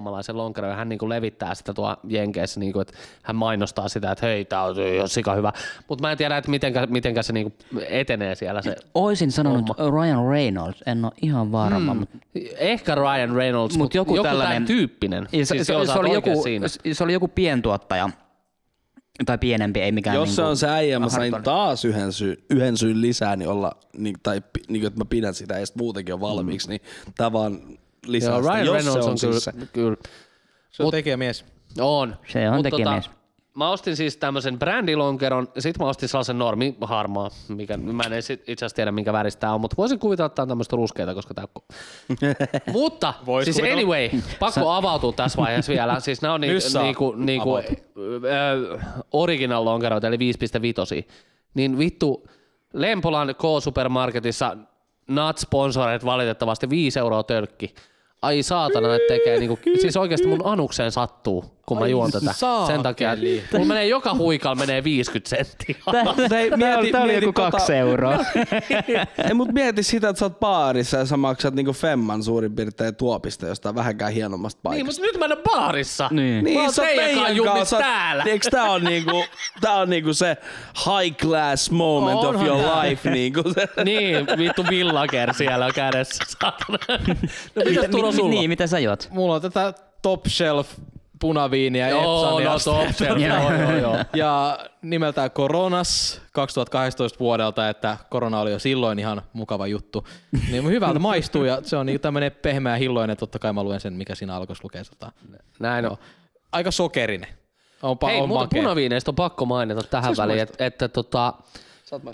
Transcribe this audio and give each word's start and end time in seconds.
suomalaisen 0.00 0.36
lonkeron 0.36 0.70
ja 0.70 0.76
hän 0.76 0.88
niinku 0.88 1.08
levittää 1.08 1.54
sitä 1.54 1.74
tuo 1.74 1.96
Jenkeissä, 2.08 2.60
niinku, 2.60 2.80
että 2.80 2.92
hän 3.22 3.36
mainostaa 3.36 3.88
sitä, 3.88 4.12
että 4.12 4.26
hei, 4.26 4.44
tää 4.44 4.62
on 4.62 4.80
ihan 4.80 5.08
sika 5.08 5.34
hyvä. 5.34 5.52
Mutta 5.88 6.02
mä 6.02 6.12
en 6.12 6.18
tiedä, 6.18 6.36
että 6.36 6.50
mitenkä, 6.50 6.86
mitenkä 6.86 7.22
se 7.22 7.32
niinku 7.32 7.52
etenee 7.88 8.34
siellä 8.34 8.62
se 8.62 8.76
Oisin 8.94 9.32
sanonut 9.32 9.70
Ryan 9.78 10.28
Reynolds, 10.28 10.82
en 10.86 11.04
ole 11.04 11.12
ihan 11.22 11.52
varma, 11.52 11.94
mutta 11.94 12.18
Ehkä 12.56 12.94
Ryan 12.94 13.30
Reynolds, 13.36 13.74
Mut 13.76 13.84
mutta 13.84 13.96
joku 13.96 14.16
joku, 14.16 14.28
tällainen- 14.28 14.64
tyyppinen. 14.66 15.28
Ja 15.32 15.46
se, 15.46 15.54
Siis 15.54 15.66
se, 15.66 15.72
se, 15.92 15.98
oli 15.98 16.12
joku, 16.12 16.42
siinä. 16.42 16.66
se 16.92 17.04
oli 17.04 17.12
joku 17.12 17.28
pientuottaja, 17.28 18.10
tai 19.26 19.38
pienempi, 19.38 19.80
ei 19.80 19.92
mikään 19.92 20.16
Jos 20.16 20.28
niinku 20.28 20.36
se 20.36 20.42
on 20.42 20.56
se 20.56 20.68
äijä, 20.68 20.98
mä 20.98 21.08
sain 21.08 21.34
taas 21.44 21.84
yhden, 21.84 22.12
syyn, 22.12 22.36
yhden 22.50 22.76
syyn 22.76 23.00
lisää, 23.00 23.36
niin 23.36 23.48
olla, 23.48 23.72
niin, 23.96 24.16
tai 24.22 24.42
niin, 24.68 24.86
että 24.86 25.00
mä 25.00 25.04
pidän 25.04 25.34
sitä 25.34 25.58
ja 25.58 25.66
muutenkin 25.78 26.14
on 26.14 26.20
valmiiksi, 26.20 26.68
niin 26.68 26.80
tää 27.16 27.32
vaan 27.32 27.60
lisää 28.06 28.30
Joo, 28.30 28.42
sitä. 28.42 28.52
Ryan 28.54 28.66
Jos 28.66 28.74
Reynolds 28.74 29.04
se 29.04 29.10
on, 29.10 29.18
siis 29.18 29.44
se. 29.44 29.52
kyllä, 29.52 29.66
kyllä. 29.72 29.96
Se 30.70 30.82
on 30.82 30.86
Mut- 30.86 30.90
tekijämies. 30.90 31.44
On. 31.80 32.16
Se 32.28 32.48
on 32.48 32.56
Mut 32.56 32.62
tekijämies. 32.62 33.10
mä 33.56 33.70
ostin 33.70 33.96
siis 33.96 34.16
tämmöisen 34.16 34.58
brändilonkeron, 34.58 35.48
sit 35.58 35.78
mä 35.78 35.84
ostin 35.88 36.08
sellaisen 36.08 36.38
normi 36.38 36.76
harmaa, 36.80 37.30
mikä, 37.48 37.76
mä 37.76 38.02
en 38.02 38.12
itse 38.12 38.34
asiassa 38.52 38.76
tiedä 38.76 38.92
minkä 38.92 39.12
väristä 39.12 39.40
tää 39.40 39.54
on, 39.54 39.60
mutta 39.60 39.76
voisin 39.78 39.98
kuvitella, 39.98 40.26
että 40.26 40.34
tää 40.34 40.42
on 40.42 40.48
tämmöistä 40.48 40.76
ruskeita, 40.76 41.14
koska 41.14 41.34
tää 41.34 41.44
on... 41.54 41.62
mutta, 42.72 43.14
Vois 43.26 43.44
siis 43.44 43.56
kuvitella. 43.56 43.80
anyway, 43.80 44.10
pakko 44.38 44.70
avautua 44.70 45.12
tässä 45.12 45.36
vaiheessa 45.42 45.72
vielä. 45.72 46.00
Siis 46.10 46.22
nämä 46.22 46.34
on 46.34 46.40
ni, 46.40 46.48
niinku, 46.82 47.12
niinku, 47.16 47.56
äh, 47.56 47.64
original 49.12 49.64
lonkeroita, 49.64 50.06
eli 50.06 50.16
5.5. 51.02 51.10
Niin 51.54 51.78
vittu, 51.78 52.26
Lempolan 52.72 53.34
K-supermarketissa 53.34 54.56
Nut 55.08 55.38
sponsoreet 55.38 56.04
valitettavasti 56.04 56.70
5 56.70 56.98
euroa 56.98 57.22
tölkki. 57.22 57.74
Ai 58.22 58.42
saatana, 58.42 58.88
ne 58.88 58.98
tekee 59.08 59.38
niinku, 59.38 59.58
siis 59.80 59.96
oikeasti 59.96 60.28
mun 60.28 60.40
anukseen 60.44 60.92
sattuu, 60.92 61.44
kun 61.70 61.78
mä 61.78 61.86
juon 61.86 62.12
tätä. 62.12 62.34
Sen 62.66 62.82
takia, 62.82 63.12
että 63.12 63.24
saakeli. 63.26 63.44
mulla 63.52 63.66
menee 63.66 63.86
joka 63.86 64.14
huikalla 64.14 64.54
menee 64.54 64.84
50 64.84 65.28
senttiä. 65.36 65.74
Tää, 65.92 66.56
mieti- 66.56 66.92
tää 66.92 67.02
oli 67.02 67.14
joku 67.14 67.26
tota- 67.40 67.50
kaksi 67.50 67.72
euroa. 67.74 68.14
Ei, 69.28 69.34
mut 69.34 69.52
mieti 69.52 69.82
sitä, 69.82 70.08
että 70.08 70.18
sä 70.20 70.24
oot 70.24 70.40
baarissa 70.40 70.96
ja 70.96 71.06
sä 71.06 71.16
maksat 71.16 71.54
niinku 71.54 71.72
femman 71.72 72.22
suurin 72.22 72.54
piirtein 72.56 72.96
tuopista 72.96 73.46
jostain 73.46 73.74
vähänkään 73.74 74.12
hienommasta 74.12 74.56
Niin, 74.56 74.62
paikasta. 74.62 75.02
mutta 75.02 75.02
nyt 75.12 75.18
mä 75.18 75.24
en 75.24 75.32
ole 75.32 75.42
baarissa. 75.60 76.08
Niin. 76.12 76.54
Mä 76.54 76.62
oon 76.62 76.72
teidän 76.76 77.36
kanssa 77.44 77.78
täällä. 77.78 78.24
Eiks 78.24 78.46
tää 78.50 78.64
on 78.70 78.84
niinku, 78.84 79.24
tää 79.60 79.74
on 79.74 79.90
niinku 79.90 80.14
se 80.14 80.36
high 80.86 81.16
class 81.16 81.70
moment 81.70 82.18
of 82.18 82.24
Onhan 82.26 82.46
your 82.46 82.60
tää. 82.60 82.82
life 82.88 83.10
niinku 83.10 83.42
se. 83.54 83.68
Niin, 83.84 84.26
vittu 84.38 84.64
villager 84.70 85.34
siellä 85.34 85.66
on 85.66 85.72
kädessä. 85.74 86.24
No 87.54 87.62
mitäs 87.64 87.86
Turo 87.90 88.06
Mi- 88.10 88.16
sulla? 88.16 88.30
Niin, 88.30 88.50
mitä 88.50 88.66
sä 88.66 88.78
juot? 88.78 89.08
Mulla 89.10 89.34
on 89.34 89.42
tätä 89.42 89.74
top 90.02 90.26
shelf 90.28 90.68
punaviiniä 91.20 91.88
Joo, 91.88 92.24
Epsania. 92.24 92.50
no 92.52 92.58
top 92.58 92.96
shelf, 92.96 93.20
joo, 93.20 93.52
joo, 93.52 93.76
joo. 93.76 93.96
Ja 94.14 94.58
nimeltään 94.82 95.30
Koronas 95.30 96.20
2018 96.32 97.18
vuodelta, 97.18 97.68
että 97.68 97.96
korona 98.10 98.40
oli 98.40 98.50
jo 98.50 98.58
silloin 98.58 98.98
ihan 98.98 99.22
mukava 99.32 99.66
juttu. 99.66 100.06
Niin 100.50 100.64
hyvältä 100.68 100.98
maistuu 100.98 101.44
ja 101.44 101.58
se 101.62 101.76
on 101.76 101.86
niinku 101.86 102.02
tämmönen 102.02 102.32
pehmeä 102.32 102.76
hilloinen, 102.76 103.16
totta 103.16 103.38
kai 103.38 103.52
mä 103.52 103.62
luen 103.62 103.80
sen, 103.80 103.92
mikä 103.92 104.14
siinä 104.14 104.36
alkossa 104.36 104.64
lukee. 104.64 104.82
Tota. 104.84 105.12
Näin 105.60 105.86
on. 105.90 105.96
Aika 106.52 106.70
sokerinen. 106.70 107.28
On, 107.82 107.96
pa- 108.04 108.06
Hei, 108.08 108.20
on 108.20 108.28
mutta 108.28 108.44
makea. 108.44 108.62
punaviineistä 108.62 109.10
on 109.10 109.14
pakko 109.14 109.44
mainita 109.44 109.82
tähän 109.82 110.14
väliin, 110.16 110.38
että, 110.38 110.64
että 110.66 110.88
tota, 110.88 111.34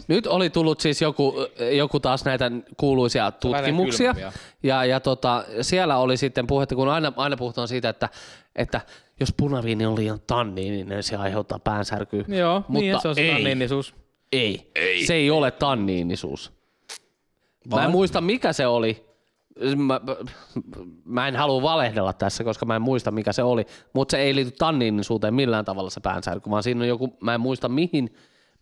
nyt 0.09 0.27
oli 0.27 0.51
tullut 0.51 0.81
siis 0.81 1.03
joku, 1.03 1.35
joku 1.77 2.01
taas 2.01 2.25
näitä 2.25 2.51
kuuluisia 2.77 3.31
tutkimuksia, 3.31 4.15
ja, 4.63 4.85
ja 4.85 5.01
tota, 5.01 5.45
siellä 5.61 5.97
oli 5.97 6.17
sitten 6.17 6.47
puhetta, 6.47 6.75
kun 6.75 6.89
aina, 6.89 7.13
aina 7.17 7.37
puhutaan 7.37 7.69
siitä, 7.69 7.89
että, 7.89 8.09
että 8.57 8.81
jos 9.21 9.35
punaviini 9.37 9.87
on 9.87 9.97
liian 9.97 10.21
tanniininen, 10.27 10.89
niin 10.89 11.03
se 11.03 11.17
aiheuttaa 11.17 11.59
päänsärkyä. 11.59 12.25
Joo, 12.29 12.65
mutta 12.69 12.81
niin 12.81 13.01
se 13.01 13.09
on 13.09 13.15
se 13.15 13.21
ei, 13.21 13.33
tanniinisuus. 13.33 13.95
ei, 14.33 14.71
ei, 14.75 15.07
se 15.07 15.15
ei 15.15 15.31
ole 15.31 15.51
tanniinisuus. 15.51 16.53
Mä 17.75 17.85
en 17.85 17.91
muista, 17.91 18.21
mikä 18.21 18.53
se 18.53 18.67
oli. 18.67 19.07
Mä, 19.77 20.01
mä 21.05 21.29
en 21.29 21.37
halua 21.37 21.63
valehdella 21.63 22.13
tässä, 22.13 22.45
koska 22.45 22.67
mä 22.67 22.77
en 22.77 22.83
muista, 22.83 23.11
mikä 23.11 23.33
se 23.33 23.43
oli. 23.43 23.67
Mutta 23.93 24.11
se 24.11 24.19
ei 24.19 24.35
liity 24.35 24.51
tanniinisuuteen 24.51 25.35
millään 25.35 25.65
tavalla 25.65 25.91
se 25.91 26.01
päänsärky, 26.01 26.51
vaan 26.51 26.63
siinä 26.63 26.81
on 26.81 26.89
joku, 26.89 27.17
mä 27.21 27.35
en 27.35 27.41
muista 27.41 27.69
mihin, 27.69 28.15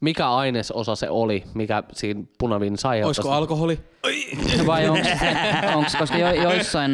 mikä 0.04 0.31
ainesosa 0.31 0.97
se 0.97 1.10
oli, 1.10 1.44
mikä 1.54 1.82
siinä 1.92 2.22
punaviinissä 2.38 2.88
aiheuttaisi. 2.88 3.20
Olisiko 3.20 3.34
alkoholi? 3.34 3.78
Vai 4.66 4.88
onks, 4.88 5.09
onks, 5.76 5.97
koska 5.97 6.19
jo, 6.19 6.32
joissain, 6.32 6.92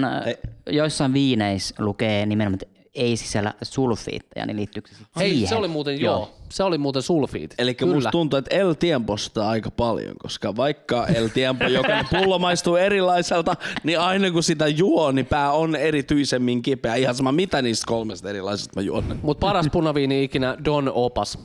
joissain 0.67 1.13
viineissä 1.13 1.75
lukee 1.79 2.27
nimenomaan, 2.27 2.59
että 2.63 2.81
ei 2.95 3.17
sisällä 3.17 3.55
sulfiitteja, 3.63 4.47
niin 4.47 4.57
liittyykö 4.57 4.89
se 4.89 4.95
Hei, 5.17 5.47
se 5.47 5.55
oli 5.55 5.69
muuten, 5.69 6.01
joo, 6.01 6.31
se 6.49 6.63
oli 6.63 6.79
muuten 6.79 7.03
sulfiit. 7.03 7.55
Eli 7.59 7.77
musta 7.93 8.11
tuntuu, 8.11 8.39
että 8.39 8.57
El 8.57 8.75
Tiemposta 8.75 9.49
aika 9.49 9.71
paljon, 9.71 10.15
koska 10.19 10.57
vaikka 10.57 11.07
El 11.07 11.29
Tiempo 11.29 11.65
jokainen 11.79 12.07
pullo 12.11 12.39
maistuu 12.39 12.77
erilaiselta, 12.77 13.57
niin 13.85 14.01
aina 14.01 14.31
kun 14.31 14.43
sitä 14.43 14.69
juo, 14.69 15.13
niin 15.13 15.27
pää 15.27 15.53
on 15.53 15.77
erityisemmin 15.77 16.63
kipeä. 16.63 16.95
Ihan 16.95 17.15
sama 17.15 17.33
mitä 17.33 17.63
niistä 17.63 17.87
kolmesta 17.87 18.31
erilaisesta 18.31 18.81
mä 18.81 18.83
juon. 18.83 19.19
Mutta 19.23 19.47
paras 19.47 19.69
punaviini 19.73 20.25
ikinä 20.25 20.57
Don 20.65 20.93
Opas. 20.95 21.39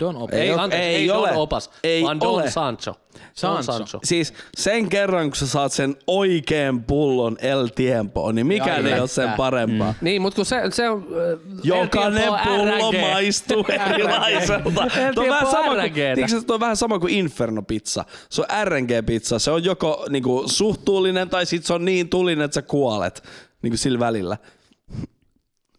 Don 0.00 0.16
Op. 0.16 0.32
Ei 0.34 0.40
Ei, 0.40 0.50
anteeksi, 0.50 0.86
ei 0.88 0.94
ei, 0.94 1.10
ole. 1.10 1.28
Don 1.28 1.36
Opas, 1.36 1.70
Ei 1.84 2.02
vaan 2.02 2.20
Don 2.20 2.28
ole. 2.28 2.50
Sancho. 2.50 2.94
Sancho. 3.34 3.62
Sancho. 3.62 3.98
Siis 4.04 4.34
sen 4.56 4.88
kerran, 4.88 5.30
kun 5.30 5.36
sä 5.36 5.46
saat 5.46 5.72
sen 5.72 5.96
oikean 6.06 6.84
pullon 6.84 7.36
El 7.40 7.68
Tiempo, 7.74 8.32
niin 8.32 8.46
mikään 8.46 8.84
Ai 8.84 8.92
ei 8.92 9.00
ole 9.00 9.08
sen 9.08 9.30
parempaa. 9.32 9.94
Niin, 10.00 10.22
mutta 10.22 10.36
kun 10.36 10.44
se, 10.44 10.60
se 10.70 10.88
on... 10.88 11.06
äh, 11.32 11.38
Jokainen 11.64 12.32
pullo 12.44 12.90
RG. 12.92 13.00
maistuu 13.00 13.64
erilaiselta. 13.90 14.86
El 14.96 15.14
Tuo 15.14 15.24
on 15.24 15.30
vähän 15.30 15.50
sama 15.50 15.74
kuin, 15.74 16.28
sä, 16.30 16.42
tuo 16.46 16.54
on 16.54 16.60
vähän 16.60 16.76
sama 16.76 16.98
kuin 16.98 17.14
Inferno 17.14 17.62
pizza. 17.62 18.04
Se 18.30 18.40
on 18.42 18.46
RNG-pizza. 18.64 19.38
Se 19.38 19.50
on 19.50 19.64
joko 19.64 20.06
niinku, 20.10 20.42
suhtuullinen 20.46 21.28
tai 21.28 21.46
sit 21.46 21.64
se 21.64 21.74
on 21.74 21.84
niin 21.84 22.08
tulinen, 22.08 22.44
että 22.44 22.54
sä 22.54 22.62
kuolet. 22.62 23.22
Niinku 23.62 23.76
sillä 23.76 23.98
välillä. 23.98 24.36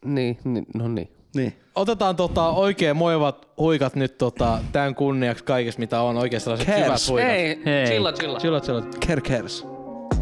Niin, 0.05 0.37
niin, 0.43 0.65
no 0.73 0.87
niin. 0.87 1.09
Niin. 1.35 1.59
Otetaan 1.75 2.15
tota 2.15 2.49
oikein 2.49 2.95
moivat 2.97 3.47
huikat 3.57 3.95
nyt 3.95 4.17
tota, 4.17 4.59
tämän 4.71 4.95
kunniaksi 4.95 5.43
kaikesta, 5.43 5.79
mitä 5.79 6.01
on 6.01 6.17
oikein 6.17 6.41
sellaiset 6.41 6.67
Cares. 6.67 6.85
hyvät 6.85 7.07
huikat. 7.09 7.29
Ei, 7.31 7.61
Hei. 7.65 7.85
chilla, 7.85 8.11
chilla. 8.13 8.39
Chilla, 8.39 8.59
chilla. 8.61 8.83
Kerkers. 9.07 9.65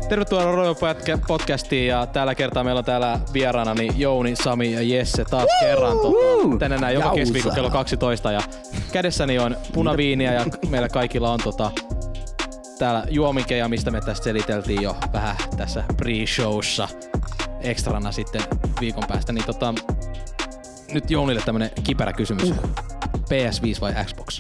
Tervetuloa 0.10 0.52
Rojo 0.56 0.74
Pätkä- 0.76 1.18
podcastiin 1.28 1.88
ja 1.88 2.06
tällä 2.06 2.36
kertaa 2.36 2.64
meillä 2.64 2.80
on 2.80 2.86
täällä 2.86 3.20
vieraana 3.34 3.74
niin 3.74 4.00
Jouni, 4.00 4.36
Sami 4.36 4.74
ja 4.74 4.82
Jesse 4.82 5.26
taas 5.26 5.50
kerran 5.60 5.98
tota, 6.00 6.58
tänne 6.60 6.78
näin 6.78 6.96
joka 6.96 7.10
keskiviikko 7.16 7.52
kello 7.52 7.70
12 7.70 8.32
ja 8.32 8.42
kädessäni 8.92 9.40
on 9.40 9.58
punaviiniä 9.74 10.34
ja 10.34 10.46
meillä 10.70 10.90
kaikilla 10.90 11.32
on 11.32 11.40
tota, 11.44 11.72
täällä 12.80 13.04
juomikeja, 13.10 13.70
mistä 13.70 13.92
me 13.92 14.02
tästä 14.02 14.24
seliteltiin 14.24 14.82
jo 14.82 14.96
vähän 15.14 15.36
tässä 15.58 15.84
pre-showssa 16.02 16.88
ekstrana 17.62 18.12
sitten 18.12 18.42
viikon 18.82 19.04
päästä, 19.08 19.34
niin 19.34 19.46
tota, 19.46 19.74
nyt 20.94 21.12
Jounille 21.12 21.42
tämmönen 21.46 21.70
kiperä 21.84 22.14
kysymys. 22.14 22.52
PS5 23.18 23.82
vai 23.82 23.94
Xbox? 24.06 24.40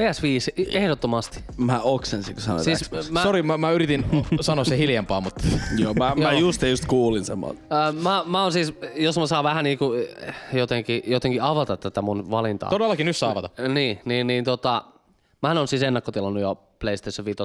PS5, 0.00 0.60
i- 0.60 0.76
ehdottomasti. 0.76 1.44
Mä 1.56 1.80
oksensin, 1.80 2.34
kun 2.34 2.42
sanoit 2.42 2.64
Siis 2.64 2.78
Xbox. 2.82 3.10
mä, 3.10 3.22
Sori, 3.22 3.42
mä, 3.42 3.58
mä 3.58 3.70
yritin 3.70 4.04
sanoa 4.40 4.64
se 4.64 4.78
hiljempaa, 4.78 5.20
mutta 5.20 5.44
Joo, 5.82 5.94
mä, 5.94 6.14
mä 6.14 6.32
just, 6.32 6.62
just 6.62 6.84
kuulin 6.86 7.24
sen. 7.24 7.38
Mä- 7.38 7.46
äh, 7.46 7.94
mä, 8.02 8.22
mä 8.26 8.42
oon 8.42 8.52
siis, 8.52 8.74
jos 8.94 9.18
mä 9.18 9.26
saan 9.26 9.44
vähän 9.44 9.64
niinku 9.64 9.92
eh, 9.92 10.34
jotenkin, 10.52 11.02
jotenkin 11.06 11.42
avata 11.42 11.76
tätä 11.76 12.02
mun 12.02 12.30
valintaa. 12.30 12.70
todellakin 12.70 13.06
nyt 13.06 13.16
saa 13.16 13.30
avata. 13.30 13.68
Niin, 13.68 14.00
niin, 14.04 14.26
niin 14.26 14.44
tota, 14.44 14.84
mähän 15.42 15.58
on 15.58 15.68
siis 15.68 15.82
ennakkotilannut 15.82 16.42
jo 16.42 16.54
PlayStation 16.78 17.24
5 17.24 17.38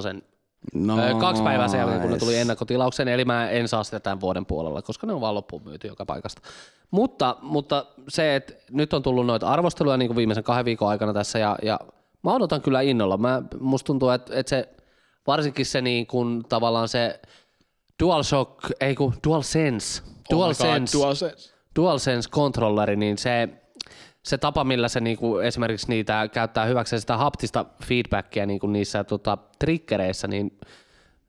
No, 0.74 0.96
kaksi 1.20 1.42
päivää 1.42 1.68
sen 1.68 1.78
jälkeen, 1.78 2.00
kun 2.00 2.10
ne 2.10 2.18
tuli 2.18 2.36
ennakkotilaukseen, 2.36 3.08
eli 3.08 3.24
mä 3.24 3.50
en 3.50 3.68
saa 3.68 3.84
sitä 3.84 4.00
tämän 4.00 4.20
vuoden 4.20 4.46
puolella, 4.46 4.82
koska 4.82 5.06
ne 5.06 5.12
on 5.12 5.20
vaan 5.20 5.34
loppuun 5.34 5.62
myyty 5.64 5.88
joka 5.88 6.06
paikasta. 6.06 6.42
Mutta, 6.90 7.36
mutta 7.42 7.86
se, 8.08 8.36
että 8.36 8.54
nyt 8.70 8.92
on 8.92 9.02
tullut 9.02 9.26
noita 9.26 9.48
arvosteluja 9.48 9.96
niin 9.96 10.08
kuin 10.08 10.16
viimeisen 10.16 10.44
kahden 10.44 10.64
viikon 10.64 10.88
aikana 10.88 11.12
tässä, 11.12 11.38
ja, 11.38 11.58
ja 11.62 11.80
mä 12.22 12.34
odotan 12.34 12.62
kyllä 12.62 12.80
innolla. 12.80 13.16
Mä, 13.16 13.42
musta 13.60 13.86
tuntuu, 13.86 14.10
että, 14.10 14.38
että 14.38 14.50
se, 14.50 14.68
varsinkin 15.26 15.66
se 15.66 15.80
niin 15.80 16.06
kuin, 16.06 16.44
tavallaan 16.48 16.88
se 16.88 17.20
DualShock, 18.02 18.64
ei 18.80 18.94
kun 18.94 19.14
DualSense, 19.26 20.02
DualSense, 20.30 20.98
DualSense. 20.98 21.54
DualSense 21.76 22.30
controlleri, 22.30 22.96
niin 22.96 23.18
se, 23.18 23.48
se 24.28 24.38
tapa, 24.38 24.64
millä 24.64 24.88
se 24.88 25.00
niinku 25.00 25.38
esimerkiksi 25.38 25.88
niitä 25.88 26.28
käyttää 26.32 26.64
hyväkseen 26.64 27.00
sitä 27.00 27.16
haptista 27.16 27.64
feedbackia 27.84 28.46
niinku 28.46 28.66
niissä 28.66 29.04
tota, 29.04 29.38
triggereissä, 29.58 30.28
niin 30.28 30.58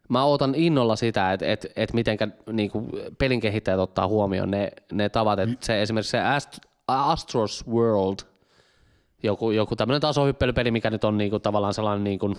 mä 0.09 0.23
ootan 0.23 0.55
innolla 0.55 0.95
sitä, 0.95 1.33
että 1.33 1.45
et, 1.51 1.65
et 1.75 1.93
mitenkä 1.93 2.27
niinku 2.51 2.87
pelin 3.17 3.39
kehittäjät 3.39 3.79
ottaa 3.79 4.07
huomioon 4.07 4.51
ne, 4.51 4.71
ne 4.91 5.09
tavat, 5.09 5.39
että 5.39 5.65
se 5.65 5.81
esimerkiksi 5.81 6.11
se 6.11 6.17
Ast- 6.19 6.69
Astros 6.87 7.67
World, 7.67 8.19
joku, 9.23 9.51
joku 9.51 9.75
tämmöinen 9.75 10.01
tasohyppelypeli, 10.01 10.71
mikä 10.71 10.89
nyt 10.89 11.03
on 11.03 11.17
niinku 11.17 11.39
tavallaan 11.39 11.73
sellainen 11.73 12.03
niinku, 12.03 12.33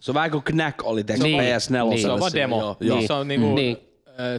Se 0.00 0.10
on 0.10 0.14
vähän 0.14 0.30
kuin 0.30 0.42
Knack 0.42 0.84
oli 0.84 1.04
teksä 1.04 1.22
Niin, 1.24 1.40
PS4. 1.40 1.88
niin. 1.88 2.02
Se 2.02 2.10
on 2.10 2.20
vaan 2.20 2.32
demo. 2.34 2.60
Joo, 2.60 2.76
joo. 2.80 2.96
Niin. 2.98 3.06
Se 3.06 3.12
on 3.12 3.28
niinku 3.28 3.54
Niin. 3.54 3.54
niin. 3.54 3.78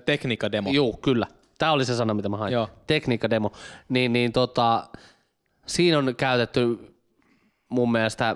tekniikka-demo. 0.05 0.69
Juu, 0.71 0.93
kyllä. 0.97 1.27
Tämä 1.57 1.71
oli 1.71 1.85
se 1.85 1.95
sana, 1.95 2.13
mitä 2.13 2.29
mä 2.29 2.37
hain. 2.37 2.53
Joo. 2.53 2.69
Tekniikka-demo. 2.87 3.51
Niin, 3.89 4.13
niin 4.13 4.31
tota, 4.31 4.87
siinä 5.65 5.97
on 5.97 6.15
käytetty 6.15 6.93
mun 7.69 7.91
mielestä, 7.91 8.35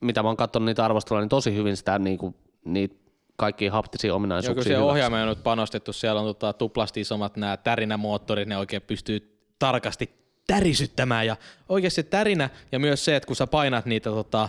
mitä 0.00 0.22
mä 0.22 0.28
oon 0.28 0.36
katsonut 0.36 0.66
niitä 0.66 0.84
arvosteluja, 0.84 1.20
niin 1.22 1.28
tosi 1.28 1.54
hyvin 1.54 1.76
sitä 1.76 1.98
niin 1.98 2.18
kuin, 2.18 2.34
niitä 2.64 2.94
kaikkia 3.36 3.72
haptisia 3.72 4.08
Joo, 4.08 4.16
ominaisuuksia. 4.16 4.62
se 4.62 4.68
hyväksi. 4.68 4.90
ohjaaminen 4.90 5.22
on 5.22 5.28
nyt 5.28 5.42
panostettu, 5.42 5.92
siellä 5.92 6.20
on 6.20 6.26
tota, 6.26 6.52
tuplasti 6.52 7.00
isommat 7.00 7.36
nämä 7.36 7.56
tärinämoottorit, 7.56 8.48
ne 8.48 8.56
oikein 8.56 8.82
pystyy 8.82 9.38
tarkasti 9.58 10.10
tärisyttämään 10.46 11.26
ja 11.26 11.36
oikeasti 11.68 11.96
se 11.96 12.02
tärinä 12.02 12.50
ja 12.72 12.78
myös 12.78 13.04
se, 13.04 13.16
että 13.16 13.26
kun 13.26 13.36
sä 13.36 13.46
painat 13.46 13.86
niitä 13.86 14.10
tota, 14.10 14.48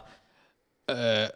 öö, 0.91 1.29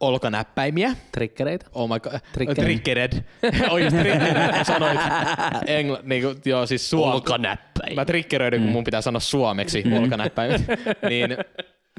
olkanäppäimiä, 0.00 0.96
Triggereitä. 1.12 1.66
Oh 1.74 1.88
my 1.88 2.00
god. 2.00 2.12
Triggered. 2.32 2.64
Triggered. 2.64 3.24
Oikeasti 3.70 3.98
triggered, 3.98 4.56
kun 4.56 4.64
sanoit. 4.64 5.00
Engl- 5.66 6.02
niinku, 6.02 6.40
joo, 6.44 6.66
siis 6.66 6.90
suom... 6.90 7.12
Olkanäppäin. 7.12 7.94
Mä 7.94 8.04
triggeröidyn, 8.04 8.62
kun 8.62 8.70
mun 8.70 8.84
pitää 8.84 9.00
sanoa 9.00 9.20
suomeksi 9.20 9.84
olkanäppäimet. 10.00 10.62
niin, 11.08 11.30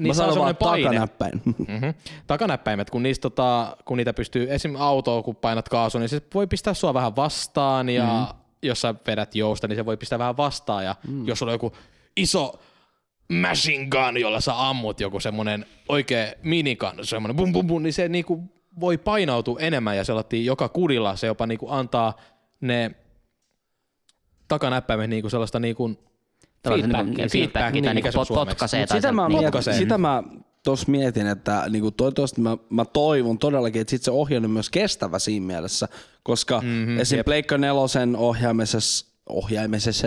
Mä 0.00 0.06
niissä 0.06 0.24
on 0.24 0.32
sanon 0.32 0.44
vaan 0.44 0.56
takanäppäin. 0.56 1.42
Mm-hmm. 1.44 1.94
Takanäppäimet, 2.26 2.90
kun, 2.90 3.02
niistä, 3.02 3.22
tota, 3.22 3.76
kun 3.84 3.96
niitä 3.96 4.12
pystyy, 4.12 4.46
esim. 4.50 4.76
autoa, 4.76 5.22
kun 5.22 5.36
painat 5.36 5.68
kaasu, 5.68 5.98
niin 5.98 6.08
se 6.08 6.22
voi 6.34 6.46
pistää 6.46 6.74
sua 6.74 6.94
vähän 6.94 7.16
vastaan 7.16 7.88
ja 7.88 8.26
mm. 8.32 8.38
jos 8.62 8.80
sä 8.80 8.94
vedät 9.06 9.34
jousta, 9.34 9.68
niin 9.68 9.76
se 9.76 9.86
voi 9.86 9.96
pistää 9.96 10.18
vähän 10.18 10.36
vastaan 10.36 10.84
ja 10.84 10.94
mm. 11.08 11.28
jos 11.28 11.38
sulla 11.38 11.50
on 11.50 11.54
joku 11.54 11.72
iso 12.16 12.60
machine 13.30 13.86
gun, 13.86 14.20
jolla 14.20 14.40
sä 14.40 14.68
ammut 14.68 15.00
joku 15.00 15.20
semmonen 15.20 15.66
oikea 15.88 16.32
minigun, 16.42 16.92
semmonen 17.02 17.36
bum 17.36 17.52
bum 17.52 17.66
bum, 17.66 17.82
niin 17.82 17.92
se 17.92 18.08
niinku 18.08 18.42
voi 18.80 18.98
painautua 18.98 19.60
enemmän 19.60 19.96
ja 19.96 20.04
se 20.04 20.12
oltiin 20.12 20.44
joka 20.44 20.68
kudilla, 20.68 21.16
se 21.16 21.26
jopa 21.26 21.46
niinku 21.46 21.66
antaa 21.70 22.16
ne 22.60 22.90
takanäppäimet 24.48 25.10
niinku 25.10 25.30
sellaista 25.30 25.60
niinku 25.60 25.90
Feedbackia, 26.68 27.02
niinku 27.02 27.22
feedbackia, 27.32 27.60
tai 27.60 27.72
mikä 27.72 27.94
niinku 27.94 28.10
se 28.12 28.18
on 28.18 28.26
potkaisee 28.46 28.86
tai 28.86 28.98
sitä, 28.98 29.12
mä 29.12 29.22
niinku- 29.22 29.32
mietin, 29.32 29.46
Potkaisee. 29.46 29.74
sitä 29.74 29.98
mä 29.98 30.22
tuossa 30.64 30.90
mietin, 30.90 31.26
että 31.26 31.64
niinku 31.70 31.90
toivottavasti 31.90 32.40
mä, 32.40 32.56
mä 32.70 32.84
toivon 32.84 33.38
todellakin, 33.38 33.80
että 33.80 33.90
sit 33.90 34.02
se 34.02 34.10
ohjaaja 34.10 34.44
on 34.44 34.50
myös 34.50 34.70
kestävä 34.70 35.18
siinä 35.18 35.46
mielessä, 35.46 35.88
koska 36.22 36.60
mm-hmm, 36.60 37.00
esim. 37.00 37.24
Pleikka 37.24 37.58
nelosen 37.58 38.16
ohjaamisessa 38.16 39.09
ohjaamisessa 39.30 40.06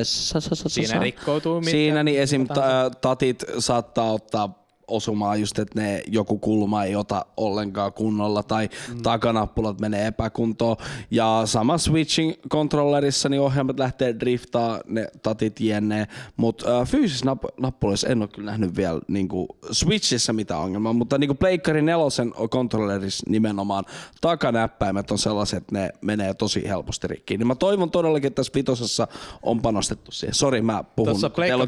Siinä 0.68 1.00
rikkoutuu 1.00 1.60
mitään. 1.60 1.72
Siinä 1.72 2.04
niin 2.04 2.20
esim. 2.22 2.48
ta- 2.48 2.92
tatit 3.02 3.44
saattaa 3.60 4.12
ottaa 4.12 4.62
osumaan 4.88 5.40
just, 5.40 5.60
että 5.60 5.82
ne 5.82 6.04
joku 6.08 6.38
kulma 6.38 6.84
ei 6.84 6.96
ota 6.96 7.26
ollenkaan 7.38 7.94
kunnolla 7.94 8.44
tai 8.44 8.70
mm. 8.90 9.02
takanappulat 9.02 9.80
menee 9.82 10.08
epäkuntoon. 10.08 10.78
Ja 11.12 11.42
sama 11.46 11.78
switching 11.78 12.34
controllerissa 12.50 13.30
niin 13.30 13.42
ohjaimet 13.42 13.80
lähtee 13.80 14.20
driftaa, 14.20 14.80
ne 14.88 15.08
tatit 15.24 15.60
jennee, 15.60 16.08
mutta 16.38 16.80
äh, 16.82 16.88
fyysisissä 16.88 17.26
napp- 17.26 17.62
nappuloissa 17.62 18.08
en 18.08 18.22
ole 18.22 18.28
kyllä 18.28 18.52
nähnyt 18.52 18.76
vielä 18.76 19.00
niinku 19.08 19.48
switchissä 19.72 20.34
mitään 20.34 20.62
ongelmaa, 20.62 20.94
mutta 20.94 21.18
niinku 21.18 21.36
Pleikkari 21.36 21.82
nelosen 21.82 22.34
controllerissa 22.50 23.24
nimenomaan 23.30 23.86
takanäppäimet 24.22 25.12
on 25.12 25.18
sellaiset, 25.18 25.58
että 25.58 25.76
ne 25.76 25.90
menee 26.02 26.34
tosi 26.34 26.68
helposti 26.68 27.08
rikkiin. 27.08 27.40
Niin 27.40 27.48
mä 27.48 27.56
toivon 27.56 27.92
todellakin, 27.92 28.28
että 28.28 28.36
tässä 28.36 28.54
vitosessa 28.56 29.08
on 29.44 29.62
panostettu 29.62 30.12
siihen. 30.12 30.34
Sori, 30.34 30.62
mä 30.62 30.84
puhun. 30.96 31.12
Tuossa 31.12 31.30
Pleikka 31.30 31.68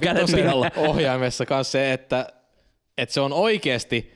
ohjaimessa 0.78 1.46
kanssa 1.46 1.72
se, 1.72 1.94
että, 1.94 2.28
että 2.98 3.14
se 3.14 3.22
on 3.22 3.34
oikeasti 3.34 4.16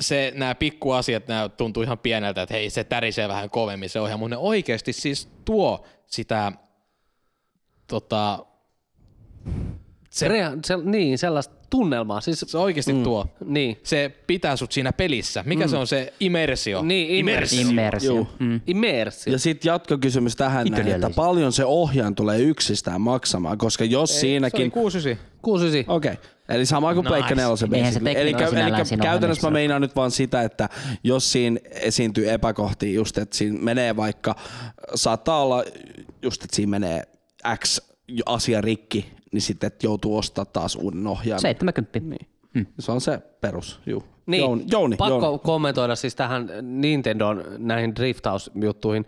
se, 0.00 0.32
nämä 0.34 0.54
pikkuasiat, 0.54 1.28
nämä 1.28 1.48
tuntuu 1.48 1.82
ihan 1.82 1.98
pieneltä, 1.98 2.42
että 2.42 2.54
hei, 2.54 2.70
se 2.70 2.84
tärisee 2.84 3.28
vähän 3.28 3.50
kovemmin 3.50 3.88
se 3.88 4.00
ohjaam, 4.00 4.20
mutta 4.20 4.36
ne 4.36 4.38
oikeasti 4.38 4.92
siis 4.92 5.28
tuo 5.44 5.84
sitä 6.06 6.52
tota, 7.86 8.46
Se, 10.10 10.28
rea- 10.28 10.58
se, 10.64 10.76
niin, 10.76 11.18
sellaista 11.18 11.54
tunnelmaa. 11.70 12.20
Siis, 12.20 12.44
se 12.46 12.58
oikeasti 12.58 12.92
mm. 12.92 13.02
tuo. 13.02 13.26
niin. 13.44 13.78
Se 13.82 14.12
pitää 14.26 14.56
sut 14.56 14.72
siinä 14.72 14.92
pelissä. 14.92 15.42
Mikä 15.46 15.64
mm. 15.64 15.70
se 15.70 15.76
on 15.76 15.86
se 15.86 16.12
immersio? 16.20 16.82
Niin, 16.82 17.10
immersio. 17.10 17.68
Immersio. 17.68 18.14
Juu. 18.14 18.28
Mm. 18.38 18.60
Immersio. 18.66 19.32
Ja 19.32 19.38
sitten 19.38 19.70
jatkokysymys 19.70 20.36
tähän 20.36 20.66
näin, 20.66 20.88
että 20.88 21.10
paljon 21.16 21.52
se 21.52 21.64
ohjaan 21.64 22.14
tulee 22.14 22.40
yksistään 22.40 23.00
maksamaan, 23.00 23.58
koska 23.58 23.84
jos 23.84 24.10
Se 24.10 24.14
oli 24.14 24.20
siinäkin... 24.20 24.70
69. 24.70 25.26
69. 25.42 25.96
Okei, 25.96 26.12
okay. 26.12 26.24
Eli 26.54 26.66
sama 26.66 26.94
kuin 26.94 27.04
Nice. 27.04 27.08
Pleikka 27.08 27.34
nelosen 27.34 27.74
Eihän 27.74 27.92
se 27.92 28.00
Eli, 28.04 28.14
eli 28.14 28.34
käytännössä 29.02 29.46
mä 29.46 29.50
meinaan 29.50 29.82
nyt 29.82 29.96
vaan 29.96 30.10
sitä, 30.10 30.42
että 30.42 30.68
jos 31.04 31.32
siinä 31.32 31.60
esiintyy 31.70 32.30
epäkohtia 32.30 32.92
just, 32.94 33.18
että 33.18 33.36
siinä 33.36 33.58
menee 33.60 33.96
vaikka, 33.96 34.34
saattaa 34.94 35.42
olla 35.42 35.64
just, 36.22 36.44
että 36.44 36.56
siinä 36.56 36.70
menee 36.70 37.02
X 37.58 37.80
asia 38.26 38.60
rikki, 38.60 39.12
niin 39.32 39.42
sitten 39.42 39.66
että 39.66 39.86
joutuu 39.86 40.16
ostaa 40.18 40.44
taas 40.44 40.76
uuden 40.76 41.06
ohjaajan. 41.06 41.40
70. 41.40 42.00
Niin. 42.54 42.68
Se 42.78 42.92
on 42.92 43.00
se 43.00 43.18
perus, 43.40 43.80
juu. 43.86 44.04
Niin, 44.26 44.40
Jouni, 44.40 44.64
Jouni, 44.70 44.96
pakko 44.96 45.26
Jouni. 45.26 45.38
kommentoida 45.38 45.96
siis 45.96 46.14
tähän 46.14 46.48
Nintendon 46.62 47.44
näihin 47.58 47.96
driftausjuttuihin. 47.96 49.06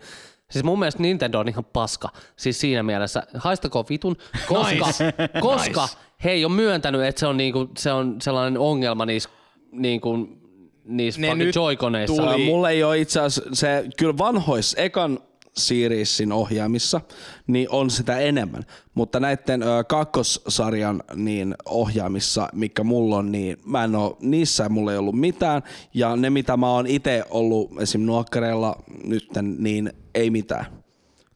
Siis 0.51 0.65
mun 0.65 0.79
mielestä 0.79 1.01
Nintendo 1.01 1.39
on 1.39 1.49
ihan 1.49 1.65
paska. 1.65 2.09
Siis 2.35 2.59
siinä 2.59 2.83
mielessä, 2.83 3.23
haistakoon 3.37 3.85
vitun, 3.89 4.15
koska, 4.47 4.85
Nice. 4.85 5.13
koska 5.41 5.81
Nice. 5.81 5.97
He 6.25 6.31
ei 6.31 6.45
ole 6.45 6.53
myöntänyt, 6.53 7.01
että 7.03 7.19
se 7.19 7.27
on, 7.27 7.37
niinku, 7.37 7.67
se 7.77 7.91
on 7.91 8.15
sellainen 8.21 8.59
ongelma 8.61 9.05
niissä, 9.05 9.29
niinku, 9.71 10.27
niissä 10.85 11.21
Ne 11.21 11.35
nyt 11.35 11.55
joikoneissa. 11.55 12.15
tuli- 12.15 12.27
Ää, 12.27 12.37
Mulla 12.37 12.69
ei 12.69 12.83
ole 12.83 12.99
itse 12.99 13.19
asiassa, 13.19 13.49
se 13.55 13.85
kyllä 13.97 14.17
vanhoissa 14.17 14.81
ekan 14.81 15.19
seriesin 15.57 16.31
ohjaamissa, 16.31 17.01
niin 17.47 17.69
on 17.69 17.89
sitä 17.89 18.19
enemmän. 18.19 18.63
Mutta 18.93 19.19
näiden 19.19 19.63
ö, 19.63 19.83
kakkossarjan 19.83 21.03
niin 21.15 21.55
ohjaamissa, 21.65 22.47
mikä 22.53 22.83
mulla 22.83 23.17
on, 23.17 23.31
niin 23.31 23.57
mä 23.65 23.83
en 23.83 23.95
oo, 23.95 24.17
niissä 24.21 24.69
mulla 24.69 24.91
ei 24.91 24.97
ollut 24.97 25.15
mitään. 25.19 25.61
Ja 25.93 26.15
ne, 26.15 26.29
mitä 26.29 26.57
mä 26.57 26.69
oon 26.71 26.87
itse 26.87 27.23
ollut 27.29 27.81
esim. 27.81 28.01
nuokkareilla 28.01 28.75
nytten, 29.03 29.55
niin 29.59 29.93
ei 30.15 30.29
mitään. 30.29 30.65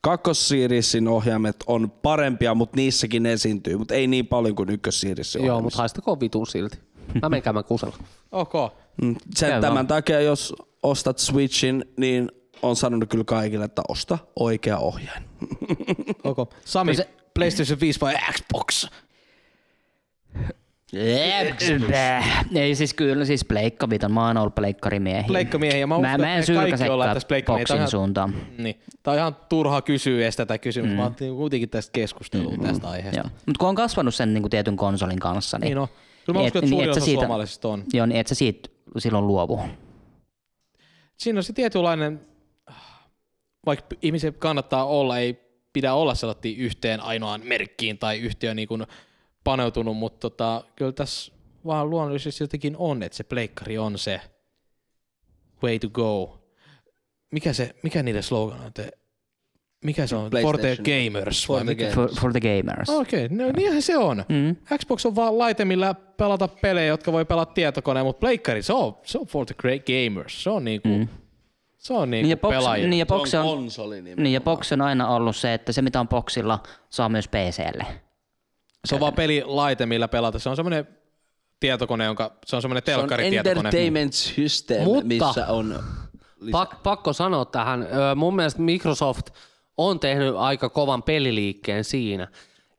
Kakkosseriessin 0.01 1.07
ohjaimet 1.07 1.55
on 1.67 1.91
parempia, 1.91 2.55
mutta 2.55 2.75
niissäkin 2.75 3.25
esiintyy, 3.25 3.77
mutta 3.77 3.93
ei 3.93 4.07
niin 4.07 4.27
paljon 4.27 4.55
kuin 4.55 4.69
ykkösseriessin 4.69 5.45
Joo, 5.45 5.61
mutta 5.61 5.77
haistakoon 5.77 6.19
vitun 6.19 6.47
silti. 6.47 6.77
Mä 7.21 7.29
menen 7.29 7.43
käymään 7.43 7.65
kusella. 7.65 7.95
Ok. 8.31 8.53
Mm, 9.01 9.15
Sen 9.35 9.49
Käy 9.49 9.61
tämän 9.61 9.75
vaan. 9.75 9.87
takia, 9.87 10.21
jos 10.21 10.55
ostat 10.83 11.17
Switchin, 11.19 11.85
niin 11.97 12.31
on 12.61 12.75
sanonut 12.75 13.09
kyllä 13.09 13.23
kaikille, 13.23 13.65
että 13.65 13.81
osta 13.87 14.17
oikea 14.35 14.77
ohjain. 14.77 15.23
ok. 16.23 16.53
Sami, 16.65 16.95
se- 16.95 17.09
PlayStation 17.33 17.79
5 17.79 18.01
vai 18.01 18.15
Xbox? 18.33 18.85
Ei 22.55 22.75
siis 22.75 22.93
kyllä, 22.93 23.25
siis 23.25 23.45
pleikka 23.45 23.89
viton. 23.89 24.11
Mä 24.13 24.27
oon 24.27 24.37
ollut 24.37 24.55
pleikkarimiehiä. 24.55 25.23
Pleikkamiehiä. 25.27 25.87
Mä 25.87 25.99
mä, 25.99 26.17
mä 26.17 26.35
en 26.35 26.45
sylkäsekään 26.45 26.99
boksin 27.45 27.75
ihan- 27.75 27.89
suuntaan. 27.89 28.35
Niin. 28.57 28.79
Tää 29.03 29.11
on 29.11 29.17
ihan 29.17 29.35
turha 29.49 29.81
kysyä 29.81 30.21
edes 30.23 30.35
tätä 30.35 30.57
kysymystä. 30.57 30.93
Mm. 30.93 30.97
Mä 30.97 31.03
ajattelin 31.03 31.35
kuitenkin 31.35 31.69
tästä 31.69 31.91
keskustelua 31.91 32.51
mm. 32.51 32.63
tästä 32.63 32.89
aiheesta. 32.89 33.23
Mutta 33.23 33.59
kun 33.59 33.69
on 33.69 33.75
kasvanut 33.75 34.15
sen 34.15 34.33
niin 34.33 34.41
kuin 34.41 34.49
tietyn 34.51 34.77
konsolin 34.77 35.19
kanssa, 35.19 35.57
niin, 35.59 35.65
Niin 35.65 35.77
on. 35.77 35.87
Kyllä 36.25 36.39
mä 36.39 36.45
uskon, 36.45 36.47
et- 36.47 36.55
että 36.55 36.61
niin, 36.61 36.69
suurin 36.69 36.89
osa 36.89 36.99
siitä- 36.99 37.21
suomalaisista 37.21 37.67
on. 37.67 37.83
joo, 37.93 38.05
niin 38.05 38.19
et 38.19 38.27
sä 38.27 38.35
siitä 38.35 38.69
silloin 38.97 39.27
luovu. 39.27 39.61
Siinä 41.17 41.39
on 41.39 41.43
se 41.43 41.53
tietynlainen, 41.53 42.21
vaikka 43.65 43.95
ihmisen 44.01 44.33
kannattaa 44.33 44.85
olla, 44.85 45.17
ei 45.17 45.39
pidä 45.73 45.93
olla 45.93 46.15
sellainen 46.15 46.55
yhteen 46.57 47.01
ainoaan 47.01 47.41
merkkiin 47.43 47.97
tai 47.97 48.19
yhtiö 48.19 48.53
niin 48.53 48.67
kuin 48.67 48.85
paneutunut, 49.43 49.97
mutta 49.97 50.29
tota, 50.29 50.63
kyllä 50.75 50.91
tässä 50.91 51.31
vaan 51.65 51.89
luonnollisesti 51.89 52.43
jotenkin 52.43 52.75
on, 52.77 53.03
että 53.03 53.15
se 53.15 53.23
pleikkari 53.23 53.77
on 53.77 53.97
se 53.97 54.21
way 55.63 55.79
to 55.79 55.89
go. 55.89 56.39
Mikä, 57.31 57.53
se, 57.53 57.75
mikä 57.83 58.03
niiden 58.03 58.23
slogan 58.23 58.61
on? 58.65 58.73
Te, 58.73 58.91
mikä 59.85 60.07
se 60.07 60.15
on? 60.15 60.31
For 60.41 60.57
the 60.57 60.77
gamers. 60.77 61.47
For 61.47 61.59
the 61.59 61.65
mikä? 61.65 61.89
gamers. 61.89 61.95
For, 62.13 62.21
for 62.21 62.31
the 62.31 62.39
gamers. 62.39 62.89
Okei, 62.89 63.25
okay, 63.25 63.37
no 63.37 63.51
niinhän 63.51 63.81
se 63.81 63.97
on. 63.97 64.25
Mm. 64.29 64.55
Xbox 64.77 65.05
on 65.05 65.15
vaan 65.15 65.37
laite, 65.37 65.65
millä 65.65 65.93
pelata 65.93 66.47
pelejä, 66.47 66.87
jotka 66.87 67.11
voi 67.11 67.25
pelata 67.25 67.53
tietokoneen, 67.53 68.05
mutta 68.05 68.19
pleikkari, 68.19 68.61
se 68.61 68.73
on, 68.73 68.97
se 69.03 69.17
on 69.17 69.27
for 69.27 69.45
the 69.45 69.55
great 69.57 69.81
gamers. 69.85 70.43
Se 70.43 70.49
on 70.49 70.65
niinku, 70.65 70.89
mm. 70.89 71.07
se 71.77 71.93
on 71.93 72.11
niinku 72.11 72.23
Niin 72.25 72.29
ja, 72.29 72.37
box, 72.37 72.51
pelaajia. 72.51 72.87
niin, 72.87 72.99
ja 72.99 73.05
box 73.05 73.33
on, 73.33 73.45
konsoli 73.45 73.95
nimenomaan. 73.95 74.23
niin 74.23 74.33
ja 74.33 74.41
box 74.41 74.71
on 74.71 74.81
aina 74.81 75.07
ollut 75.07 75.35
se, 75.35 75.53
että 75.53 75.71
se 75.71 75.81
mitä 75.81 75.99
on 75.99 76.07
boxilla 76.07 76.63
saa 76.89 77.09
myös 77.09 77.27
PClle. 77.27 77.85
Se 78.85 78.95
on 78.95 79.01
vaan 79.01 79.13
pelilaite, 79.13 79.85
millä 79.85 80.07
pelata. 80.07 80.39
Se 80.39 80.49
on 80.49 80.55
semmoinen 80.55 80.87
tietokone, 81.59 82.05
jonka, 82.05 82.31
se 82.45 82.55
on 82.55 82.61
semmoinen 82.61 82.83
Se 82.85 82.95
on 82.95 83.19
entertainment 83.19 84.13
system, 84.13 84.83
Mutta- 84.83 85.05
missä 85.05 85.47
on 85.47 85.83
Pak, 86.51 86.83
pakko 86.83 87.13
sanoa 87.13 87.45
tähän. 87.45 87.87
Mun 88.15 88.35
mielestä 88.35 88.61
Microsoft 88.61 89.29
on 89.77 89.99
tehnyt 89.99 90.35
aika 90.35 90.69
kovan 90.69 91.03
peliliikkeen 91.03 91.83
siinä, 91.83 92.27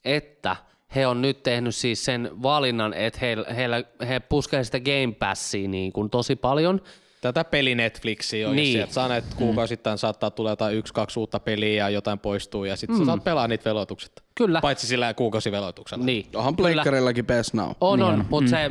että 0.05 0.57
he 0.95 1.07
on 1.07 1.23
nyt 1.23 1.43
tehnyt 1.43 1.75
siis 1.75 2.05
sen 2.05 2.31
valinnan, 2.43 2.95
että 2.95 3.21
he, 3.21 3.37
heillä, 3.57 3.85
he 4.09 4.21
puskee 4.21 4.65
sitä 4.65 4.81
Game 4.81 5.15
Passia 5.19 5.69
niin 5.69 5.93
kuin 5.93 6.11
tosi 6.11 6.37
paljon. 6.37 6.81
Tätä 7.21 7.45
peli 7.45 7.75
Netflixiä 7.75 8.49
oikeasti, 8.49 8.71
Niin. 8.73 8.81
että 8.81 8.95
saa 8.95 9.09
näitä 9.09 9.29
kuukausittain 9.37 9.99
saattaa 9.99 10.31
tulla 10.31 10.51
jotain 10.51 10.77
yksi, 10.77 10.95
kaksi 10.95 11.21
uutta 11.21 11.41
peliä 11.41 11.73
ja 11.85 11.91
jotain 11.91 12.19
poistuu 12.19 12.65
ja 12.65 12.77
sitten 12.77 12.97
mm. 12.97 13.01
sä 13.03 13.07
saat 13.07 13.25
pelaa 13.25 13.49
niitä 13.49 13.65
veloituksetta. 13.65 14.23
Kyllä. 14.35 14.61
Paitsi 14.61 14.87
sillä 14.87 15.15
kuukausiveloituksella. 15.15 16.05
Niin. 16.05 16.27
Onhan 16.35 16.57
pleikkarillakin 16.57 17.27
PS 17.27 17.55
Now. 17.55 17.71
On, 17.81 17.99
Niin 17.99 18.09
on, 18.09 18.15
on. 18.15 18.27
mutta 18.31 18.51
se 18.51 18.71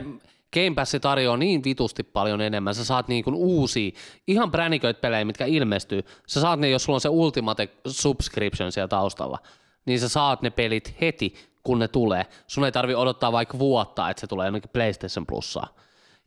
Game 0.53 0.75
Pass 0.75 0.95
tarjoaa 1.01 1.37
niin 1.37 1.63
vitusti 1.63 2.03
paljon 2.03 2.41
enemmän. 2.41 2.75
Sä 2.75 2.85
saat 2.85 3.07
niin 3.07 3.23
kuin 3.23 3.35
uusia, 3.35 3.91
ihan 4.27 4.51
pränniköitä 4.51 5.01
pelejä, 5.01 5.25
mitkä 5.25 5.45
ilmestyy. 5.45 6.03
Sä 6.27 6.41
saat 6.41 6.59
ne, 6.59 6.69
jos 6.69 6.83
sulla 6.83 6.97
on 6.97 7.01
se 7.01 7.09
Ultimate 7.09 7.69
Subscription 7.87 8.71
siellä 8.71 8.87
taustalla, 8.87 9.39
niin 9.85 9.99
sä 9.99 10.09
saat 10.09 10.41
ne 10.41 10.49
pelit 10.49 10.95
heti, 11.01 11.33
kun 11.63 11.79
ne 11.79 11.87
tulee. 11.87 12.25
Sun 12.47 12.65
ei 12.65 12.71
tarvi 12.71 12.95
odottaa 12.95 13.31
vaikka 13.31 13.59
vuotta, 13.59 14.09
että 14.09 14.21
se 14.21 14.27
tulee 14.27 14.47
jonnekin 14.47 14.69
PlayStation 14.73 15.25
Plussaa. 15.25 15.67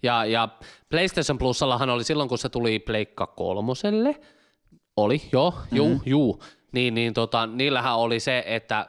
Ja, 0.02 0.24
ja 0.24 0.48
PlayStation 0.90 1.38
Plusallahan 1.38 1.90
oli 1.90 2.04
silloin, 2.04 2.28
kun 2.28 2.38
se 2.38 2.48
tuli 2.48 2.78
Pleikka 2.78 3.26
kolmoselle, 3.26 4.20
oli, 4.96 5.22
joo, 5.32 5.50
Mm-hmm. 5.50 5.76
juu, 5.76 6.00
juu. 6.06 6.42
Niin, 6.72 6.94
niin 6.94 7.14
tota, 7.14 7.46
niillähän 7.46 7.96
oli 7.96 8.20
se, 8.20 8.42
että 8.46 8.86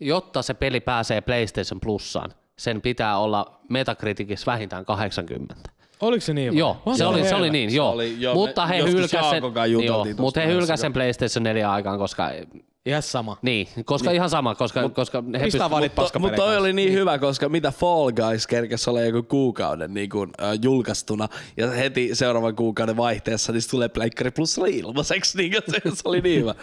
jotta 0.00 0.42
se 0.42 0.54
peli 0.54 0.80
pääsee 0.80 1.20
PlayStation 1.20 1.80
Plussaan, 1.80 2.30
sen 2.58 2.80
pitää 2.82 3.18
olla 3.18 3.60
Metacriticissa 3.68 4.52
vähintään 4.52 4.84
80. 4.84 5.54
Oliko 6.00 6.20
se 6.20 6.34
niin? 6.34 6.52
vai? 6.52 6.58
Joo, 6.58 6.76
se 6.92 6.96
the 6.96 7.06
oli, 7.06 7.24
se 7.24 7.34
oli 7.34 7.50
niin, 7.50 7.70
Se 7.70 7.76
joo. 7.76 7.90
oli- 7.90 8.16
joo, 8.20 8.34
mutta 8.34 8.66
he 8.66 8.76
joskus 8.76 8.94
hylkäs 8.94 9.30
sen, 9.30 9.42
joo, 9.84 10.04
mutta 10.04 10.08
he 10.08 10.14
tosta 10.16 10.40
hylkäs 10.40 10.68
näissä, 10.68 10.76
sen 10.82 10.92
PlayStation 10.92 11.42
4 11.42 11.72
aikaan, 11.72 11.98
koska, 11.98 12.30
Ihan 12.86 13.02
sama. 13.02 13.36
niin, 13.42 13.68
koska 13.84 14.10
ihan 14.10 14.30
sama, 14.30 14.54
koska, 14.54 14.88
koska 14.88 15.24
he 15.38 15.44
Pistää 15.44 15.66
pyst- 15.66 15.70
vaan 15.70 15.82
niitä 15.82 15.92
Mutta 15.92 16.02
paskapelejä 16.02 16.36
mut 16.36 16.44
toi 16.46 16.56
oli 16.56 16.72
niin 16.72 16.92
hyvä, 16.92 17.18
koska 17.18 17.48
mitä 17.48 17.70
Fall 17.70 18.10
Guys 18.12 18.46
kerkesi 18.46 18.90
olla 18.90 19.00
joku 19.00 19.22
kuukauden 19.22 19.94
niin 19.94 20.10
kuin, 20.10 20.30
äh, 20.42 20.58
julkaistuna 20.62 21.28
ja 21.56 21.70
heti 21.70 22.10
seuraavan 22.14 22.56
kuukauden 22.56 22.96
vaihteessa 22.96 23.52
niin 23.52 23.62
se 23.62 23.68
tulee 23.70 23.88
Pleikkari 23.88 24.30
Plusalle 24.30 24.70
ilmaiseksi, 24.70 25.38
niin 25.38 25.52
se, 25.70 25.80
se 25.94 26.02
oli 26.04 26.20
niin 26.20 26.40
hyvä. 26.40 26.54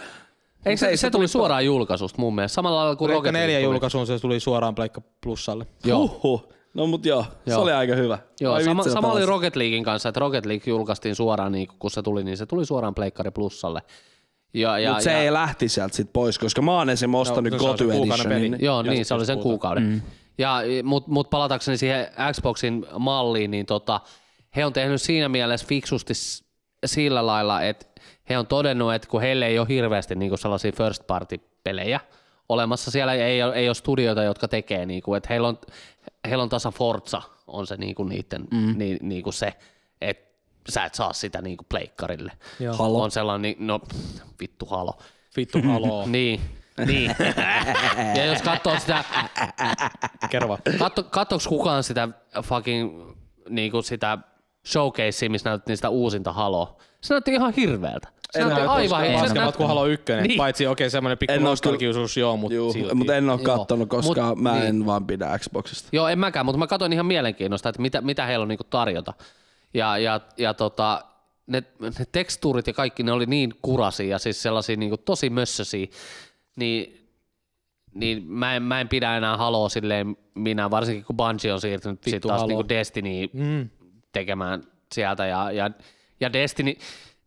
Ei, 0.66 0.76
se, 0.76 0.96
se, 0.96 1.10
tuli 1.10 1.28
suoraan 1.28 1.64
julkaisusta 1.64 2.20
mun 2.20 2.34
mielestä, 2.34 2.54
samalla 2.54 2.76
lailla 2.78 2.96
kuin 2.96 3.08
Pleikka 3.08 3.18
Rocket 3.18 3.32
4 3.32 3.46
League 3.46 3.64
tuli. 3.66 3.74
julkaisuun 3.74 4.06
se 4.06 4.18
tuli 4.18 4.40
suoraan 4.40 4.74
Pleikka 4.74 5.00
Plussalle. 5.20 5.66
Joo. 5.84 5.98
Huhhuh. 5.98 6.48
No 6.74 6.86
mut 6.86 7.06
joo, 7.06 7.22
se 7.22 7.50
Joo. 7.50 7.62
oli 7.62 7.72
aika 7.72 7.94
hyvä. 7.94 8.18
Joo, 8.40 8.54
Ai 8.54 8.64
sama, 8.64 8.82
mä 8.84 8.90
sama 8.90 9.12
oli. 9.12 9.26
Rocket 9.26 9.56
Leaguein 9.56 9.84
kanssa, 9.84 10.08
että 10.08 10.20
Rocket 10.20 10.46
League 10.46 10.64
julkaistiin 10.70 11.14
suoraan, 11.14 11.52
niin 11.52 11.68
kun 11.78 11.90
se 11.90 12.02
tuli, 12.02 12.24
niin 12.24 12.36
se 12.36 12.46
tuli 12.46 12.66
suoraan 12.66 12.94
Pleikkari 12.94 13.30
Plussalle. 13.30 13.80
Ja, 14.54 14.78
ja, 14.78 14.92
Mut 14.92 15.02
se 15.02 15.12
ja, 15.12 15.18
ei 15.18 15.32
lähti 15.32 15.68
sieltä 15.68 15.96
sit 15.96 16.12
pois, 16.12 16.38
koska 16.38 16.62
mä 16.62 16.72
oon 16.72 16.90
esim. 16.90 17.14
ostanut 17.14 17.52
no 17.52 17.58
se 17.58 17.64
on 17.64 17.78
se 17.78 17.84
Goty. 17.84 18.02
Editionin. 18.02 18.56
Joo, 18.60 18.82
Ja 18.82 18.92
niin 18.92 19.04
se 19.04 19.14
oli 19.14 19.26
sen 19.26 19.38
kuukauden. 19.38 19.82
Mm. 19.82 20.00
Ja, 20.38 20.60
mut, 20.82 21.06
mut 21.06 21.30
palatakseni 21.30 21.76
siihen 21.76 22.06
Xboxin 22.32 22.86
malliin, 22.98 23.50
niin 23.50 23.66
tota, 23.66 24.00
he 24.56 24.64
on 24.64 24.72
tehnyt 24.72 25.02
siinä 25.02 25.28
mielessä 25.28 25.66
fiksusti 25.66 26.14
sillä 26.86 27.26
lailla, 27.26 27.62
että 27.62 27.86
he 28.28 28.38
on 28.38 28.46
todennut, 28.46 28.94
että 28.94 29.08
kun 29.08 29.20
heille 29.20 29.46
ei 29.46 29.58
ole 29.58 29.68
hirveästi 29.68 30.14
niinku 30.14 30.36
sellaisia 30.36 30.72
first 30.72 31.06
party 31.06 31.40
pelejä 31.64 32.00
olemassa, 32.48 32.90
siellä 32.90 33.14
ei 33.14 33.42
ole, 33.42 33.54
ei 33.54 33.68
ole 33.68 33.74
studioita, 33.74 34.22
jotka 34.22 34.48
tekee, 34.48 34.86
niinku, 34.86 35.14
että 35.14 35.26
heillä 35.30 35.48
on, 35.48 35.58
heillä 36.28 36.42
on 36.42 36.48
tasa 36.48 36.70
Forza, 36.70 37.22
on 37.46 37.66
se 37.66 37.76
niinku 37.76 38.04
niiden, 38.04 38.48
mm. 38.50 38.74
ni, 38.76 38.96
niinku 39.02 39.32
se, 39.32 39.52
että 40.00 40.29
sä 40.70 40.84
et 40.84 40.94
saa 40.94 41.12
sitä 41.12 41.42
niinku 41.42 41.64
pleikkarille. 41.68 42.32
Joo. 42.60 42.74
Halo. 42.76 43.02
On 43.02 43.10
sellainen, 43.10 43.54
no 43.58 43.78
pff, 43.78 44.20
vittu 44.40 44.66
halo. 44.66 44.92
Vittu 45.36 45.58
haloo. 45.62 46.06
Niin, 46.16 46.40
niin. 46.86 47.14
ja 48.16 48.24
jos 48.24 48.42
katsoo 48.42 48.78
sitä, 48.78 49.04
Kerro 50.30 50.48
vaan. 50.48 50.60
katso, 50.78 51.02
katsoks 51.02 51.46
kukaan 51.46 51.82
sitä 51.82 52.08
fucking 52.42 53.14
niinku 53.48 53.82
sitä 53.82 54.18
showcasea, 54.66 55.30
missä 55.30 55.50
näytettiin 55.50 55.76
sitä 55.76 55.88
uusinta 55.88 56.32
haloa. 56.32 56.76
Se 57.00 57.14
näytti 57.14 57.32
ihan 57.32 57.52
hirveältä. 57.56 58.08
Se 58.30 58.38
En 58.38 58.48
näytti 58.48 58.60
ole 58.62 58.70
aivan 58.70 58.82
koskaan. 58.82 59.02
hirveältä. 59.02 59.24
Paskemmat 59.28 59.56
kuin 59.56 59.68
Halo 59.68 59.86
1, 59.86 60.12
Niin. 60.12 60.22
niin. 60.22 60.38
paitsi 60.38 60.66
okei 60.66 60.84
okay, 60.84 60.90
semmoinen 60.90 61.18
pikku 61.18 61.38
nostalgiusuus 61.40 62.16
joo, 62.16 62.36
mutta 62.36 62.54
Juu, 62.54 62.72
silti. 62.72 62.94
mutta 62.94 63.16
en 63.16 63.30
oo 63.30 63.38
Joo. 63.44 63.56
kattonut, 63.56 63.88
koska 63.88 64.30
Mut- 64.34 64.42
mä 64.42 64.56
en 64.62 64.62
niin. 64.78 64.86
vaan 64.86 65.06
pidä 65.06 65.38
Xboxista. 65.38 65.88
Joo, 65.92 66.08
en 66.08 66.18
mäkään, 66.18 66.46
mutta 66.46 66.58
mä 66.58 66.66
katsoin 66.66 66.92
ihan 66.92 67.06
mielenkiinnosta, 67.06 67.68
että 67.68 67.82
mitä, 67.82 68.00
mitä 68.00 68.26
heillä 68.26 68.42
on 68.42 68.48
niinku 68.48 68.64
tarjota. 68.70 69.12
Ja, 69.74 69.98
ja, 69.98 70.20
ja 70.36 70.54
tota, 70.54 71.04
ne, 71.46 71.62
ne 71.80 71.90
tekstuurit 72.12 72.66
ja 72.66 72.72
kaikki, 72.72 73.02
ne 73.02 73.12
oli 73.12 73.26
niin 73.26 73.54
kurasia 73.62 74.06
ja 74.06 74.18
siis 74.18 74.42
sellaisia 74.42 74.76
niinku 74.76 74.96
tosi 74.96 75.30
mössösiä, 75.30 75.86
niin, 76.56 77.08
niin 77.94 78.26
mä, 78.26 78.56
en, 78.56 78.62
mä 78.62 78.80
en 78.80 78.88
pidä 78.88 79.16
enää 79.16 79.36
Haloa 79.36 79.68
silleen 79.68 80.16
minä, 80.34 80.70
varsinkin 80.70 81.04
kun 81.04 81.16
Bungie 81.16 81.52
on 81.52 81.60
siirtynyt 81.60 82.04
sit 82.04 82.22
taas 82.22 82.40
Halo. 82.40 82.48
niinku 82.48 82.68
Destiny 82.68 83.08
Mm. 83.32 83.68
tekemään 84.12 84.62
sieltä 84.94 85.26
ja, 85.26 85.50
ja, 85.52 85.70
ja 86.20 86.32
Destiny, 86.32 86.74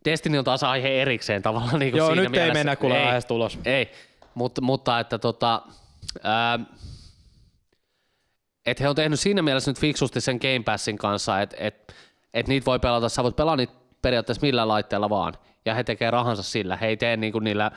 Destiny 0.04 0.38
on 0.38 0.44
taas 0.44 0.62
aihe 0.62 1.02
erikseen 1.02 1.42
tavallaan. 1.42 1.78
Niin 1.78 1.96
Joo, 1.96 2.06
siinä 2.06 2.22
nyt 2.22 2.34
ei 2.34 2.40
mielessä. 2.40 2.58
mennä 2.58 2.76
kuule 2.76 2.98
ei, 2.98 3.04
aiheesta 3.06 3.34
ulos. 3.34 3.58
Ei, 3.64 3.90
mutta, 4.34 4.60
mutta 4.60 5.00
että 5.00 5.18
tota, 5.18 5.62
ää, 6.22 6.58
et 8.66 8.80
he 8.80 8.88
on 8.88 8.96
tehnyt 8.96 9.20
siinä 9.20 9.42
mielessä 9.42 9.70
nyt 9.70 9.78
fiksusti 9.80 10.20
sen 10.20 10.36
Game 10.42 10.62
Passin 10.64 10.98
kanssa, 10.98 11.40
että 11.40 11.56
et, 11.58 11.74
et 11.74 11.94
niitä 12.46 12.66
voi 12.66 12.78
pelata, 12.78 13.08
sä 13.08 13.22
voit 13.22 13.36
pelaa 13.36 13.56
niitä 13.56 13.72
periaatteessa 14.02 14.46
millä 14.46 14.68
laitteella 14.68 15.10
vaan, 15.10 15.34
ja 15.64 15.74
he 15.74 15.84
tekee 15.84 16.10
rahansa 16.10 16.42
sillä. 16.42 16.76
He 16.76 16.86
ei 16.86 16.96
tee 16.96 17.16
niinku 17.16 17.38
niillä 17.38 17.70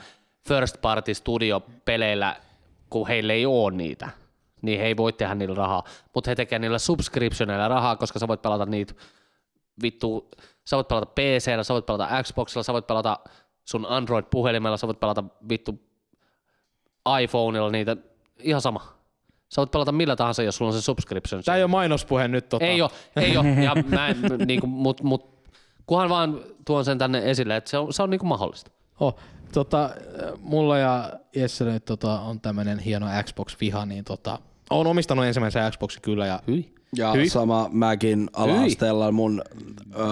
first 0.48 0.80
party 0.80 1.14
studio 1.14 1.62
peleillä, 1.84 2.36
kun 2.90 3.08
heillä 3.08 3.32
ei 3.32 3.46
ole 3.46 3.76
niitä, 3.76 4.10
niin 4.62 4.80
he 4.80 4.86
ei 4.86 4.96
voi 4.96 5.12
tehdä 5.12 5.34
niillä 5.34 5.54
rahaa, 5.54 5.84
mutta 6.14 6.30
he 6.30 6.34
tekee 6.34 6.58
niillä 6.58 6.78
subscriptioneilla 6.78 7.68
rahaa, 7.68 7.96
koska 7.96 8.18
sä 8.18 8.28
voit 8.28 8.42
pelata 8.42 8.66
niitä 8.66 8.94
vittu, 9.82 10.28
sä 10.64 10.76
voit 10.76 10.88
pelata 10.88 11.06
PCllä, 11.06 11.62
sä 11.62 11.74
voit 11.74 11.86
pelata 11.86 12.22
Xboxilla, 12.22 12.62
sä 12.62 12.72
voit 12.72 12.86
pelata 12.86 13.18
sun 13.64 13.86
Android-puhelimella, 13.88 14.76
sä 14.76 14.86
voit 14.86 15.00
pelata 15.00 15.24
vittu 15.48 15.88
iPhoneilla 17.22 17.70
niitä, 17.70 17.96
ihan 18.38 18.60
sama. 18.60 18.97
Sä 19.48 19.60
voit 19.60 19.70
pelata 19.70 19.92
millä 19.92 20.16
tahansa, 20.16 20.42
jos 20.42 20.56
sulla 20.56 20.68
on 20.68 20.76
se 20.78 20.82
subscription. 20.82 21.42
Tää 21.42 21.56
ei 21.56 21.62
ole 21.62 21.70
mainospuhe 21.70 22.28
nyt. 22.28 22.48
Tota. 22.48 22.64
Ei 22.64 22.82
ole, 22.82 22.90
ei 23.16 23.36
ole, 23.36 23.48
ja 23.48 23.74
mä 23.88 24.08
en, 24.08 24.16
niinku, 24.46 24.66
mut, 24.66 25.02
mut, 25.02 25.48
kunhan 25.86 26.08
vaan 26.08 26.40
tuon 26.66 26.84
sen 26.84 26.98
tänne 26.98 27.30
esille, 27.30 27.56
että 27.56 27.70
se 27.70 27.78
on, 27.78 27.92
se 27.92 28.02
on 28.02 28.10
niinku 28.10 28.26
mahdollista. 28.26 28.70
Oh, 29.00 29.16
tota, 29.52 29.90
mulla 30.40 30.78
ja 30.78 31.12
Jesselle 31.36 31.72
nyt 31.72 31.84
tota, 31.84 32.20
on 32.20 32.40
tämmönen 32.40 32.78
hieno 32.78 33.06
Xbox-viha, 33.22 33.86
niin 33.86 34.04
tota, 34.04 34.38
on 34.70 34.86
omistanut 34.86 35.24
ensimmäisen 35.24 35.72
Xboxin 35.72 36.02
kyllä 36.02 36.26
ja 36.26 36.40
Hyi. 36.46 36.74
Ja 36.96 37.12
Hyi. 37.12 37.28
sama 37.28 37.68
mäkin 37.72 38.30
ala-asteella 38.32 39.12
mun 39.12 39.42
ö, 39.96 40.04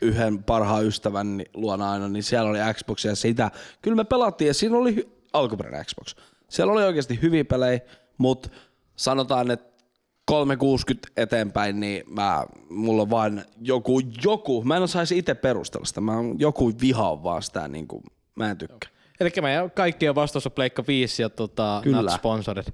yhden 0.00 0.44
parhaan 0.44 0.84
ystävän 0.84 1.42
luona 1.54 1.92
aina, 1.92 2.08
niin 2.08 2.22
siellä 2.22 2.50
oli 2.50 2.58
Xbox 2.74 3.04
ja 3.04 3.16
sitä. 3.16 3.50
Kyllä 3.82 3.96
me 3.96 4.04
pelattiin 4.04 4.48
ja 4.48 4.54
siinä 4.54 4.76
oli 4.76 4.92
hy- 4.94 5.08
alkuperäinen 5.32 5.84
Xbox. 5.84 6.14
Siellä 6.48 6.72
oli 6.72 6.84
oikeasti 6.84 7.18
hyviä 7.22 7.44
pelejä, 7.44 7.80
mutta 8.18 8.48
sanotaan, 8.96 9.50
että 9.50 9.76
360 10.24 11.08
eteenpäin, 11.16 11.80
niin 11.80 12.02
mä, 12.10 12.44
mulla 12.70 13.02
on 13.02 13.10
vain 13.10 13.44
joku, 13.60 14.00
joku, 14.24 14.64
mä 14.64 14.76
en 14.76 14.82
osaisi 14.82 15.18
itse 15.18 15.34
perustella 15.34 15.84
sitä, 15.86 16.00
mä 16.00 16.16
oon 16.16 16.36
joku 16.38 16.72
viha 16.80 17.10
on 17.10 17.22
vaan 17.22 17.42
sitä, 17.42 17.68
niin 17.68 17.88
kuin, 17.88 18.02
mä 18.34 18.50
en 18.50 18.58
tykkää. 18.58 18.90
Eli 19.20 19.30
meidän 19.42 19.70
kaikkien 19.70 20.14
vastaus 20.14 20.46
on 20.46 20.52
Pleikka 20.52 20.84
5 20.88 21.22
ja 21.22 21.30
tota, 21.30 21.80
Kyllä. 21.84 22.02
not 22.02 22.10
sponsored. 22.10 22.64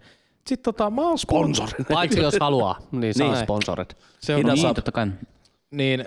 Sitten 0.47 0.63
tota, 0.75 0.91
mä 0.91 1.03
oon 1.03 1.19
Sponsori. 1.19 1.85
Paitsi 1.93 2.21
jos 2.21 2.37
haluaa, 2.41 2.79
niin 2.93 3.15
saa 3.15 3.33
Niin. 3.33 3.43
sponsorit. 3.45 3.97
Se 4.21 4.35
on 4.35 4.39
Hidas 4.43 4.55
Niin, 4.55 4.67
up. 4.71 4.75
totta 4.75 4.93
kai. 4.93 5.07
niin 5.71 6.05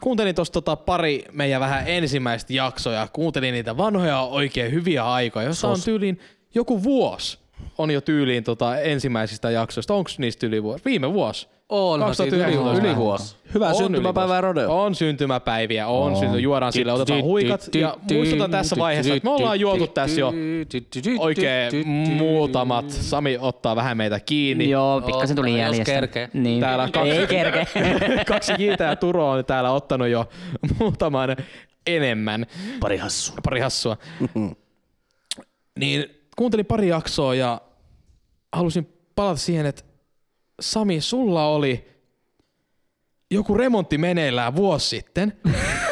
kuuntelin 0.00 0.34
tuossa 0.34 0.52
tota 0.52 0.76
pari 0.76 1.24
meidän 1.32 1.60
vähän 1.60 1.88
ensimmäistä 1.88 2.52
jaksoja, 2.52 3.08
kuuntelin 3.12 3.52
niitä 3.54 3.76
vanhoja 3.76 4.20
oikein 4.20 4.72
hyviä 4.72 5.04
aikoja, 5.12 5.46
jossa 5.46 5.68
on 5.68 5.80
tyyliin 5.84 6.20
joku 6.54 6.82
vuosi 6.82 7.38
on 7.78 7.90
jo 7.90 8.00
tyyliin 8.00 8.44
tota 8.44 8.78
ensimmäisistä 8.80 9.50
jaksoista. 9.50 9.94
Onko 9.94 10.10
niistä 10.18 10.46
yli 10.46 10.62
vuosi? 10.62 10.84
Viime 10.84 11.12
vuosi. 11.12 11.48
Yli, 11.96 12.04
2019. 12.04 12.86
yli 12.86 12.96
vuosi. 12.96 13.36
Hyvää 13.54 13.68
On 13.68 13.74
syntymäpäivää. 13.76 14.40
Rodeo. 14.40 14.82
On 14.84 14.94
syntymäpäiviä, 14.94 15.86
on, 15.86 16.12
on. 16.12 16.16
Synty, 16.18 16.40
juodaan 16.40 16.72
sille, 16.72 16.92
otetaan 16.92 17.22
huikat 17.22 17.74
ja 17.74 17.96
muistutan 18.12 18.50
tässä 18.50 18.76
vaiheessa, 18.76 19.14
että 19.14 19.28
me 19.28 19.34
ollaan 19.34 19.60
juotu 19.60 19.86
tässä 19.86 20.20
jo 20.20 20.32
oikein 21.18 21.86
muutamat. 22.16 22.90
Sami 22.90 23.38
ottaa 23.40 23.76
vähän 23.76 23.96
meitä 23.96 24.20
kiinni. 24.20 24.70
Joo, 24.70 25.00
pikkasen 25.00 25.36
tuli 25.36 25.58
jäljestä. 25.58 25.84
kerkee. 25.92 26.28
Niin. 26.32 26.60
Täällä 26.60 26.88
kaksi- 26.92 27.10
Ei 27.10 27.26
kerke. 27.26 27.66
Kaksi 28.26 28.52
kiitä 28.56 28.84
ja 28.84 28.96
Turo 28.96 29.30
on 29.30 29.44
täällä 29.44 29.70
ottanut 29.72 30.08
jo 30.08 30.28
muutaman 30.78 31.36
enemmän. 31.86 32.46
Pari 32.80 32.96
hassu. 32.96 33.32
Pari 33.44 33.60
hassua. 33.60 33.96
niin 35.78 36.19
kuuntelin 36.40 36.66
pari 36.66 36.88
jaksoa 36.88 37.34
ja 37.34 37.60
halusin 38.52 38.92
palata 39.14 39.36
siihen, 39.36 39.66
että 39.66 39.82
Sami, 40.60 41.00
sulla 41.00 41.46
oli 41.46 41.88
joku 43.30 43.54
remontti 43.54 43.98
meneillään 43.98 44.56
vuosi 44.56 44.88
sitten. 44.88 45.36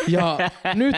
Ja 0.09 0.39
nyt 0.75 0.97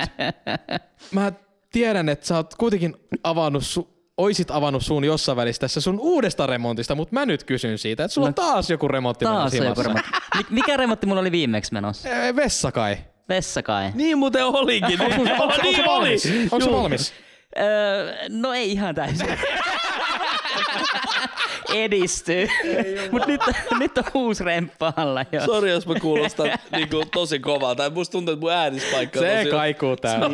mä 1.10 1.32
tiedän, 1.72 2.08
että 2.08 2.26
sä 2.26 2.36
oot 2.36 2.54
kuitenkin 2.54 2.96
avannut 3.24 3.62
su- 3.62 3.88
oisit 4.16 4.50
avannut 4.50 4.84
suun 4.84 5.04
jossain 5.04 5.36
välissä 5.36 5.60
tässä 5.60 5.80
sun 5.80 6.00
uudesta 6.00 6.46
remontista, 6.46 6.94
mutta 6.94 7.14
mä 7.14 7.26
nyt 7.26 7.44
kysyn 7.44 7.78
siitä, 7.78 8.04
että 8.04 8.14
sulla 8.14 8.28
on 8.28 8.34
taas 8.34 8.70
joku 8.70 8.88
remontti 8.88 9.24
Taas 9.24 9.52
menossa 9.52 9.64
joku 9.64 9.82
remontti. 9.82 10.10
Mik- 10.36 10.50
Mikä 10.50 10.76
remontti 10.76 11.06
mulla 11.06 11.20
oli 11.20 11.32
viimeksi 11.32 11.72
menossa? 11.72 12.08
Vessa 12.36 12.72
kai. 12.72 12.98
Vessa 13.28 13.62
kai. 13.62 13.90
Niin 13.94 14.18
muuten 14.18 14.44
olikin. 14.44 15.00
Onko 15.40 15.54
se 15.56 15.62
niin 15.62 15.84
valmis? 15.86 16.28
Onko 16.52 16.60
se 16.60 16.72
valmis? 16.72 17.12
Öö, 17.58 18.12
no 18.28 18.52
ei 18.52 18.72
ihan 18.72 18.94
täysin. 18.94 19.26
Edistyy. 21.74 22.48
Mut 23.10 23.26
nyt, 23.26 23.40
nyt 23.78 23.98
on 23.98 24.04
uusi 24.14 24.44
remppa 24.44 24.92
alla 24.96 25.24
jo. 25.32 25.40
Sori, 25.44 25.70
jos 25.70 25.86
mä 25.86 25.94
kuulostan 26.00 26.50
niinku 26.76 27.04
tosi 27.12 27.38
kovaa. 27.38 27.74
Tai 27.74 27.90
musta 27.90 28.12
tuntuu, 28.12 28.32
että 28.34 28.40
mun 28.40 28.52
äänispaikka 28.52 29.18
on 29.20 29.26
Se 29.26 29.36
tosi... 29.36 29.50
kaikuu 29.50 29.96
Se 29.96 30.00
täällä. 30.02 30.28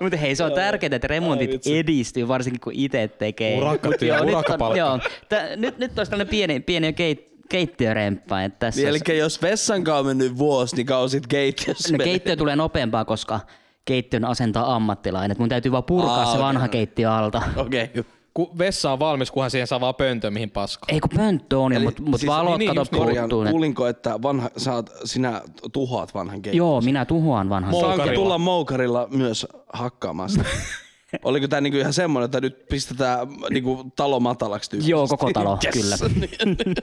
Mutta 0.00 0.16
hei, 0.20 0.36
se 0.36 0.44
on 0.44 0.52
tärkeää, 0.52 0.90
että 0.96 1.04
Ai 1.04 1.08
remontit 1.08 1.50
vitsi. 1.50 1.78
edistyy, 1.78 2.28
varsinkin 2.28 2.60
kun 2.60 2.72
itse 2.76 3.08
tekee. 3.08 3.56
Urakkatyö, 3.58 4.08
Joo, 4.08 4.16
nyt 4.16 4.24
on- 4.24 4.30
urakkapalkka. 4.30 4.78
Joo, 4.78 4.98
Tä, 5.28 5.48
nyt, 5.56 5.78
nyt 5.78 5.98
olisi 5.98 6.10
tällainen 6.10 6.30
pieni, 6.30 6.60
pieni 6.60 6.92
keit, 6.92 7.28
keittiöremppa. 7.48 8.42
Että 8.42 8.58
tässä 8.58 8.80
Niin, 8.80 8.90
olisi- 8.90 9.04
eli 9.08 9.18
jos 9.18 9.42
vessankaan 9.42 9.98
on 10.00 10.06
mennyt 10.06 10.38
vuosi, 10.38 10.76
niin 10.76 10.86
kausit 10.86 11.26
keittiössä 11.26 11.88
no, 11.92 11.92
menee. 11.98 12.04
keittiö 12.12 12.36
tulee 12.36 12.56
nopeampaa, 12.56 13.04
koska 13.04 13.40
keittiön 13.84 14.24
asentaa 14.24 14.74
ammattilainen. 14.74 15.30
Et 15.30 15.38
mun 15.38 15.48
täytyy 15.48 15.72
vaan 15.72 15.84
purkaa 15.84 16.18
Aa, 16.18 16.24
se 16.24 16.30
okei. 16.30 16.40
vanha 16.42 16.68
keittiö 16.68 17.12
alta. 17.12 17.42
Okei, 17.56 17.84
okay. 17.84 18.04
Kun 18.34 18.58
vessa 18.58 18.92
on 18.92 18.98
valmis, 18.98 19.30
kunhan 19.30 19.50
siihen 19.50 19.66
saa 19.66 19.80
vaan 19.80 19.94
pöntön, 19.94 20.32
mihin 20.32 20.50
pasko. 20.50 20.86
Ei 20.88 21.00
kun 21.00 21.10
pönttö 21.16 21.58
on 21.58 21.82
mutta 21.82 22.02
mut 22.02 22.20
siis- 22.20 22.30
valot 22.30 22.58
niin, 22.58 22.74
kato 22.74 22.82
niin. 22.92 22.98
korjaan. 22.98 23.28
puuttuu. 23.28 23.50
Kuulinko, 23.50 23.86
että 23.86 24.22
vanha, 24.22 24.50
saat, 24.56 24.90
sinä 25.04 25.42
tuhoat 25.72 26.14
vanhan 26.14 26.42
keittiön? 26.42 26.56
Joo, 26.56 26.80
minä 26.80 27.04
tuhoan 27.04 27.48
vanhan. 27.48 27.74
Mo- 27.74 27.80
Saanko 27.80 28.06
tulla 28.14 28.38
moukarilla 28.38 29.08
myös 29.10 29.46
hakkaamaan 29.72 30.30
sitä? 30.30 30.44
Oliko 31.24 31.48
tämä 31.48 31.60
niinku 31.60 31.78
ihan 31.78 31.92
semmoinen, 31.92 32.24
että 32.24 32.40
nyt 32.40 32.66
pistetään 32.70 33.28
niinku 33.50 33.92
talo 33.96 34.20
matalaksi 34.20 34.70
tyyppisesti? 34.70 34.90
Joo, 34.90 35.06
koko 35.06 35.30
talo, 35.32 35.58
kyllä. 35.72 35.96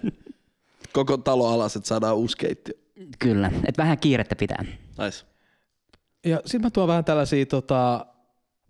koko 0.93 1.17
talo 1.17 1.47
alas, 1.47 1.75
että 1.75 1.87
saadaan 1.87 2.15
uusi 2.15 2.37
keittiö. 2.37 2.73
Kyllä, 3.19 3.51
et 3.65 3.77
vähän 3.77 3.97
kiirettä 3.97 4.35
pitää. 4.35 4.65
Nice. 4.97 5.25
Ja 6.25 6.41
sitten 6.45 6.61
mä 6.61 6.69
tuon 6.69 6.87
vähän 6.87 7.05
tällaisia, 7.05 7.45
tota, 7.45 8.05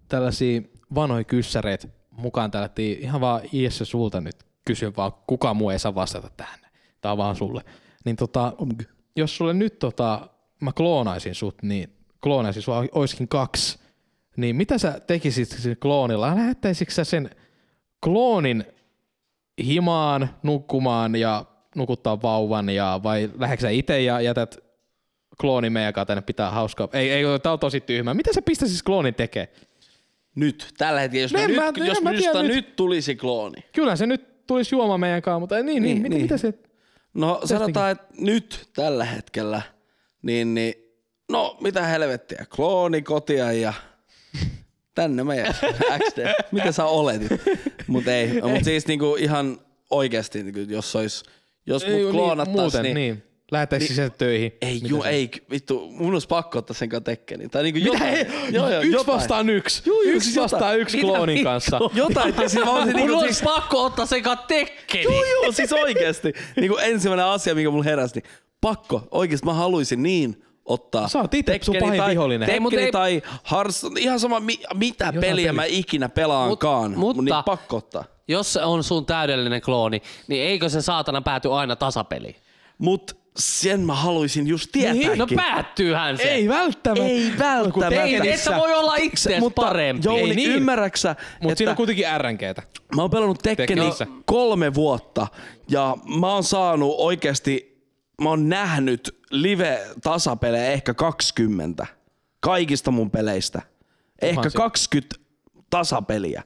tällaisia 0.08 0.62
vanhoja 0.96 1.24
kyssäreitä 1.24 1.88
mukaan 2.12 2.52
täällä. 2.52 2.66
että 2.66 2.82
Ihan 2.82 3.22
vaan 3.22 3.42
Iesse 3.54 3.86
sulta 3.86 4.22
nyt 4.22 4.36
kysyn 4.66 4.94
vaan, 4.98 5.12
kuka 5.28 5.54
muu 5.54 5.70
ei 5.70 5.80
saa 5.80 5.96
vastata 5.96 6.30
tähän. 6.38 6.60
Tää 7.02 7.12
on 7.12 7.18
vaan 7.18 7.36
sulle. 7.36 7.62
Niin 8.06 8.16
tota, 8.16 8.54
jos 9.16 9.38
sulle 9.38 9.54
nyt 9.54 9.80
tota, 9.80 10.30
mä 10.62 10.72
kloonaisin 10.72 11.36
sut, 11.36 11.64
niin 11.64 11.94
kloonaisin 12.24 12.62
sua 12.64 12.86
olisikin 12.92 13.28
kaksi. 13.28 13.80
Niin 14.38 14.56
mitä 14.56 14.78
sä 14.78 15.00
tekisit 15.08 15.50
sillä 15.50 15.76
kloonilla? 15.76 16.36
Lähettäisitkö 16.36 16.94
sä 16.94 17.04
sen 17.04 17.30
kloonin 18.04 18.66
himaan, 19.66 20.30
nukkumaan 20.44 21.16
ja 21.16 21.46
nukuttaa 21.76 22.22
vauvan 22.22 22.70
ja 22.70 23.00
vai 23.04 23.32
lähdetkö 23.40 23.62
sä 23.62 23.70
itse 23.70 24.02
ja 24.02 24.22
jätät 24.22 24.71
klooni 25.42 25.70
meidän 25.70 25.94
kanssa 25.94 26.06
tänne 26.06 26.22
pitää 26.22 26.52
hauskaa. 26.52 26.88
Ei, 26.94 27.12
ei, 27.12 27.24
tää 27.44 27.52
on 27.52 27.60
tosi 27.60 27.82
tyhmä. 27.82 28.14
Mitä 28.14 28.34
sä 28.34 28.42
pistäisit 28.42 28.82
kloonin 28.84 29.16
tekee? 29.16 29.48
Nyt, 30.36 30.68
tällä 30.78 31.00
hetkellä, 31.02 31.24
jos, 31.24 31.34
No 31.34 31.38
mä 31.40 31.44
en 31.44 31.50
nyt, 31.74 31.78
mä- 31.78 31.86
jos 31.86 32.02
mä 32.02 32.12
minusta 32.12 32.44
nyt. 32.44 32.56
nyt. 32.56 32.76
tulisi 32.76 33.16
klooni. 33.16 33.58
Kyllä 33.74 33.96
se 33.96 34.06
nyt 34.06 34.48
tulisi 34.48 34.76
juomaan 34.76 35.00
meidän 35.00 35.22
kanssa, 35.22 35.40
mutta 35.40 35.56
niin, 35.56 35.66
niin, 35.66 35.84
Niin, 35.84 35.94
niin, 35.94 36.02
mitä, 36.02 36.16
niin. 36.16 36.22
mitä 36.22 36.38
se... 36.38 36.54
No 37.14 37.42
sanotaan, 37.46 37.92
että 37.92 38.06
nyt 38.18 38.70
tällä 38.76 39.06
hetkellä, 39.06 39.62
niin, 40.22 40.54
niin 40.54 40.74
no 41.32 41.58
mitä 41.62 41.86
helvettiä, 41.86 42.46
klooni 42.56 43.02
kotia 43.02 43.52
ja 43.52 43.74
tänne 44.96 45.24
meidän 45.24 45.54
XD. 46.10 46.34
Mitä 46.52 46.72
sä 46.72 46.86
oletit? 46.86 47.32
Mut 47.88 48.08
ei, 48.08 48.42
mut 48.42 48.64
siis 48.64 48.88
niinku 48.88 49.16
ihan 49.16 49.60
oikeasti, 49.90 50.44
niinku, 50.44 50.60
jos 50.60 50.96
olisi, 50.96 51.24
jos 51.66 51.84
Ei, 51.84 52.04
mut 52.04 52.12
kloonattais, 52.12 52.58
muuten, 52.58 52.84
niin, 52.84 52.96
niin. 52.96 53.24
Lähettäisiin 53.52 53.90
niin, 53.90 53.96
sen 53.96 54.12
töihin. 54.12 54.54
ei, 54.62 54.74
Mitä 54.74 54.88
ju, 54.88 55.02
se- 55.02 55.10
ei, 55.10 55.30
vittu, 55.52 55.88
mun 55.92 56.14
olisi 56.14 56.28
pakko 56.28 56.58
ottaa 56.60 56.74
sen 56.74 56.90
kanssa 56.90 57.04
tekkeni. 57.04 57.50
Tai 57.50 57.64
niinku 57.64 57.80
Mitä? 57.92 58.06
jotain. 58.06 58.14
Ei, 58.18 58.54
Joo, 58.54 58.70
joo, 58.70 58.82
yksi 58.82 58.92
jotain. 58.92 59.18
vastaan 59.18 59.50
yksi. 59.50 59.82
Juu, 59.86 60.02
juu, 60.02 60.12
yksi 60.14 60.26
siis 60.26 60.36
jotain. 60.36 60.52
vastaan 60.52 60.80
yksi 60.80 60.98
Mitä 60.98 61.08
kloonin 61.08 61.36
vittua? 61.36 61.52
kanssa. 61.52 61.80
Jotain, 61.94 62.34
tai 62.34 62.50
siis 62.50 62.66
mä 62.66 62.72
olisin 62.72 62.88
Mun 62.92 62.96
niinku, 62.96 63.18
olisi 63.20 63.34
siis, 63.34 63.44
pakko 63.56 63.84
ottaa 63.86 64.06
sekaan 64.06 64.38
tekkeni. 64.48 65.04
Joo, 65.04 65.26
joo, 65.44 65.52
siis 65.52 65.74
oikeesti. 65.74 66.34
Niin 66.56 66.72
kuin 66.72 66.84
ensimmäinen 66.84 67.26
asia, 67.26 67.56
mikä 67.56 67.70
mulla 67.70 67.84
heräsi, 67.84 68.16
niin 68.20 68.32
pakko. 68.62 69.08
Oikeesti 69.12 69.46
mä 69.46 69.54
haluaisin 69.54 70.04
niin 70.04 70.44
ottaa. 70.66 71.08
Sä 71.08 71.20
oot 71.20 71.34
ite 71.34 71.60
sun 71.62 71.76
pahin 71.80 71.98
tai, 72.00 72.10
vihollinen. 72.12 72.50
Tekkeni 72.50 72.78
Ei, 72.84 72.92
tai 72.92 73.22
Hars, 73.44 73.86
ihan 74.00 74.20
sama 74.20 74.40
mi, 74.40 74.60
mitä 74.74 75.14
peliä 75.14 75.46
peli. 75.48 75.52
mä 75.56 75.66
ikinä 75.66 76.10
pelaankaan, 76.10 76.92
Mut- 76.92 76.98
Mut, 76.98 77.16
mutta- 77.16 77.36
niin 77.36 77.44
pakko 77.44 77.78
ottaa. 77.78 78.04
Jos 78.28 78.54
se 78.54 78.62
on 78.64 78.84
sun 78.84 79.06
täydellinen 79.06 79.62
klooni, 79.62 80.02
niin 80.28 80.44
eikö 80.48 80.70
se 80.70 80.82
saatana 80.82 81.22
pääty 81.22 81.52
aina 81.54 81.76
tasapeliin? 81.76 82.36
Mut 82.78 83.21
sen 83.38 83.80
mä 83.80 83.96
haluaisin 83.96 84.48
just 84.48 84.70
tietääkin. 84.72 85.18
No 85.18 85.28
päättyyhän 85.36 86.18
se. 86.18 86.24
Ei 86.24 86.48
välttämättä. 86.50 87.06
Ei 87.08 87.32
välttämättä. 87.40 88.04
Ei, 88.04 88.30
et 88.34 88.40
sä 88.40 88.56
voi 88.58 88.74
olla 88.74 88.96
itseäsi 88.96 89.40
mutta 89.40 89.62
parempi. 89.62 90.02
Jouni, 90.06 90.20
Ei 90.22 90.26
niin. 90.28 90.36
niin. 90.36 90.52
ymmärräksä, 90.52 91.10
Mutta 91.10 91.28
siinä 91.40 91.52
että 91.52 91.70
on 91.72 91.76
kuitenkin 91.76 92.06
RNGtä. 92.18 92.64
Mä 92.96 93.02
oon 93.02 93.12
pelannut 93.12 93.40
Tekkeni 93.44 93.68
Tekkenissä. 93.68 94.08
kolme 94.26 94.74
vuotta 94.74 95.28
ja 95.70 95.98
mä 96.20 96.34
oon 96.34 96.44
saanut 96.44 96.96
oikeasti, 96.98 97.84
mä 98.22 98.30
oon 98.30 98.50
nähnyt 98.50 99.18
live-tasapelejä 99.32 100.72
ehkä 100.72 100.94
20 100.94 101.88
kaikista 102.40 102.92
mun 102.92 103.12
peleistä. 103.12 103.62
Ehkä 104.22 104.50
se- 104.50 104.58
20 104.58 105.16
tasapeliä. 105.70 106.44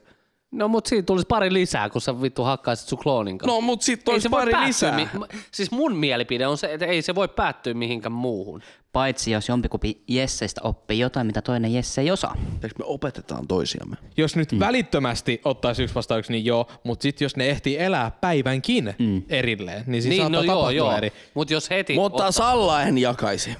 No 0.52 0.68
mut 0.68 0.86
siitä 0.86 1.06
tulisi 1.06 1.26
pari 1.26 1.52
lisää, 1.52 1.90
kun 1.90 2.00
sä 2.00 2.22
vittu 2.22 2.44
hakkaisit 2.44 2.88
sun 2.88 2.98
kloonin 2.98 3.38
kanssa. 3.38 3.54
No 3.54 3.60
mut 3.60 3.82
sit 3.82 4.08
ei 4.08 4.12
olisi 4.12 4.22
se 4.22 4.30
voi 4.30 4.40
pari 4.40 4.52
päättyä 4.52 4.68
lisää. 4.68 4.96
Mi- 4.96 5.08
siis 5.52 5.70
mun 5.70 5.96
mielipide 5.96 6.46
on 6.46 6.58
se, 6.58 6.72
että 6.72 6.86
ei 6.86 7.02
se 7.02 7.14
voi 7.14 7.28
päättyä 7.28 7.74
mihinkään 7.74 8.12
muuhun. 8.12 8.62
Paitsi 8.96 9.30
jos 9.30 9.48
jompikumpi 9.48 10.02
Jesseistä 10.08 10.60
oppii 10.64 10.98
jotain, 10.98 11.26
mitä 11.26 11.42
toinen 11.42 11.74
Jesse 11.74 12.00
ei 12.00 12.10
osaa. 12.10 12.36
Eikö 12.62 12.74
me 12.78 12.84
opetetaan 12.84 13.48
toisiamme? 13.48 13.96
Jos 14.16 14.36
nyt 14.36 14.52
mm. 14.52 14.58
välittömästi 14.58 15.40
ottaisi 15.44 15.82
yksi 15.82 15.94
vastaan 15.94 16.18
yksi, 16.18 16.32
niin 16.32 16.44
joo, 16.44 16.66
mutta 16.84 17.02
sitten 17.02 17.24
jos 17.24 17.36
ne 17.36 17.48
ehtii 17.48 17.78
elää 17.78 18.10
päivänkin 18.20 18.94
mm. 18.98 19.22
erilleen, 19.28 19.84
niin 19.86 20.02
siis 20.02 20.10
niin, 20.10 20.22
saattaa 20.22 20.42
no 20.42 20.46
tapahtua 20.46 20.72
joo. 20.72 20.96
eri. 20.96 21.12
Mut 21.34 21.50
jos 21.50 21.70
heti... 21.70 21.94
Mutta 21.94 22.32
Salla 22.32 22.82
en 22.82 22.98
jakaisi. 22.98 23.56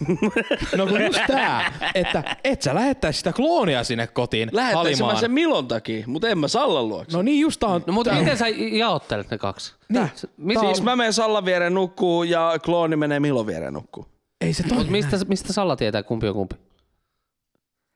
No 0.77 0.87
kun 0.87 1.03
just 1.05 1.21
tää, 1.27 1.73
että 1.95 2.37
et 2.45 2.63
sä 2.63 2.75
lähettäisi 2.75 3.17
sitä 3.17 3.33
kloonia 3.33 3.85
sinne 3.85 4.07
kotiin 4.07 4.49
Lähettäisin 4.53 5.07
mä 5.07 5.21
sen 5.21 5.31
Milon 5.31 5.69
takia, 5.69 6.05
mutta 6.07 6.29
en 6.29 6.39
mä 6.39 6.49
Sallan 6.49 6.89
luokse. 6.89 7.17
No 7.17 7.23
niin 7.23 7.41
just 7.41 7.61
tää 7.61 7.69
on. 7.69 7.85
No 7.87 7.93
mutta 7.93 8.15
miten 8.15 8.37
sä 8.37 8.49
jaottelet 8.73 9.31
ne 9.31 9.39
kaksi? 9.39 9.75
niin, 9.89 10.11
Mit, 10.37 10.59
Siis 10.61 10.83
mä 10.83 10.97
menen 10.97 11.13
Sallan 11.13 11.45
viereen 11.45 11.75
nukkuu 11.75 12.23
ja 12.23 12.59
klooni 12.65 12.97
menee 12.97 13.21
Milon 13.21 13.47
viereen 13.47 13.73
nukkuu. 13.73 14.16
Ei 14.47 14.53
se 14.53 14.63
mut 14.63 14.75
toimi. 14.75 14.91
mistä, 14.91 15.17
mistä 15.29 15.53
Salla 15.53 15.77
tietää, 15.77 16.03
kumpi 16.03 16.29
on 16.29 16.35
kumpi? 16.35 16.57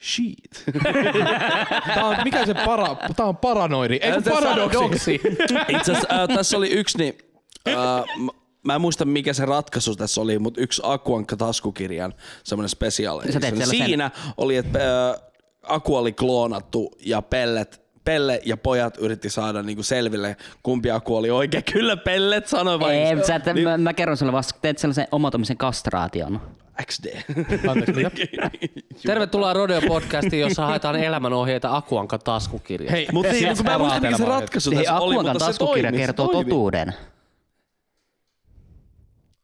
Shit. 0.03 0.65
Tää 1.95 2.05
on, 2.07 2.17
mikä 2.25 2.47
se 2.47 2.55
para, 2.55 2.97
tää 3.17 3.27
on 3.27 3.37
paranoidi, 3.37 3.99
ei 4.03 4.13
kun 4.13 4.25
Se 4.25 4.31
paradoksi. 4.31 5.15
Itse 5.77 5.93
asiassa 5.93 6.23
äh, 6.23 6.29
tässä 6.37 6.57
oli 6.57 6.71
yksi, 6.71 6.99
niin, 6.99 7.19
äh, 7.69 7.75
mä 8.63 8.75
en 8.75 8.81
muista 8.81 9.05
mikä 9.05 9.33
se 9.33 9.47
ratkaisu 9.47 9.97
tässä 9.97 10.21
oli, 10.21 10.39
mutta 10.39 10.61
yksi 10.61 10.83
Akuankka 10.85 11.37
taskukirjan 11.37 12.15
semmoinen 12.45 12.71
sellaisen- 12.91 13.67
Siinä 13.67 14.11
oli, 14.37 14.57
että 14.57 15.11
äh, 15.11 15.21
Aku 15.63 15.97
oli 15.97 16.13
kloonattu 16.13 16.91
ja 17.01 17.23
Pellet, 17.23 17.83
Pelle 18.11 18.41
ja 18.45 18.57
pojat 18.57 18.97
yritti 18.99 19.31
saada 19.31 19.63
niinku 19.63 19.83
selville, 19.83 20.37
kumpi 20.63 20.91
Aku 20.91 21.17
oli 21.17 21.31
oikein. 21.31 21.65
Kyllä 21.73 21.97
Pellet 21.97 22.47
sanoi 22.47 22.81
vain. 22.81 22.99
Ei, 22.99 23.25
sä, 23.25 23.35
et, 23.35 23.45
mä, 23.65 23.79
mä, 23.79 23.95
kerron 23.95 24.17
sulle 24.17 24.33
vasta, 24.33 24.59
teet 24.63 24.79
sellaisen 24.79 25.09
omatomisen 25.13 25.57
kastraation. 25.57 26.41
XD. 26.83 27.07
Anteeksi, 27.69 27.93
mitä? 27.93 28.11
Tervetuloa 29.07 29.53
Rodeo 29.53 29.81
Podcastiin, 29.89 30.41
jossa 30.41 30.67
haetaan 30.67 30.97
elämänohjeita 30.97 31.77
Akuanka 31.77 32.19
taskukirjasta. 32.19 32.97
Hei, 32.97 33.09
Mutta 33.13 33.33
niin, 33.33 33.65
mä 33.65 33.75
en 33.75 33.81
muista 33.81 34.01
mikä 34.01 34.17
se 34.17 34.25
ratkaisu 34.25 34.71
Hei, 34.71 34.79
tässä 34.85 34.97
oli, 34.97 35.15
Akuankan 35.15 35.35
mutta 35.35 35.45
se 35.45 35.59
taskukirja 35.59 35.91
toimi, 35.91 35.99
se 35.99 36.07
kertoo 36.07 36.29
toimi. 36.29 36.45
totuuden. 36.45 36.95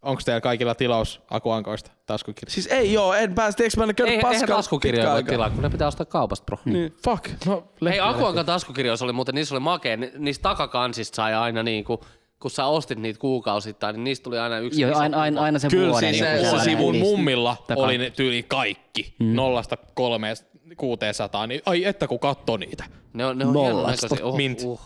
Onko 0.07 0.23
teillä 0.25 0.41
kaikilla 0.41 0.75
tilaus 0.75 1.21
Akuankoista 1.31 1.91
taskukirjasta? 2.07 2.55
Siis 2.55 2.67
ei 2.67 2.93
joo, 2.93 3.15
en 3.15 3.35
päästä, 3.35 3.63
eikö 3.63 3.77
mä 3.77 3.85
en 3.85 3.91
Ei, 3.91 3.95
käynyt 3.95 4.15
eihän 4.15 4.33
paskaa 4.33 4.57
taskukirjoja 4.57 5.13
voi 5.13 5.25
tilaa, 5.25 5.51
kun 5.51 5.63
ne 5.63 5.71
pitää 5.71 5.89
ostaa 5.89 6.07
kaupasta, 6.07 6.45
bro. 6.45 6.59
Niin. 6.65 6.95
Fuck. 7.05 7.29
No, 7.47 7.65
Hei, 7.91 8.01
Akuankan 8.01 8.47
taskukirjoissa 8.47 9.05
oli 9.05 9.13
muuten, 9.13 9.35
niissä 9.35 9.55
oli 9.55 9.61
makea, 9.61 9.97
ni- 9.97 10.13
niistä 10.19 10.43
takakansista 10.43 11.17
sai 11.17 11.35
aina 11.35 11.63
niinku, 11.63 12.01
kun 12.41 12.51
sä 12.51 12.67
ostit 12.67 12.99
niitä 12.99 13.21
kuukausittain, 13.21 13.93
niin 13.95 14.05
niistä 14.05 14.25
tuli 14.25 14.39
aina 14.39 14.59
yksi 14.59 14.81
Joo, 14.81 14.91
iso 14.91 15.01
aina, 15.01 15.21
aina, 15.21 15.43
aina 15.43 15.59
se 15.59 15.69
Kyllä, 15.69 15.91
vuoden. 15.93 16.15
siis 16.15 16.21
joku 16.21 16.33
se- 16.33 16.39
se 16.39 16.45
sellainen 16.51 16.77
sivun 16.79 16.95
edist- 16.95 16.99
mummilla 17.01 17.57
oli 17.77 17.99
ne 17.99 18.11
tyyli 18.11 18.43
kaikki. 18.43 19.15
Mm. 19.21 19.35
Nollasta 19.35 19.77
kolmeen 19.95 20.37
600, 20.77 21.47
niin 21.47 21.61
ai 21.67 21.85
että 21.85 22.07
kun 22.09 22.19
katto 22.19 22.57
niitä. 22.57 22.85
Ne 23.13 23.27
on, 23.27 23.39
ne 23.39 23.45
on 23.47 23.53
Nollasta. 23.53 24.07
hienonäköisiä. 24.09 24.27
Uh, 24.27 24.37
Mint. 24.37 24.59
Uh, 24.65 24.81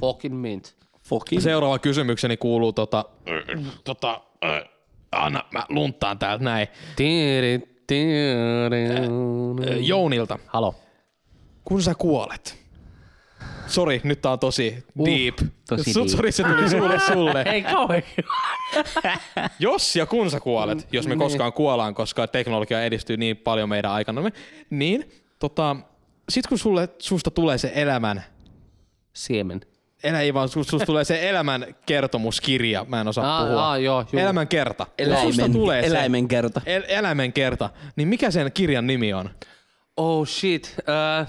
Fucking 0.00 0.40
mint. 0.40 0.74
Fucking. 1.08 1.42
Seuraava 1.42 1.78
kysymykseni 1.78 2.36
kuuluu 2.36 2.72
tota, 2.72 3.04
tota, 3.84 4.20
äh, 4.44 4.62
anna 5.12 5.44
mä 5.52 5.66
lunttaan 5.68 6.18
täältä 6.18 6.44
näin. 6.44 6.68
Tiiri, 6.96 7.82
tiiri. 7.86 8.86
Äh, 9.70 9.78
Jounilta. 9.80 10.38
Halo. 10.46 10.74
Kun 11.64 11.82
sä 11.82 11.94
kuolet, 11.94 12.64
Sori, 13.66 14.00
nyt 14.04 14.20
tää 14.22 14.32
on 14.32 14.38
tosi 14.38 14.84
deep. 15.04 15.38
tosi 15.68 15.94
deep. 15.94 16.08
Sori, 16.08 16.32
se 16.32 16.42
tuli 16.42 16.70
sulle 16.70 16.98
sulle. 17.00 17.42
Ei 17.52 17.62
kauhean. 17.62 18.02
Jos 19.58 19.96
ja 19.96 20.06
kun 20.06 20.30
sä 20.30 20.40
kuolet, 20.40 20.88
jos 20.92 21.06
Niin. 21.06 21.18
me 21.18 21.24
koskaan 21.24 21.52
kuollaan, 21.52 21.94
koska 21.94 22.26
teknologia 22.26 22.84
edistyy 22.84 23.16
niin 23.16 23.36
paljon 23.36 23.68
meidän 23.68 23.90
aikanamme, 23.90 24.32
niin 24.70 25.10
tota, 25.38 25.76
sit 26.28 26.46
kun 26.46 26.58
sulle, 26.58 26.88
susta 26.98 27.30
tulee 27.30 27.58
se 27.58 27.72
elämän, 27.74 28.24
Siemen. 29.12 29.60
Elä 30.04 30.20
ei 30.20 30.34
vaan, 30.34 30.48
susta, 30.48 30.70
susta 30.70 30.86
tulee 30.86 31.04
se 31.04 31.28
elämän 31.30 31.74
kertomuskirja, 31.86 32.84
mä 32.88 33.00
en 33.00 33.08
osaa 33.08 33.36
Aa, 33.38 33.46
puhua. 33.46 33.64
aa, 33.64 33.78
joo, 33.78 34.04
juu. 34.12 34.22
elämän 34.22 34.48
kerta. 34.48 34.86
Eläimen, 34.98 35.52
tulee 35.52 35.82
se 35.82 35.86
eläimen 35.88 36.28
kerta. 36.28 36.60
el- 36.66 36.84
eläimen 36.88 37.32
kerta, 37.32 37.70
niin 37.96 38.08
mikä 38.08 38.30
sen 38.30 38.52
kirjan 38.52 38.86
nimi 38.86 39.12
on? 39.14 39.30
Oh 39.96 40.26
shit. 40.28 40.74
Öö. 40.88 41.24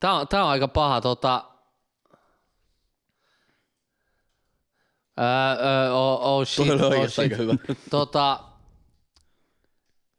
Tää 0.00 0.12
on, 0.12 0.28
tää 0.28 0.44
on 0.44 0.50
aika 0.50 0.68
paha. 0.68 1.00
Tota... 1.00 1.44
Öö, 5.20 5.26
öö, 5.66 5.92
oh, 5.92 6.20
oh 6.22 6.46
shit. 6.46 6.70
Oli 6.70 6.96
oh 6.96 7.08
shit. 7.08 7.18
aika 7.18 7.36
hyvä. 7.36 7.54
Tota... 7.90 8.40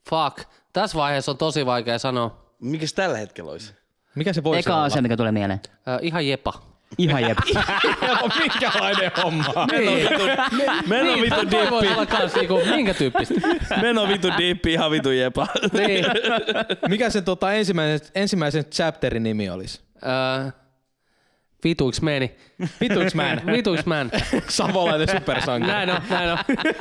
Fuck. 0.10 0.50
Tässä 0.74 0.98
vaiheessa 0.98 1.32
on 1.32 1.38
tosi 1.38 1.65
vaikea 1.65 2.00
sanoa. 2.00 2.56
Mikäs 2.62 2.94
tällä 2.94 3.18
hetkellä 3.18 3.52
olisi? 3.52 3.79
Mikä 4.19 4.34
se 4.34 4.43
voisi 4.43 4.60
Eka 4.69 4.75
olla? 4.75 4.86
asia, 4.86 5.01
mikä 5.01 5.17
tulee 5.17 5.32
mieleen. 5.32 5.62
Öö, 5.88 5.99
ihan 6.01 6.27
jepa. 6.27 6.53
Ihan 6.97 7.21
jep. 7.21 7.38
Minkälainen 8.39 9.12
homma? 9.23 9.67
Meno 10.88 11.21
vitu 11.21 11.36
Toi 11.49 11.69
voi 11.71 11.82
dippi. 11.82 11.95
olla 11.95 12.05
kans 12.05 12.36
niinku, 12.36 12.62
minkä 12.75 12.93
tyyppistä. 12.93 13.34
Meno 13.82 14.08
vitu 14.08 14.27
dippi, 14.38 14.73
ihan 14.73 14.91
vitu 14.91 15.12
jepa. 15.12 15.47
niin. 15.73 16.05
Mikä 16.89 17.10
se 17.10 17.21
tota, 17.21 17.53
ensimmäisen, 17.53 18.08
ensimmäisen 18.15 18.65
chapterin 18.65 19.23
nimi 19.23 19.49
olisi? 19.49 19.82
Öö, 20.03 20.51
vituiks 21.63 22.02
meni. 22.02 22.36
Vituks 22.82 23.15
man. 23.15 23.41
Vituiks 23.58 23.86
man. 23.86 24.12
Savolainen 24.48 25.08
supersankari. 25.08 25.74
Näin 25.74 25.89
on, 25.89 26.02
näin 26.10 26.30
on. 26.32 26.38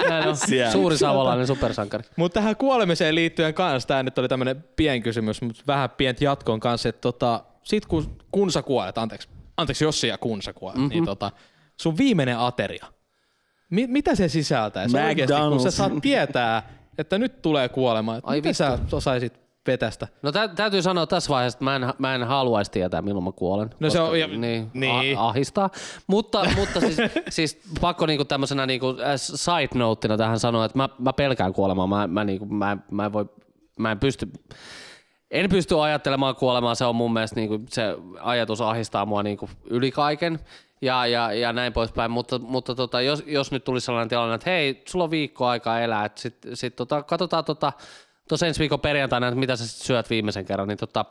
Näin 0.09 0.29
on. 0.29 0.37
Siellä. 0.37 0.73
Suuri 0.73 0.99
savolainen 0.99 1.47
supersankari. 1.47 2.05
Mutta 2.17 2.41
tähän 2.41 2.57
kuolemiseen 2.57 3.15
liittyen 3.15 3.55
kanssa, 3.55 3.89
tämä 3.89 4.03
nyt 4.03 4.19
oli 4.19 4.29
tämmöinen 4.29 4.65
pien 4.77 5.03
kysymys, 5.03 5.43
mutta 5.43 5.63
vähän 5.67 5.91
pientä 5.91 6.25
jatkoon 6.25 6.61
kanssa, 6.61 6.89
että 6.89 7.01
tota, 7.01 7.45
sit 7.63 7.87
kun, 7.87 8.17
kun 8.33 8.53
sä 8.53 8.63
kuolet, 8.63 8.99
anteeksi, 8.99 9.29
anteeksi 9.57 9.85
jos 9.85 10.05
ja 10.05 10.19
kun 10.19 10.43
sä 10.43 10.53
kuolet, 10.53 10.77
mm-hmm. 10.77 10.91
niin 10.91 11.05
tota, 11.05 11.31
sun 11.81 11.99
viimeinen 11.99 12.39
ateria, 12.39 12.87
mi- 13.71 13.87
mitä 13.87 14.15
se 14.15 14.29
sisältää? 14.29 14.89
Se 14.89 15.05
oikeasti, 15.05 15.37
kun 15.49 15.61
sä 15.61 15.71
saat 15.71 15.93
tietää, 16.03 16.63
että 16.99 17.19
nyt 17.19 17.43
tulee 17.43 17.69
kuolema, 17.69 18.17
että 18.17 18.31
Ai 18.31 18.37
miten 18.37 18.49
vittu. 18.49 18.91
sä 18.91 18.97
osaisit 18.97 19.48
vetästä? 19.73 20.09
No 20.23 20.33
tä- 20.33 20.49
täytyy 20.49 20.83
sanoa 20.83 21.07
tässä 21.07 21.29
vaiheessa, 21.31 21.57
että 21.57 21.65
mä 21.65 21.77
en, 21.77 21.93
mä 21.99 22.15
en 22.15 22.23
haluaisi 22.25 22.71
tietää, 22.71 23.03
milloin 23.03 23.25
mä 23.25 23.33
kuolen. 23.33 23.71
No 23.81 23.91
se 23.91 24.01
on- 24.01 24.21
ja- 24.21 24.27
niin, 24.27 24.71
niin. 24.75 25.19
A- 25.19 25.29
ahistaa. 25.29 25.71
Mutta, 26.07 26.45
mutta 26.57 26.81
siis, 26.81 26.97
siis 27.29 27.61
pakko 27.81 28.07
niinku 28.07 28.25
tämmöisenä 28.25 28.67
niinku 28.67 28.87
äh, 28.89 29.13
side 29.17 29.69
noteina 29.75 30.17
tähän 30.17 30.39
sanoa, 30.39 30.65
että 30.65 30.79
mä, 30.79 30.89
mä 30.99 31.13
pelkään 31.13 31.53
kuolemaa. 31.53 31.87
Mä, 31.87 32.07
mä, 32.07 32.25
niinku, 32.25 32.47
mä, 32.47 32.77
mä, 32.91 33.05
en 33.05 33.13
voi, 33.13 33.27
mä 33.79 33.91
en 33.91 33.99
pysty, 34.01 34.29
en 35.31 35.51
pysty 35.51 35.81
ajattelemaan 35.81 36.37
kuolemaa. 36.37 36.75
Se 36.75 36.85
on 36.85 36.97
mun 36.97 37.13
mielestä 37.13 37.37
niinku, 37.37 37.61
se 37.69 37.83
ajatus 38.21 38.61
ahistaa 38.61 39.07
mua 39.07 39.23
niinku 39.23 39.51
yli 39.71 39.91
kaiken. 39.91 40.39
Ja, 40.83 41.07
ja, 41.07 41.33
ja 41.33 41.53
näin 41.53 41.73
poispäin, 41.73 42.11
mutta, 42.11 42.39
mutta 42.39 42.75
tota, 42.75 43.01
jos, 43.01 43.23
jos 43.27 43.53
nyt 43.53 43.65
tulisi 43.65 43.85
sellainen 43.85 44.09
tilanne, 44.09 44.35
että 44.35 44.51
hei, 44.51 44.83
sulla 44.89 45.05
on 45.05 45.11
viikko 45.11 45.47
aikaa 45.47 45.81
elää, 45.81 46.05
että 46.05 46.21
sit, 46.21 46.37
sit 46.55 46.77
tota, 46.77 47.03
katsotaan 47.03 47.45
tota, 47.45 47.73
tuossa 48.29 48.47
ensi 48.47 48.61
viikon 48.61 48.81
perjantaina, 48.81 49.29
että 49.29 49.41
mitä 49.41 49.57
sä 49.57 49.67
sit 49.67 49.83
syöt 49.83 50.11
viimeisen 50.11 50.45
kerran, 50.45 50.69
niin 50.69 50.79
tota, 50.79 51.05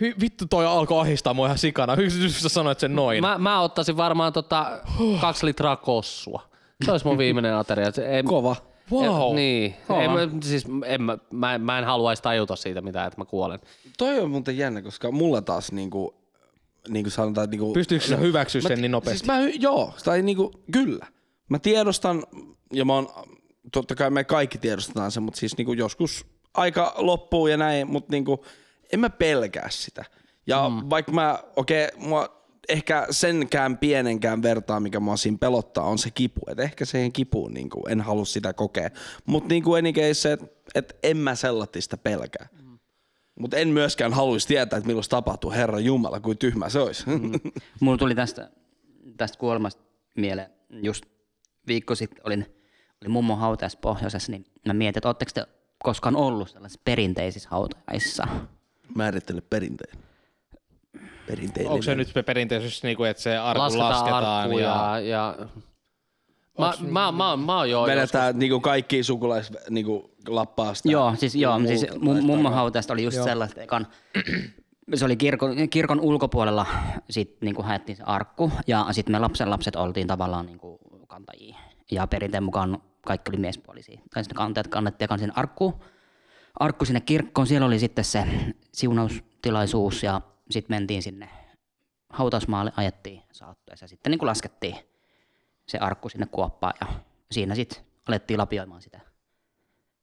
Hy, 0.00 0.14
vittu 0.20 0.46
toi 0.50 0.66
alkoi 0.66 1.00
ahistaa 1.00 1.34
mua 1.34 1.46
ihan 1.46 1.58
sikana. 1.58 1.94
Hy, 1.94 2.10
sä 2.28 2.48
sanoit 2.48 2.80
sen 2.80 2.94
noin. 2.96 3.20
mä, 3.20 3.38
mä 3.38 3.60
ottaisin 3.60 3.96
varmaan 3.96 4.32
tota 4.32 4.80
kaksi 5.20 5.46
litraa 5.46 5.76
kossua. 5.76 6.42
Se 6.84 6.92
olisi 6.92 7.06
mun 7.06 7.18
viimeinen 7.18 7.54
ateria. 7.54 7.90
Se 7.90 8.06
Ei, 8.16 8.22
Kova. 8.22 8.56
Wow. 8.92 9.34
Niin. 9.34 9.74
Kova. 9.88 10.02
Ei, 10.02 10.08
mä, 10.08 10.28
siis 10.42 10.64
en, 10.84 11.02
mä, 11.02 11.18
mä, 11.30 11.54
en- 11.54 11.62
mä 11.62 11.78
en 11.78 11.84
haluaisi 11.84 12.22
tajuta 12.22 12.56
siitä 12.56 12.80
mitään, 12.80 13.06
että 13.06 13.20
mä 13.20 13.24
kuolen. 13.24 13.60
Toi 13.98 14.20
on 14.20 14.30
muuten 14.30 14.58
jännä, 14.58 14.82
koska 14.82 15.10
mulla 15.10 15.42
taas 15.42 15.72
niinku, 15.72 16.14
niinku 16.88 17.10
sanotaan, 17.10 17.44
että 17.44 17.56
niinku... 17.56 17.72
Pystyykö 17.72 18.06
sä 18.06 18.16
hyväksyä 18.16 18.60
sen 18.60 18.80
niin 18.80 18.90
nopeasti? 18.90 19.18
Siis 19.18 19.26
mä, 19.26 19.38
joo, 19.58 19.94
tai 20.04 20.22
niinku, 20.22 20.52
kyllä. 20.72 21.06
Mä 21.48 21.58
tiedostan, 21.58 22.22
ja 22.72 22.84
mä 22.84 22.94
oon, 22.94 23.08
totta 23.72 23.94
kai 23.94 24.10
me 24.10 24.24
kaikki 24.24 24.58
tiedostetaan 24.58 25.10
sen, 25.10 25.22
mutta 25.22 25.40
siis 25.40 25.56
niinku 25.56 25.72
joskus 25.72 26.26
aika 26.56 26.94
loppuu 26.96 27.46
ja 27.46 27.56
näin, 27.56 27.86
mutta 27.90 28.12
niinku, 28.12 28.44
en 28.92 29.00
mä 29.00 29.10
pelkää 29.10 29.70
sitä. 29.70 30.04
Ja 30.46 30.68
mm. 30.68 30.90
vaikka 30.90 31.12
mä, 31.12 31.38
okei, 31.56 31.84
okay, 31.84 32.08
mua 32.08 32.36
ehkä 32.68 33.06
senkään 33.10 33.78
pienenkään 33.78 34.42
vertaa, 34.42 34.80
mikä 34.80 35.00
mua 35.00 35.16
siinä 35.16 35.38
pelottaa, 35.38 35.84
on 35.84 35.98
se 35.98 36.10
kipu. 36.10 36.40
Et 36.48 36.60
ehkä 36.60 36.84
siihen 36.84 37.12
kipuun 37.12 37.54
niinku, 37.54 37.86
en 37.88 38.00
halua 38.00 38.24
sitä 38.24 38.52
kokea. 38.52 38.90
Mutta 39.26 39.48
niinku 39.48 39.70
se, 40.12 40.32
että 40.32 40.46
et 40.74 40.98
en 41.02 41.16
mä 41.16 41.34
sellaista 41.34 41.96
pelkää. 41.96 42.48
Mm. 42.62 42.78
Mutta 43.40 43.56
en 43.56 43.68
myöskään 43.68 44.12
haluaisi 44.12 44.48
tietää, 44.48 44.76
että 44.76 44.86
milloin 44.86 45.08
tapahtuu. 45.08 45.50
Herra 45.50 45.78
Jumala, 45.78 46.20
kuin 46.20 46.38
tyhmä 46.38 46.68
se 46.68 46.78
olisi. 46.78 47.04
Mm. 47.06 47.32
Mulla 47.80 47.98
tuli 47.98 48.14
tästä, 48.14 48.50
tästä 49.16 49.38
kuolemasta 49.38 49.82
mieleen, 50.16 50.50
just 50.70 51.04
viikko 51.66 51.94
sitten 51.94 52.20
olin, 52.24 52.46
olin 53.02 53.10
mummon 53.10 53.38
hautajaisessa 53.38 53.80
pohjoisessa, 53.80 54.32
niin 54.32 54.46
mä 54.66 54.72
mietin, 54.72 54.98
että 54.98 55.08
ootteko 55.08 55.30
te 55.34 55.46
koskaan 55.86 56.16
ollut 56.16 56.50
sellaisissa 56.50 56.80
perinteisissä 56.84 57.48
hautajaisissa? 57.52 58.28
Määrittele 58.94 59.40
perinteen. 59.40 59.98
Perinteinen. 61.26 61.72
Onko 61.72 61.82
se 61.82 61.94
nyt 61.94 62.12
perinteisyys, 62.26 62.82
niinku, 62.82 63.04
että 63.04 63.22
se 63.22 63.38
arku 63.38 63.62
Lasketaan, 63.62 63.90
lasketaan, 63.90 64.52
ja... 64.52 64.58
ja... 64.58 65.00
ja... 65.00 65.46
Mä, 66.58 66.72
mä, 66.80 67.12
mä, 67.12 67.36
mä 67.36 67.56
oon 67.56 67.70
joo 67.70 67.86
Vedetään 67.86 68.38
niinku 68.38 68.60
kaikki 68.60 69.02
sukulais 69.02 69.52
niinku 69.70 70.10
lappaa 70.28 70.74
sitä. 70.74 70.90
Joo, 70.90 71.14
siis, 71.16 71.34
joo, 71.34 71.58
siis 71.58 71.80
tällaista. 71.80 72.06
mum- 72.06 72.22
mummon 72.22 72.52
hautajasta 72.52 72.92
oli 72.92 73.04
just 73.04 73.22
sellaista, 73.22 73.60
ekan, 73.60 73.86
se 74.94 75.04
oli 75.04 75.16
kirkon, 75.16 75.68
kirkon 75.70 76.00
ulkopuolella, 76.00 76.66
sit 77.10 77.36
niinku 77.40 77.62
haettiin 77.62 77.96
se 77.96 78.02
arkku, 78.06 78.52
ja 78.66 78.86
sitten 78.90 79.12
me 79.12 79.18
lapsen 79.18 79.50
lapset 79.50 79.76
oltiin 79.76 80.06
tavallaan 80.06 80.46
niinku 80.46 80.78
kantajia. 81.08 81.56
Ja 81.90 82.06
perinteen 82.06 82.42
mukaan 82.42 82.78
kaikki 83.06 83.30
oli 83.30 83.38
miespuolisia. 83.38 84.00
Tai 84.14 84.24
sitten 84.24 84.36
kantajat 84.36 84.68
kannettiin 84.68 85.06
ekan 85.06 85.18
sinne 85.18 85.32
arkku, 85.36 85.84
arkku 86.60 86.84
sinne 86.84 87.00
kirkkoon, 87.00 87.46
siellä 87.46 87.66
oli 87.66 87.78
sitten 87.78 88.04
se 88.04 88.26
siunaustilaisuus, 88.72 90.02
ja 90.02 90.20
sitten 90.50 90.76
mentiin 90.76 91.02
sinne 91.02 91.28
hautausmaalle, 92.08 92.72
ajettiin 92.76 93.22
saattoja, 93.32 93.76
ja 93.80 93.88
sitten 93.88 94.10
niinku 94.10 94.26
laskettiin 94.26 94.76
se 95.68 95.78
arkku 95.78 96.08
sinne 96.08 96.26
kuoppaan, 96.26 96.74
ja 96.80 96.86
siinä 97.30 97.54
sitten 97.54 97.84
alettiin 98.08 98.38
lapioimaan 98.38 98.82
sitä 98.82 99.00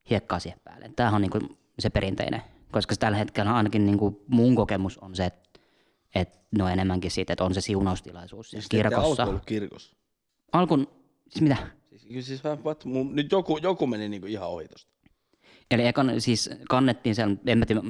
hiekkaa 0.09 0.39
siihen 0.39 0.59
päälle. 0.63 0.91
Tämähän 0.95 1.15
on 1.15 1.21
niinku 1.21 1.39
se 1.79 1.89
perinteinen, 1.89 2.41
koska 2.71 2.95
tällä 2.95 3.17
hetkellä 3.17 3.55
ainakin 3.55 3.85
niinku 3.85 4.23
mun 4.27 4.55
kokemus 4.55 4.97
on 4.97 5.15
se, 5.15 5.25
että 5.25 5.43
et 6.15 6.39
no 6.57 6.67
enemmänkin 6.67 7.11
siitä, 7.11 7.33
että 7.33 7.43
on 7.43 7.53
se 7.53 7.61
siunaustilaisuus 7.61 8.49
Siis 8.49 8.65
ette 8.65 8.77
kirkossa. 8.77 9.23
alku 9.23 9.39
kirkossa. 9.45 9.95
Alkun, 10.51 10.87
siis 11.29 11.41
mitä? 11.41 11.57
Kyllä 12.07 12.21
siis 12.21 12.43
vähän, 12.43 12.63
what, 12.63 12.85
mun, 12.85 13.15
nyt 13.15 13.31
joku, 13.31 13.57
joku 13.57 13.87
meni 13.87 14.09
niinku 14.09 14.27
ihan 14.27 14.49
ohi 14.49 14.67
tosta. 14.67 14.93
Eli 15.71 15.87
ekan 15.87 16.21
siis 16.21 16.49
kannettiin 16.69 17.15
sen, 17.15 17.39
en 17.45 17.57
mä 17.57 17.65
tiedä, 17.65 17.81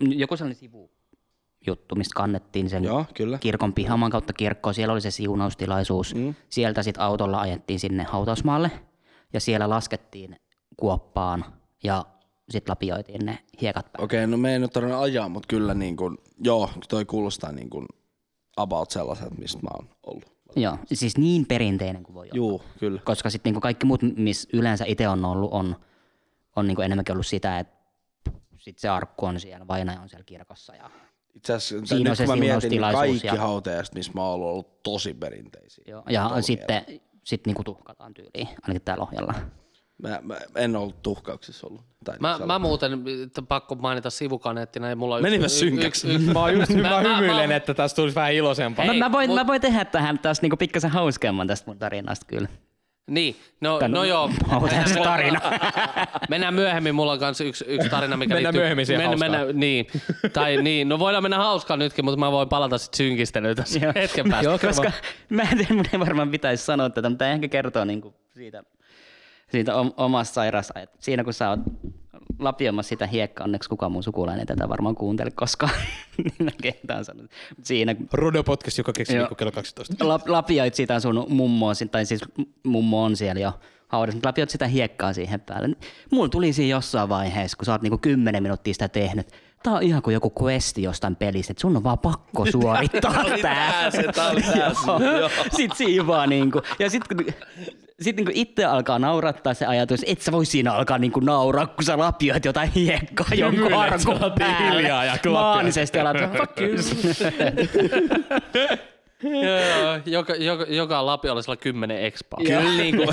joku 0.00 0.36
sellainen 0.36 0.60
sivujuttu, 0.60 1.94
mistä 1.94 2.12
kannettiin 2.16 2.70
sen 2.70 2.84
Joo, 2.84 3.04
kyllä. 3.14 3.38
kirkon 3.38 3.72
pihaman 3.72 4.10
kautta 4.10 4.32
kirkkoon. 4.32 4.74
Siellä 4.74 4.92
oli 4.92 5.00
se 5.00 5.10
siunaustilaisuus. 5.10 6.14
Mm. 6.14 6.34
Sieltä 6.48 6.82
sitten 6.82 7.02
autolla 7.02 7.40
ajettiin 7.40 7.80
sinne 7.80 8.04
hautausmaalle 8.04 8.70
ja 9.32 9.40
siellä 9.40 9.68
laskettiin 9.68 10.36
kuoppaan 10.76 11.44
ja 11.84 12.04
sitten 12.50 12.70
lapioitiin 12.70 13.26
ne 13.26 13.38
hiekat 13.60 13.92
päälle. 13.92 14.04
Okei, 14.04 14.26
no 14.26 14.36
me 14.36 14.52
ei 14.52 14.58
nyt 14.58 14.72
tarvitse 14.72 14.96
ajaa, 14.96 15.28
mutta 15.28 15.46
kyllä 15.48 15.74
niin 15.74 15.96
kuin, 15.96 16.18
joo, 16.44 16.70
toi 16.88 17.04
kuulostaa 17.04 17.52
niin 17.52 17.70
kuin 17.70 17.86
about 18.56 18.90
sellaiset, 18.90 19.38
mistä 19.38 19.58
mä 19.62 19.70
oon 19.74 19.88
ollut. 20.06 20.32
Joo, 20.56 20.78
siis 20.92 21.18
niin 21.18 21.46
perinteinen 21.46 22.02
kuin 22.02 22.14
voi 22.14 22.24
olla. 22.24 22.36
Juu, 22.36 22.62
kyllä. 22.78 23.00
Koska 23.04 23.30
sitten 23.30 23.50
niinku 23.50 23.60
kaikki 23.60 23.86
muut, 23.86 24.00
missä 24.16 24.48
yleensä 24.52 24.84
itse 24.88 25.08
on 25.08 25.24
ollut, 25.24 25.52
on, 25.52 25.76
on 26.56 26.66
niinku 26.66 26.82
enemmänkin 26.82 27.12
ollut 27.12 27.26
sitä, 27.26 27.58
että 27.58 27.82
sit 28.58 28.78
se 28.78 28.88
arkku 28.88 29.26
on 29.26 29.40
siellä, 29.40 29.68
vainaja 29.68 30.00
on 30.00 30.08
siellä 30.08 30.24
kirkossa. 30.24 30.74
Ja, 30.74 30.90
Itse 31.34 31.52
asiassa 31.52 31.86
Siinä 31.86 32.00
on 32.00 32.10
nyt 32.10 32.18
se 32.18 32.24
kun 32.24 32.34
mä 32.34 32.40
mietin, 32.40 32.70
niin 32.70 32.82
kaikki 32.82 33.26
ja- 33.26 33.36
hautajaiset, 33.36 33.94
missä 33.94 34.12
mä 34.14 34.24
oon 34.24 34.34
ollut, 34.34 34.48
ollut 34.48 34.82
tosi 34.82 35.14
perinteisiä. 35.14 35.84
joo, 35.86 36.02
ja 36.10 36.22
Tuolla 36.22 36.42
sitten 36.42 36.84
sit 37.24 37.46
niinku 37.46 37.64
tuhkataan 37.64 38.14
tyyliin, 38.14 38.48
ainakin 38.62 38.82
täällä 38.84 39.02
ohjalla. 39.02 39.34
Mä, 40.02 40.18
mä, 40.22 40.36
en 40.56 40.76
ollut 40.76 41.02
tuhkauksissa 41.02 41.66
ollut. 41.66 41.82
Tai 42.04 42.16
Mä, 42.20 42.38
mä 42.46 42.58
muuten, 42.58 43.04
että 43.24 43.42
pakko 43.42 43.74
mainita 43.74 44.10
sivukaneettina, 44.10 44.88
ei 44.88 44.94
mulla 44.94 45.20
Menipä 45.20 45.44
yksi- 45.44 45.58
synkäksi. 45.58 46.06
yksi- 46.08 46.16
yksi- 46.22 46.32
Mä, 46.34 46.40
oon 46.40 46.54
just, 46.60 46.70
mä, 46.74 46.82
Mä- 46.82 47.02
mä- 47.02 47.16
hymyilen, 47.16 47.48
mä- 47.48 47.56
että 47.56 47.74
tästä 47.74 47.96
tulisi 47.96 48.14
vähän 48.14 48.32
iloisempaa. 48.32 48.84
Mä, 48.84 48.90
Hei, 48.92 48.98
mä, 49.00 49.12
voin, 49.12 49.30
mut- 49.30 49.34
mä 49.38 49.46
voin 49.46 49.60
tehdä 49.60 49.84
tähän 49.84 50.18
taas 50.18 50.42
niinku 50.42 50.56
pikkasen 50.56 50.90
hauskemman 50.90 51.46
tästä 51.46 51.70
mun 51.70 51.78
tarinasta 51.78 52.26
kyllä. 52.26 52.48
Niin, 53.10 53.36
no, 53.60 53.78
Tän- 53.80 53.88
no 53.88 54.04
joo. 54.04 54.30
Mennään 54.62 54.88
se 54.88 55.00
tarina. 55.00 55.40
Mennään 56.30 56.54
myöhemmin, 56.54 56.94
mulla 56.94 57.12
on 57.12 57.18
kanssa 57.18 57.44
yksi, 57.44 57.64
yksi 57.68 57.88
tarina, 57.88 58.16
mikä 58.16 58.34
Mennään 58.34 58.42
liittyy... 58.54 58.60
myöhemmin 58.60 58.86
siihen 58.86 59.06
hauskaan. 59.06 59.60
niin, 59.60 59.86
tai 60.32 60.62
niin, 60.62 60.88
no 60.88 60.98
voidaan 60.98 61.22
mennä 61.24 61.36
hauskaan 61.38 61.78
nytkin, 61.78 62.04
mutta 62.04 62.20
mä 62.20 62.32
voin 62.32 62.48
palata 62.48 62.78
sitten 62.78 62.96
synkistelyyn 62.96 63.56
tässä 63.56 63.78
Joo. 63.78 63.92
hetken 63.94 64.28
päästä. 64.30 64.44
Joo, 64.44 64.58
Koska 64.58 64.92
mä 65.28 65.42
en 65.42 65.58
tiedä, 65.58 65.74
mun 65.74 65.84
ei 65.92 66.00
varmaan 66.00 66.30
pitäisi 66.30 66.64
sanoa 66.64 66.90
tätä, 66.90 67.08
mutta 67.10 67.28
ehkä 67.28 67.48
kertoo 67.48 67.84
niinku 67.84 68.14
siitä, 68.34 68.64
siitä 69.52 69.76
om- 69.76 69.92
omasta 69.96 70.34
sairaasta. 70.34 70.74
Siinä 71.00 71.24
kun 71.24 71.32
sä 71.34 71.50
oot 71.50 71.60
lapioimassa 72.38 72.88
sitä 72.88 73.06
hiekkaa, 73.06 73.44
onneksi 73.44 73.68
kukaan 73.68 73.92
mun 73.92 74.02
sukulainen 74.02 74.46
tätä 74.46 74.68
varmaan 74.68 74.94
kuuntele 74.94 75.30
koskaan, 75.30 75.72
niin 76.62 76.74
Siinä 77.62 77.96
Rodeo 78.12 78.44
podcast, 78.44 78.78
joka 78.78 78.92
Joo. 79.08 79.18
viikko 79.18 79.34
kello 79.34 79.52
12. 79.52 79.94
lap- 80.04 80.30
lapioit 80.30 80.74
sitä 80.74 81.00
sun 81.00 81.26
mummoa, 81.28 81.72
tai 81.90 82.06
siis 82.06 82.20
mummo 82.64 83.04
on 83.04 83.16
siellä 83.16 83.40
jo 83.40 83.52
haudassa, 83.88 84.16
mutta 84.16 84.28
lapioit 84.28 84.50
sitä 84.50 84.66
hiekkaa 84.66 85.12
siihen 85.12 85.40
päälle. 85.40 85.76
Mulla 86.10 86.28
tuli 86.28 86.52
siinä 86.52 86.70
jossain 86.70 87.08
vaiheessa, 87.08 87.56
kun 87.56 87.66
sä 87.66 87.72
oot 87.72 87.82
niinku 87.82 87.98
10 87.98 88.42
minuuttia 88.42 88.72
sitä 88.74 88.88
tehnyt, 88.88 89.26
Tää 89.62 89.72
on 89.72 89.82
ihan 89.82 90.02
kuin 90.02 90.14
joku 90.14 90.32
questi 90.42 90.82
jostain 90.82 91.16
pelistä, 91.16 91.52
että 91.52 91.60
sun 91.60 91.76
on 91.76 91.84
vaan 91.84 91.98
pakko 91.98 92.46
suorittaa 92.52 93.12
tää. 93.24 93.38
tää 93.42 93.90
se, 93.90 94.02
tää 94.02 94.12
tää 94.12 94.34
se, 94.52 94.58
Joo. 94.58 95.16
joo. 95.18 95.30
Sitten 95.56 95.76
siinä 95.76 96.06
vaan 96.06 96.28
niinku, 96.28 96.62
ja 96.78 96.90
sitten 96.90 97.16
kun 97.16 97.34
sit 98.02 98.16
niinku 98.16 98.32
itse 98.34 98.64
alkaa 98.64 98.98
naurattaa 98.98 99.54
se 99.54 99.66
ajatus, 99.66 100.00
että 100.06 100.24
sä 100.24 100.32
voi 100.32 100.46
siinä 100.46 100.72
alkaa 100.72 100.98
niinku 100.98 101.20
nauraa, 101.20 101.66
kun 101.66 101.84
sä 101.84 101.98
lapioit 101.98 102.44
jotain 102.44 102.70
hiekkaa 102.70 103.26
jonkun 103.34 103.74
arkun 103.74 104.18
päälle. 104.38 104.78
hiljaa 104.78 105.04
ja. 105.04 105.16
Maanisesti 105.32 106.00
alat, 106.00 106.16
fuck 106.16 106.60
you. 106.60 106.76
Joo, 109.22 110.00
joka, 110.06 110.34
joka, 110.34 110.66
joka 110.68 111.06
lapi 111.06 111.28
oli 111.28 111.42
sellainen 111.42 111.62
10 111.62 112.04
expaa. 112.04 112.38
Kyllä 112.46 112.74
niinku. 112.76 113.12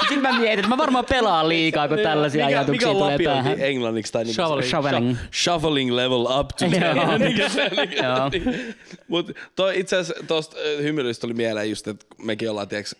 Sitten 0.00 0.22
mä 0.22 0.38
mietin, 0.38 0.58
että 0.58 0.68
mä 0.68 0.78
varmaan 0.78 1.04
pelaan 1.04 1.48
liikaa, 1.48 1.88
kun 1.88 1.98
tällaisia 1.98 2.46
mikä, 2.46 2.58
ajatuksia 2.58 2.88
mikä 2.88 2.98
tulee 2.98 3.12
lapiointi 3.12 3.48
päähän. 3.48 3.60
englanniksi? 3.60 4.12
Tai 4.12 4.24
niinku 4.24 4.34
Shoveling. 4.42 4.68
Shoveling. 4.70 5.16
Shoveling 5.32 5.92
level 5.92 6.20
up 6.40 6.48
to 6.48 6.64
Joo. 6.64 7.06
10. 7.06 7.32
Mikä 7.32 7.48
se 7.48 7.70
oli? 7.72 7.96
Joo. 7.96 8.30
Mut 9.08 9.30
toi 9.56 9.80
itse 9.80 9.96
asiassa 9.96 10.24
tosta 10.26 10.56
äh, 10.56 10.82
hymyilystä 10.82 11.20
tuli 11.20 11.34
mieleen 11.34 11.70
just, 11.70 11.88
että 11.88 12.06
mekin 12.22 12.50
ollaan 12.50 12.68
tiiäks, 12.68 12.96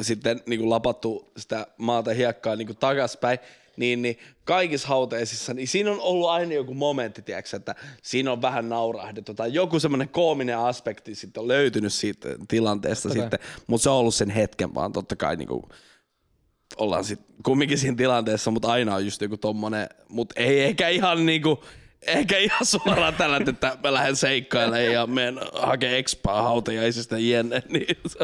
sitten 0.00 0.42
niinku 0.46 0.70
lapattu 0.70 1.32
sitä 1.36 1.66
maata 1.78 2.10
hiekkaa 2.10 2.56
niinku 2.56 2.74
takaspäin, 2.74 3.38
niin, 3.76 4.02
niin 4.02 4.18
kaikissa 4.44 4.88
hauteisissa, 4.88 5.54
niin 5.54 5.68
siinä 5.68 5.90
on 5.90 6.00
ollut 6.00 6.28
aina 6.28 6.52
joku 6.52 6.74
momentti, 6.74 7.22
tiiäks, 7.22 7.54
että 7.54 7.74
siinä 8.02 8.32
on 8.32 8.42
vähän 8.42 8.68
naurahdettu 8.68 9.34
tai 9.34 9.54
joku 9.54 9.80
semmoinen 9.80 10.08
koominen 10.08 10.58
aspekti 10.58 11.14
sitten 11.14 11.40
on 11.40 11.48
löytynyt 11.48 11.92
siitä 11.92 12.28
tilanteesta 12.48 13.08
Totta 13.08 13.22
sitten, 13.22 13.38
mutta 13.66 13.82
se 13.82 13.90
on 13.90 13.96
ollut 13.96 14.14
sen 14.14 14.30
hetken 14.30 14.74
vaan 14.74 14.92
totta 14.92 15.16
kai 15.16 15.36
niinku, 15.36 15.68
ollaan 16.76 17.04
sit 17.04 17.20
kumminkin 17.44 17.78
siinä 17.78 17.96
tilanteessa, 17.96 18.50
mutta 18.50 18.68
aina 18.72 18.94
on 18.94 19.04
just 19.04 19.22
joku 19.22 19.36
tommonen, 19.36 19.88
mutta 20.08 20.34
ei 20.40 20.64
ehkä 20.64 20.88
ihan 20.88 21.26
niinku, 21.26 21.64
ehkä 22.06 22.38
ihan 22.38 22.66
suoraan 22.66 23.14
tällä, 23.14 23.40
että 23.48 23.78
mä 23.82 23.92
lähden 23.92 24.16
seikkailemaan 24.16 24.92
ja 24.92 25.06
menen 25.06 25.40
hakee 25.52 25.98
expaa 25.98 26.42
hautajaisista 26.42 27.18
jenne, 27.18 27.62
niin 27.68 27.96
se, 28.06 28.18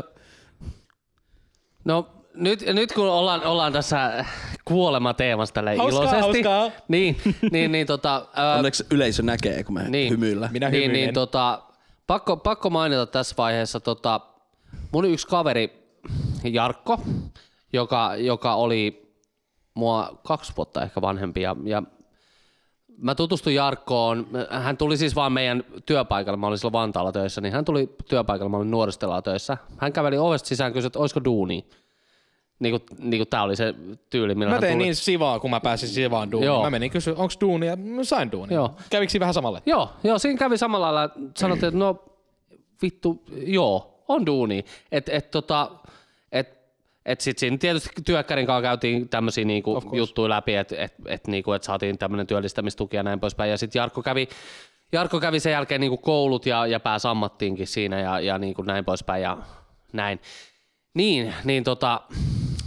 No 1.85 2.09
nyt, 2.35 2.65
nyt 2.73 2.93
kun 2.93 3.09
ollaan, 3.09 3.45
ollaan 3.45 3.73
tässä 3.73 4.25
kuolemateemassa 4.65 5.55
tälle 5.55 5.77
Hauskaa, 5.77 6.03
iloisesti. 6.03 6.43
hauskaa. 6.43 6.85
Niin, 6.89 7.17
niin, 7.53 7.73
niin 7.73 7.87
tota, 7.87 8.27
ää, 8.37 8.55
onneksi 8.57 8.87
yleisö 8.91 9.23
näkee, 9.23 9.65
kun 9.65 9.75
me 9.75 9.89
niin, 9.89 10.11
hymyillään. 10.13 10.53
Minä 10.53 10.71
niin, 10.71 10.83
hymyilen. 10.83 11.05
niin, 11.07 11.15
tota, 11.15 11.63
pakko, 12.07 12.37
pakko 12.37 12.71
mainita 12.71 13.07
tässä 13.07 13.35
vaiheessa, 13.39 13.81
tota, 13.81 14.21
mun 14.93 15.05
yksi 15.05 15.27
kaveri 15.27 15.81
Jarkko, 16.45 17.01
joka, 17.73 18.17
joka 18.17 18.55
oli 18.55 19.13
mua 19.75 20.21
kaksi 20.27 20.53
vuotta 20.57 20.83
ehkä 20.83 21.01
vanhempi 21.01 21.41
ja, 21.41 21.57
ja 21.65 21.83
mä 23.01 23.15
tutustuin 23.15 23.57
Jarkkoon, 23.57 24.27
hän 24.51 24.77
tuli 24.77 24.97
siis 24.97 25.15
vaan 25.17 25.33
meidän 25.33 25.65
työpaikalle, 25.87 26.37
mä 26.37 26.47
olin 26.47 26.59
silloin 26.59 26.73
Vantaalla 26.73 27.13
töissä, 27.13 27.41
niin 27.41 27.53
hän 27.53 27.65
tuli 27.65 27.95
työpaikalle, 28.09 28.51
mä 28.51 28.57
olin 28.57 28.71
nuoristellaan 28.71 29.23
töissä. 29.23 29.57
Hän 29.79 29.93
käveli 29.93 30.19
ovesta 30.19 30.49
sisään 30.49 30.71
ja 30.71 30.73
kysyi, 30.75 30.87
että 30.87 30.99
olisiko 30.99 31.25
duuni. 31.25 31.67
Niin 32.59 32.73
kuin, 32.73 32.99
niin 32.99 33.19
kuin 33.19 33.29
tää 33.29 33.43
oli 33.43 33.57
se 33.57 33.75
tyyli, 34.11 34.35
millä 34.35 34.49
Mä 34.49 34.55
hän 34.55 34.61
tein 34.61 34.73
tuli. 34.73 34.85
niin 34.85 34.95
sivaa, 34.95 35.41
kun 35.41 35.51
mä 35.51 35.61
pääsin 35.61 35.89
sivaan 35.89 36.31
duuniin. 36.33 36.47
Joo. 36.47 36.63
Mä 36.63 36.71
menin 36.71 36.91
kysyä, 36.91 37.15
onko 37.17 37.35
duunia? 37.41 37.77
Mä 37.77 38.05
sain 38.05 38.33
duunia. 38.33 38.55
Joo. 38.55 38.75
Kävikö 38.91 39.11
siinä 39.11 39.21
vähän 39.21 39.35
samalle? 39.35 39.63
Joo, 39.67 39.91
joo, 40.05 40.19
siinä 40.19 40.39
kävi 40.39 40.59
samalla 40.59 40.95
lailla, 40.95 41.15
sanottiin, 41.37 41.69
että 41.69 41.79
no 41.79 42.05
vittu, 42.83 43.23
joo, 43.47 44.05
on 44.09 44.27
duuni. 44.27 44.65
Että 44.93 45.13
et, 45.13 45.31
tota, 45.31 45.71
et, 47.07 47.13
et 47.13 47.21
sit 47.21 47.39
siinä 47.39 47.59
tietysti 47.59 47.91
työkkärin 48.05 48.47
kanssa 48.47 48.63
käytiin 48.63 49.09
tämmöisiä 49.09 49.45
niinku 49.45 49.83
juttuja 49.93 50.29
läpi, 50.29 50.55
että 50.55 50.77
et, 50.79 50.95
et, 51.07 51.27
niinku, 51.27 51.53
et 51.53 51.63
saatiin 51.63 51.99
tämmöinen 51.99 52.27
työllistämistuki 52.27 52.97
ja 52.97 53.03
näin 53.03 53.21
poispäin. 53.21 53.51
Ja 53.51 53.59
sitten 53.59 53.81
Jarkko 53.81 54.03
kävi, 54.03 54.29
Jarkko 54.93 55.21
kävi 55.21 55.41
sen 55.41 55.53
jälkeen 55.53 55.81
niinku 55.81 55.97
koulut 55.97 56.47
ja, 56.47 56.67
ja 56.67 56.81
pääsi 56.81 57.09
ammattiinkin 57.09 57.67
siinä 57.67 58.01
ja, 58.01 58.21
ja 58.21 58.39
niinku 58.39 58.63
näin 58.63 58.85
poispäin 58.85 59.23
ja 59.23 59.39
näin. 59.93 60.21
Niin, 60.95 61.35
niin 61.45 61.65
tota, 61.65 62.01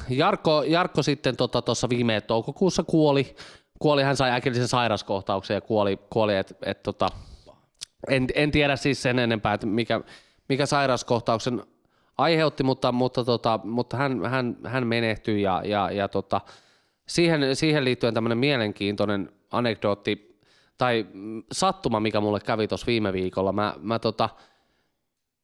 Jarkko, 0.10 0.64
Jarkko 0.64 1.04
sitten 1.04 1.38
tuossa 1.38 1.62
tota, 1.62 1.90
viime 1.90 2.22
toukokuussa 2.22 2.84
kuoli. 2.84 3.36
kuoli. 3.80 4.04
Hän 4.04 4.18
sai 4.18 4.32
äkillisen 4.32 4.68
sairaskohtauksen 4.68 5.56
ja 5.56 5.62
kuoli, 5.62 6.00
kuoli 6.10 6.36
että 6.36 6.56
et, 6.66 6.84
tota, 6.84 7.08
en, 8.10 8.28
en 8.36 8.52
tiedä 8.52 8.76
siis 8.76 9.02
sen 9.02 9.20
enempää, 9.20 9.54
että 9.54 9.68
mikä, 9.68 10.02
mikä 10.50 10.66
sairauskohtauksen 10.66 11.64
aiheutti, 12.18 12.64
mutta, 12.64 12.92
mutta, 12.92 13.24
tota, 13.24 13.60
mutta 13.64 13.98
hän, 13.98 14.26
hän, 14.26 14.58
hän 14.66 14.88
menehtyi 14.88 15.42
ja, 15.42 15.62
ja, 15.66 15.92
ja 15.92 16.08
tota, 16.08 16.42
siihen, 17.08 17.56
siihen 17.56 17.86
liittyen 17.86 18.14
tämmöinen 18.14 18.38
mielenkiintoinen 18.38 19.30
anekdootti 19.52 20.40
tai 20.78 21.06
sattuma, 21.52 22.00
mikä 22.00 22.22
mulle 22.22 22.40
kävi 22.40 22.68
tuossa 22.68 22.88
viime 22.88 23.14
viikolla. 23.14 23.52
Mä, 23.52 23.74
mä 23.80 24.00
tota, 24.00 24.30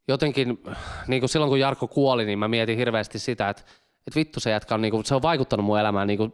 jotenkin, 0.07 0.63
niin 1.07 1.21
kuin 1.21 1.29
silloin 1.29 1.49
kun 1.49 1.59
Jarkko 1.59 1.87
kuoli, 1.87 2.25
niin 2.25 2.39
mä 2.39 2.47
mietin 2.47 2.77
hirveästi 2.77 3.19
sitä, 3.19 3.49
että, 3.49 3.63
että 4.07 4.15
vittu 4.19 4.39
se 4.39 4.51
jätkä 4.51 4.75
on, 4.75 4.81
niin 4.81 4.91
kuin, 4.91 5.05
se 5.05 5.15
on 5.15 5.21
vaikuttanut 5.21 5.65
mun 5.65 5.79
elämään 5.79 6.07
niin 6.07 6.17
kuin 6.17 6.33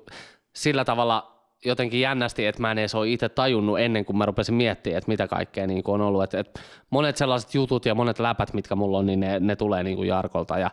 sillä 0.56 0.86
tavalla 0.86 1.35
jotenkin 1.66 2.00
jännästi, 2.02 2.46
että 2.46 2.62
mä 2.62 2.72
en 2.72 2.78
edes 2.78 2.96
ole 2.96 3.10
itse 3.10 3.30
tajunnut 3.30 3.80
ennen 3.80 4.06
kuin 4.06 4.18
mä 4.18 4.26
rupesin 4.26 4.56
miettimään, 4.56 4.98
että 4.98 5.12
mitä 5.12 5.28
kaikkea 5.28 5.68
niin 5.68 5.84
kuin 5.84 6.02
on 6.02 6.08
ollut. 6.08 6.24
Että, 6.24 6.40
että 6.40 6.60
monet 6.90 7.18
sellaiset 7.18 7.54
jutut 7.54 7.86
ja 7.86 7.96
monet 7.96 8.20
läpät, 8.20 8.54
mitkä 8.54 8.76
mulla 8.76 8.98
on, 8.98 9.06
niin 9.06 9.20
ne, 9.20 9.40
ne 9.40 9.56
tulee 9.56 9.84
niin 9.84 9.96
kuin 9.98 10.08
Jarkolta 10.08 10.60
ja, 10.60 10.72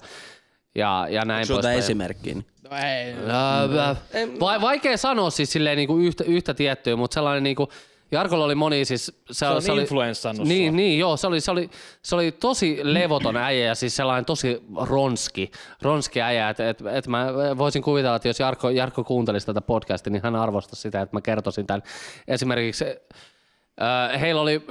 ja, 0.74 1.06
ja 1.10 1.24
näin 1.24 1.46
Sulta 1.46 1.56
poispäin. 1.60 1.78
esimerkki. 1.78 2.34
niin- 2.34 2.46
No 2.70 2.76
ei. 2.76 3.14
Ää, 3.28 3.96
Va- 4.40 4.60
vaikea 4.60 4.96
sanoa 4.96 5.30
siis 5.30 5.52
silleen 5.52 5.76
niinku 5.76 5.98
yhtä, 5.98 6.24
yhtä 6.24 6.54
tiettyä, 6.54 6.96
mutta 6.96 7.14
sellainen 7.14 7.42
niinku, 7.42 7.68
Jarkolla 8.12 8.44
oli 8.44 8.54
moni 8.54 8.84
siis... 8.84 9.22
Se, 9.30 9.46
on 9.46 9.62
oli, 9.70 9.80
influenssannut 9.80 10.48
Niin, 10.48 10.70
sua. 10.72 10.76
niin 10.76 10.98
joo, 10.98 11.16
se 11.16 11.26
oli, 11.26 11.40
se, 11.40 11.50
oli, 11.50 11.70
se 12.02 12.14
oli 12.14 12.32
tosi 12.32 12.80
levoton 12.82 13.36
äijä 13.36 13.66
ja 13.66 13.74
siis 13.74 13.96
sellainen 13.96 14.24
tosi 14.24 14.62
ronski, 14.76 15.50
ronski 15.82 16.22
äijä, 16.22 16.48
että 16.48 16.68
et, 16.68 16.82
et 16.92 17.06
mä 17.06 17.26
voisin 17.58 17.82
kuvitella, 17.82 18.16
että 18.16 18.28
jos 18.28 18.40
Jarkko, 18.40 18.70
Jarkko 18.70 19.04
kuuntelisi 19.04 19.46
tätä 19.46 19.60
podcastia, 19.60 20.10
niin 20.10 20.22
hän 20.22 20.36
arvostaisi 20.36 20.82
sitä, 20.82 21.02
että 21.02 21.16
mä 21.16 21.20
kertoisin 21.20 21.66
tämän. 21.66 21.82
Esimerkiksi 22.28 22.84
äh, 22.84 24.20
heillä 24.20 24.40
oli 24.40 24.66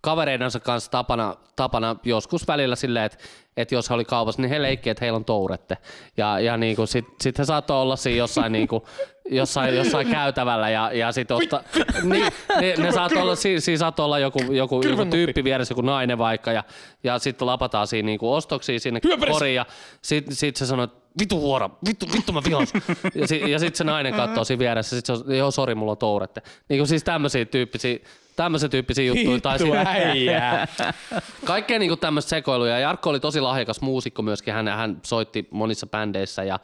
kavereidensa 0.00 0.60
kanssa 0.60 0.90
tapana, 0.90 1.36
tapana 1.56 1.96
joskus 2.04 2.48
välillä 2.48 2.76
silleen, 2.76 3.04
että, 3.04 3.18
että 3.56 3.74
jos 3.74 3.90
he 3.90 3.94
oli 3.94 4.04
kaupassa, 4.04 4.42
niin 4.42 4.50
he 4.50 4.62
leikki, 4.62 4.90
että 4.90 5.04
heillä 5.04 5.16
on 5.16 5.24
tourette. 5.24 5.76
Ja, 6.16 6.40
ja 6.40 6.56
niin 6.56 6.76
kuin 6.76 6.88
sit, 6.88 7.04
sit 7.20 7.38
he 7.38 7.44
saattoi 7.44 7.82
olla 7.82 7.96
siinä 7.96 8.18
jossain, 8.18 8.52
niin 8.52 8.68
kuin, 8.68 8.82
jossain, 9.30 9.76
jossain 9.76 10.08
käytävällä 10.10 10.70
ja, 10.70 10.92
ja 10.92 11.12
sit 11.12 11.30
ottaa, 11.30 11.62
niin, 12.02 12.32
ne, 12.60 12.74
ne 12.78 12.92
saattoi 12.92 13.22
olla, 13.22 13.36
siinä, 13.36 13.60
siinä 13.60 13.78
saattoi 13.78 14.04
olla 14.04 14.18
joku, 14.18 14.38
joku, 14.52 14.82
joku 14.82 15.04
tyyppi 15.04 15.44
vieressä, 15.44 15.72
joku 15.72 15.82
nainen 15.82 16.18
vaikka, 16.18 16.52
ja, 16.52 16.64
ja 17.04 17.18
sitten 17.18 17.46
lapataan 17.46 17.86
siinä 17.86 18.06
niin 18.06 18.18
kuin 18.18 18.30
ostoksia 18.32 18.80
sinne 18.80 19.00
koriin, 19.30 19.54
ja 19.54 19.66
sitten 20.02 20.36
sit 20.36 20.56
se 20.56 20.66
sanoi, 20.66 20.84
että 20.84 21.00
vitu 21.18 21.40
huora, 21.40 21.70
vittu, 21.86 22.06
vittu 22.12 22.32
mä 22.32 22.40
vihaan. 22.44 22.66
sua." 22.66 22.80
ja, 23.14 23.26
si, 23.26 23.50
ja 23.50 23.58
sitten 23.58 23.76
se 23.76 23.84
nainen 23.84 24.14
katsoo 24.14 24.44
siinä 24.44 24.58
vieressä, 24.58 24.96
sitten 24.96 25.16
se 25.16 25.24
on, 25.24 25.36
joo 25.36 25.50
sori, 25.50 25.74
mulla 25.74 25.92
on 25.92 25.98
tourette. 25.98 26.42
Niin 26.68 26.78
kuin 26.78 26.88
siis 26.88 27.04
tämmöisiä 27.04 27.44
tyyppisiä, 27.44 27.98
tämmöisen 28.40 28.70
tyyppisiä 28.70 29.04
juttuja. 29.04 29.40
Tai 29.40 29.58
äijää. 29.86 30.68
Kaikkea 31.44 31.78
niinku 31.78 31.96
tämmöistä 31.96 32.28
sekoiluja. 32.28 32.78
Jarkko 32.78 33.10
oli 33.10 33.20
tosi 33.20 33.40
lahjakas 33.40 33.80
muusikko 33.80 34.22
myöskin. 34.22 34.54
Hän, 34.54 34.68
hän 34.68 35.00
soitti 35.02 35.48
monissa 35.50 35.86
bändeissä 35.86 36.44
ja, 36.44 36.58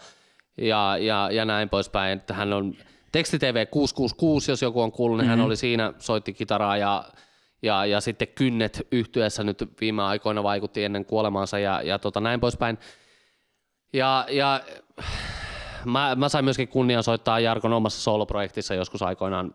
ja, 0.58 0.96
ja, 1.00 1.28
ja 1.32 1.44
näin 1.44 1.68
poispäin. 1.68 2.18
Että 2.18 2.34
hän 2.34 2.52
on 2.52 2.74
Teksti 3.12 3.38
TV 3.38 3.66
666, 3.70 4.52
jos 4.52 4.62
joku 4.62 4.82
on 4.82 4.92
kuullut, 4.92 5.18
niin 5.18 5.28
hän 5.28 5.40
oli 5.40 5.56
siinä, 5.56 5.92
soitti 5.98 6.32
kitaraa 6.32 6.76
ja, 6.76 7.04
ja, 7.62 7.86
ja 7.86 8.00
sitten 8.00 8.28
Kynnet 8.28 8.86
yhtyessä 8.92 9.44
nyt 9.44 9.64
viime 9.80 10.02
aikoina 10.02 10.42
vaikutti 10.42 10.84
ennen 10.84 11.04
kuolemaansa 11.04 11.58
ja, 11.58 11.82
ja 11.82 11.98
tota, 11.98 12.20
näin 12.20 12.40
poispäin. 12.40 12.78
Ja, 13.92 14.26
ja 14.30 14.60
mä, 15.84 16.14
mä 16.14 16.28
sain 16.28 16.44
myöskin 16.44 16.68
kunnian 16.68 17.02
soittaa 17.02 17.40
Jarkon 17.40 17.72
omassa 17.72 18.00
soloprojektissa 18.00 18.74
joskus 18.74 19.02
aikoinaan 19.02 19.54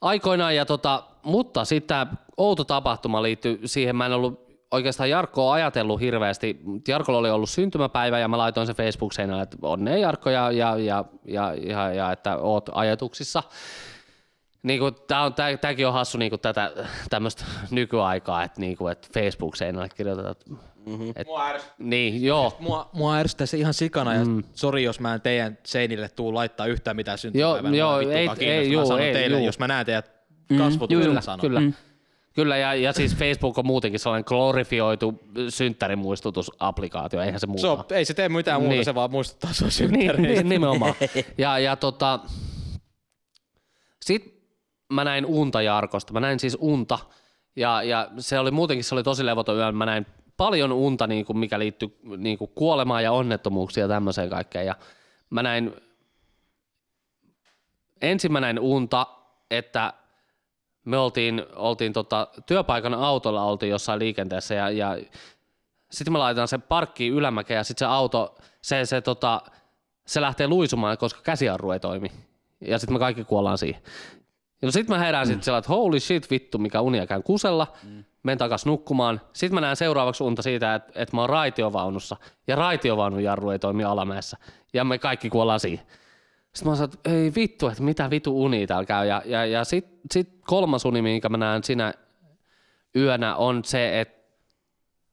aikoinaan, 0.00 0.56
ja 0.56 0.66
tota, 0.66 1.02
mutta 1.22 1.64
sitten 1.64 1.88
tämä 1.88 2.06
outo 2.36 2.64
tapahtuma 2.64 3.22
liittyy 3.22 3.60
siihen, 3.64 3.96
mä 3.96 4.06
en 4.06 4.12
ollut 4.12 4.50
oikeastaan 4.70 5.10
Jarkko 5.10 5.48
on 5.48 5.54
ajatellut 5.54 6.00
hirveästi. 6.00 6.60
Jarkolla 6.88 7.18
oli 7.18 7.30
ollut 7.30 7.50
syntymäpäivä 7.50 8.18
ja 8.18 8.28
mä 8.28 8.38
laitoin 8.38 8.66
se 8.66 8.74
Facebook-seinälle, 8.74 9.42
että 9.42 9.56
onnea 9.62 9.96
Jarkko 9.96 10.30
ja, 10.30 10.50
ja, 10.50 10.76
ja, 10.78 11.04
ja, 11.24 11.54
ja, 11.54 11.92
ja 11.94 12.12
että 12.12 12.36
oot 12.36 12.70
ajatuksissa. 12.72 13.42
Niin 14.62 14.80
kuin, 14.80 14.94
tää 15.06 15.22
on, 15.22 15.34
tää, 15.34 15.56
tääkin 15.56 15.86
on 15.86 15.92
hassu 15.92 16.18
niin 16.18 16.30
kuin 16.30 16.40
tätä 16.40 16.72
tämmöistä 17.10 17.44
nykyaikaa, 17.70 18.42
että, 18.42 18.60
niin 18.60 18.76
kuin, 18.76 18.92
että 18.92 19.08
Facebook-seinälle 19.14 19.88
kirjoitetaan. 19.88 20.34
Mm-hmm. 20.86 21.12
Et, 21.16 21.26
niin, 21.78 22.22
joo. 22.22 22.56
Mua, 22.60 22.90
mua 22.92 23.16
ärsyttää 23.16 23.46
se 23.46 23.56
ihan 23.58 23.74
sikana 23.74 24.14
ja 24.14 24.24
Mm. 24.24 24.42
sori 24.54 24.82
jos 24.84 25.00
mä 25.00 25.14
en 25.14 25.20
teidän 25.20 25.58
seinille 25.62 26.08
tuu 26.08 26.34
laittaa 26.34 26.66
yhtään 26.66 26.96
mitään 26.96 27.18
syntymäpäivänä. 27.18 27.76
joo, 27.76 27.90
Mua 27.90 27.98
vittuakaan 27.98 28.40
ei- 28.40 28.48
ei, 28.48 28.76
mä 28.76 28.84
sanon 28.84 29.00
ei, 29.00 29.12
teille, 29.12 29.36
juu. 29.36 29.46
jos 29.46 29.58
mä 29.58 29.68
näen 29.68 29.86
teidät 29.86 30.10
kasvot, 30.58 30.90
juu, 30.90 31.02
kyllä 31.02 31.14
juu, 31.14 31.22
sanon. 31.22 31.40
Kyllä. 31.40 31.60
Mm. 31.60 31.72
Kyllä, 32.34 32.56
ja, 32.56 32.74
ja 32.74 32.92
siis 32.92 33.16
Facebook 33.16 33.58
on 33.58 33.66
muutenkin 33.66 34.00
sellainen 34.00 34.24
glorifioitu 34.26 35.20
synttärimuistutusapplikaatio, 35.48 37.20
eihän 37.22 37.40
se 37.40 37.46
muuta. 37.46 37.60
Se 37.60 37.66
on, 37.68 37.84
ei 37.90 38.04
se 38.04 38.14
tee 38.14 38.28
mitään 38.28 38.60
muuta, 38.60 38.74
Niin. 38.74 38.84
se 38.84 38.94
vaan 38.94 39.10
muistuttaa 39.10 39.52
sua 39.52 39.66
niin, 39.66 39.72
synttäreistä. 39.72 40.22
niin, 40.42 40.48
nimenomaan. 40.48 40.94
Ja, 41.38 41.58
ja 41.58 41.76
tota, 41.76 42.20
sit 44.02 44.40
mä 44.92 45.04
näin 45.04 45.26
unta 45.26 45.62
Jarkosta. 45.62 46.12
Mä 46.12 46.20
näin 46.20 46.40
siis 46.40 46.56
unta. 46.60 46.98
Ja, 47.56 47.82
ja 47.82 48.08
se 48.18 48.38
oli 48.38 48.50
muutenkin 48.50 48.84
se 48.84 48.94
oli 48.94 49.02
tosi 49.02 49.26
levoton 49.26 49.56
yö. 49.56 49.72
Mä 49.72 49.86
näin 49.86 50.06
paljon 50.40 50.72
unta, 50.72 51.06
niin 51.06 51.24
kuin 51.24 51.38
mikä 51.38 51.58
liittyy 51.58 51.98
niin 52.16 52.38
kuin 52.38 52.50
kuolemaan 52.54 53.04
ja 53.04 53.12
onnettomuuksiin 53.12 53.82
ja 53.82 53.88
tämmöiseen 53.88 54.30
kaikkeen. 54.30 54.66
Ja 54.66 54.74
mä 55.30 55.42
näin, 55.42 55.74
ensin 58.02 58.32
mä 58.32 58.40
näin 58.40 58.58
unta, 58.58 59.06
että 59.50 59.92
me 60.84 60.98
oltiin, 60.98 61.42
oltiin 61.56 61.92
tota, 61.92 62.28
työpaikan 62.46 62.94
autolla 62.94 63.44
oltiin 63.44 63.70
jossain 63.70 63.98
liikenteessä 63.98 64.54
ja, 64.54 64.70
ja 64.70 64.98
sitten 65.90 66.12
me 66.12 66.18
laitetaan 66.18 66.48
se 66.48 66.58
parkkiin 66.58 67.12
ylämäkeen 67.12 67.58
ja 67.58 67.64
sitten 67.64 67.88
se 67.88 67.92
auto, 67.92 68.34
se, 68.62 68.86
se, 68.86 69.00
tota, 69.00 69.42
se 70.06 70.20
lähtee 70.20 70.48
luisumaan, 70.48 70.98
koska 70.98 71.22
käsijarru 71.22 71.70
ei 71.70 71.80
toimi. 71.80 72.12
Ja 72.60 72.78
sitten 72.78 72.94
me 72.94 72.98
kaikki 72.98 73.24
kuollaan 73.24 73.58
siihen. 73.58 73.82
Ja 74.62 74.66
no 74.66 74.72
sitten 74.72 74.96
mä 74.96 75.04
herään 75.04 75.26
sitten 75.26 75.42
sellainen, 75.42 75.60
että 75.60 75.72
holy 75.72 76.00
shit 76.00 76.30
vittu, 76.30 76.58
mikä 76.58 76.80
uniakään 76.80 77.22
kusella. 77.22 77.66
Mm. 77.82 78.04
Menen 78.22 78.38
takas 78.38 78.66
nukkumaan. 78.66 79.20
Sitten 79.32 79.54
mä 79.54 79.60
näen 79.60 79.76
seuraavaksi 79.76 80.24
unta 80.24 80.42
siitä, 80.42 80.74
että, 80.74 80.92
että 80.94 81.16
mä 81.16 81.20
oon 81.20 81.30
raitiovaunussa. 81.30 82.16
Ja 82.46 82.56
raitiovaunun 82.56 83.22
jarru 83.22 83.50
ei 83.50 83.58
toimi 83.58 83.84
alamäessä. 83.84 84.36
Ja 84.72 84.84
me 84.84 84.98
kaikki 84.98 85.30
kuollaan 85.30 85.60
siihen. 85.60 85.86
Sitten 86.52 86.72
mä 86.72 86.76
sanonut, 86.76 86.94
että 86.94 87.10
ei 87.10 87.32
vittu, 87.36 87.68
että 87.68 87.82
mitä 87.82 88.10
vitu 88.10 88.44
uni 88.44 88.66
täällä 88.66 88.86
käy. 88.86 89.06
Ja, 89.06 89.22
ja, 89.24 89.46
ja 89.46 89.64
sitten 89.64 89.98
sit 90.12 90.28
kolmas 90.46 90.84
uni, 90.84 91.02
minkä 91.02 91.28
mä 91.28 91.36
näen 91.36 91.64
sinä 91.64 91.92
yönä, 92.96 93.36
on 93.36 93.64
se, 93.64 94.00
että 94.00 94.20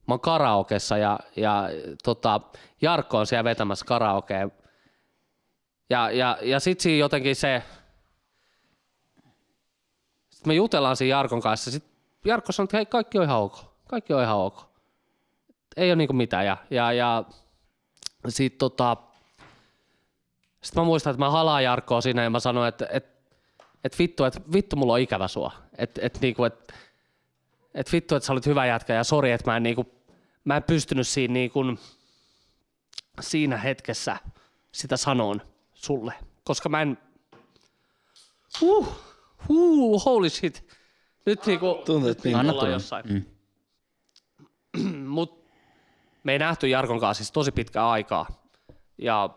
mä 0.07 0.13
oon 0.13 0.19
karaokessa 0.19 0.97
ja, 0.97 1.19
ja 1.35 1.69
tota, 2.03 2.41
Jarkko 2.81 3.17
on 3.17 3.27
siellä 3.27 3.43
vetämässä 3.43 3.85
karaokea. 3.85 4.49
Ja, 5.89 6.11
ja, 6.11 6.37
ja 6.41 6.59
sit 6.59 6.79
siinä 6.79 6.99
jotenkin 6.99 7.35
se, 7.35 7.63
sitten 10.37 10.49
me 10.49 10.55
jutellaan 10.55 10.95
siinä 10.95 11.17
Jarkon 11.17 11.41
kanssa. 11.41 11.71
Sitten 11.71 11.91
Jarkko 12.25 12.51
sanoo, 12.51 12.65
että 12.65 12.77
hei, 12.77 12.85
kaikki 12.85 13.17
on 13.17 13.23
ihan 13.23 13.39
ok. 13.39 13.57
Kaikki 13.87 14.13
on 14.13 14.23
ihan 14.23 14.37
ok. 14.37 14.61
Ei 15.77 15.89
ole 15.89 15.95
niinku 15.95 16.13
mitään. 16.13 16.45
Ja, 16.45 16.57
ja, 16.69 16.93
ja 16.93 17.23
sitten 18.29 18.59
tota, 18.59 18.97
sit 20.61 20.75
mä 20.75 20.83
muistan, 20.83 21.11
että 21.11 21.25
mä 21.25 21.29
halaan 21.29 21.63
Jarkkoa 21.63 22.01
siinä 22.01 22.23
ja 22.23 22.29
mä 22.29 22.39
sanoin, 22.39 22.69
että, 22.69 22.87
että, 22.91 23.09
että 23.83 23.97
vittu, 23.99 24.23
että 24.23 24.41
vittu 24.53 24.75
mulla 24.75 24.93
on 24.93 24.99
ikävä 24.99 25.27
sua. 25.27 25.51
Että, 25.77 26.01
että, 26.03 26.19
niinku, 26.21 26.43
että, 26.43 26.73
että 27.73 27.91
vittu, 27.91 28.15
että 28.15 28.27
sä 28.27 28.33
olit 28.33 28.45
hyvä 28.45 28.65
jätkä 28.65 28.93
ja 28.93 29.03
sori, 29.03 29.31
että 29.31 29.51
mä 29.51 29.57
en, 29.57 29.63
niinku, 29.63 29.85
mä 30.43 30.57
en 30.57 30.63
pystynyt 30.63 31.07
siinä, 31.07 31.33
niinku, 31.33 31.59
siinä 33.19 33.57
hetkessä 33.57 34.17
sitä 34.71 34.97
sanoon 34.97 35.41
sulle. 35.73 36.13
Koska 36.43 36.69
mä 36.69 36.81
en, 36.81 36.97
huh, 38.61 39.06
huh, 39.47 40.05
holy 40.05 40.29
shit. 40.29 40.77
Nyt 41.25 41.45
niinku, 41.45 41.81
Tuntuu, 41.85 42.09
että 42.09 42.29
Anna 42.39 42.53
ollaan 42.53 42.71
jossain. 42.71 43.37
Mut 45.07 45.47
me 46.23 46.31
ei 46.31 46.39
nähty 46.39 46.67
Jarkon 46.67 46.99
kanssa 46.99 47.23
siis 47.23 47.31
tosi 47.31 47.51
pitkää 47.51 47.89
aikaa. 47.89 48.27
Ja 48.97 49.29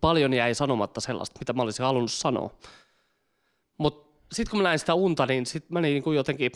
paljon 0.00 0.34
jäi 0.34 0.54
sanomatta 0.54 1.00
sellaista, 1.00 1.38
mitä 1.38 1.52
mä 1.52 1.62
olisin 1.62 1.84
halunnut 1.84 2.12
sanoa. 2.12 2.50
Mutta 3.78 4.24
sitten 4.32 4.50
kun 4.50 4.58
mä 4.58 4.62
näin 4.62 4.78
sitä 4.78 4.94
unta, 4.94 5.26
niin 5.26 5.46
sit 5.46 5.70
mä 5.70 5.80
niinku 5.80 6.12
jotenkin 6.12 6.52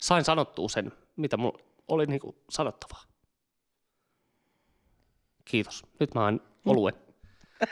sain 0.00 0.24
sanottua 0.24 0.68
sen, 0.68 0.92
mitä 1.16 1.36
mulla 1.36 1.58
oli 1.88 2.06
niinku 2.06 2.36
sanottavaa. 2.50 3.02
Kiitos. 5.44 5.82
Nyt 6.00 6.14
mä 6.14 6.24
oon 6.24 6.40
oluen. 6.66 6.94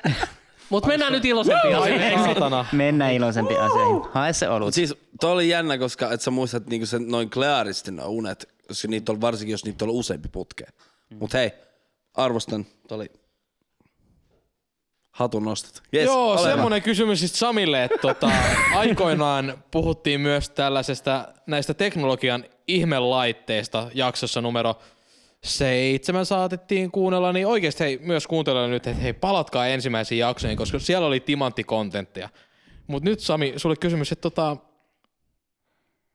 Mutta 0.72 0.88
mennään 0.88 1.12
nyt 1.12 1.24
iloisempiin 1.24 1.76
asioihin. 1.76 2.66
Mennään 2.72 3.12
iloisempiin 3.12 3.60
asioihin. 3.60 4.02
Hae 4.12 4.32
se 4.32 4.48
olut. 4.48 4.66
Mut 4.66 4.74
siis 4.74 4.94
toi 5.20 5.32
oli 5.32 5.48
jännä, 5.48 5.78
koska 5.78 6.12
et 6.12 6.20
sä 6.20 6.30
muistat 6.30 6.66
niinku 6.66 6.86
sen 6.86 7.08
noin 7.08 7.30
klearisti 7.30 7.90
ne 7.90 8.04
unet, 8.04 8.48
koska 8.68 8.88
niitä 8.88 9.12
oli, 9.12 9.20
varsinkin 9.20 9.52
jos 9.52 9.64
niitä 9.64 9.84
oli 9.84 9.92
useampi 9.92 10.28
putkea. 10.28 10.70
Mut 11.18 11.34
hei, 11.34 11.50
arvostan, 12.14 12.66
toi 12.88 12.96
oli 12.96 13.10
hatun 15.10 15.44
nostet. 15.44 15.82
Yes, 15.94 16.04
Joo, 16.04 16.30
ole 16.30 16.40
hyvä. 16.40 16.50
semmoinen 16.50 16.82
kysymys 16.82 17.18
siis 17.18 17.38
Samille, 17.38 17.84
että 17.84 17.98
tota, 17.98 18.30
aikoinaan 18.74 19.64
puhuttiin 19.70 20.20
myös 20.20 20.50
tällaisesta 20.50 21.28
näistä 21.46 21.74
teknologian 21.74 22.44
ihmelaitteista 22.68 23.90
jaksossa 23.94 24.40
numero 24.40 24.76
seitsemän 25.44 26.26
saatettiin 26.26 26.90
kuunnella, 26.90 27.32
niin 27.32 27.46
oikeasti 27.46 27.84
hei, 27.84 27.98
myös 28.02 28.26
kuuntella 28.26 28.66
nyt, 28.66 28.86
että 28.86 29.02
hei, 29.02 29.12
palatkaa 29.12 29.66
ensimmäisiin 29.66 30.18
jaksoihin, 30.18 30.56
koska 30.56 30.78
siellä 30.78 31.06
oli 31.06 31.20
timanttikontenttia. 31.20 32.28
Mutta 32.86 33.10
nyt 33.10 33.20
Sami, 33.20 33.52
sulle 33.56 33.76
kysymys, 33.76 34.12
että 34.12 34.22
tota, 34.22 34.56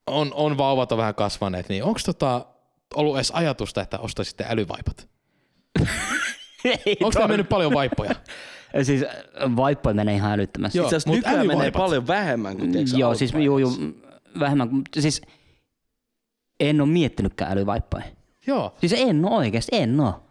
on, 0.08 0.32
on 0.34 0.58
vauvat 0.58 0.92
on 0.92 0.98
vähän 0.98 1.16
kasvaneet, 1.16 1.70
niin 1.70 1.84
onko 1.84 2.00
tota, 2.06 2.46
ollut 2.96 3.16
edes 3.16 3.32
ajatusta, 3.32 3.82
että 3.82 4.00
ostaisitte 4.00 4.46
älyvaipat? 4.50 5.10
Onko 7.02 7.12
teillä 7.12 7.28
mennyt 7.28 7.50
paljon 7.50 7.74
vaippoja? 7.74 8.16
Siis 8.84 9.04
äh, 9.04 9.56
vaippoja 9.56 9.94
menee 9.94 10.16
ihan 10.16 10.32
älyttömästi. 10.32 10.78
Joo. 10.78 10.86
Itse 10.86 10.96
asiassa 10.96 11.10
Mut 11.10 11.18
nykyään 11.18 11.48
menee 11.48 11.72
paljon 11.72 12.08
vähemmän 12.08 12.58
kuin 12.58 12.72
tiedätkö, 12.72 12.98
Joo, 12.98 13.16
siis 13.16 13.34
juu, 13.34 13.58
juu, 13.58 13.72
vähemmän 14.40 14.70
siis 15.00 15.22
en 16.60 16.82
ole 16.82 16.90
miettinytkään 16.90 17.52
älyvaippoja. 17.52 18.04
Joo. 18.47 18.73
Siis 18.79 18.93
en 18.97 19.25
oo 19.25 19.38
oikeesti, 19.38 19.71
en 19.75 19.99
oo. 19.99 20.23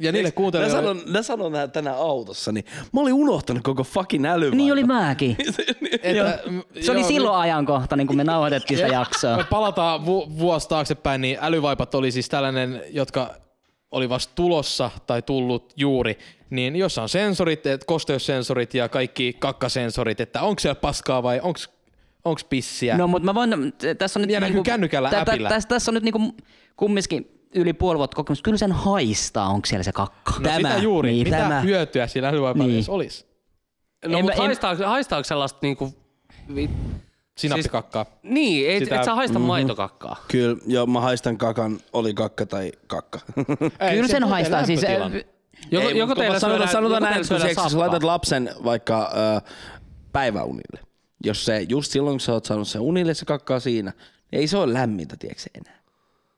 Ja 0.00 0.12
niille 0.12 0.28
Mä 0.28 0.32
kuuntelijoille... 0.32 0.76
sanon, 0.76 1.02
mä 1.06 1.22
sanon 1.22 1.52
nää 1.52 1.68
tänään 1.68 1.96
autossa, 1.96 2.52
niin 2.52 2.64
mä 2.92 3.00
olin 3.00 3.12
unohtanut 3.14 3.62
koko 3.62 3.84
fucking 3.84 4.26
älyvaipan. 4.26 4.56
Niin 4.58 4.72
oli 4.72 4.84
mäkin. 4.84 5.36
Että, 6.02 6.38
Se 6.80 6.90
oli 6.92 7.00
joo, 7.00 7.08
silloin 7.08 7.36
ajankohtainen, 7.36 8.06
kun 8.06 8.16
me 8.16 8.24
nauhoitettiin 8.24 8.78
sitä 8.78 8.88
Me 8.94 8.94
jaksoa. 8.94 9.44
palataan 9.50 10.06
vu- 10.06 10.38
vuosi 10.38 10.68
taaksepäin, 10.68 11.20
niin 11.20 11.38
älyvaipat 11.40 11.94
oli 11.94 12.10
siis 12.12 12.28
tällainen, 12.28 12.82
jotka 12.90 13.34
oli 13.90 14.08
vasta 14.08 14.32
tulossa 14.34 14.90
tai 15.06 15.22
tullut 15.22 15.72
juuri, 15.76 16.18
niin 16.50 16.76
jossa 16.76 17.02
on 17.02 17.08
sensorit, 17.08 17.60
kosteussensorit 17.86 18.74
ja 18.74 18.88
kaikki 18.88 19.36
kakkasensorit, 19.38 20.20
että 20.20 20.42
onko 20.42 20.60
siellä 20.60 20.74
paskaa 20.80 21.22
vai 21.22 21.40
onko 21.42 21.60
onks 22.24 22.44
pissiä. 22.44 22.96
No 22.96 23.06
mutta 23.06 23.24
mä 23.26 23.34
voin, 23.34 23.72
tässä 23.98 24.18
on 24.18 24.22
nyt... 24.22 24.30
Ja 24.30 24.40
näkyy 24.40 24.62
kännykällä 24.62 25.10
tä- 25.10 25.24
tä- 25.24 25.32
äpillä. 25.32 25.48
Tässä, 25.48 25.68
tässä 25.68 25.90
on 25.90 25.94
nyt 25.94 26.02
niinku 26.04 26.34
kumminkin 26.76 27.39
yli 27.54 27.72
puoli 27.72 27.98
vuotta 27.98 28.14
kokemus. 28.14 28.42
Kyllä 28.42 28.58
sen 28.58 28.72
haistaa, 28.72 29.48
onko 29.48 29.66
siellä 29.66 29.82
se 29.82 29.92
kakka. 29.92 30.32
no 30.38 30.50
sitä 30.56 30.76
juuri, 30.76 31.10
Niin, 31.10 31.26
mitä 31.26 31.36
tämä. 31.38 31.60
hyötyä 31.60 32.06
sillä 32.06 32.28
älyvaipalla 32.28 32.66
Niin. 32.72 32.84
olisi? 32.88 33.26
No, 34.06 34.18
En 34.18 34.24
mutta 34.24 34.26
mä- 34.26 34.42
en- 34.42 34.46
haistaako, 34.48 34.84
haistaako 34.86 35.24
sellaista 35.24 35.58
niinku, 35.62 35.94
vi, 36.54 36.70
Sinappikakkaa. 37.38 38.06
niin, 38.22 38.70
et, 38.70 38.78
Sitä- 38.84 38.96
et 38.96 39.04
sä 39.04 39.14
haista 39.14 39.38
Mhm. 39.38 39.46
maitokakkaa. 39.48 40.24
Kyllä, 40.28 40.56
joo, 40.66 40.86
mä 40.86 41.00
haistan 41.00 41.38
kakan, 41.38 41.78
oli 41.92 42.14
kakka 42.14 42.46
tai 42.46 42.72
kakka. 42.86 43.18
Ei, 43.80 43.94
Kyllä 43.94 44.06
se 44.08 44.12
sen 44.12 44.24
haistaa. 44.24 44.66
Siis, 44.66 44.84
äh, 44.84 44.90
Joko, 45.70 45.88
Ei, 45.88 45.98
joko 45.98 46.14
teillä 46.14 46.38
sanotaan, 46.40 46.68
syödään, 46.68 46.72
sanotaan 46.72 47.02
näin, 47.02 47.14
kun 47.16 47.24
sä 47.40 47.54
sappaa. 47.54 47.78
laitat 47.78 48.02
lapsen 48.02 48.50
vaikka 48.64 49.10
päiväunille, 50.12 50.80
jos 51.24 51.44
se 51.44 51.66
just 51.68 51.92
silloin, 51.92 52.12
kun 52.14 52.20
sä 52.20 52.32
oot 52.32 52.44
saanut 52.44 52.68
sen 52.68 52.80
unille, 52.80 53.14
se 53.14 53.24
kakkaa 53.24 53.60
siinä, 53.60 53.92
niin 54.32 54.40
ei 54.40 54.46
se 54.46 54.56
ole 54.58 54.72
lämmintä, 54.74 55.16
tiedätkö 55.16 55.42
enää. 55.54 55.79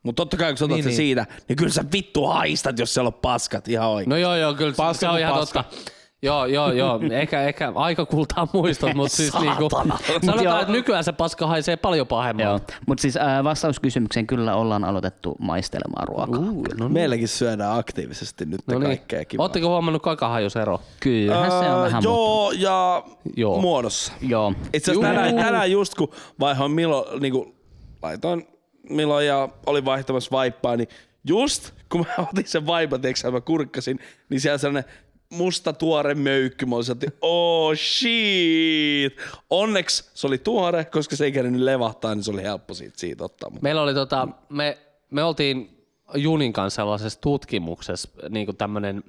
Mutta 0.02 0.20
totta 0.20 0.36
kai, 0.36 0.50
kun 0.52 0.58
sä 0.58 0.64
otat 0.64 0.74
Niin, 0.74 0.82
sen 0.84 0.90
niin. 0.90 0.96
siitä, 0.96 1.26
niin 1.48 1.56
kyllä 1.56 1.72
sä 1.72 1.84
vittu 1.92 2.26
haistat, 2.26 2.78
jos 2.78 2.94
siellä 2.94 3.08
on 3.08 3.14
paskat 3.14 3.68
ihan 3.68 3.88
oikein. 3.88 4.10
No 4.10 4.16
joo, 4.16 4.36
joo, 4.36 4.54
kyllä 4.54 4.74
Paska 4.76 5.00
se 5.00 5.08
on 5.08 5.18
ihan 5.18 5.34
paska. 5.34 5.62
totta. 5.62 5.92
Joo, 6.24 6.46
joo, 6.46 6.72
joo. 6.72 7.00
Ehkä, 7.10 7.42
ehkä 7.42 7.72
aika 7.74 8.06
kultaa 8.06 8.48
muistot, 8.52 8.94
mutta 8.94 9.16
siis 9.16 9.34
niinku, 9.40 9.68
joo. 9.72 9.98
sanotaan, 10.26 10.60
että 10.60 10.72
nykyään 10.72 11.04
se 11.04 11.12
paska 11.12 11.46
haisee 11.46 11.76
paljon 11.76 12.06
pahemmin. 12.06 12.44
Joo, 12.44 12.60
mutta 12.86 13.02
siis 13.02 13.16
äh, 13.16 13.44
vastauskysymykseen 13.44 14.26
kyllä 14.26 14.54
ollaan 14.56 14.84
aloitettu 14.84 15.36
maistelemaan 15.38 16.08
ruokaa. 16.08 16.38
Uh, 16.38 16.64
no, 16.78 16.84
niin. 16.84 16.92
Meilläkin 16.92 17.28
syödään 17.28 17.78
aktiivisesti 17.78 18.44
nyt 18.44 18.60
no 18.66 18.78
niin. 18.78 18.86
kaikkea 18.86 19.24
kivaa. 19.24 19.44
Ootteko 19.44 19.68
huomannut 19.68 20.02
kakahajusero? 20.02 20.80
Kyllähän 21.00 21.50
se 21.50 21.56
on 21.56 21.64
Öö, 21.78 21.82
vähän 21.82 22.02
Joo, 22.02 22.52
ja 22.52 23.04
Joo. 23.36 23.60
muodossa. 23.60 24.12
Joo. 24.20 24.54
Itse 24.72 24.90
asiassa 24.90 25.08
tänään, 25.08 25.36
tänään 25.36 25.70
just 25.70 25.94
kun 25.94 26.10
vaihoin 26.40 26.72
Milo, 26.72 27.08
niin 27.20 27.32
kuin, 27.32 27.54
laitoin 28.02 28.46
milloin 28.92 29.26
ja 29.26 29.48
olin 29.66 29.84
vaihtamassa 29.84 30.30
vaippaa, 30.30 30.76
niin 30.76 30.88
just 31.24 31.70
kun 31.88 32.00
mä 32.00 32.24
otin 32.32 32.48
sen 32.48 32.66
vaipan, 32.66 33.00
tiiäksä, 33.00 33.30
mä 33.30 33.40
kurkkasin, 33.40 33.98
niin 34.28 34.40
siellä 34.40 34.58
sellainen 34.58 34.92
musta 35.32 35.72
tuore 35.72 36.14
möykky. 36.14 36.66
Mä 36.66 36.76
olisin, 36.76 36.92
että 36.92 37.06
oh 37.20 37.76
shit. 37.76 39.16
Onneksi 39.50 40.10
se 40.14 40.26
oli 40.26 40.38
tuore, 40.38 40.84
koska 40.84 41.16
se 41.16 41.24
ei 41.24 41.32
kerännyt 41.32 41.60
levahtaa, 41.62 42.14
niin 42.14 42.24
se 42.24 42.30
oli 42.30 42.42
helppo 42.42 42.74
siitä, 42.74 42.94
siitä 42.96 43.24
ottaa. 43.24 43.50
Meillä 43.60 43.82
oli 43.82 43.94
tota, 43.94 44.28
me, 44.48 44.78
me 45.10 45.24
oltiin 45.24 45.82
Junin 46.14 46.52
kanssa 46.52 46.76
sellaisessa 46.76 47.20
tutkimuksessa, 47.20 48.08
niin 48.28 48.46
kuin 48.46 48.56
tämmönen, 48.56 49.04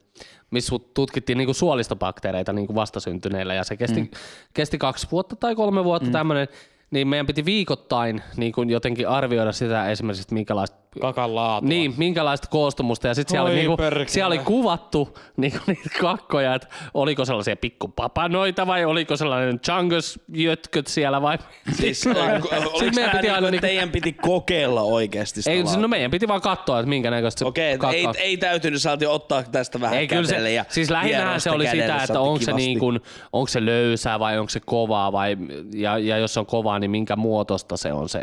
missä 0.52 0.76
tutkittiin 0.94 1.38
niin 1.38 1.48
kuin 1.48 1.56
suolistobakteereita 1.56 2.54
niin 2.54 2.68
kuin 2.68 2.76
vastasyntyneillä 2.76 3.54
ja 3.54 3.64
se 3.64 3.78
kesti, 3.78 4.02
mm. 4.02 4.10
kesti 4.54 4.78
kaksi 4.78 5.08
vuotta 5.12 5.36
tai 5.36 5.56
kolme 5.56 5.84
vuotta 5.84 6.08
mm. 6.08 6.12
tämmöinen, 6.12 6.48
niin 6.94 7.08
meidän 7.08 7.28
piti 7.28 7.46
viikoittain 7.46 8.22
niin 8.38 8.52
kuin 8.52 8.70
jotenkin 8.70 9.10
arvioida 9.10 9.52
sitä 9.52 9.90
esimerkiksi, 9.90 10.22
että 10.22 10.34
minkälaista 10.34 10.83
Kakan 11.02 11.36
laatua. 11.36 11.70
niin, 11.70 11.94
minkälaista 11.98 12.48
koostumusta. 12.48 13.08
Ja 13.08 13.14
sitten 13.14 13.32
siellä, 13.32 13.50
oli 13.50 13.56
niinku, 13.56 13.78
perkele. 13.78 14.08
siellä 14.08 14.28
oli 14.28 14.40
kuvattu 14.40 15.18
niinku 15.38 15.60
niitä 15.68 15.90
kakkoja, 16.02 16.56
että 16.56 16.68
oliko 16.94 17.26
sellaisia 17.26 17.56
pikkupapanoita 17.56 18.68
vai 18.68 18.86
oliko 18.86 19.18
sellainen 19.18 19.60
chungus-jötköt 19.60 20.88
siellä 20.88 21.22
vai... 21.22 21.38
siis, 21.72 22.08
oliko 22.08 22.50
meidän 22.96 22.96
meidän 22.96 23.12
piti 23.12 23.30
aina 23.30 23.52
niinku- 23.52 23.68
teidän 23.68 23.90
piti 23.90 24.14
kokeilla 24.14 24.82
oikeasti 24.82 25.42
sitä 25.42 25.52
Ei, 25.52 25.64
laatua? 25.64 25.82
no 25.82 25.88
meidän 25.88 26.12
piti 26.12 26.28
vaan 26.28 26.42
katsoa, 26.42 26.80
että 26.80 26.90
minkä 26.90 27.12
näköistä 27.12 27.40
se 27.40 27.46
Okei, 27.46 27.76
okay, 27.76 27.94
ei, 27.94 28.08
ei 28.18 28.38
täytynyt, 28.38 28.82
saatiin 28.82 29.10
ottaa 29.10 29.44
tästä 29.44 29.82
vähän 29.82 29.98
ei, 29.98 30.08
kyllä 30.08 30.28
kädelle 30.28 30.50
se, 30.50 30.54
ja 30.54 30.66
siis 30.70 30.90
lähinnähän 30.90 31.26
hieroa 31.28 31.40
se 31.40 31.52
oli 31.52 31.68
sitä, 31.68 32.04
että 32.04 32.20
onko 32.20 32.46
se, 32.46 32.54
niin 32.54 32.80
kuin, 32.80 33.02
onko 33.34 33.48
se 33.48 33.66
löysää 33.66 34.20
vai 34.20 34.40
onko 34.40 34.50
se 34.50 34.60
kovaa 34.60 35.12
vai, 35.12 35.38
ja, 35.74 35.98
ja 35.98 36.18
jos 36.18 36.34
se 36.34 36.40
on 36.40 36.46
kovaa, 36.46 36.80
niin 36.80 36.92
minkä 36.92 37.16
muotoista 37.16 37.78
se 37.78 37.94
on 37.94 38.10
se 38.10 38.22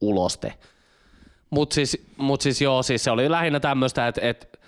uloste. 0.00 0.54
Mutta 1.50 1.74
siis, 1.74 2.06
mut 2.16 2.40
siis 2.40 2.62
joo, 2.62 2.82
siis 2.82 3.04
se 3.04 3.10
oli 3.10 3.30
lähinnä 3.30 3.60
tämmöistä, 3.60 4.08
että, 4.08 4.20
että 4.20 4.58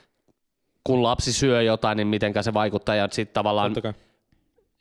kun 0.84 1.02
lapsi 1.02 1.32
syö 1.32 1.62
jotain, 1.62 1.96
niin 1.96 2.08
mitenkä 2.08 2.42
se 2.42 2.54
vaikuttaa 2.54 2.94
ja 2.94 3.08
sitten 3.10 3.34
tavallaan, 3.34 3.74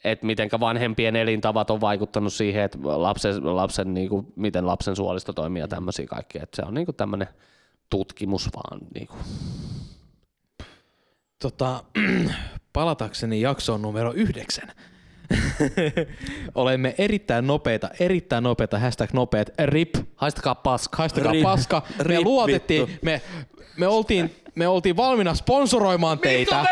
että 0.03 0.25
mitenkä 0.25 0.59
vanhempien 0.59 1.15
elintavat 1.15 1.69
on 1.69 1.81
vaikuttanut 1.81 2.33
siihen, 2.33 2.63
että 2.63 2.77
lapsen, 2.81 3.55
lapsen 3.55 3.93
niin 3.93 4.09
kuin, 4.09 4.33
miten 4.35 4.67
lapsen 4.67 4.95
suolisto 4.95 5.33
toimii 5.33 5.61
ja 5.61 5.67
tämmöisiä 5.67 6.07
kaikkia. 6.07 6.43
Että 6.43 6.55
se 6.55 6.61
on 6.67 6.73
niin 6.73 6.85
kuin 6.85 6.95
tämmöinen 6.95 7.27
tutkimus 7.89 8.49
vaan. 8.55 8.79
Niin 8.93 9.07
kuin. 9.07 9.19
Tota, 11.41 11.83
palatakseni 12.73 13.41
jaksoon 13.41 13.81
numero 13.81 14.13
yhdeksän. 14.13 14.71
Olemme 16.55 16.95
erittäin 16.97 17.47
nopeita, 17.47 17.89
erittäin 17.99 18.43
nopeita, 18.43 18.79
hashtag 18.79 19.13
nopeat, 19.13 19.49
rip, 19.65 19.95
Haistakaa 20.15 20.55
paska. 20.55 20.97
haistakaa 20.97 21.31
Rip. 21.31 21.43
paska. 21.43 21.81
Me 21.97 22.03
Rip, 22.03 22.23
luotettiin, 22.23 22.87
vittu. 22.87 23.05
me, 23.05 23.21
me, 23.77 23.87
oltiin, 23.87 24.35
me 24.55 24.67
oltiin 24.67 24.97
valmiina 24.97 25.33
sponsoroimaan 25.33 26.19
teitä. 26.19 26.65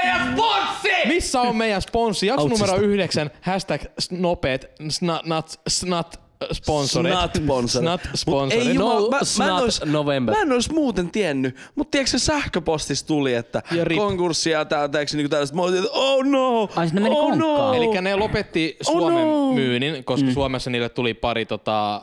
Missä 1.07 1.41
on 1.41 1.55
meidän 1.55 1.81
sponssi? 1.81 2.27
Jakso 2.27 2.41
Autsista. 2.41 2.65
numero 2.65 2.87
yhdeksän, 2.87 3.31
hashtag 3.41 3.81
nopeat, 4.11 4.65
snat, 4.89 5.25
nat, 5.25 5.59
snat. 5.67 6.11
Snat 6.17 6.26
sponsorit. 6.51 7.13
Snat 7.13 7.39
Mut 7.45 8.01
sponsorit. 8.15 8.67
Ei 8.67 8.73
No 8.73 9.09
mä, 9.09 9.17
mä, 9.45 9.45
en 9.57 9.63
ois, 9.63 9.85
November. 9.85 10.35
mä 10.35 10.41
en 10.41 10.51
ois 10.51 10.71
muuten 10.71 11.09
tiennyt, 11.11 11.55
mutta 11.75 11.91
tiedätkö 11.91 12.09
se 12.19 12.25
sähköpostissa 12.25 13.07
tuli, 13.07 13.33
että 13.33 13.61
Ja 13.71 13.83
rip. 13.85 13.97
konkurssia 13.97 14.65
tiedätkö 14.65 15.17
niinku 15.17 15.29
tällaista, 15.29 15.55
mä 15.55 15.61
olin, 15.61 15.77
että 15.77 15.89
oh 15.91 16.23
no, 16.25 16.69
Ai, 16.75 16.87
meni 16.93 17.09
oh 17.09 17.15
konkkaan. 17.15 17.39
no. 17.39 17.73
Eli 17.73 18.01
ne 18.01 18.15
lopetti 18.15 18.77
Oh 18.87 18.91
Suomen 18.93 19.27
no. 19.27 19.53
myynnin, 19.53 20.03
koska 20.03 20.31
Suomessa 20.31 20.69
niille 20.69 20.89
tuli 20.89 21.13
pari 21.13 21.45
tota, 21.45 22.01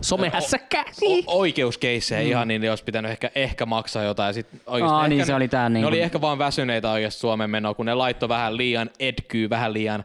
Somehässäkää. 0.00 0.84
o- 1.04 1.38
oikeuskeissejä 1.38 2.20
mm. 2.20 2.26
ihan, 2.28 2.48
niin 2.48 2.60
ne 2.62 2.70
olisi 2.70 2.84
pitänyt 2.84 3.10
ehkä, 3.10 3.30
ehkä 3.34 3.66
maksaa 3.66 4.02
jotain. 4.04 4.26
Ja 4.26 4.32
sit 4.32 4.46
oikeasti 4.66 4.94
Aa, 4.94 5.00
ehkä 5.00 5.08
niin 5.08 5.18
ne, 5.18 5.24
se 5.24 5.34
oli 5.34 5.48
tää 5.48 5.68
ne 5.68 5.72
niinku- 5.74 5.88
oli 5.88 6.00
ehkä 6.00 6.20
vaan 6.20 6.38
väsyneitä 6.38 6.90
oikeasti 6.90 7.20
Suomen 7.20 7.50
menoa, 7.50 7.74
kun 7.74 7.86
ne 7.86 7.94
laittoi 7.94 8.28
vähän 8.28 8.56
liian 8.56 8.90
edkyy, 8.98 9.50
vähän 9.50 9.72
liian 9.72 10.04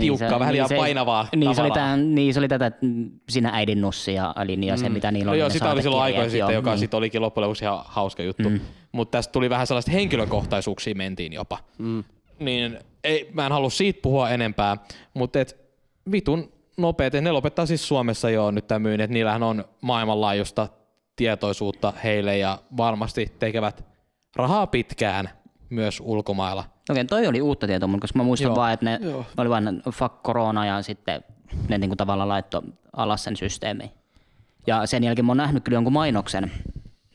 tiukkaa, 0.00 0.38
vähän 0.38 0.52
liian 0.52 0.68
painavaa 0.76 1.28
niin 1.36 1.54
se, 1.54 1.62
oli 1.62 1.70
tää, 1.70 1.96
niin 1.96 2.34
se 2.34 2.40
oli 2.40 2.48
tätä 2.48 2.72
mm, 2.80 3.10
sinä 3.28 3.50
äidin 3.52 3.80
nussi 3.80 4.14
ja 4.14 4.34
linja 4.44 4.76
se, 4.76 4.88
mitä 4.88 5.10
niillä 5.10 5.26
No 5.26 5.32
oli. 5.32 5.38
joo, 5.38 5.50
sitä 5.50 5.70
oli 5.70 5.82
silloin 5.82 6.02
aikoja 6.02 6.30
sitten, 6.30 6.54
joka 6.54 6.70
niin. 6.70 6.78
sitten 6.78 6.98
olikin 6.98 7.22
loppujen 7.22 7.48
lopuksi 7.48 7.64
ihan 7.64 7.80
hauska 7.84 8.22
juttu. 8.22 8.50
Mm. 8.50 8.60
Mutta 8.92 9.18
tästä 9.18 9.32
tuli 9.32 9.50
vähän 9.50 9.66
sellaista 9.66 9.90
henkilökohtaisuuksia 9.90 10.94
mentiin 10.94 11.32
jopa. 11.32 11.58
Mm. 11.78 12.04
Niin 12.38 12.78
ei, 13.04 13.30
mä 13.32 13.46
en 13.46 13.52
halua 13.52 13.70
siitä 13.70 14.00
puhua 14.02 14.30
enempää, 14.30 14.76
mutta 15.14 15.40
et 15.40 15.56
vitun 16.12 16.52
nopeet, 16.76 17.12
ne 17.12 17.32
lopettaa 17.32 17.66
siis 17.66 17.88
Suomessa 17.88 18.30
jo 18.30 18.50
nyt 18.50 18.66
tämä 18.66 18.78
myynti, 18.78 19.02
että 19.04 19.14
niillähän 19.14 19.42
on 19.42 19.64
maailmanlaajuista 19.80 20.68
tietoisuutta 21.16 21.92
heille 22.04 22.38
ja 22.38 22.58
varmasti 22.76 23.32
tekevät 23.38 23.84
rahaa 24.36 24.66
pitkään 24.66 25.30
myös 25.72 26.00
ulkomailla. 26.04 26.64
Okei, 26.90 27.04
toi 27.04 27.26
oli 27.26 27.40
uutta 27.42 27.66
tietoa, 27.66 27.86
mun, 27.88 28.00
koska 28.00 28.18
mä 28.18 28.22
muistan 28.24 28.48
Joo. 28.48 28.56
vaan, 28.56 28.72
että 28.72 28.84
ne 28.84 28.98
Joo. 29.02 29.24
oli 29.36 29.48
vain 29.50 29.82
fuck 29.92 30.22
corona 30.22 30.66
ja 30.66 30.82
sitten 30.82 31.24
ne 31.68 31.78
niinku 31.78 31.96
tavallaan 31.96 32.28
laittoi 32.28 32.62
alas 32.96 33.24
sen 33.24 33.36
systeemiin. 33.36 33.90
Ja 34.66 34.86
sen 34.86 35.04
jälkeen 35.04 35.24
mä 35.26 35.30
oon 35.30 35.36
nähnyt 35.36 35.64
kyllä 35.64 35.76
jonkun 35.76 35.92
mainoksen 35.92 36.52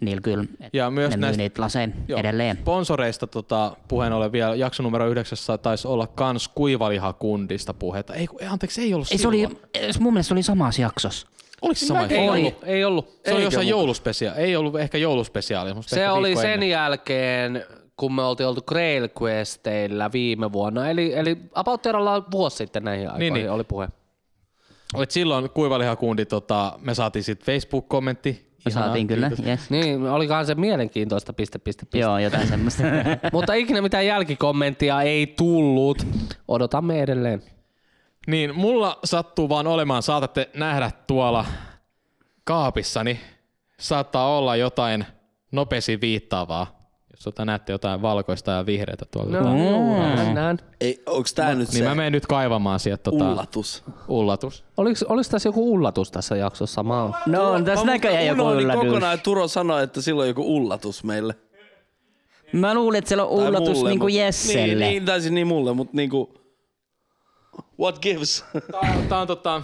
niillä 0.01 0.21
kyllä, 0.21 0.43
että 0.59 0.77
Ja 0.77 0.89
myös 0.91 1.11
ne 1.11 1.17
näistä- 1.17 1.41
niitä 1.43 1.61
laseja 1.61 1.87
Joo. 2.07 2.19
edelleen. 2.19 2.57
Sponsoreista 2.57 3.27
tota, 3.27 3.75
puheen 3.87 4.13
ollen 4.13 4.31
vielä 4.31 4.55
jakso 4.55 4.83
numero 4.83 5.07
yhdeksässä 5.09 5.57
taisi 5.57 5.87
olla 5.87 6.07
kans 6.07 6.47
kuivalihakundista 6.47 7.73
puhetta. 7.73 8.13
Ei, 8.13 8.27
kun- 8.27 8.41
ei, 8.41 8.47
anteeksi, 8.47 8.81
ei 8.81 8.93
ollut 8.93 9.11
Ei, 9.11 9.17
se 9.17 9.27
oli, 9.27 9.47
mun 9.99 10.13
mielestä 10.13 10.27
se 10.27 10.33
oli 10.33 10.43
samassa 10.43 10.81
jaksossa. 10.81 11.27
Oliko 11.61 11.79
se 11.79 11.85
sama? 11.85 12.03
Ei 12.05 12.29
Oli. 12.29 12.39
ollut. 12.39 12.63
Ei 12.63 12.85
ollut. 12.85 13.05
Se 13.07 13.31
oli 13.31 13.35
Eikä 13.35 13.43
jossain 13.43 13.67
jouluspesiaali. 13.67 14.39
Ei 14.41 14.55
ollut 14.55 14.75
ehkä 14.79 14.97
jouluspesiaali. 14.97 15.73
mutta 15.73 15.89
Se 15.89 16.01
ehkä 16.01 16.13
oli 16.13 16.35
sen 16.35 16.51
ennen. 16.53 16.69
jälkeen, 16.69 17.65
kun 17.97 18.13
me 18.13 18.23
oltiin 18.23 18.47
oltu 18.47 18.61
Grail 18.61 19.09
Questeillä 19.21 20.11
viime 20.11 20.51
vuonna. 20.51 20.89
Eli, 20.89 21.13
eli 21.13 21.37
about 21.53 21.81
vuosi 22.31 22.57
sitten 22.57 22.83
näihin 22.83 23.07
aikoihin 23.07 23.33
niin. 23.33 23.51
oli 23.51 23.63
puhe. 23.63 23.89
Et 25.01 25.11
silloin 25.11 25.49
kuivalihakundi, 25.49 26.25
tota, 26.25 26.73
me 26.81 26.93
saatiin 26.93 27.23
sitten 27.23 27.45
Facebook-kommentti. 27.45 28.47
Me 28.65 28.71
saatiin 28.71 29.07
kyllä, 29.07 29.31
yes. 29.47 29.69
Niin, 29.69 30.09
olikohan 30.09 30.45
se 30.45 30.55
mielenkiintoista, 30.55 31.33
piste, 31.33 31.59
piste, 31.59 31.85
piste. 31.85 31.99
Joo, 31.99 32.17
jotain 32.17 32.47
semmoista. 32.47 32.83
Mutta 33.33 33.53
ikinä 33.53 33.81
mitään 33.81 34.05
jälkikommenttia 34.05 35.01
ei 35.01 35.27
tullut. 35.27 36.07
Odotamme 36.47 37.01
edelleen. 37.01 37.43
Niin, 38.27 38.55
mulla 38.55 38.99
sattuu 39.03 39.49
vaan 39.49 39.67
olemaan, 39.67 40.03
saatatte 40.03 40.49
nähdä 40.53 40.91
tuolla 41.07 41.45
kaapissani, 42.43 43.19
saattaa 43.79 44.37
olla 44.37 44.55
jotain 44.55 45.05
nopeasti 45.51 46.01
viittaavaa. 46.01 46.76
Jos 47.17 47.23
tota 47.23 47.45
näette 47.45 47.71
jotain 47.71 48.01
valkoista 48.01 48.51
ja 48.51 48.65
vihreitä 48.65 49.05
tuolla. 49.11 49.37
No, 49.39 49.53
No. 49.53 49.69
joo, 49.69 50.15
mennään. 50.15 50.57
Ei, 50.81 51.03
onks 51.05 51.33
tää 51.33 51.55
nyt 51.55 51.69
Niin 51.69 51.77
se 51.83 51.89
mä 51.89 51.95
menen 51.95 52.11
nyt 52.13 52.25
kaivamaan 52.25 52.79
sieltä 52.79 53.03
tota, 53.03 53.31
ullatus? 53.31 53.83
ullatus. 54.07 54.63
Oliko, 54.77 54.99
oliko 55.09 55.29
tässä 55.31 55.49
joku 55.49 55.73
ullatus 55.73 56.11
tässä 56.11 56.35
jaksossa? 56.35 56.83
Mä 56.83 57.03
oon... 57.03 57.13
no 57.25 57.51
on 57.51 57.65
tässä 57.65 57.85
näköjään 57.85 58.25
joku 58.25 58.51
yllätys. 58.51 58.81
kokonaan, 58.81 59.19
Turo 59.21 59.47
sanoi, 59.47 59.83
että 59.83 60.01
silloin 60.01 60.25
on 60.25 60.27
joku 60.27 60.55
ullatus 60.57 61.03
meille. 61.03 61.35
Mä 62.53 62.73
luulin, 62.73 62.97
että 62.97 63.07
siellä 63.07 63.25
on 63.25 63.37
Tai 63.39 63.47
ullatus 63.47 63.77
mulle, 63.77 63.89
niinku 63.89 64.07
Jesselle. 64.07 64.65
Niin, 64.65 64.79
niin 64.79 65.05
taisin 65.05 65.33
niin 65.35 65.47
mulle, 65.47 65.73
mutta 65.73 65.97
niinku... 65.97 66.33
What 67.79 67.99
gives? 68.01 68.45
Tää, 68.71 68.79
on- 68.81 69.07
tää 69.09 69.19
on 69.19 69.27
tota, 69.27 69.61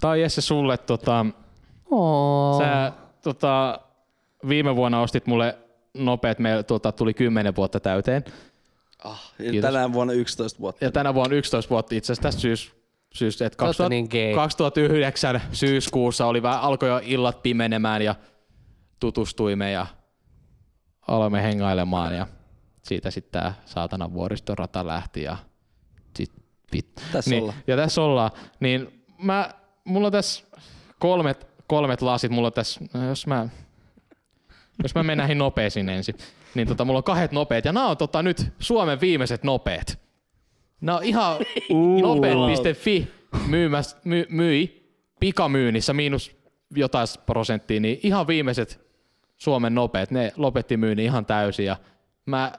tää 0.00 0.10
on 0.10 0.20
Jesse 0.20 0.40
sulle 0.40 0.78
tota, 0.78 1.26
Oh. 1.90 2.58
Sä 2.62 2.92
tota, 3.22 3.80
viime 4.48 4.76
vuonna 4.76 5.00
ostit 5.00 5.26
mulle 5.26 5.58
nopeet, 5.98 6.38
me 6.38 6.62
tota, 6.62 6.92
tuli 6.92 7.14
10 7.14 7.56
vuotta 7.56 7.80
täyteen. 7.80 8.24
Ah, 9.04 9.32
tänään 9.60 9.92
vuonna 9.92 10.12
11 10.12 10.60
vuotta. 10.60 10.84
Ja 10.84 10.92
tänä 10.92 11.14
vuonna 11.14 11.36
11 11.36 11.70
vuotta 11.70 11.94
itse 11.94 12.12
asiassa 12.12 12.22
tästä 12.22 12.40
syys, 12.40 12.72
syys 13.14 13.42
että 13.42 13.56
Te 13.56 13.64
ootte 13.64 13.82
2000, 13.82 13.88
niin 13.88 14.08
gay. 14.10 14.34
2009 14.34 15.42
syyskuussa 15.52 16.26
oli 16.26 16.42
vähän, 16.42 16.60
alkoi 16.60 16.88
jo 16.88 17.00
illat 17.04 17.42
pimenemään 17.42 18.02
ja 18.02 18.14
tutustuimme 19.00 19.72
ja 19.72 19.86
aloimme 21.08 21.42
hengailemaan 21.42 22.14
ja 22.14 22.26
siitä 22.82 23.10
sitten 23.10 23.42
tämä 23.42 23.54
saatana 23.64 24.12
vuoristorata 24.12 24.86
lähti 24.86 25.22
ja 25.22 25.36
sit 26.16 26.32
vit. 26.72 27.02
Tässä 27.12 27.30
niin, 27.30 27.42
ollaan. 27.42 27.58
Ja 27.66 27.76
tässä 27.76 28.02
ollaan. 28.02 28.30
Niin 28.60 29.04
mä, 29.18 29.50
mulla 29.84 30.06
on 30.06 30.12
tässä 30.12 30.44
kolmet, 30.98 31.46
kolmet 31.66 32.02
lasit, 32.02 32.30
mulla 32.30 32.46
on 32.46 32.52
tässä, 32.52 32.80
no 32.94 33.08
jos 33.08 33.26
mä, 33.26 33.48
jos 34.82 34.94
mä 34.94 35.02
menen 35.02 35.18
näihin 35.18 35.38
nopeisiin 35.38 35.88
ensin, 35.88 36.14
niin 36.54 36.68
tota, 36.68 36.84
mulla 36.84 36.98
on 36.98 37.04
kahdet 37.04 37.32
nopeet 37.32 37.64
ja 37.64 37.72
nämä 37.72 37.86
on 37.86 37.96
tota, 37.96 38.22
nyt 38.22 38.52
Suomen 38.58 39.00
viimeiset 39.00 39.44
nopeet. 39.44 39.98
Nämä 40.80 40.98
on 40.98 41.04
ihan 41.04 41.36
nopeet.fi 42.02 43.08
myymäs, 43.46 43.96
my, 44.04 44.26
myi 44.28 44.88
pikamyynnissä 45.20 45.92
miinus 45.92 46.36
jotain 46.74 47.06
prosenttia, 47.26 47.80
niin 47.80 48.00
ihan 48.02 48.26
viimeiset 48.26 48.80
Suomen 49.36 49.74
nopeet, 49.74 50.10
ne 50.10 50.32
lopetti 50.36 50.76
myynnin 50.76 51.06
ihan 51.06 51.26
täysin 51.26 51.66
ja 51.66 51.76
mä 52.26 52.52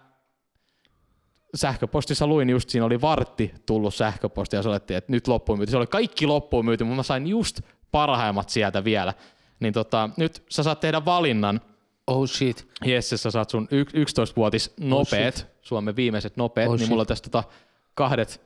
sähköpostissa 1.55 2.28
luin 2.28 2.49
just, 2.49 2.70
siinä 2.70 2.86
oli 2.86 3.01
vartti 3.01 3.53
tullut 3.65 3.95
sähköposti 3.95 4.55
ja 4.55 4.63
se 4.63 4.70
olettiin, 4.70 4.97
että 4.97 5.11
nyt 5.11 5.28
loppuun 5.28 5.59
myyty. 5.59 5.72
Se 5.72 5.78
oli 5.78 5.88
kaikki 5.88 6.28
loppuun 6.28 6.65
myyty, 6.65 6.84
mutta 6.84 6.95
mä 6.95 7.03
sain 7.03 7.28
just 7.28 7.61
parhaimmat 7.91 8.49
sieltä 8.49 8.84
vielä. 8.84 9.13
Niin 9.59 9.74
tota, 9.74 10.09
nyt 10.17 10.43
sä 10.49 10.63
saat 10.63 10.80
tehdä 10.80 11.05
valinnan. 11.05 11.61
Oh 12.10 12.28
shit. 12.28 12.68
Jesse, 12.86 13.18
sä 13.18 13.32
saat 13.32 13.49
sun 13.49 13.68
y- 13.72 13.84
11-vuotis 13.84 14.74
nopeet, 14.80 15.47
Suomen 15.62 15.95
viimeiset 15.95 16.38
nopeet, 16.38 16.68
Oh 16.68 16.74
niin 16.74 16.80
shit. 16.80 16.89
mulla 16.89 17.01
on 17.01 17.07
tässä 17.07 17.24
tota 17.24 17.43
kahdet 17.93 18.41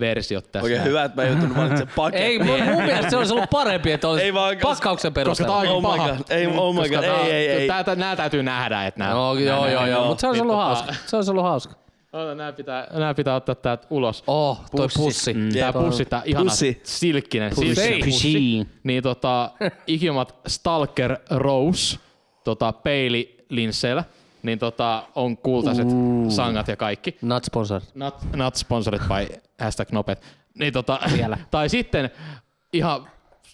versiot 0.00 0.52
tässä. 0.52 0.66
Okei, 0.66 0.76
okay, 0.76 0.88
hyvä, 0.88 1.04
että 1.04 1.22
mä 1.22 1.26
en 1.26 1.32
joutunut 1.32 1.56
valitsemaan 1.56 1.92
paketin. 1.96 2.26
Ei, 2.26 2.38
mun, 2.38 2.62
mun 2.74 2.82
mielestä 2.84 3.10
se 3.10 3.16
olisi 3.16 3.32
ollut 3.34 3.50
parempi, 3.50 3.92
että 3.92 4.08
olisi 4.08 4.24
Ei 4.24 4.34
vaan, 4.34 4.54
koska- 4.56 4.68
pakkauksen 4.68 5.10
Koska 5.12 5.20
perusteella. 5.20 5.62
tää 5.62 5.70
on 5.72 5.76
Oh 5.76 5.92
my 5.92 5.98
paha. 5.98 6.08
God. 6.08 6.18
Ei, 6.30 6.46
oh 6.46 6.74
my 6.74 6.80
Koska 6.80 6.96
God. 6.96 7.04
Ei, 7.04 7.32
ei, 7.32 7.48
ei. 7.48 7.66
Tää, 7.68 7.84
tää, 7.84 7.94
nää 7.94 8.16
täytyy 8.16 8.42
nähdä, 8.42 8.86
että 8.86 8.98
nää... 9.00 9.10
Joo, 9.10 9.34
joo, 9.38 9.68
joo, 9.68 9.86
joo, 9.86 10.06
mutta 10.06 10.20
se 10.20 10.26
olisi 10.26 10.42
ollut 10.42 10.56
hauska. 10.56 10.94
Se 11.06 11.16
olisi 11.16 11.30
ollut 11.30 11.44
hauska. 11.44 11.74
Ota, 12.12 12.34
Nää 12.34 12.52
pitää, 12.52 12.86
nää 12.92 13.14
pitää 13.14 13.34
ottaa 13.36 13.54
täältä 13.54 13.86
ulos. 13.90 14.24
Oh, 14.26 14.60
toi 14.76 14.86
Pussi. 14.86 14.98
pussi. 14.98 15.34
Mm. 15.34 15.48
Tää 15.52 15.72
pussi, 15.72 16.04
tää 16.04 16.22
ihana 16.24 16.44
Pussi. 16.44 16.80
silkkinen, 16.84 17.50
Pussi. 17.54 17.74
silkkinen 17.74 18.00
pussi. 18.04 18.32
Pussi. 18.32 18.66
Niin 18.84 19.02
tota, 19.02 19.50
ikimat 19.86 20.34
Stalker 20.46 21.16
Rose 21.30 21.98
tota, 22.44 22.72
peililinsseillä, 22.72 24.04
niin 24.42 24.58
tota, 24.58 25.04
on 25.14 25.36
kultaiset 25.36 25.88
sangat 26.28 26.68
ja 26.68 26.76
kaikki. 26.76 27.16
Not 27.22 27.44
sponsored. 27.44 27.82
Not, 27.94 28.14
not 28.36 28.56
sponsored 28.56 29.00
by 29.00 29.40
hashtag 29.60 29.90
nopet. 29.90 30.22
Niin 30.58 30.72
tota, 30.72 31.00
tai 31.50 31.68
sitten 31.68 32.10
ihan 32.72 33.06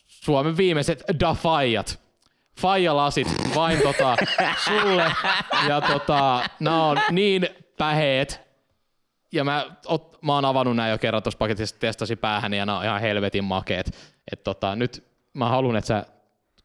Suomen 0.06 0.56
viimeiset 0.56 1.04
Dafajat. 1.20 2.00
Faija-lasit 2.60 3.28
vain 3.54 3.82
tota, 3.82 4.16
sulle. 4.64 5.12
Ja 5.68 5.80
tota, 5.80 6.48
nää 6.60 6.84
on 6.84 6.98
niin 7.10 7.48
päheet. 7.78 8.40
Ja 9.32 9.44
mä, 9.44 9.66
ot, 9.86 10.18
mä 10.22 10.34
oon 10.34 10.44
avannut 10.44 10.76
nää 10.76 10.88
jo 10.88 10.98
kerran 10.98 11.22
tuossa 11.22 11.38
paketissa, 11.38 11.76
testasin 11.78 12.18
päähän 12.18 12.54
ja 12.54 12.66
nää 12.66 12.78
on 12.78 12.84
ihan 12.84 13.00
helvetin 13.00 13.44
makeet. 13.44 14.14
Et 14.32 14.44
tota, 14.44 14.76
nyt 14.76 15.04
mä 15.34 15.48
haluan, 15.48 15.76
että 15.76 15.88
sä 15.88 16.06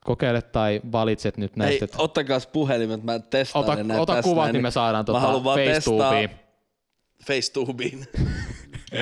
kokeilet 0.04 0.52
tai 0.52 0.82
valitset 0.92 1.38
nyt 1.38 1.52
Ei, 1.52 1.58
näistä. 1.58 1.86
et- 1.86 1.96
ottakaa 1.98 2.40
puhelimet, 2.54 3.04
mä 3.04 3.20
testaan 3.20 3.66
ota, 3.66 3.84
ne 3.84 4.00
ota 4.00 4.14
tässä 4.16 4.30
kuvat, 4.30 4.44
näin, 4.46 4.54
niin 4.54 4.64
me 4.64 4.72
saadaan 4.72 5.06
tota 5.06 5.20
testaa 5.66 6.12
FaceTubeen. 6.12 6.30
FaceTubeen. 7.28 8.08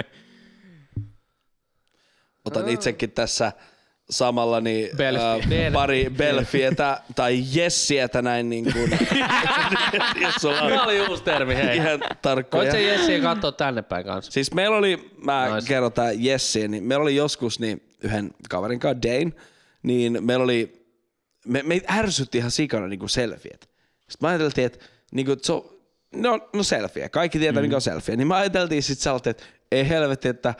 Otan 2.45 2.70
itsekin 2.70 3.12
tässä 3.12 3.52
samalla 4.10 4.62
niin, 4.62 4.89
Belfi. 4.97 5.66
äh, 5.66 5.74
pari 5.74 6.10
Belfietä 6.18 7.02
tai 7.16 7.43
Jessietä 7.54 8.22
näin 8.22 8.49
niin 8.49 8.74
kuin, 8.74 8.91
jos 10.22 10.36
sulla 10.41 10.56
Tämä 10.58 10.82
on 10.82 10.88
oli 10.88 11.02
uusi 11.08 11.24
termi, 11.24 11.56
hei. 11.56 11.78
ihan 11.78 11.99
tarkkoja. 12.22 12.62
Voit 12.62 12.72
se 12.72 12.82
Jessiä 12.82 13.20
katsoa 13.20 13.52
tänne 13.52 13.82
päin 13.82 14.06
kanssa. 14.06 14.32
Siis 14.32 14.54
meillä 14.54 14.78
oli, 14.78 15.12
mä 15.26 15.56
nice. 15.56 15.68
kerron 15.68 15.93
tää 15.93 16.12
Jessiä, 16.12 16.68
niin 16.68 16.84
meillä 16.84 17.04
oli 17.04 17.16
joskus 17.16 17.60
niin 17.60 17.82
yhden 18.04 18.32
kaverin 18.49 18.80
kanssa, 18.80 19.02
Dane, 19.02 19.32
niin 19.84 20.26
meillä 20.26 20.43
oli, 20.43 20.80
me, 21.45 21.63
meitä 21.63 21.93
ärsytti 21.93 22.37
ihan 22.37 22.51
sikana 22.51 22.87
niinku 22.87 23.07
selfiet. 23.07 23.69
Sitten 24.09 24.27
me 24.27 24.27
ajateltiin, 24.27 24.65
että 24.65 24.85
niinku, 25.11 25.31
et 25.31 25.43
se 25.43 25.53
on, 25.53 25.69
no, 26.15 26.49
no 26.53 26.63
selfie, 26.63 27.09
kaikki 27.09 27.39
tietää 27.39 27.61
mm. 27.61 27.65
mikä 27.65 27.75
on 27.75 27.81
selfie. 27.81 28.15
Niin 28.15 28.27
me 28.27 28.35
ajateltiin 28.35 28.83
sitten 28.83 29.03
sellainen, 29.03 29.29
että 29.31 29.43
ei 29.71 29.89
helvetti, 29.89 30.27
että 30.27 30.53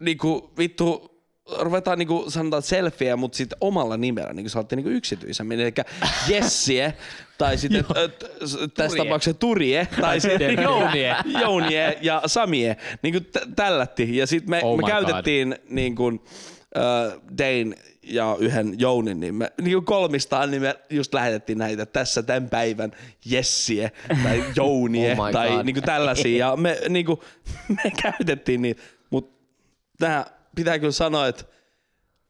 niinku 0.00 0.52
vittu, 0.58 1.12
ruvetaan 1.58 1.98
niinku 1.98 2.24
sanotaan 2.28 2.62
selfieä, 2.62 3.16
mutta 3.16 3.36
sitten 3.36 3.58
omalla 3.60 3.96
nimellä, 3.96 4.32
niinku 4.32 4.48
saatte 4.48 4.76
niinku 4.76 4.90
yksityisemmin, 4.90 5.60
eli 5.60 5.72
Jessie, 6.28 6.94
tai 7.38 7.58
sitten 7.58 7.84
tässä 8.74 8.96
tapauksessa 8.96 9.38
Turie, 9.38 9.88
tai 10.00 10.20
sitten 10.20 10.62
Jounie. 10.62 11.16
Jounie 11.40 11.98
ja 12.02 12.22
Samie, 12.26 12.76
niinku 13.02 13.20
t- 13.20 13.56
tällätti. 13.56 14.16
Ja 14.16 14.26
sitten 14.26 14.50
me, 14.50 14.60
Oh 14.62 14.76
me 14.76 14.82
käytettiin 14.86 15.56
niin 15.68 15.94
kuin, 15.94 16.20
äh, 16.76 17.20
Dane 17.38 17.76
ja 18.02 18.36
yhden 18.40 18.80
Jounin, 18.80 19.20
niin 19.20 19.34
me 19.34 19.52
niin 19.60 19.74
kuin 19.76 19.84
kolmistaan 19.84 20.50
niin 20.50 20.62
me 20.62 20.78
just 20.90 21.14
lähetettiin 21.14 21.58
näitä 21.58 21.86
tässä 21.86 22.22
tämän 22.22 22.50
päivän 22.50 22.92
Jessie 23.24 23.92
tai 24.22 24.44
Jounie 24.56 25.16
Oh 25.18 25.30
tai 25.32 25.48
God. 25.48 25.64
niin 25.64 25.74
kuin 25.74 25.84
tällaisia. 25.84 26.46
Ja 26.46 26.56
me, 26.56 26.78
niin 26.88 27.06
kuin, 27.06 27.20
me 27.84 27.92
käytettiin 28.02 28.62
niitä, 28.62 28.82
mutta 29.10 29.44
tämä 29.98 30.26
pitää 30.54 30.78
kyllä 30.78 30.92
sanoa, 30.92 31.28
että 31.28 31.44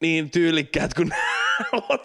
niin 0.00 0.30
tyylikkäät 0.30 0.94
kuin 0.94 1.10
on. 1.72 1.98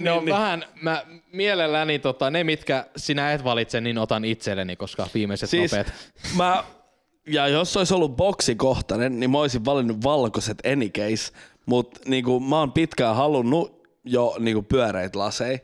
Ne 0.00 0.12
on 0.12 0.24
niin. 0.24 0.34
vähän, 0.34 0.64
mä 0.82 1.02
mielelläni 1.32 1.98
tota, 1.98 2.30
ne, 2.30 2.44
mitkä 2.44 2.86
sinä 2.96 3.32
et 3.32 3.44
valitse, 3.44 3.80
niin 3.80 3.98
otan 3.98 4.24
itselleni, 4.24 4.76
koska 4.76 5.08
viimeiset 5.14 5.50
Siis 5.50 5.72
nopeat. 5.72 5.92
mä, 6.36 6.64
ja 7.26 7.48
jos 7.48 7.76
olisi 7.76 7.94
ollut 7.94 8.16
boksikohtainen, 8.16 9.20
niin 9.20 9.30
mä 9.30 9.38
olisin 9.38 9.64
valinnut 9.64 10.04
valkoiset 10.04 10.66
any 10.72 10.88
case, 10.88 11.32
mutta 11.66 12.00
niinku, 12.06 12.40
mä 12.40 12.58
oon 12.58 12.72
pitkään 12.72 13.16
halunnut 13.16 13.82
jo 14.04 14.34
niinku, 14.38 14.62
pyöreitä 14.62 15.18
laseja. 15.18 15.58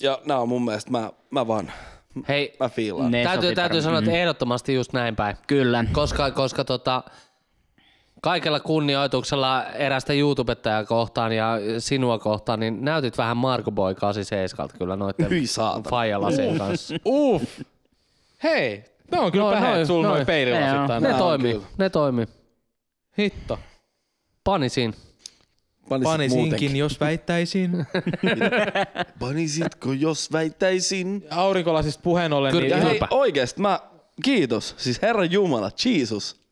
Ja 0.00 0.18
nää 0.24 0.38
on 0.38 0.48
mun 0.48 0.64
mielestä, 0.64 0.90
mä, 0.90 1.10
mä 1.30 1.46
vaan, 1.46 1.72
Hei, 2.28 2.56
mä 2.60 2.68
fiilaan. 2.68 3.10
Ne 3.10 3.24
täytyy, 3.24 3.54
täytyy 3.54 3.82
sanoa, 3.82 3.98
että 3.98 4.10
ehdottomasti 4.10 4.74
just 4.74 4.92
näin 4.92 5.16
päin. 5.16 5.36
Kyllä. 5.46 5.84
Koska, 5.92 6.30
koska 6.30 6.64
tota, 6.64 7.02
kaikella 8.22 8.60
kunnioituksella 8.60 9.64
erästä 9.64 10.12
YouTubettajaa 10.12 10.84
kohtaan 10.84 11.32
ja 11.32 11.58
sinua 11.78 12.18
kohtaan, 12.18 12.60
niin 12.60 12.84
näytit 12.84 13.18
vähän 13.18 13.36
Marko 13.36 13.70
Boy 13.70 13.94
87 13.94 14.68
kyllä 14.78 14.96
noitten 14.96 15.28
faijalasien 15.90 16.58
kanssa. 16.58 16.94
Uff! 17.06 17.60
Hei, 18.42 18.84
ne 19.12 19.18
on 19.20 19.32
kyllä 19.32 19.44
No, 19.44 19.50
päheet, 19.50 19.74
noin, 19.74 19.86
sulla 19.86 20.08
noin 20.08 20.16
noin. 20.16 20.26
peililasit 20.26 20.86
tänne. 20.86 21.08
Ne 21.08 21.14
on 21.14 21.20
toimii, 21.20 21.52
kyllä. 21.52 21.66
ne 21.78 21.90
toimii. 21.90 22.26
Hitto. 23.18 23.58
Panisin. 24.44 24.94
Panisit 25.88 26.12
Panisinkin, 26.12 26.44
muutenkin. 26.44 26.76
jos 26.76 27.00
väittäisin. 27.00 27.86
Panisitko, 29.20 29.92
jos 29.92 30.32
väittäisin? 30.32 31.24
Aurinkolasista 31.30 32.02
puheen 32.02 32.32
ollen, 32.32 32.52
Kyllä, 32.52 32.76
niin 32.76 32.88
hei, 32.88 33.00
oikeesti 33.10 33.60
mä, 33.60 33.80
kiitos. 34.24 34.74
Siis 34.78 35.02
Herran 35.02 35.32
Jumala, 35.32 35.70
Jesus. 35.84 36.43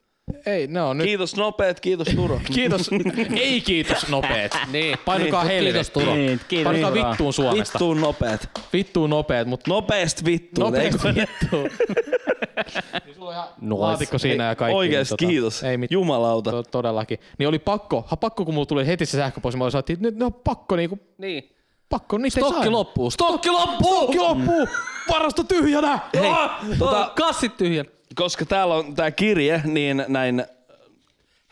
Ei, 0.47 0.67
ne 0.67 0.83
on 0.83 0.99
nyt. 0.99 1.07
Kiitos 1.07 1.37
nopeet, 1.37 1.81
kiitos 1.81 2.09
Turo. 2.17 2.41
Kiitos, 2.55 2.91
ei 3.37 3.61
kiitos 3.61 4.09
nopeet. 4.09 4.57
Niin. 4.73 4.99
Painakaa 5.05 5.45
Niin, 5.45 5.53
helvetti. 5.53 5.73
kiitos, 5.73 5.91
Turo. 5.91 6.15
Niin, 6.15 6.41
kiitos, 6.49 6.73
Painakaa 6.73 6.91
Turo. 6.97 7.09
vittuun 7.11 7.33
Suomesta. 7.33 7.79
Vittuun 7.79 8.01
nopeet. 8.01 8.49
Vittuun 8.73 9.11
nopeet, 9.11 9.49
mutta 9.49 9.71
Nopeest 9.71 10.25
vittuun. 10.25 10.65
nopeasti 10.73 11.09
eikö? 11.09 11.21
vittuun. 11.21 11.71
niin 13.05 13.15
sulla 13.15 13.29
on 13.29 13.35
ihan 13.35 13.49
Nois. 13.61 13.81
laatikko 13.81 14.19
siinä 14.19 14.45
ja 14.45 14.55
kaikki. 14.55 14.77
Oikeesti 14.77 15.15
niin 15.21 15.29
kiitos. 15.31 15.63
Ei 15.63 15.77
mitään. 15.77 15.95
Jumalauta. 15.95 16.51
To, 16.51 16.63
todellakin. 16.63 17.19
Niin 17.39 17.49
oli 17.49 17.59
pakko, 17.59 18.05
ha, 18.09 18.17
pakko 18.17 18.45
kun 18.45 18.55
mulla 18.55 18.67
tuli 18.67 18.87
heti 18.87 19.07
se 19.07 19.17
sähköposti, 19.19 19.59
mä 19.59 19.71
sanoin, 19.71 19.85
että 19.93 20.03
nyt 20.03 20.17
ne 20.17 20.25
on 20.25 20.35
pakko 20.35 20.77
niinku, 20.77 20.99
Niin. 21.19 21.51
pakko, 21.89 22.19
ei 22.25 22.31
Stokki 22.31 22.63
saa. 22.63 22.73
loppuu. 22.73 23.11
Stokki 23.11 23.51
loppuu! 23.51 23.97
Stokki 23.97 24.19
loppuu! 24.19 24.69
Varasto 25.09 25.45
tyhjänä! 25.45 25.99
Hei, 26.15 26.31
tota, 26.79 27.13
Kassit 27.17 27.57
tyhjän. 27.57 27.87
Koska 28.15 28.45
täällä 28.47 28.75
on 28.75 28.95
tää 28.95 29.11
kirje, 29.11 29.63
niin 29.65 30.05
näin 30.09 30.45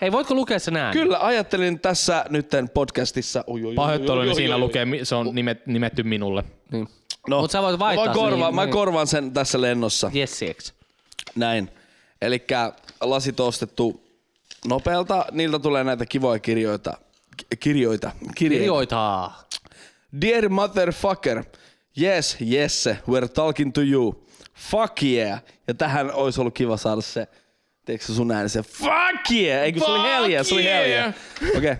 Hei, 0.00 0.12
voitko 0.12 0.34
lukea 0.34 0.58
sen 0.58 0.76
äänen? 0.76 1.02
Kyllä, 1.02 1.18
ajattelin 1.20 1.80
tässä 1.80 2.24
nytten 2.28 2.68
podcastissa. 2.68 3.44
Pahoitteluni, 3.76 4.20
oi, 4.26 4.28
oi, 4.28 4.34
siinä 4.34 4.58
lukee, 4.58 4.86
se 5.02 5.14
on 5.14 5.34
nimet, 5.34 5.66
nimetty 5.66 6.02
minulle. 6.02 6.44
Niin. 6.72 6.88
No, 7.28 7.40
Mut 7.40 7.50
sä 7.50 7.62
voit 7.62 7.74
mä, 7.74 7.78
vaihtaa 7.78 8.04
voin 8.04 8.14
sen, 8.16 8.22
korvaan, 8.30 8.54
mä 8.54 8.64
niin- 8.64 8.72
korvaan 8.72 9.06
sen 9.06 9.32
tässä 9.32 9.60
lennossa. 9.60 10.10
Jessieks. 10.14 10.74
Näin. 11.34 11.70
Elikkä 12.22 12.72
lasit 13.00 13.40
ostettu 13.40 14.04
nopealta. 14.66 15.24
Niiltä 15.32 15.58
tulee 15.58 15.84
näitä 15.84 16.06
kivoja 16.06 16.38
kirjoita. 16.38 16.92
Ki- 17.36 17.56
Kirjoita. 17.60 18.10
Kirjeitä. 18.34 18.60
Kirjoitaa. 18.62 19.48
Dear 20.20 20.48
motherfucker. 20.48 21.44
Yes, 22.02 22.36
Jesse, 22.40 22.98
we're 23.10 23.28
talking 23.28 23.72
to 23.72 23.80
you. 23.80 24.26
Fuck 24.60 25.02
yeah. 25.02 25.42
Ja 25.68 25.74
tähän 25.74 26.12
olisi 26.14 26.40
ollut 26.40 26.54
kiva 26.54 26.76
saada 26.76 27.00
se, 27.00 27.28
teekö 27.84 28.04
se 28.04 28.14
sun 28.14 28.32
ääni 28.32 28.48
se 28.48 28.62
fuck 28.62 29.30
yeah? 29.30 29.62
Eikö 29.64 29.80
se 29.80 29.86
oli 29.86 30.02
hell 30.10 30.28
yeah, 30.30 30.46
se 30.46 30.54
oli 30.54 30.64
hell 30.64 30.88
yeah. 30.88 31.14
Okei. 31.48 31.58
Okay. 31.58 31.76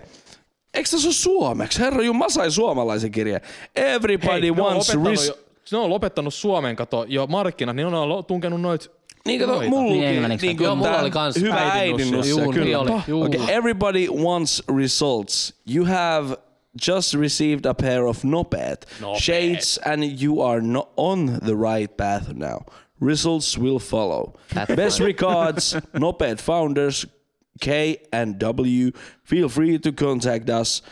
Eikö 0.73 0.89
se 0.89 1.07
ole 1.07 1.13
suomeksi? 1.13 1.79
Herra 1.79 2.03
Jumala, 2.03 2.25
mä 2.25 2.29
sain 2.29 2.51
suomalaisen 2.51 3.11
kirjeen. 3.11 3.41
Everybody 3.75 4.49
on 4.49 4.57
wants 4.57 4.93
res- 4.93 5.27
jo, 5.27 5.37
ne 5.71 5.77
on 5.77 5.89
lopettanut 5.89 6.33
Suomen 6.33 6.75
kato 6.75 7.05
jo 7.07 7.27
markkinat, 7.27 7.75
niin 7.75 7.91
ne 7.91 7.97
on 7.97 8.25
tunkenut 8.25 8.61
noit 8.61 8.91
Niin 9.25 9.39
kato, 9.39 9.51
noita. 9.51 9.69
mulla 9.69 9.91
Niin 9.93 10.03
englanniksi. 10.03 10.47
niin 10.47 10.63
Joo, 10.63 10.75
mulla 10.75 10.99
oli 10.99 11.11
kans 11.11 11.35
hyvä 11.35 11.55
äidinnussio. 11.55 12.05
äidinnussio, 12.07 12.43
Juu, 12.43 12.51
kyllä. 12.53 12.65
niin 12.65 12.77
oli, 12.77 12.91
juu. 13.07 13.23
Okay, 13.23 13.39
everybody 13.49 14.07
wants 14.07 14.63
results. 14.77 15.53
You 15.75 15.85
have 15.85 16.37
just 16.75 17.13
received 17.13 17.65
a 17.65 17.73
pair 17.73 18.07
of 18.07 18.23
Noped 18.23 18.85
shades 19.19 19.77
and 19.85 20.03
you 20.03 20.41
are 20.41 20.61
no- 20.61 20.87
on 20.95 21.39
the 21.41 21.55
right 21.55 21.97
path 21.97 22.33
now. 22.33 22.65
Results 22.99 23.57
will 23.57 23.79
follow. 23.79 24.33
That's 24.53 24.75
Best 24.75 24.99
regards, 24.99 25.75
Noped 25.93 26.39
founders 26.41 27.07
K 27.61 27.97
and 28.11 28.39
W. 28.39 28.91
Feel 29.23 29.49
free 29.49 29.79
to 29.79 29.91
contact 29.91 30.49
us. 30.49 30.83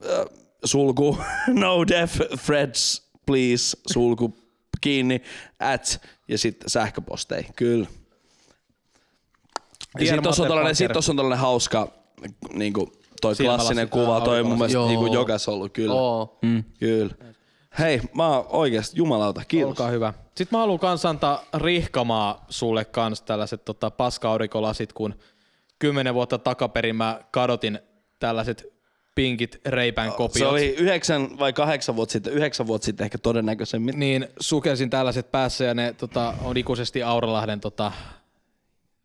Uh, 0.00 0.24
sulku, 0.64 1.16
no 1.48 1.84
death 1.84 2.20
threats, 2.46 3.02
please, 3.26 3.76
sulku 3.92 4.32
kiinni, 4.80 5.20
at, 5.60 6.00
ja 6.28 6.38
sitten 6.38 6.70
sähköpostei, 6.70 7.46
kyllä. 7.56 7.86
Ja 9.98 10.00
sitten 10.06 10.22
tuossa 10.22 10.42
on 10.42 10.48
tällainen, 10.48 10.70
motherfucker. 10.70 10.74
sit 10.74 10.92
tossa 10.92 11.12
on 13.28 13.36
toi 13.36 13.46
klassinen 13.46 13.88
kuva, 13.88 14.20
toi 14.20 14.42
mun 14.42 14.58
mielestä 14.58 14.74
Joo. 14.74 14.88
niinku 14.88 15.06
jokas 15.06 15.48
ollut 15.48 15.72
kyllä. 15.72 15.94
Oo. 15.94 16.38
Mm. 16.42 16.64
Kyllä. 16.80 17.14
Hei, 17.78 18.00
mä 18.14 18.28
oon 18.28 18.46
oikeesti 18.48 18.96
jumalauta, 18.98 19.42
kiitos. 19.48 19.68
Olkaa 19.68 19.88
hyvä. 19.88 20.12
Sitten 20.34 20.56
mä 20.56 20.58
haluan 20.58 20.78
kans 20.78 21.06
antaa 21.06 21.44
rihkamaa 21.54 22.44
sulle 22.48 22.84
kans 22.84 23.22
tällaiset 23.22 23.64
tota, 23.64 23.90
paska-aurinkolasit, 23.90 24.92
kun 24.92 25.14
kymmenen 25.78 26.14
vuotta 26.14 26.38
takaperin 26.38 26.96
mä 26.96 27.20
kadotin 27.30 27.78
tällaiset 28.18 28.66
pinkit 29.14 29.60
reipän 29.66 30.12
kopiot. 30.12 30.32
Se 30.32 30.46
oli 30.46 30.66
yhdeksän 30.66 31.38
vai 31.38 31.52
kahdeksan 31.52 31.96
vuotta 31.96 32.12
sitten, 32.12 32.32
yhdeksän 32.32 32.66
vuotta 32.66 32.84
sitten 32.84 33.04
ehkä 33.04 33.18
todennäköisemmin. 33.18 33.98
Niin 33.98 34.28
sukelsin 34.40 34.90
tällaiset 34.90 35.30
päässä 35.30 35.64
ja 35.64 35.74
ne 35.74 35.92
tota, 35.92 36.34
on 36.44 36.56
ikuisesti 36.56 37.02
Auralahden 37.02 37.60
tota, 37.60 37.92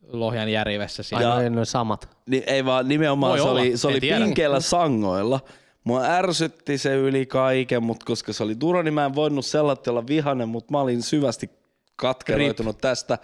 Lohjan 0.07 0.49
järvessä 0.49 1.03
siinä. 1.03 1.33
Aina 1.33 1.49
ne 1.49 1.65
samat. 1.65 2.09
Niin, 2.29 2.43
ei 2.47 2.65
vaan 2.65 2.87
nimenomaan 2.87 3.31
Voi 3.31 3.39
se 3.39 3.43
olla, 3.43 3.59
oli, 3.61 3.77
se 3.77 3.87
oli 3.87 3.99
pinkeillä 3.99 4.59
sangoilla. 4.59 5.39
Mua 5.83 6.03
ärsytti 6.03 6.77
se 6.77 6.95
yli 6.95 7.25
kaiken, 7.25 7.83
mutta 7.83 8.05
koska 8.05 8.33
se 8.33 8.43
oli 8.43 8.55
Turo, 8.55 8.81
niin 8.81 8.93
mä 8.93 9.05
en 9.05 9.15
voinut 9.15 9.45
sellatti 9.45 9.89
olla 9.89 10.07
vihanen, 10.07 10.49
mutta 10.49 10.71
mä 10.71 10.81
olin 10.81 11.01
syvästi 11.01 11.49
katkeroitunut 11.95 12.77
tästä. 12.77 13.17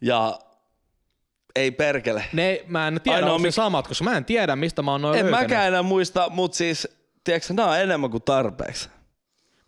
Ja 0.00 0.38
ei 1.56 1.70
perkele. 1.70 2.24
Ne, 2.32 2.64
mä 2.66 2.88
en 2.88 3.00
tiedä, 3.02 3.16
Ainoa 3.16 3.34
onko 3.34 3.50
samat, 3.50 3.88
koska 3.88 4.04
mä 4.04 4.16
en 4.16 4.24
tiedä, 4.24 4.56
mistä 4.56 4.82
mä 4.82 4.92
oon 4.92 5.02
noin 5.02 5.18
En 5.18 5.24
löytänyt. 5.24 5.40
mäkään 5.40 5.68
enää 5.68 5.82
muista, 5.82 6.30
mutta 6.30 6.56
siis, 6.56 6.88
tiedätkö, 7.24 7.54
nämä 7.54 7.70
on 7.70 7.78
enemmän 7.78 8.10
kuin 8.10 8.22
tarpeeksi. 8.22 8.88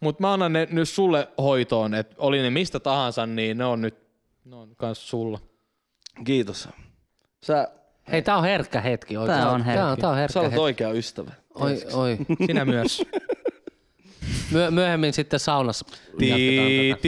Mutta 0.00 0.20
mä 0.22 0.32
annan 0.32 0.52
ne 0.52 0.68
nyt 0.70 0.88
sulle 0.88 1.28
hoitoon, 1.38 1.94
että 1.94 2.14
oli 2.18 2.42
ne 2.42 2.50
mistä 2.50 2.80
tahansa, 2.80 3.26
niin 3.26 3.58
ne 3.58 3.64
on 3.64 3.80
nyt 3.80 4.08
ne 4.44 4.56
on 4.56 4.76
kans 4.76 5.10
sulla. 5.10 5.40
Kiitos. 6.24 6.68
Sä, 7.42 7.68
Hei, 8.12 8.22
tää 8.22 8.36
on 8.36 8.44
herkkä 8.44 8.80
hetki 8.80 9.16
oikein. 9.16 9.38
Tää 9.38 9.50
on 9.50 9.62
herkkä. 9.62 9.82
Tää 9.82 9.90
on, 9.92 9.98
tää 9.98 10.10
on 10.10 10.16
sä 10.16 10.20
herkkä 10.20 10.40
olet 10.40 10.50
hetki. 10.50 10.60
oikea 10.62 10.90
ystävä. 10.90 11.30
Oi, 11.54 11.82
oi. 11.92 12.18
Sinä 12.46 12.64
myös. 12.64 13.02
Myö- 14.50 14.70
myöhemmin 14.70 15.12
sitten 15.12 15.40
saunassa 15.40 15.86
jatketaan 16.20 16.70
tätä. 16.90 16.98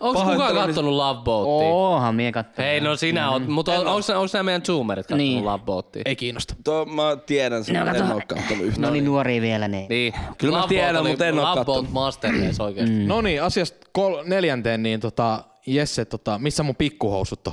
onks 0.00 0.20
kukaan 0.22 0.54
kattonut 0.54 0.94
Love 0.94 1.20
Boatia? 1.24 1.68
Oohan 1.68 2.14
mie 2.14 2.32
katsoin. 2.32 2.66
Hei, 2.68 2.80
no 2.80 2.96
sinä 2.96 3.30
oot, 3.30 3.46
mutta 3.46 3.78
on, 3.78 3.86
onks, 3.86 4.10
onks 4.10 4.32
nämä 4.32 4.42
meidän 4.42 4.62
zoomerit 4.64 5.06
kattonut 5.06 5.18
Niin. 5.26 5.44
Love 5.44 5.64
Boatia? 5.64 6.02
Ei 6.06 6.16
kiinnosta. 6.16 6.54
Mä 6.94 7.16
tiedän 7.26 7.64
sen, 7.64 7.74
No, 7.74 7.84
mutta 7.84 7.96
en 8.04 8.12
oo 8.12 8.20
kattonut 8.28 8.66
yhtään. 8.66 8.82
No 8.82 8.90
niin 8.90 9.04
nuoria 9.04 9.42
vielä 9.42 9.68
niin. 9.68 9.88
Niin. 9.88 10.12
Kyllä 10.38 10.58
mä 10.58 10.66
tiedän, 10.68 10.94
Boat 10.94 11.00
oli 11.00 11.10
mut 11.10 11.20
en 11.20 11.38
oo 11.38 11.44
Love 11.44 11.54
Boat 11.54 11.66
kattonut. 11.66 11.92
Masterpiece 11.92 12.62
oikeesti. 12.62 12.94
Mm. 12.94 13.08
No 13.08 13.20
niin, 13.20 13.42
asiasta 13.42 13.86
neljänteen, 14.24 14.82
niin 14.82 15.00
tota, 15.00 15.44
Jesse, 15.66 16.04
tota, 16.04 16.38
missä 16.38 16.62
mun 16.62 16.76
pikkuhousut 16.76 17.46
on? 17.46 17.52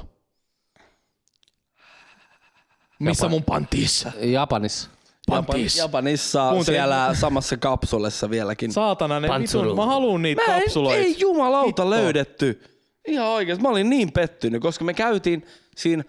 Missä 3.00 3.30
mun 3.30 3.44
pantis? 3.44 4.08
Japanissa. 4.22 4.90
Pantis. 5.28 5.78
Japanissa 5.78 6.50
Kuuntelin- 6.50 6.66
siellä 6.66 7.10
samassa 7.14 7.58
kapsulessa 7.58 8.30
vieläkin. 8.30 8.72
Saatana, 8.74 9.20
ne 9.20 9.28
vitun, 9.40 9.76
mä 9.76 9.86
haluun 9.86 10.22
niitä 10.22 10.42
Mä 10.48 10.56
en, 10.56 10.62
kapsuloita. 10.62 10.98
ei 11.00 11.16
jumalauta 11.20 11.66
Hitto. 11.84 11.90
löydetty. 11.90 12.62
Ihan 13.08 13.28
oikeesti. 13.28 13.62
Mä 13.64 13.70
olin 13.70 13.90
niin 13.90 14.12
pettynyt, 14.12 14.62
koska 14.62 14.86
me 14.86 14.94
käytiin 14.94 15.46
siinä 15.78 16.04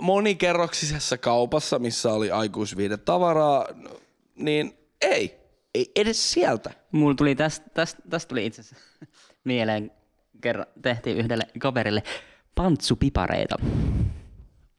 monikerroksisessa 0.00 1.18
kaupassa, 1.18 1.78
missä 1.78 2.12
oli 2.12 2.30
aikuisviidetavaraa, 2.30 3.66
niin 4.34 4.78
ei. 5.00 5.40
Ei 5.74 5.90
edes 5.96 6.32
sieltä. 6.32 6.70
Mulla 6.92 7.14
tuli 7.14 7.34
tästä, 7.34 7.70
tästä, 7.74 8.02
tästä 8.10 8.28
tuli 8.28 8.46
itse 8.46 8.60
asiassa 8.60 8.84
mieleen, 9.44 9.92
kerran 10.40 10.66
tehtiin 10.82 11.16
yhdelle 11.16 11.44
kaverille 11.58 12.02
pantsupipareita. 12.54 13.56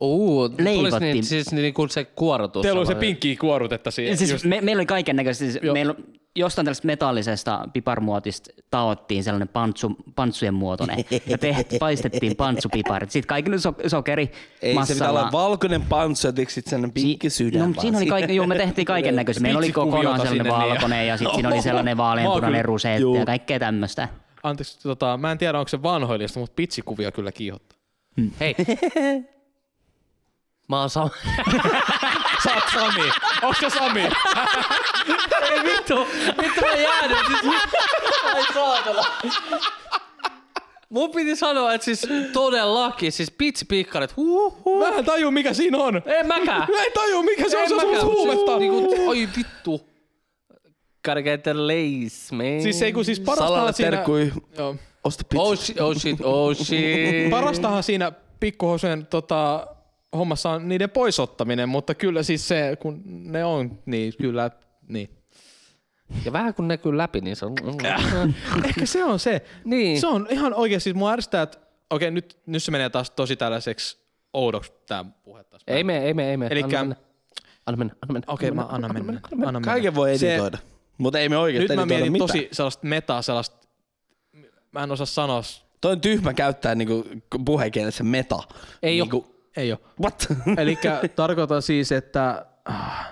Uu, 0.02 0.50
tulis 0.50 0.64
Leivottiin. 0.64 1.14
niin, 1.14 1.24
siis 1.24 1.52
niin 1.52 1.74
kuin 1.74 1.90
se 1.90 2.06
kuorotus. 2.06 2.62
Teillä 2.62 2.80
on 2.80 2.86
se 2.86 2.90
sellainen. 2.90 3.08
pinkkiä 3.08 3.36
kuorutetta 3.40 3.92
siinä. 3.92 4.16
Siis 4.16 4.32
just. 4.32 4.46
me, 4.46 4.62
meillä 4.62 4.80
oli 4.80 4.86
kaiken 4.86 5.16
näköistä, 5.16 5.46
siis 5.46 5.60
Joo. 5.62 5.74
meillä 5.74 5.96
jostain 6.36 6.66
tällaista 6.66 6.86
metallisesta 6.86 7.68
piparmuotista 7.74 8.50
taottiin 8.72 9.24
sellainen 9.24 9.48
pantsu, 9.48 9.96
pantsujen 10.16 10.54
muotoinen 10.54 11.06
ja 11.26 11.38
tehti, 11.38 11.78
paistettiin 11.80 12.36
pantsupiparit. 12.36 13.12
Sitten 13.12 13.28
kaikki 13.28 13.60
so, 13.60 13.74
sokeri 13.88 14.32
Ei 14.62 14.76
se 14.86 14.94
pitää 14.94 15.10
olla 15.10 15.22
massalla. 15.22 15.44
valkoinen 15.44 15.82
panssu 15.82 16.28
ja 16.28 16.34
sitten 16.48 16.82
sen 16.82 16.92
pinkki 16.92 17.30
sydän. 17.30 17.72
No, 17.72 17.82
siinä 17.82 17.98
oli 17.98 18.06
kaikki, 18.06 18.36
joo, 18.36 18.48
me 18.48 18.56
tehtiin 18.56 18.86
kaiken 18.86 19.16
näköistä. 19.16 19.42
Meillä 19.42 19.58
oli 19.58 19.72
kokonaan 19.72 20.20
sellainen 20.20 20.44
niin. 20.46 20.56
valkoinen 20.56 21.08
ja 21.08 21.18
sitten 21.18 21.36
siinä 21.36 21.50
oli 21.50 21.62
sellainen 21.62 21.98
vaaleanpunainen 21.98 22.66
ruseetti 22.66 23.20
ja 23.20 23.26
kaikkea 23.26 23.60
tämmöistä. 23.60 24.08
Anteeksi, 24.44 24.80
tota, 24.84 25.18
mä 25.18 25.32
en 25.32 25.38
tiedä 25.38 25.60
onko 25.60 25.70
se 25.70 25.84
vanhoillista, 25.84 26.40
mutta 26.40 26.56
pitsikuvia 26.56 27.12
kyllä 27.12 27.32
kiihottaa. 27.32 27.80
Hei. 28.40 28.56
Mä 30.72 30.80
oon 30.80 30.90
sama. 30.90 31.10
Sä 32.44 32.54
oot 32.56 32.64
Sami. 32.74 33.10
Onko 33.42 33.56
se 33.60 33.70
Sami? 33.70 34.02
Ei 35.52 35.64
vittu, 35.64 36.08
vittu 36.42 36.62
mä 36.62 36.74
jäädyn. 36.74 37.18
Siis, 37.42 37.62
ai 38.36 38.44
saatana. 38.54 39.04
Mun 40.90 41.12
piti 41.12 41.36
sanoa, 41.36 41.74
että 41.74 41.86
siis 41.86 42.08
todellakin, 42.34 43.12
siis 43.12 43.32
pitsipikkarit, 43.32 44.18
huh, 44.18 44.66
huh. 44.66 44.80
Mä 44.80 44.98
en 44.98 45.06
taju 45.06 45.32
mikä 45.32 45.54
siinä 45.54 45.78
on. 45.78 46.02
En 46.06 46.28
mäkään. 46.28 46.68
Mä 46.72 46.84
en 46.84 46.92
taju 46.94 47.24
mikä 47.24 47.50
se 47.50 47.58
on, 47.58 47.64
En 47.64 47.70
se 47.70 47.76
on 47.76 47.82
mäkään, 47.82 48.00
semmoista 48.00 48.06
mut 48.06 48.18
huumetta. 48.18 48.58
Siis, 48.58 48.72
niinku, 48.72 49.10
oi 49.10 49.30
vittu. 49.38 49.88
Gotta 51.06 51.22
get 51.22 51.44
the 51.44 51.54
lace, 51.54 52.36
man. 52.36 52.62
Siis 52.62 52.82
ei 52.82 52.94
kun 52.94 53.06
siis 53.06 53.20
parastahan 53.20 53.74
siinä... 53.74 53.92
terkkui, 53.92 54.32
Joo. 54.58 54.76
osta 55.04 55.24
pizza. 55.30 55.44
Oh 55.44 55.58
shit, 55.58 55.82
oh 55.82 55.96
shit, 55.98 56.18
oh 56.24 56.56
shit. 56.66 57.30
Parastahan 57.30 57.84
siinä 57.84 58.12
pikkuhosujen 58.40 59.06
tota, 59.06 59.68
hommassa 60.18 60.50
on 60.50 60.68
niiden 60.70 60.90
poisottaminen, 60.90 61.70
mutta 61.70 61.96
kyllä 61.96 62.24
siis 62.24 62.48
se, 62.48 62.78
kun 62.82 63.02
ne 63.06 63.46
on, 63.46 63.80
niin 63.86 64.14
kyllä, 64.22 64.52
niin. 64.88 65.10
Ja 66.26 66.34
vähän 66.34 66.54
kun 66.54 66.68
näkyy 66.68 66.98
läpi, 66.98 67.22
niin 67.22 67.36
se 67.36 67.46
on... 67.46 67.54
Ehkä 68.70 68.86
se 68.86 69.04
on 69.04 69.20
se. 69.20 69.42
Niin. 69.66 70.02
Se 70.02 70.08
on 70.08 70.28
ihan 70.30 70.54
oikeasti, 70.54 70.84
siis 70.84 70.96
mua 70.96 71.12
ärsyttää, 71.12 71.42
että 71.42 71.58
okei, 71.90 72.12
nyt, 72.12 72.38
nyt 72.46 72.64
se 72.64 72.72
menee 72.72 72.90
taas 72.90 73.12
tosi 73.12 73.36
tällaiseksi 73.36 73.98
oudoksi 74.34 74.72
tämä 74.88 75.06
puhe 75.24 75.44
taas. 75.44 75.64
Ei 75.68 75.84
me, 75.84 75.98
ei 75.98 76.14
me, 76.14 76.30
ei 76.32 76.38
me. 76.38 76.48
Elikkä- 76.52 76.80
Anna 76.80 76.88
mennä. 76.88 76.96
Anna 77.66 77.78
mennä, 77.78 77.94
anna 78.02 78.14
mennä. 78.14 78.26
Okei, 78.34 78.52
mä 78.52 78.62
annan 78.70 78.94
mennä. 78.94 79.20
Anna 79.32 79.52
mennä. 79.52 79.62
Kaiken 79.66 79.96
voi 79.96 80.18
Se- 80.18 80.32
editoida. 80.34 80.58
Mutta 80.98 81.20
ei 81.20 81.30
me 81.30 81.38
oikeesti 81.38 81.68
Nyt 81.68 81.76
mä 81.80 81.86
mietin 81.86 82.12
mitään. 82.12 82.28
tosi 82.28 82.50
sellaista 82.52 82.88
metaa, 82.88 83.22
sellaista, 83.22 83.68
mä 84.72 84.84
en 84.84 84.92
osaa 84.92 85.06
sanoa, 85.06 85.42
Toi 85.82 85.92
on 85.92 86.02
tyhmä 86.02 86.34
käyttää 86.34 86.76
niinku 86.76 87.06
puhekielessä 87.46 88.04
meta. 88.04 88.40
Ei 88.84 88.96
niinku, 89.00 89.36
ei 89.58 89.72
oo. 89.72 89.80
What? 90.02 90.28
Eli 90.62 90.78
tarkoitan 91.16 91.62
siis, 91.62 91.92
että 91.92 92.46
ah, 92.66 93.10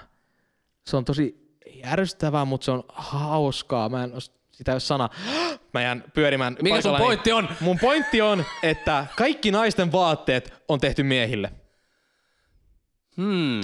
se 0.87 0.97
on 0.97 1.05
tosi 1.05 1.49
ärsyttävää, 1.85 2.45
mutta 2.45 2.65
se 2.65 2.71
on 2.71 2.83
hauskaa. 2.89 3.89
Mä 3.89 4.03
en 4.03 4.13
os, 4.13 4.31
sitä 4.51 4.71
ole 4.71 4.79
sana. 4.79 5.09
Mä 5.73 5.81
jään 5.81 6.03
pyörimään 6.13 6.57
Mikä 6.61 6.81
sun 6.81 6.91
paikallani. 6.91 7.05
pointti 7.05 7.31
on? 7.31 7.49
Mun 7.59 7.79
pointti 7.79 8.21
on, 8.21 8.45
että 8.63 9.05
kaikki 9.17 9.51
naisten 9.51 9.91
vaatteet 9.91 10.53
on 10.67 10.79
tehty 10.79 11.03
miehille. 11.03 11.51
Hmm. 13.17 13.61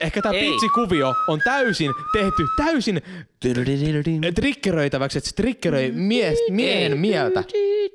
Ehkä 0.00 0.22
tämä 0.22 0.32
pitsikuvio 0.32 1.14
on 1.28 1.40
täysin 1.44 1.90
tehty, 2.12 2.46
täysin 2.56 3.02
Tyrdidirdin. 3.40 4.20
triggeröitäväksi, 4.34 5.18
että 5.18 5.30
se 5.30 5.36
triggeröi 5.36 5.92
mies, 5.92 6.38
miehen 6.50 6.92
Ei. 6.92 6.98
mieltä. 6.98 7.44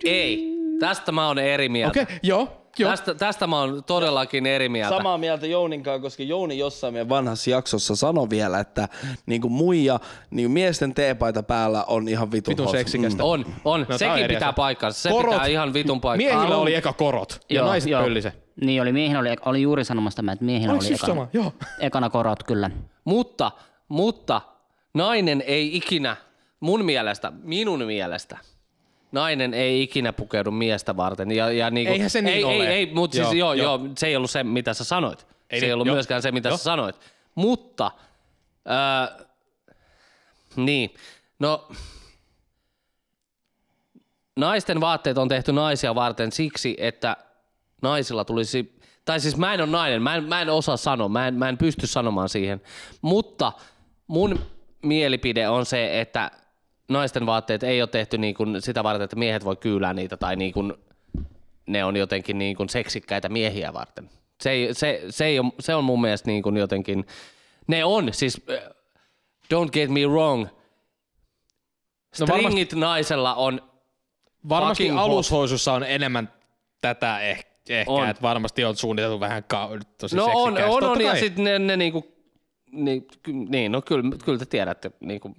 Ei. 0.03 0.53
Tästä 0.79 1.11
mä 1.11 1.27
oon 1.27 1.39
eri 1.39 1.69
mieltä. 1.69 1.89
Okei, 1.89 2.03
okay, 2.03 2.19
joo, 2.23 2.62
joo. 2.79 2.89
Tästä, 2.91 3.15
tästä 3.15 3.47
mä 3.47 3.59
oon 3.59 3.83
todellakin 3.83 4.45
eri 4.45 4.69
mieltä. 4.69 4.97
Samaa 4.97 5.17
mieltä 5.17 5.47
Jouninkaan, 5.47 6.01
koska 6.01 6.23
Jouni 6.23 6.57
jossain 6.57 6.93
meidän 6.93 7.09
vanhassa 7.09 7.49
jaksossa 7.49 7.95
sanoi 7.95 8.29
vielä, 8.29 8.59
että 8.59 8.89
niinku 9.25 9.49
muija, 9.49 9.99
niin 10.31 10.51
miesten 10.51 10.93
teepaita 10.93 11.43
päällä 11.43 11.83
on 11.83 12.07
ihan 12.07 12.31
vitun, 12.31 12.51
Vitun 12.51 12.69
seksikästä. 12.69 13.23
On, 13.23 13.45
on. 13.65 13.79
No, 13.81 13.85
on 13.93 13.99
Sekin 13.99 14.23
eri 14.23 14.35
pitää 14.35 14.49
asia. 14.49 14.53
paikkansa. 14.55 15.01
Se 15.01 15.09
Korot. 15.09 15.33
pitää 15.33 15.47
ihan 15.47 15.73
vitun 15.73 16.01
paikkansa. 16.01 16.35
Miehillä 16.37 16.57
oli 16.57 16.75
eka 16.75 16.93
korot 16.93 17.39
ja 17.49 17.63
naiset 17.63 17.91
pöllise. 17.91 18.33
Niin 18.61 18.81
oli, 18.81 18.91
miehillä 18.93 19.19
oli, 19.19 19.29
oli 19.45 19.61
juuri 19.61 19.85
sanomassa 19.85 20.15
tämä, 20.15 20.31
että 20.31 20.45
miehillä 20.45 20.73
Oliko 20.73 20.85
oli 20.85 20.93
just 20.93 21.03
ekana, 21.03 21.15
sama? 21.15 21.27
Joo. 21.33 21.53
ekana 21.79 22.09
korot 22.09 22.43
kyllä. 22.43 22.71
Mutta, 23.05 23.51
mutta 23.87 24.41
nainen 24.93 25.43
ei 25.47 25.77
ikinä, 25.77 26.15
mun 26.59 26.85
mielestä, 26.85 27.31
minun 27.43 27.83
mielestä, 27.85 28.37
nainen 29.13 29.53
ei 29.53 29.83
ikinä 29.83 30.13
pukeudu 30.13 30.51
miestä 30.51 30.97
varten. 30.97 31.31
Ja, 31.31 31.51
ja 31.51 31.69
niinku, 31.69 31.93
Eihän 31.93 32.09
se 32.09 32.21
niin 32.21 32.35
ei, 32.35 32.43
ole. 32.43 32.53
Ei, 32.53 32.73
ei, 32.73 32.85
mutta 32.93 33.15
siis 33.15 33.25
Joo, 33.25 33.33
joo, 33.33 33.53
joo. 33.53 33.79
joo, 33.85 33.89
se 33.97 34.07
ei 34.07 34.15
ollut 34.15 34.31
se, 34.31 34.43
mitä 34.43 34.73
sä 34.73 34.83
sanoit. 34.83 35.21
Ei 35.21 35.27
Ei 35.49 35.59
se 35.59 35.63
niin, 35.63 35.69
ei 35.69 35.73
ollut 35.73 35.87
joo. 35.87 35.95
myöskään 35.95 36.21
se, 36.21 36.31
mitä 36.31 36.49
Joo. 36.49 36.57
sä 36.57 36.63
sanoit. 36.63 36.95
Mutta, 37.35 37.91
äh, 38.69 39.25
niin, 40.55 40.93
no, 41.39 41.67
naisten 44.35 44.81
vaatteet 44.81 45.17
on 45.17 45.27
tehty 45.27 45.51
naisia 45.51 45.95
varten 45.95 46.31
siksi, 46.31 46.75
että 46.79 47.17
naisilla 47.81 48.25
tulisi, 48.25 48.79
tai 49.05 49.19
siis 49.19 49.37
mä 49.37 49.53
en 49.53 49.61
ole 49.61 49.69
nainen, 49.69 50.01
mä 50.01 50.15
en, 50.15 50.23
mä 50.23 50.41
en 50.41 50.49
osaa 50.49 50.77
sanoa, 50.77 51.09
mä 51.09 51.27
en, 51.27 51.33
mä 51.33 51.49
en 51.49 51.57
pysty 51.57 51.87
sanomaan 51.87 52.29
siihen, 52.29 52.61
mutta 53.01 53.51
mun 54.07 54.39
mielipide 54.83 55.49
on 55.49 55.65
se, 55.65 56.01
että 56.01 56.31
naisten 56.89 57.25
vaatteet 57.25 57.63
ei 57.63 57.81
ole 57.81 57.87
tehty 57.89 58.17
niin 58.17 58.35
kuin 58.35 58.61
sitä 58.61 58.83
varten, 58.83 59.03
että 59.05 59.15
miehet 59.15 59.45
voi 59.45 59.55
kyylää 59.55 59.93
niitä 59.93 60.17
tai 60.17 60.35
niin 60.35 60.53
kuin 60.53 60.73
ne 61.67 61.83
on 61.83 61.95
jotenkin 61.95 62.37
niin 62.37 62.55
kuin 62.55 62.69
seksikkäitä 62.69 63.29
miehiä 63.29 63.73
varten. 63.73 64.09
Se, 64.41 64.49
ei, 64.51 64.73
se, 64.73 65.01
se, 65.09 65.25
ei 65.25 65.39
ole, 65.39 65.51
se 65.59 65.75
on 65.75 65.83
mun 65.83 66.01
mielestä 66.01 66.29
niin 66.31 66.43
kuin 66.43 66.57
jotenkin, 66.57 67.05
ne 67.67 67.85
on 67.85 68.13
siis, 68.13 68.41
äh, 68.51 68.63
don't 69.53 69.69
get 69.73 69.89
me 69.89 70.05
wrong, 70.07 70.41
No 72.19 72.27
varmasti- 72.27 72.41
stringit 72.43 72.73
naisella 72.73 73.35
on 73.35 73.61
Varmasti 74.49 74.83
Fucking 74.83 74.99
hot. 74.99 75.05
alushoisussa 75.05 75.73
on 75.73 75.83
enemmän 75.83 76.33
tätä 76.81 77.19
ehkä, 77.19 77.51
ehkä 77.69 77.91
On. 77.91 78.09
että 78.09 78.21
varmasti 78.21 78.65
on 78.65 78.75
suunniteltu 78.75 79.19
vähän 79.19 79.43
ka- 79.47 79.69
tosi 79.97 80.15
No 80.15 80.25
on, 80.33 80.57
on, 80.63 80.83
on 80.83 81.01
ja 81.01 81.15
sitten 81.15 81.43
ne, 81.43 81.59
ne 81.59 81.77
niinku, 81.77 82.12
niin, 82.73 83.07
ky- 83.23 83.33
niin, 83.33 83.71
no 83.71 83.81
kyllä, 83.81 84.03
kyllä 84.25 84.37
te 84.37 84.45
tiedätte, 84.45 84.91
niinku, 84.99 85.35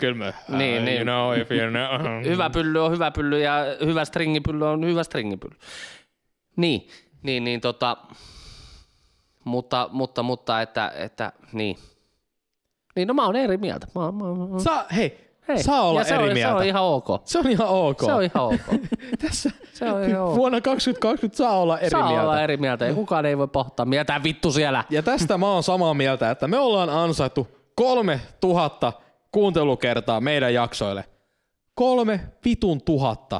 Kyllä 0.00 0.14
me, 0.14 0.34
Niin, 0.48 0.78
uh, 0.78 0.84
niin. 0.84 0.96
you 0.96 1.04
know, 1.04 1.40
if 1.40 1.50
you 1.52 1.70
know. 1.70 2.24
hyvä 2.32 2.50
pylly 2.50 2.84
on 2.84 2.92
hyvä 2.92 3.10
pylly 3.10 3.40
ja 3.40 3.54
hyvä 3.84 4.04
stringipylly 4.04 4.66
on 4.66 4.84
hyvä 4.86 5.02
stringipylly. 5.02 5.56
Niin, 6.56 6.88
niin, 7.22 7.44
niin 7.44 7.60
tota, 7.60 7.96
mutta, 9.44 9.88
mutta, 9.92 10.22
mutta, 10.22 10.60
että, 10.62 10.92
että 10.96 11.32
niin. 11.52 11.76
Niin, 12.96 13.08
no 13.08 13.14
mä 13.14 13.26
oon 13.26 13.36
eri 13.36 13.56
mieltä. 13.56 13.86
Mä, 13.94 14.12
mä, 14.12 14.52
mä, 14.52 14.58
Saa, 14.58 14.84
hei, 14.96 15.27
hei. 15.48 15.62
saa 15.62 15.82
olla 15.82 16.04
se 16.04 16.14
eri 16.14 16.28
on, 16.28 16.32
mieltä. 16.34 16.52
Se 16.52 16.56
on 16.58 16.64
ihan 16.66 16.82
ok. 16.82 17.06
Se 17.24 17.38
on 17.38 17.46
ihan 17.50 17.68
ok. 17.68 18.00
Se 18.00 18.12
on 18.12 18.22
ihan 18.22 18.44
ok. 18.44 18.60
Tässä 19.22 19.50
Se 19.72 19.92
on 19.92 20.04
ihan 20.08 20.22
ok. 20.22 20.36
vuonna 20.36 20.60
2020 20.60 21.36
saa 21.36 21.58
olla 21.58 21.78
eri 21.78 21.90
Saa 21.90 22.06
mieltä. 22.08 22.22
olla 22.22 22.42
eri 22.42 22.56
mieltä 22.56 22.84
ja 22.86 22.94
kukaan 22.94 23.26
ei 23.26 23.38
voi 23.38 23.48
pohtaa 23.48 23.86
mieltä 23.86 24.20
vittu 24.24 24.52
siellä. 24.52 24.84
Ja 24.90 25.02
tästä 25.02 25.38
mä 25.38 25.46
oon 25.52 25.62
samaa 25.62 25.94
mieltä, 25.94 26.30
että 26.30 26.48
me 26.48 26.58
ollaan 26.58 26.90
ansaittu 26.90 27.48
kolme 27.74 28.20
tuhatta 28.40 28.92
kuuntelukertaa 29.32 30.20
meidän 30.20 30.54
jaksoille. 30.54 31.04
Kolme 31.74 32.20
vitun 32.44 32.82
tuhatta 32.82 33.36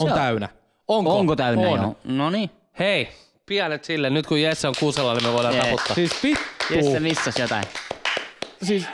on 0.00 0.06
Se 0.08 0.12
on- 0.12 0.18
täynnä. 0.18 0.48
Onko? 0.88 1.18
Onko 1.18 1.36
täynnä 1.36 1.68
On. 1.68 1.96
No 2.04 2.30
niin. 2.30 2.50
Hei, 2.78 3.08
pienet 3.46 3.84
sille. 3.84 4.10
Nyt 4.10 4.26
kun 4.26 4.40
Jesse 4.42 4.68
on 4.68 4.74
kuusella, 4.80 5.14
niin 5.14 5.26
me 5.26 5.32
voidaan 5.32 5.54
Jee. 5.54 5.64
taputtaa. 5.64 5.94
Siis 5.94 6.22
vittu. 6.22 6.44
Jesse 6.74 7.00
missas 7.00 7.38
jotain. 7.38 7.64
Siis... 8.62 8.84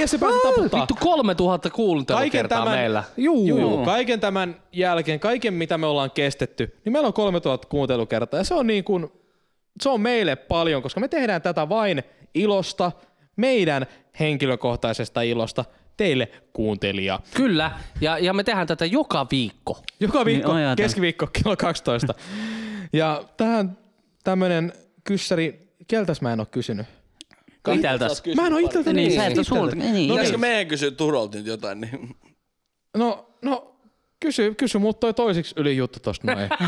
Ja 0.00 0.06
se 0.08 0.18
pääsi 0.18 0.38
taputtaa. 0.42 0.80
Vittu 0.80 0.94
3000 1.00 1.70
kuuntelukertaa 1.70 2.64
meillä. 2.64 3.04
Juu. 3.16 3.46
Juu, 3.46 3.58
juu, 3.58 3.84
kaiken 3.84 4.20
tämän 4.20 4.56
jälkeen, 4.72 5.20
kaiken 5.20 5.54
mitä 5.54 5.78
me 5.78 5.86
ollaan 5.86 6.10
kestetty, 6.10 6.76
niin 6.84 6.92
meillä 6.92 7.06
on 7.06 7.12
3000 7.12 7.68
kuuntelukertaa 7.68 8.40
ja 8.40 8.44
se 8.44 8.54
on 8.54 8.66
niin 8.66 8.84
kuin, 8.84 9.12
se 9.82 9.88
on 9.88 10.00
meille 10.00 10.36
paljon, 10.36 10.82
koska 10.82 11.00
me 11.00 11.08
tehdään 11.08 11.42
tätä 11.42 11.68
vain 11.68 12.02
ilosta, 12.34 12.92
meidän 13.36 13.86
henkilökohtaisesta 14.20 15.22
ilosta, 15.22 15.64
teille 15.96 16.28
kuuntelija. 16.52 17.20
Kyllä, 17.34 17.70
ja, 18.00 18.18
ja 18.18 18.32
me 18.32 18.44
tehdään 18.44 18.66
tätä 18.66 18.86
joka 18.86 19.26
viikko. 19.30 19.78
Joka 20.00 20.24
viikko, 20.24 20.54
Niin, 20.54 20.68
on, 20.68 20.76
keskiviikko 20.76 21.28
kello 21.32 21.56
12. 21.56 22.14
ja 22.92 23.24
tähän 23.36 23.78
tämmönen 24.24 24.72
kyssäri, 25.04 25.68
keltäs 25.88 26.20
mä 26.20 26.32
en 26.32 26.40
oo 26.40 26.46
kysynyt? 26.50 26.86
Iteltäs. 27.74 28.22
Mä 28.36 28.46
en 28.46 28.52
oo 28.52 28.58
itseltä 28.58 28.92
Niin, 28.92 29.08
niin. 29.08 29.20
sä 29.20 29.26
et 29.26 29.38
oo 29.38 29.44
sulta. 29.44 29.76
Niin, 29.76 30.10
Pitäisikö 30.10 30.38
meidän 30.38 30.66
kysyä 30.66 30.90
Turolta 30.90 31.38
nyt 31.38 31.46
jotain? 31.46 31.80
Niin... 31.80 32.16
No, 32.96 33.26
no, 33.42 33.74
kysy, 34.20 34.54
kysy 34.54 34.78
mut 34.78 35.00
toi 35.00 35.14
toisiksi 35.14 35.54
yli 35.58 35.76
juttu 35.76 36.00
tosta 36.00 36.34
noin. 36.34 36.48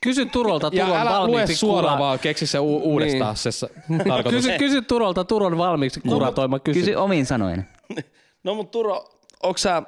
Kysy 0.00 0.26
Turolta 0.26 0.70
Ja 0.72 0.84
Turon 0.84 1.00
älä 1.00 1.10
lue 1.10 1.18
valmiiksi 1.18 1.54
suoraan 1.56 1.96
kura- 1.98 2.04
vaan, 2.04 2.18
keksi 2.18 2.46
se 2.46 2.58
u- 2.58 2.76
uudestaan 2.92 3.30
Niin. 3.34 3.36
se 3.36 3.52
s- 3.52 3.66
tarkoitus. 4.08 4.44
Kysy, 4.44 4.58
kysy 4.58 4.82
Turolta 4.82 5.24
Turon 5.24 5.58
valmiiksi 5.58 6.00
kuratoima 6.00 6.58
kysy. 6.58 6.80
Kysy 6.80 6.94
omin 6.94 7.26
sanoin. 7.26 7.64
No 8.44 8.54
mut 8.54 8.70
Turo, 8.70 9.04
onko 9.42 9.58
sä, 9.58 9.82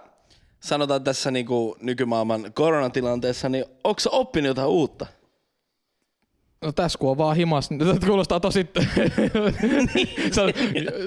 sanotaan 0.61 1.05
tässä 1.05 1.31
niinku 1.31 1.77
nykymaailman 1.81 2.53
koronatilanteessa, 2.55 3.49
niin 3.49 3.65
onko 3.85 4.01
sä 4.01 4.11
oppinut 4.11 4.47
jotain 4.49 4.69
uutta? 4.69 5.07
No 6.67 6.73
tässä 6.73 6.99
kun 6.99 7.11
on 7.11 7.19
vaan 7.19 7.37
himas, 7.37 7.71
niin 7.71 7.79
tätä 7.79 8.07
kuulostaa 8.07 8.41
tosi, 8.41 8.67
se 10.33 10.41
on 10.41 10.53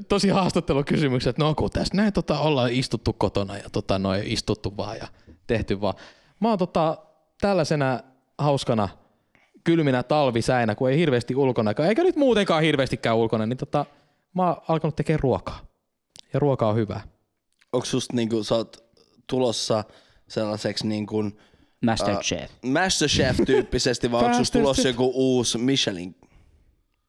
tosi 0.09 0.29
haastattelukysymykset. 0.29 1.37
No 1.37 1.55
kun 1.55 1.69
tässä 1.69 1.97
näin 1.97 2.13
tota, 2.13 2.39
ollaan 2.39 2.71
istuttu 2.71 3.13
kotona 3.13 3.57
ja 3.57 3.69
tota, 3.71 3.99
noin 3.99 4.23
istuttu 4.25 4.77
vaan 4.77 4.97
ja 4.97 5.07
tehty 5.47 5.81
vaan. 5.81 5.93
Mä 6.39 6.49
oon 6.49 6.57
tota, 6.57 6.97
tällaisena 7.41 7.99
hauskana 8.37 8.89
kylminä 9.63 10.03
talvisäinä, 10.03 10.75
kun 10.75 10.89
ei 10.89 10.97
hirveästi 10.97 11.35
ulkona, 11.35 11.73
eikä 11.87 12.03
nyt 12.03 12.15
muutenkaan 12.15 12.63
hirveästi 12.63 12.97
käy 12.97 13.13
ulkona, 13.13 13.45
niin 13.45 13.57
tota, 13.57 13.85
mä 14.33 14.47
oon 14.47 14.61
alkanut 14.67 14.95
tekemään 14.95 15.19
ruokaa. 15.19 15.59
Ja 16.33 16.39
ruoka 16.39 16.67
on 16.69 16.75
hyvää. 16.75 17.01
Onko 17.73 17.85
susta 17.85 18.15
niinku, 18.15 18.43
sä 18.43 18.55
oot 18.55 18.83
tulossa 19.27 19.83
sellaiseksi 20.27 20.87
niinku 20.87 21.23
Masterchef. 21.85 22.51
Masterchef-tyyppisesti, 22.65 24.11
vai 24.11 24.17
onko 24.17 24.37
Masterchef. 24.37 24.61
tulossa 24.61 24.87
joku 24.87 25.11
uusi 25.15 25.57
Michelin 25.57 26.15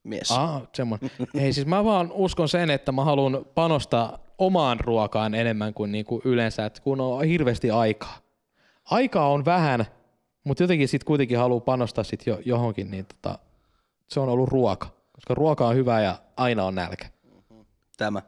mies? 0.05 0.31
Ah, 0.31 0.63
semmoinen. 0.75 1.11
Ei 1.35 1.53
siis 1.53 1.67
mä 1.67 1.85
vaan 1.85 2.13
uskon 2.13 2.49
sen, 2.49 2.71
että 2.71 2.93
mä 2.93 3.05
haluan 3.05 3.47
panostaa 3.55 4.19
omaan 4.39 4.81
ruokaan 4.81 5.35
enemmän 5.35 5.75
kuin 5.75 5.93
niinku 5.93 6.21
yleensä, 6.25 6.67
että 6.67 6.83
kun 6.83 7.01
on 7.01 7.25
hirveästi 7.25 7.71
aikaa. 7.71 8.19
Aikaa 8.91 9.29
on 9.29 9.45
vähän, 9.45 9.87
mutta 10.45 10.63
jotenkin 10.63 10.89
sitten 10.89 11.07
kuitenkin 11.07 11.39
haluaa 11.39 11.61
panostaa 11.61 12.05
sit 12.05 12.27
jo, 12.27 12.39
johonkin, 12.45 12.91
niin 12.91 13.07
tota, 13.07 13.39
se 14.09 14.21
on 14.21 14.29
ollut 14.29 14.49
ruoka. 14.49 14.89
Koska 15.13 15.35
ruoka 15.35 15.67
on 15.67 15.75
hyvä 15.75 16.01
ja 16.01 16.19
aina 16.37 16.65
on 16.65 16.75
nälkä. 16.75 17.07
Tämä. 17.97 18.23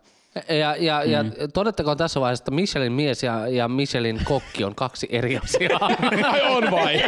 Ja, 0.49 0.77
ja, 0.77 1.05
ja 1.05 1.25
todettakoon 1.55 1.97
tässä 1.97 2.21
vaiheessa, 2.21 2.43
että 2.43 2.51
Michelin 2.51 2.93
mies 2.93 3.23
ja, 3.23 3.49
ja 3.49 3.69
Michelin 3.69 4.21
kokki 4.25 4.65
on 4.65 4.75
kaksi 4.75 5.07
eri 5.11 5.39
asiaa. 5.39 5.91
Ai 6.31 6.43
on 6.57 6.71
vai? 6.71 7.03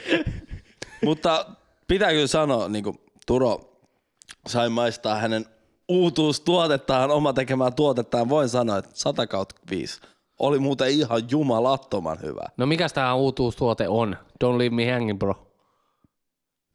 Mutta 1.04 1.46
pitää 1.88 2.10
kyllä 2.10 2.26
sanoa, 2.26 2.68
niin 2.68 2.84
kuin 2.84 3.00
Turo 3.26 3.60
sai 4.46 4.68
maistaa 4.68 5.16
hänen 5.16 5.46
uutuustuotettaan, 5.88 7.10
oma 7.10 7.32
tekemään 7.32 7.74
tuotettaan, 7.74 8.28
voin 8.28 8.48
sanoa, 8.48 8.78
että 8.78 8.90
100 8.94 9.26
kautta 9.26 9.60
5 9.70 10.00
oli 10.38 10.58
muuten 10.58 10.90
ihan 10.90 11.22
jumalattoman 11.30 12.18
hyvä. 12.22 12.42
No 12.56 12.66
mikä 12.66 12.88
tämä 12.88 13.14
uutuustuote 13.14 13.88
on? 13.88 14.16
Don't 14.44 14.58
leave 14.58 14.74
me 14.74 14.92
hanging, 14.92 15.18
bro. 15.18 15.49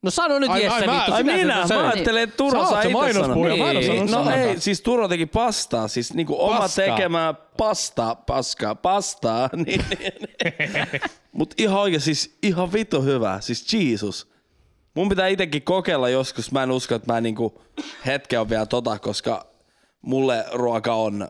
No 0.05 0.11
sano 0.11 0.39
nyt 0.39 0.49
Ai- 0.49 0.63
Jesse, 0.63 0.85
ai 0.85 0.97
vittu. 0.97 1.13
Ai 1.13 1.23
minä, 1.23 1.55
mä 1.55 1.67
söit. 1.67 1.81
ajattelin, 1.93 2.23
että 2.23 2.37
Turo 2.37 2.65
saa 2.65 2.81
se 2.81 2.89
itse 2.89 3.13
sanoa. 3.13 3.35
sanonut 3.35 4.09
No 4.09 4.31
ei, 4.31 4.59
siis 4.59 4.81
Turo 4.81 5.07
teki 5.07 5.25
pastaa, 5.25 5.87
siis 5.87 6.13
niinku 6.13 6.35
oma 6.39 6.69
tekemää 6.69 7.33
pastaa, 7.33 8.15
paskaa, 8.15 8.75
pastaa. 8.75 9.49
Niin, 9.65 9.85
niin, 9.89 10.13
niin. 10.21 11.01
Mut 11.31 11.53
ihan 11.57 11.79
oikein, 11.79 12.01
siis 12.01 12.37
ihan 12.43 12.73
vitu 12.73 13.01
hyvä, 13.01 13.37
siis 13.41 13.73
Jesus. 13.73 14.27
Mun 14.95 15.09
pitää 15.09 15.27
itekin 15.27 15.61
kokeilla 15.61 16.09
joskus, 16.09 16.51
mä 16.51 16.63
en 16.63 16.71
usko, 16.71 16.95
että 16.95 17.13
mä 17.13 17.21
niinku 17.21 17.61
hetken 18.05 18.39
on 18.39 18.49
vielä 18.49 18.65
tota, 18.65 18.99
koska 18.99 19.45
mulle 20.01 20.45
ruoka 20.53 20.93
on 20.93 21.27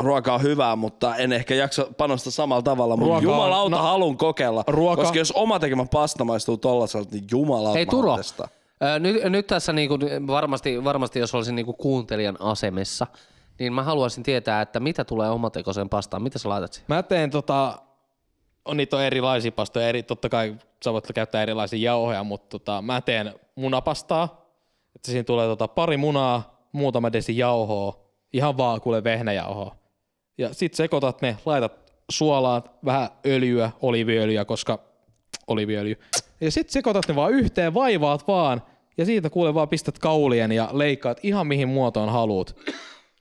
ruoka 0.00 0.34
on 0.34 0.42
hyvää, 0.42 0.76
mutta 0.76 1.16
en 1.16 1.32
ehkä 1.32 1.54
jaksa 1.54 1.86
panostaa 1.96 2.30
samalla 2.30 2.62
tavalla, 2.62 2.96
mutta 2.96 3.06
Ruoka 3.08 3.18
on- 3.18 3.22
jumalauta 3.34 3.76
no, 3.76 3.82
haluan 3.82 4.16
kokeilla, 4.16 4.64
ruoka- 4.66 4.96
koska 5.02 5.18
jos 5.18 5.32
oma 5.32 5.58
tekemä 5.58 5.86
pasta 5.92 6.24
maistuu 6.24 6.56
tollaselta, 6.56 7.10
niin 7.14 7.24
jumalauta 7.30 7.74
Hei 7.76 7.86
Turo, 7.86 8.16
testaa. 8.16 8.48
ö, 8.82 8.98
nyt, 8.98 9.24
nyt 9.24 9.46
tässä 9.46 9.72
niinku, 9.72 9.98
varmasti, 10.26 10.84
varmasti, 10.84 11.18
jos 11.18 11.34
olisin 11.34 11.54
niinku 11.56 11.72
kuuntelijan 11.72 12.36
asemessa, 12.40 13.06
niin 13.58 13.72
mä 13.72 13.82
haluaisin 13.82 14.22
tietää, 14.22 14.60
että 14.62 14.80
mitä 14.80 15.04
tulee 15.04 15.30
omatekoiseen 15.30 15.88
pastaan. 15.88 16.22
Mitä 16.22 16.38
sä 16.38 16.48
laitat 16.48 16.72
siihen? 16.72 16.86
Mä 16.88 17.02
teen 17.02 17.30
tota, 17.30 17.78
on 18.64 18.76
niitä 18.76 18.96
on 18.96 19.02
erilaisia 19.02 19.52
pastoja, 19.52 19.88
eri, 19.88 20.02
totta 20.02 20.28
kai 20.28 20.56
sä 20.84 20.92
voit 20.92 21.06
käyttää 21.14 21.42
erilaisia 21.42 21.78
jauhoja, 21.90 22.24
mutta 22.24 22.58
tota, 22.58 22.82
mä 22.82 23.00
teen 23.00 23.34
munapastaa, 23.54 24.24
että 24.96 25.10
siinä 25.10 25.24
tulee 25.24 25.46
tota 25.46 25.68
pari 25.68 25.96
munaa, 25.96 26.60
muutama 26.72 27.12
desi 27.12 27.38
jauhoa, 27.38 27.96
ihan 28.32 28.56
vaan 28.56 28.80
kuule 28.80 29.04
vehnäjauhoa. 29.04 29.76
Ja 30.38 30.54
sit 30.54 30.74
sekoitat 30.74 31.22
ne, 31.22 31.36
laitat 31.46 31.92
suolaa, 32.10 32.78
vähän 32.84 33.08
öljyä, 33.26 33.70
oliiviöljyä, 33.82 34.44
koska 34.44 34.78
oliiviöljy. 35.46 36.00
Ja 36.40 36.50
sit 36.50 36.70
sekoitat 36.70 37.08
ne 37.08 37.16
vaan 37.16 37.32
yhteen, 37.32 37.74
vaivaat 37.74 38.28
vaan, 38.28 38.62
ja 38.98 39.04
siitä 39.04 39.30
kuule 39.30 39.54
vaan 39.54 39.68
pistät 39.68 39.98
kaulien 39.98 40.52
ja 40.52 40.68
leikkaat 40.72 41.20
ihan 41.22 41.46
mihin 41.46 41.68
muotoon 41.68 42.08
haluut. 42.08 42.56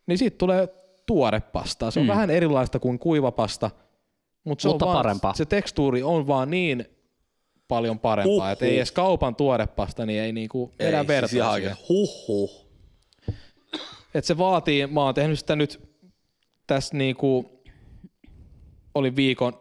Niin 0.07 0.18
siitä 0.18 0.38
tulee 0.38 0.68
tuorepastaa. 1.05 1.91
Se 1.91 1.99
on 1.99 2.05
mm. 2.05 2.10
vähän 2.10 2.30
erilaista 2.30 2.80
kuin 2.80 2.99
kuivapasta, 2.99 3.72
mutta 4.43 4.62
se, 4.62 4.68
Mutta 4.68 4.86
on 4.86 4.91
vaan, 4.91 5.03
parempaa. 5.03 5.34
se 5.34 5.45
tekstuuri 5.45 6.03
on 6.03 6.28
vaan 6.28 6.51
niin 6.51 6.86
paljon 7.68 7.99
parempaa, 7.99 8.51
että 8.51 8.66
ei 8.66 8.78
edes 8.78 8.91
kaupan 8.91 9.36
tuorepasta, 9.36 10.05
niin 10.05 10.22
ei 10.22 10.32
niinku 10.32 10.72
vedä 10.80 10.99
Ei, 10.99 11.07
vertaa 11.07 11.28
siis 11.28 11.43
oikein. 11.43 11.76
Huhhuh. 11.89 12.66
Et 14.14 14.26
se 14.26 14.38
vaatii, 14.38 14.88
mä 14.88 15.03
oon 15.03 15.14
tehnyt 15.14 15.39
sitä 15.39 15.55
nyt 15.55 15.89
tässä 16.70 16.97
niinku, 16.97 17.61
oli 18.95 19.15
viikon 19.15 19.53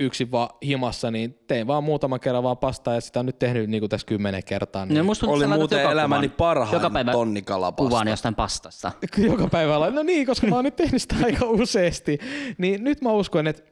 yksin 0.00 0.30
vaan 0.30 0.48
himassa, 0.64 1.10
niin 1.10 1.38
tein 1.46 1.66
vaan 1.66 1.84
muutaman 1.84 2.20
kerran 2.20 2.42
vaan 2.42 2.58
pastaa 2.58 2.94
ja 2.94 3.00
sitä 3.00 3.20
on 3.20 3.26
nyt 3.26 3.38
tehnyt 3.38 3.70
niin 3.70 3.80
kuin 3.80 3.90
tässä 3.90 4.06
kymmenen 4.06 4.44
kertaa. 4.44 4.86
Niin 4.86 4.98
No, 4.98 5.04
musta 5.04 5.26
tuntuu, 5.26 5.46
Oli 5.46 5.56
muuten 5.58 5.80
joka 5.80 5.92
elämäni 5.92 6.28
kuvan- 6.28 6.36
parhaimmat 6.36 6.82
joka 6.82 6.90
päivä 6.90 7.12
tonnikalapasta. 7.12 7.88
Kuvan 7.90 8.08
jostain 8.08 8.34
pastasta. 8.34 8.92
joka 9.30 9.46
päivä 9.46 9.80
laitan. 9.80 9.94
No 9.94 10.02
niin, 10.02 10.26
koska 10.26 10.46
mä 10.46 10.54
oon 10.54 10.64
nyt 10.64 10.76
tehnyt 10.76 11.02
sitä 11.02 11.14
aika 11.24 11.46
useasti. 11.46 12.18
Niin 12.58 12.84
nyt 12.84 13.02
mä 13.02 13.12
uskon, 13.12 13.46
että 13.46 13.62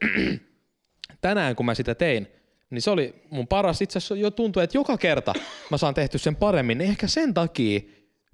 tänään 1.21 1.55
kun 1.55 1.65
mä 1.65 1.73
sitä 1.75 1.95
tein, 1.95 2.27
niin 2.69 2.81
se 2.81 2.91
oli 2.91 3.15
mun 3.29 3.47
paras. 3.47 3.81
Itse 3.81 3.97
asiassa 3.99 4.15
jo 4.15 4.31
tuntuu, 4.31 4.61
että 4.61 4.77
joka 4.77 4.97
kerta 4.97 5.33
mä 5.71 5.77
saan 5.77 5.93
tehty 5.93 6.17
sen 6.17 6.35
paremmin. 6.35 6.77
Niin 6.77 6.89
ehkä 6.89 7.07
sen 7.07 7.33
takia 7.33 7.79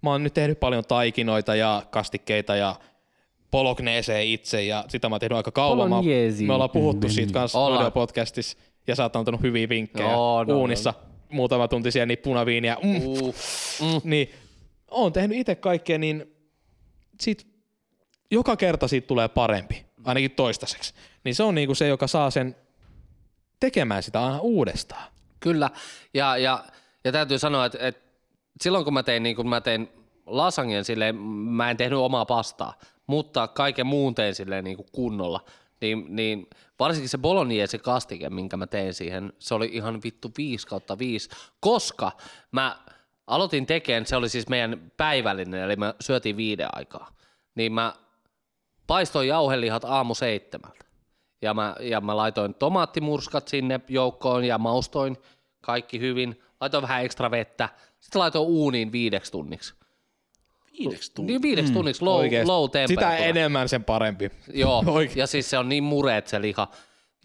mä 0.01 0.09
oon 0.09 0.23
nyt 0.23 0.33
tehnyt 0.33 0.59
paljon 0.59 0.85
taikinoita 0.85 1.55
ja 1.55 1.83
kastikkeita 1.91 2.55
ja 2.55 2.75
pologneeseen 3.53 4.27
itse 4.27 4.63
ja 4.63 4.85
sitä 4.87 5.09
mä 5.09 5.13
oon 5.13 5.19
tehnyt 5.19 5.37
aika 5.37 5.51
kauan. 5.51 5.89
Mä, 5.89 5.95
me 6.47 6.53
ollaan 6.53 6.69
puhuttu 6.69 7.09
siitä 7.09 7.33
kanssa 7.33 7.59
Ollaan. 7.59 7.91
podcastissa 7.91 8.57
ja 8.87 8.95
sä 8.95 9.03
oot 9.03 9.15
antanut 9.15 9.41
hyviä 9.41 9.69
vinkkejä 9.69 10.11
Joo, 10.11 10.43
no, 10.43 10.57
uunissa. 10.57 10.93
Muutama 11.29 11.67
tunti 11.67 11.91
siellä 11.91 12.05
niin 12.05 12.17
punaviiniä. 12.17 12.77
Mm, 12.83 12.95
Uh, 13.05 13.35
mm. 13.81 14.01
niin 14.09 14.31
oon 14.91 15.13
tehnyt 15.13 15.37
itse 15.37 15.55
kaikkea, 15.55 15.97
niin 15.97 16.35
sit 17.21 17.47
joka 18.31 18.55
kerta 18.55 18.87
siitä 18.87 19.07
tulee 19.07 19.27
parempi, 19.27 19.85
ainakin 20.05 20.31
toistaiseksi. 20.31 20.93
Niin 21.23 21.35
se 21.35 21.43
on 21.43 21.55
niinku 21.55 21.75
se, 21.75 21.87
joka 21.87 22.07
saa 22.07 22.31
sen 22.31 22.55
tekemään 23.59 24.03
sitä 24.03 24.23
aina 24.25 24.39
uudestaan. 24.39 25.11
Kyllä, 25.39 25.69
ja, 26.13 26.37
ja, 26.37 26.63
ja 27.03 27.11
täytyy 27.11 27.39
sanoa, 27.39 27.65
että, 27.65 27.77
että 27.87 28.01
silloin 28.61 28.83
kun 28.83 28.93
mä 28.93 29.03
tein, 29.03 29.23
niin 29.23 29.35
kun 29.35 29.49
mä 29.49 29.61
tein 29.61 29.89
lasagnen 30.25 30.85
silleen, 30.85 31.15
mä 31.15 31.71
en 31.71 31.77
tehnyt 31.77 31.99
omaa 31.99 32.25
pastaa, 32.25 32.73
mutta 33.07 33.47
kaiken 33.47 33.87
muun 33.87 34.15
tein 34.15 34.35
silleen 34.35 34.63
niin 34.63 34.77
kuin 34.77 34.87
kunnolla, 34.91 35.45
niin, 35.81 36.05
niin 36.09 36.47
varsinkin 36.79 37.09
se 37.09 37.17
bolognese 37.17 37.77
kastike, 37.77 38.29
minkä 38.29 38.57
mä 38.57 38.67
tein 38.67 38.93
siihen, 38.93 39.33
se 39.39 39.55
oli 39.55 39.69
ihan 39.73 39.99
vittu 40.03 40.31
5 40.37 40.67
kautta 40.67 40.99
5, 40.99 41.29
koska 41.59 42.11
mä 42.51 42.79
aloitin 43.27 43.65
tekemään, 43.65 44.05
se 44.05 44.15
oli 44.15 44.29
siis 44.29 44.47
meidän 44.49 44.91
päivällinen, 44.97 45.61
eli 45.61 45.75
me 45.75 45.95
syötiin 46.01 46.37
viiden 46.37 46.67
aikaa, 46.71 47.15
niin 47.55 47.73
mä 47.73 47.93
paistoin 48.87 49.27
jauhelihat 49.27 49.85
aamu 49.85 50.15
seitsemältä. 50.15 50.85
Ja 51.41 51.53
mä, 51.53 51.75
ja 51.79 52.01
mä 52.01 52.17
laitoin 52.17 52.53
tomaattimurskat 52.53 53.47
sinne 53.47 53.79
joukkoon 53.87 54.43
ja 54.43 54.57
maustoin 54.57 55.17
kaikki 55.61 55.99
hyvin. 55.99 56.41
Laitoin 56.61 56.81
vähän 56.81 57.05
ekstra 57.05 57.31
vettä. 57.31 57.69
Sitten 57.99 58.19
laitoin 58.19 58.47
uuniin 58.47 58.91
viideksi 58.91 59.31
tunniksi. 59.31 59.73
Viideksi 60.79 61.11
tuntia. 61.13 61.33
Niin 61.33 61.41
viideksi 61.41 61.71
mm, 61.71 61.73
tunniksi 61.73 62.03
low, 62.03 62.19
Oikeesti. 62.19 62.47
low 62.47 62.69
Sitä 62.87 63.17
enemmän 63.17 63.69
sen 63.69 63.83
parempi. 63.83 64.31
Joo, 64.53 64.83
Oikein. 64.87 65.19
ja 65.19 65.27
siis 65.27 65.49
se 65.49 65.57
on 65.57 65.69
niin 65.69 65.83
mureet 65.83 66.27
se 66.27 66.41
liha. 66.41 66.67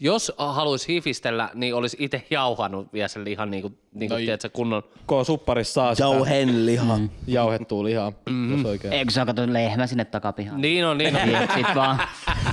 Jos 0.01 0.31
haluaisi 0.37 0.87
hifistellä, 0.93 1.49
niin 1.53 1.75
olisi 1.75 1.97
itse 1.99 2.25
jauhannut 2.29 2.93
vielä 2.93 3.07
sen 3.07 3.25
lihan 3.25 3.51
niin 3.51 3.61
kuin, 3.61 3.77
niin 3.93 4.09
kuin 4.09 4.19
No, 4.19 4.25
tiedätkö, 4.25 4.49
kunnon. 4.49 4.83
Kun 5.07 5.25
supparissa 5.25 5.73
saa 5.73 5.95
sitä 5.95 6.03
Jauhenliha. 6.03 6.97
Mm. 6.97 7.09
jauhettua 7.27 7.83
lihaa, 7.83 8.09
mm-hmm. 8.09 8.57
jos 8.57 8.65
oikein. 8.65 8.93
Eikö 8.93 9.11
sä 9.11 9.25
kato 9.25 9.41
lehmä 9.47 9.87
sinne 9.87 10.05
takapihaan? 10.05 10.61
Niin 10.61 10.85
on, 10.85 10.97
niin 10.97 11.15
on. 11.15 11.47
Sitten 11.55 11.75
vaan. 11.75 12.01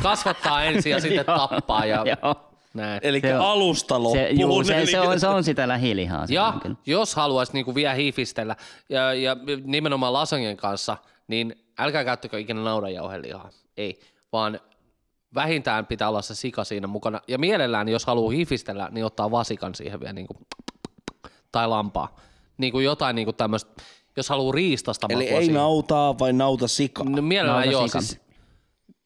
Kasvattaa 0.03 0.65
ensin 0.65 0.93
ja 0.93 1.01
sitten 1.01 1.27
tappaa 1.37 1.87
ja 1.87 2.05
Joo. 2.23 2.47
Näin. 2.77 3.01
Eli 3.03 3.21
Se 3.21 3.35
on- 3.35 3.41
alusta 3.47 3.95
Se, 3.95 3.99
loppuun. 4.01 4.41
juu, 4.41 4.65
se, 4.65 4.77
eli- 4.79 4.87
se, 4.91 5.01
on, 5.01 5.21
se 5.21 5.27
on 5.29 5.45
sitä 5.45 5.69
lähilihaa. 5.69 6.25
Ja 6.29 6.55
kyllä. 6.63 6.77
jos 6.87 7.15
haluaisi 7.15 7.53
niinku 7.53 7.75
vielä 7.75 7.95
hifistellä 7.95 8.57
ja, 8.89 9.15
ja 9.15 9.37
nimenomaan 9.65 10.13
lasagnen 10.13 10.57
kanssa, 10.57 10.97
niin 11.29 11.55
älkää 11.79 12.05
käyttäkö 12.05 12.39
ikinä 12.39 12.61
naudanjauhelihaa. 12.61 13.51
Ei, 13.77 14.01
vaan 14.33 14.61
vähintään 15.35 15.87
pitää 15.87 16.09
olla 16.09 16.23
se 16.23 16.35
sika 16.35 16.65
siinä 16.65 16.87
mukana. 16.87 17.21
Ja 17.29 17.39
mielellään, 17.39 17.89
jos 17.89 18.07
haluaa 18.07 18.33
hifistellä, 18.33 18.89
niin 18.93 19.05
ottaa 19.05 19.31
vasikan 19.31 19.75
siihen 19.75 20.01
vielä 20.01 20.13
niinku, 20.13 20.35
tai 21.53 21.69
lampaa. 21.69 22.17
Niinku 22.59 22.81
jotain 22.81 23.17
niinku 23.17 23.33
tämmöistä, 23.33 23.83
jos 24.17 24.29
haluaa 24.29 24.53
riistasta 24.53 25.07
Eli 25.11 25.25
ei 25.29 25.39
siihen. 25.39 25.55
nautaa 25.55 26.19
vai 26.19 26.33
nauta 26.33 26.69
sikaa. 26.69 27.05
No, 27.09 27.23
mielellään 27.23 27.71
joo, 27.71 27.81
Nautasikan. 27.81 28.03
siis, 28.03 28.21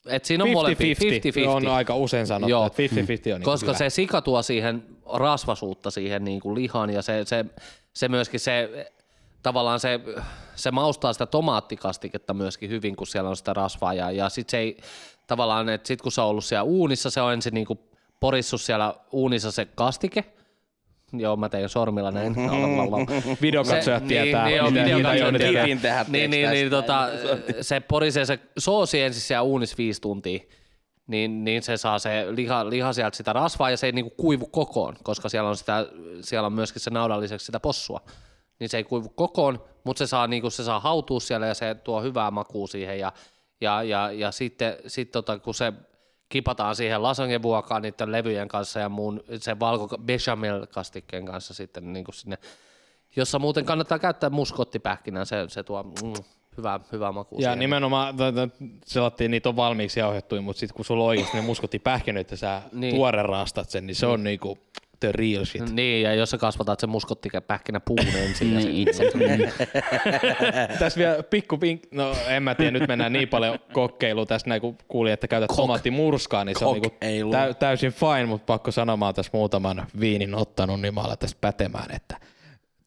et 0.07 0.25
siinä 0.25 0.45
on 0.45 0.51
molempia 0.51 0.95
50-50 1.45 1.49
on 1.49 1.67
aika 1.67 1.97
usein 1.97 2.27
sanottu, 2.27 2.51
Joo. 2.51 2.67
että 2.67 2.83
50-50 2.83 2.87
on 2.87 3.01
niin 3.25 3.43
koska 3.43 3.67
hyvä. 3.67 3.79
se 3.79 3.91
sika 3.91 4.23
tuo 4.23 4.43
siihen 4.43 4.83
rasvasuutta 5.13 5.91
siihen 5.91 6.25
niin 6.25 6.41
kuin 6.41 6.55
lihaan 6.55 6.91
ja 6.91 7.03
se, 7.03 7.25
se, 7.25 7.45
se 7.93 8.09
myöskin 8.09 8.41
se 8.41 8.87
tavallaan 9.43 9.81
se, 9.81 10.01
se 10.55 10.71
maustaa 10.71 11.13
sitä 11.13 11.27
tomaattikastiketta 11.27 12.35
myöskin 12.35 12.71
hyvin, 12.71 12.97
kun 12.97 13.07
siellä 13.07 13.31
on 13.31 13.37
sitä 13.37 13.53
rasvaa 13.53 13.95
ja, 13.95 14.11
ja 14.11 14.29
sit 14.29 14.51
se 14.51 14.59
ei 14.59 14.77
tavallaan, 15.27 15.69
että 15.69 15.89
sit 15.89 16.03
kun 16.03 16.13
se 16.13 16.21
on 16.21 16.27
ollut 16.27 16.45
siellä 16.45 16.63
uunissa, 16.63 17.11
se 17.11 17.21
on 17.21 17.33
ensin 17.33 17.55
niin 17.55 17.67
kuin 17.67 17.79
porissut 18.21 18.61
siellä 18.61 18.95
uunissa 19.13 19.51
se 19.51 19.65
kastike, 19.65 20.25
Joo, 21.13 21.37
mä 21.37 21.49
tein 21.49 21.69
sormilla 21.69 22.11
näin. 22.21 22.37
Videokatsojat 23.43 24.07
tietää, 24.07 24.45
niin, 24.45 24.57
joo, 24.57 24.71
mitä-. 24.71 25.63
Kivin 25.63 25.81
tehdä, 25.81 26.05
niin, 26.09 26.31
niin, 26.31 26.51
niin, 26.51 26.71
tota, 26.71 27.09
se 27.61 27.81
porisee 27.81 28.25
se 28.25 28.39
soosi 28.59 29.01
ensin 29.01 29.23
siellä 29.23 29.43
uunissa 29.43 29.77
viisi 29.79 30.01
tuntia, 30.01 30.41
niin, 31.07 31.45
niin 31.45 31.63
se 31.63 31.77
saa 31.77 31.99
se 31.99 32.27
liha, 32.31 32.71
liha 32.71 32.93
sieltä 32.93 33.17
sitä 33.17 33.33
rasvaa 33.33 33.71
ja 33.71 33.77
se 33.77 33.87
ei 33.87 33.93
niinku 33.93 34.15
kuivu 34.17 34.47
kokoon, 34.47 34.97
koska 35.03 35.29
siellä 35.29 35.49
on, 35.49 35.57
sitä, 35.57 35.87
siellä 36.21 36.47
on 36.47 36.53
myöskin 36.53 36.81
se 36.81 36.91
naudan 36.91 37.21
lisäksi 37.21 37.47
sitä 37.47 37.61
possua. 37.61 38.01
Niin 38.61 38.69
se 38.69 38.77
ei 38.77 38.85
kuivu 38.85 39.09
kokoon, 39.09 39.63
mutta 39.85 39.99
se 39.99 40.07
saa, 40.07 40.27
niinku, 40.27 40.51
se 40.51 40.65
saa 40.65 40.81
hautua 40.81 41.21
siellä 41.21 41.47
ja 41.47 41.55
se 41.55 41.75
tuo 41.75 42.03
hyvää 42.03 42.31
makua 42.31 42.67
siihen 42.67 42.99
ja, 42.99 43.13
ja, 43.61 43.83
ja, 43.83 44.13
ja 44.13 44.31
sitten 44.31 44.77
sit 44.87 45.11
tota, 45.11 45.39
kun 45.39 45.55
se 45.55 45.73
kipataan 46.31 46.77
siihen 46.77 47.03
lasagnevuokaan 47.03 47.83
niiden 47.83 48.13
levyjen 48.13 48.49
kanssa 48.49 48.81
ja 48.81 48.89
muun 48.89 49.21
sen 49.41 49.61
valko 49.61 49.99
bechamel-kastikkeen 49.99 51.25
kanssa 51.27 51.55
sitten 51.55 51.93
niin 51.93 52.05
kuin 52.05 52.15
sinne, 52.15 52.39
jossa 53.17 53.39
muuten 53.39 53.65
kannattaa 53.65 53.99
käyttää 53.99 54.31
muskottipähkinää, 54.31 55.25
se, 55.25 55.45
se 55.49 55.63
tuo 55.63 55.83
mm, 55.83 56.13
hyvää, 56.57 56.81
hyvää 56.93 57.13
makua 57.13 57.39
Ja 57.39 57.43
siihen. 57.43 57.59
nimenomaan 57.59 58.15
selattiin, 58.87 59.31
niitä 59.31 59.49
on 59.49 59.57
valmiiksi 59.57 60.01
jauhettuja, 60.01 60.43
mutta 60.43 60.61
sitten 60.61 60.77
kun 60.77 60.85
sulla 60.85 61.03
on 61.05 61.09
oikeasti 61.09 61.37
ne 61.37 61.43
muskotti 61.43 61.79
pähkinöitä, 61.79 62.21
että 62.27 62.37
sä 62.37 62.63
Niin. 62.73 62.95
tuore 62.95 63.23
raastat 63.23 63.71
sen, 63.71 63.87
niin 63.87 63.95
se 63.95 64.07
on 64.07 64.23
niinku 64.25 64.59
the 65.01 65.13
real 65.13 65.45
shit. 65.45 65.71
Niin, 65.71 66.03
ja 66.03 66.15
jos 66.15 66.31
sä 66.31 66.39
kasvatat 66.39 66.81
sen 66.81 66.91
muskottipähkinä 66.91 67.81
puun 67.81 67.99
ensin. 68.01 68.53
ja 68.53 68.59
Niin 68.59 68.89
itse. 68.89 69.11
Tässä 70.79 70.99
vielä 70.99 71.23
pikku 71.23 71.61
vink, 71.61 71.83
no 71.91 72.15
en 72.29 72.43
mä 72.43 72.55
tiedä, 72.55 72.71
nyt 72.71 72.89
mennään 72.89 73.13
niin 73.13 73.29
paljon 73.29 73.59
kokkeiluun 73.73 74.27
tässä 74.27 74.49
näin, 74.49 74.61
kun 74.61 74.79
kuulin, 74.89 75.13
että 75.13 75.29
käytät 75.29 75.51
tomaattimurskaa, 75.57 76.45
niin 76.45 76.59
se 76.59 76.65
on 76.65 76.75
niinku 76.75 76.97
täysin 77.59 77.93
fine, 77.93 78.27
mutta 78.27 78.47
pakko 78.47 78.71
sanomaan 78.71 79.15
tässä 79.15 79.31
muutaman 79.35 79.87
viinin 80.01 80.35
ottanut, 80.35 80.81
niin 80.81 80.95
mä 80.95 81.01
alan 81.01 81.19
tästä 81.19 81.39
pätemään, 81.41 81.91
että 81.91 82.17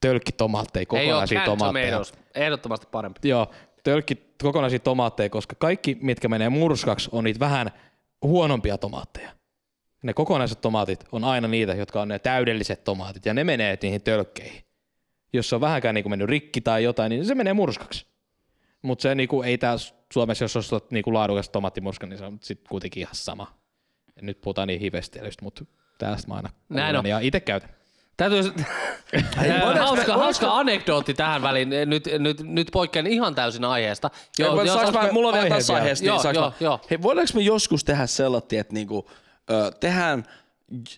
tölkki 0.02 0.32
tomaatteja, 0.32 0.86
kokonaisia 0.86 1.42
tomaatteja. 1.46 2.02
Ehdottomasti 2.36 2.88
parempi. 2.92 3.20
Joo, 3.24 3.52
tölkki 3.84 4.18
kokonaisia 4.44 4.80
tomaatteja, 4.80 5.30
koska 5.30 5.56
kaikki, 5.60 5.98
mitkä 6.02 6.28
menee 6.28 6.50
murskaksi, 6.50 7.10
on 7.12 7.24
niitä 7.24 7.40
vähän 7.40 7.72
huonompia 8.22 8.78
tomaatteja. 8.78 9.32
Ne 10.04 10.14
kokonaiset 10.14 10.62
tomaatit 10.62 11.06
on 11.12 11.24
aina 11.24 11.48
niitä, 11.48 11.74
jotka 11.74 12.02
on 12.02 12.08
ne 12.08 12.20
täydelliset 12.20 12.84
tomaatit, 12.84 13.26
ja 13.26 13.34
ne 13.34 13.44
menee 13.44 13.78
niihin 13.82 14.02
tölkkeihin. 14.02 14.64
Jos 15.34 15.50
se 15.50 15.56
on 15.56 15.62
vähänkään 15.62 15.96
niinku 15.96 16.10
mennyt 16.10 16.30
rikki 16.30 16.62
tai 16.62 16.84
jotain, 16.84 17.10
niin 17.10 17.26
se 17.26 17.36
menee 17.36 17.54
murskaksi. 17.54 18.06
Mutta 18.82 19.02
se 19.02 19.16
niinku, 19.16 19.42
ei 19.42 19.58
tää 19.58 19.76
Suomessa, 20.14 20.44
jos 20.44 20.56
ostat 20.56 20.92
niinku 20.92 21.14
laadukas 21.14 21.50
tomaattimurska, 21.50 22.08
niin 22.08 22.18
se 22.18 22.26
on 22.26 22.38
sitten 22.42 22.70
kuitenkin 22.70 23.02
ihan 23.02 23.16
sama. 23.16 23.58
Ja 24.16 24.22
nyt 24.22 24.42
puhutaan 24.42 24.68
niin 24.68 24.80
hivestelystä, 24.80 25.44
mutta 25.46 25.66
tästä 25.98 26.28
mä 26.28 26.34
aina 26.34 26.50
Näin 26.70 26.96
on. 26.96 27.06
ja 27.06 27.20
itse 27.20 27.40
käytän. 27.40 27.70
Täytyy... 28.18 28.54
hauska, 29.80 30.14
hauska 30.14 30.58
anekdootti 30.58 31.14
tähän 31.14 31.42
väliin. 31.42 31.70
Nyt, 31.86 32.10
nyt, 32.20 32.42
nyt 32.42 32.68
poikkean 32.72 33.08
ihan 33.08 33.36
täysin 33.36 33.66
aiheesta. 33.66 34.10
Joo, 34.40 34.64
jos- 34.64 34.74
saanko 34.74 34.92
mä, 34.92 35.04
me 35.04 35.12
mulla 35.12 35.28
on 35.28 35.34
vielä 35.34 35.50
tässä 35.50 35.74
aiheesta. 35.74 36.06
Joo, 36.06 36.24
Niin, 36.24 36.36
joo, 36.36 36.54
joo. 36.60 36.80
Hei, 36.90 37.02
voidaanko 37.02 37.32
me 37.36 37.42
joskus 37.42 37.84
tehdä 37.84 38.08
sellainen, 38.08 38.60
että 38.60 38.74
niinku, 38.74 39.12
ö, 39.52 39.72
tehdään 39.80 40.26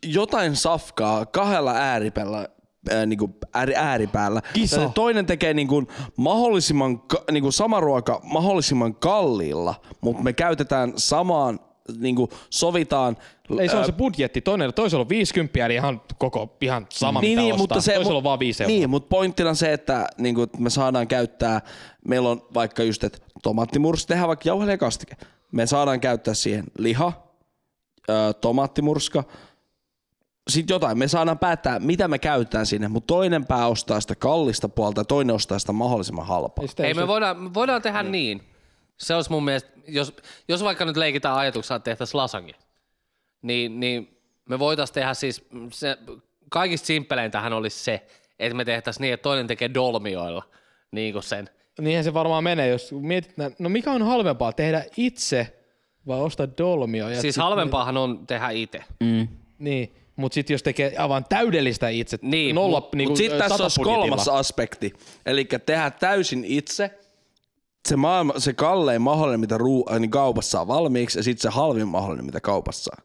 jotain 0.03 0.55
safkaa 0.55 1.25
kahdella 1.25 1.71
ääripäällä, 1.71 2.47
ää, 2.89 3.05
niinku 3.05 3.35
ääri, 3.53 3.75
ääripäällä. 3.75 4.41
Kisa. 4.53 4.89
Toinen 4.89 5.25
tekee 5.25 5.53
niinku 5.53 5.83
mahdollisimman, 6.17 7.01
niinku 7.31 7.51
sama 7.51 7.79
ruoka 7.79 8.19
mahdollisimman 8.23 8.95
kalliilla, 8.95 9.75
mutta 10.01 10.23
me 10.23 10.33
käytetään 10.33 10.93
samaan, 10.95 11.59
niinku 11.99 12.29
sovitaan. 12.49 13.17
Ei 13.59 13.69
se 13.69 13.75
on 13.75 13.85
se 13.85 13.91
budjetti. 13.91 14.41
Toinen, 14.41 14.73
toisella 14.73 15.01
on 15.01 15.09
50, 15.09 15.65
eli 15.65 15.75
ihan 15.75 16.01
koko, 16.17 16.57
ihan 16.61 16.87
sama 16.89 17.21
niin, 17.21 17.31
mitä 17.31 17.41
niin, 17.41 17.53
ostaa. 17.53 17.63
mutta 17.63 17.81
se, 17.81 17.93
Toisella 17.93 18.17
on 18.17 18.23
vaan 18.23 18.39
5 18.39 18.63
euroa. 18.63 18.75
Niin, 18.75 18.89
mutta 18.89 19.09
pointtina 19.09 19.53
se, 19.53 19.73
että 19.73 20.07
niin 20.17 20.35
kuin, 20.35 20.49
me 20.57 20.69
saadaan 20.69 21.07
käyttää, 21.07 21.61
meillä 22.07 22.29
on 22.29 22.41
vaikka 22.53 22.83
just, 22.83 23.03
että 23.03 23.17
tomaattimurska, 23.43 24.07
tehdään 24.07 24.27
vaikka 24.27 24.49
jauhelia 24.49 24.77
kastike. 24.77 25.15
Me 25.51 25.65
saadaan 25.65 25.99
käyttää 25.99 26.33
siihen 26.33 26.63
liha, 26.77 27.24
ö, 28.09 28.33
tomaattimurska, 28.33 29.23
sitten 30.49 30.73
jotain. 30.75 30.97
Me 30.97 31.07
saadaan 31.07 31.39
päättää, 31.39 31.79
mitä 31.79 32.07
me 32.07 32.19
käytetään 32.19 32.65
sinne, 32.65 32.87
mutta 32.87 33.07
toinen 33.07 33.45
pää 33.45 33.67
ostaa 33.67 34.01
sitä 34.01 34.15
kallista 34.15 34.69
puolta 34.69 35.01
ja 35.01 35.05
toinen 35.05 35.35
ostaa 35.35 35.59
sitä 35.59 35.71
mahdollisimman 35.71 36.27
halpaa. 36.27 36.61
Ei 36.63 36.67
sitä- 36.67 36.83
Ei, 36.83 36.87
ei 36.87 36.93
me 36.93 37.01
se- 37.01 37.07
voidaan, 37.07 37.39
me 37.43 37.53
voidaan 37.53 37.81
tehdä 37.81 38.03
niin. 38.03 38.41
Se 38.97 39.15
olisi 39.15 39.31
mun 39.31 39.45
mielestä, 39.45 39.69
jos, 39.87 40.13
jos 40.47 40.63
vaikka 40.63 40.85
nyt 40.85 40.97
leikitään 40.97 41.35
ajatuksella, 41.37 41.77
että 41.77 41.91
tehtäisiin 41.91 42.17
lasagne, 42.17 42.53
niin, 43.41 43.79
niin 43.79 44.17
me 44.49 44.59
voitaisiin 44.59 44.93
tehdä 44.93 45.13
siis, 45.13 45.45
se, 45.71 45.97
kaikista 46.49 46.85
simppeleintähän 46.87 47.53
olisi 47.53 47.83
se, 47.83 48.05
että 48.39 48.55
me 48.57 48.65
tehtäisiin 48.65 49.01
niin, 49.01 49.13
että 49.13 49.23
toinen 49.23 49.47
tekee 49.47 49.73
dolmioilla 49.73 50.43
niin 50.91 51.13
kuin 51.13 51.23
sen. 51.23 51.49
Niinhän 51.79 52.03
se 52.03 52.13
varmaan 52.13 52.43
menee, 52.43 52.67
jos 52.67 52.91
mietit, 52.91 53.33
no 53.59 53.69
mikä 53.69 53.91
on 53.91 54.01
halvempaa, 54.01 54.53
tehdä 54.53 54.83
itse 54.97 55.57
vai 56.07 56.19
ostaa 56.19 56.47
dolmio? 56.57 57.09
Ja 57.09 57.21
Siis 57.21 57.35
sit- 57.35 57.41
halvempaahan 57.43 57.97
on 57.97 58.27
tehdä 58.27 58.49
itse. 58.49 58.83
Mm. 58.99 59.27
Niin, 59.59 59.93
mutta 60.15 60.33
sitten 60.33 60.53
jos 60.53 60.63
tekee 60.63 60.95
aivan 60.97 61.25
täydellistä 61.29 61.89
itse, 61.89 62.19
Niin, 62.21 62.55
nolla 62.55 62.79
mut- 62.79 62.93
niinku, 62.95 63.09
Mutta 63.11 63.17
sitten 63.17 63.39
tässä 63.39 63.69
satabudjetilla. 63.69 63.97
kolmas 64.07 64.27
aspekti. 64.27 64.93
Eli 65.25 65.45
tehdä 65.65 65.91
täysin 65.91 66.43
itse 66.47 66.99
se, 67.87 67.95
maailma, 67.95 68.33
se 68.37 68.53
kallein 68.53 69.01
mahdollinen, 69.01 69.39
mitä 69.39 69.57
ruu, 69.57 69.89
äh, 69.91 69.99
niin 69.99 70.11
kaupassa 70.11 70.51
saa 70.51 70.67
valmiiksi, 70.67 71.19
ja 71.19 71.23
sitten 71.23 71.41
se 71.51 71.55
halvin 71.55 71.87
mahdollinen, 71.87 72.25
mitä 72.25 72.41
kaupassa 72.41 72.83
saa. 72.83 73.04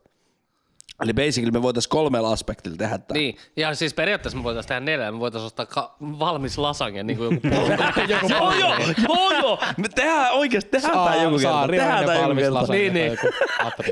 Eli 1.02 1.12
basically 1.12 1.50
me 1.50 1.62
voitaisiin 1.62 1.90
kolmella 1.90 2.32
aspektilla 2.32 2.76
tehdä 2.76 2.98
tämä. 2.98 3.18
Niin, 3.18 3.36
ja 3.56 3.74
siis 3.74 3.94
periaatteessa 3.94 4.36
me 4.38 4.44
voitaisiin 4.44 4.68
tehdä 4.68 4.80
neljä, 4.80 5.12
me 5.12 5.20
voitaisiin 5.20 5.46
ostaa 5.46 5.66
ka- 5.66 5.94
valmis 6.00 6.58
lasagne, 6.58 7.02
niin 7.02 7.16
kuin 7.18 7.40
joku 7.44 7.46
Joo, 8.28 8.52
joo, 8.52 8.74
joo, 9.08 9.30
joo. 9.42 9.58
Me 9.76 9.88
tehdään 9.88 10.32
oikeasti, 10.32 10.70
tehdään 10.70 11.04
tää 11.04 11.22
joku 11.22 11.38
kerta. 11.38 11.66
Tehdään 11.68 12.04
tää 12.06 12.14
joku 12.16 12.34
kerta. 12.34 12.72
Niin, 12.72 12.94
niin. 12.94 13.18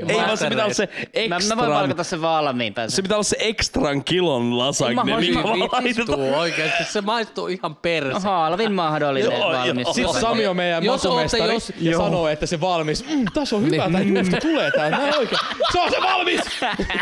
Ei 0.07 0.15
vaan 0.15 0.37
se 0.37 0.49
pitää 0.49 0.63
olla 0.65 0.73
se 0.73 0.89
Mä, 1.29 1.35
extra. 1.35 1.55
mä 1.55 1.61
voin 1.61 1.73
valkata 1.73 2.03
sen 2.03 2.21
valmiin 2.21 2.73
pääsen. 2.73 2.95
Se 2.95 3.01
pitää 3.01 3.15
olla 3.15 3.23
se 3.23 3.37
ekstran 3.39 4.03
kilon 4.03 4.57
lasagne, 4.57 4.95
Mä 4.95 5.03
mikä 5.19 5.43
vaan 5.43 5.59
laitetaan. 5.59 6.19
Oikeesti, 6.19 6.83
se 6.83 7.01
maistuu 7.01 7.47
ihan 7.47 7.75
perse. 7.75 8.19
Halvin 8.19 8.71
mahdollinen 8.73 9.31
Joo, 9.31 9.49
valmis. 9.53 9.85
joo. 9.85 9.93
Sitten 9.93 10.21
Sami 10.21 10.47
on 10.47 10.55
meidän 10.55 10.83
Jos 10.83 11.03
matomestari 11.03 11.41
ootte 11.41 11.53
jos- 11.55 11.73
ja 11.79 11.97
sanoo, 11.97 12.27
että 12.27 12.45
se 12.45 12.61
valmis, 12.61 13.05
mm, 13.07 13.25
tässä 13.33 13.55
on 13.55 13.61
hyvä, 13.65 13.87
Niin. 13.87 14.13
tää 14.13 14.21
juusto 14.23 14.37
tulee 14.41 14.71
näin 14.77 15.17
oikein. 15.17 15.39
Se 15.71 15.79
on 15.79 15.91
se 15.91 15.97
valmis! 16.01 16.41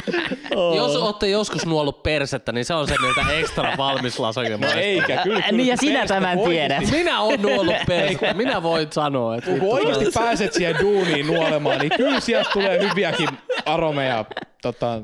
Jos 0.75 0.95
ootte 0.95 1.27
joskus 1.27 1.65
nuollut 1.65 2.03
persettä, 2.03 2.51
niin 2.51 2.65
se 2.65 2.73
on 2.73 2.87
se, 2.87 2.95
miltä 3.01 3.33
ekstra 3.39 3.73
valmis 3.77 4.19
lasagne 4.19 4.57
maistuu. 4.57 4.81
Eikä, 4.81 5.05
kyllä. 5.07 5.21
kyllä 5.23 5.51
Niin 5.51 5.67
ja 5.67 5.77
sinä 5.77 6.05
tämän 6.05 6.39
tiedät. 6.39 6.91
Minä 6.91 7.21
oon 7.21 7.41
nuollut 7.41 7.75
persettä, 7.87 8.33
minä 8.33 8.63
voin 8.63 8.87
sanoa. 8.91 9.35
Että 9.35 9.51
Kun 9.51 9.73
oikeasti 9.73 10.05
pääset 10.13 10.53
siihen 10.53 10.75
duuniin 10.79 11.27
nuolemaan, 11.27 11.79
niin 11.79 11.91
kyllä 11.97 12.19
sieltä 12.19 12.49
tulee 12.53 12.89
hyviäkin 12.89 13.29
aromeja. 13.65 14.25
Tota, 14.61 15.01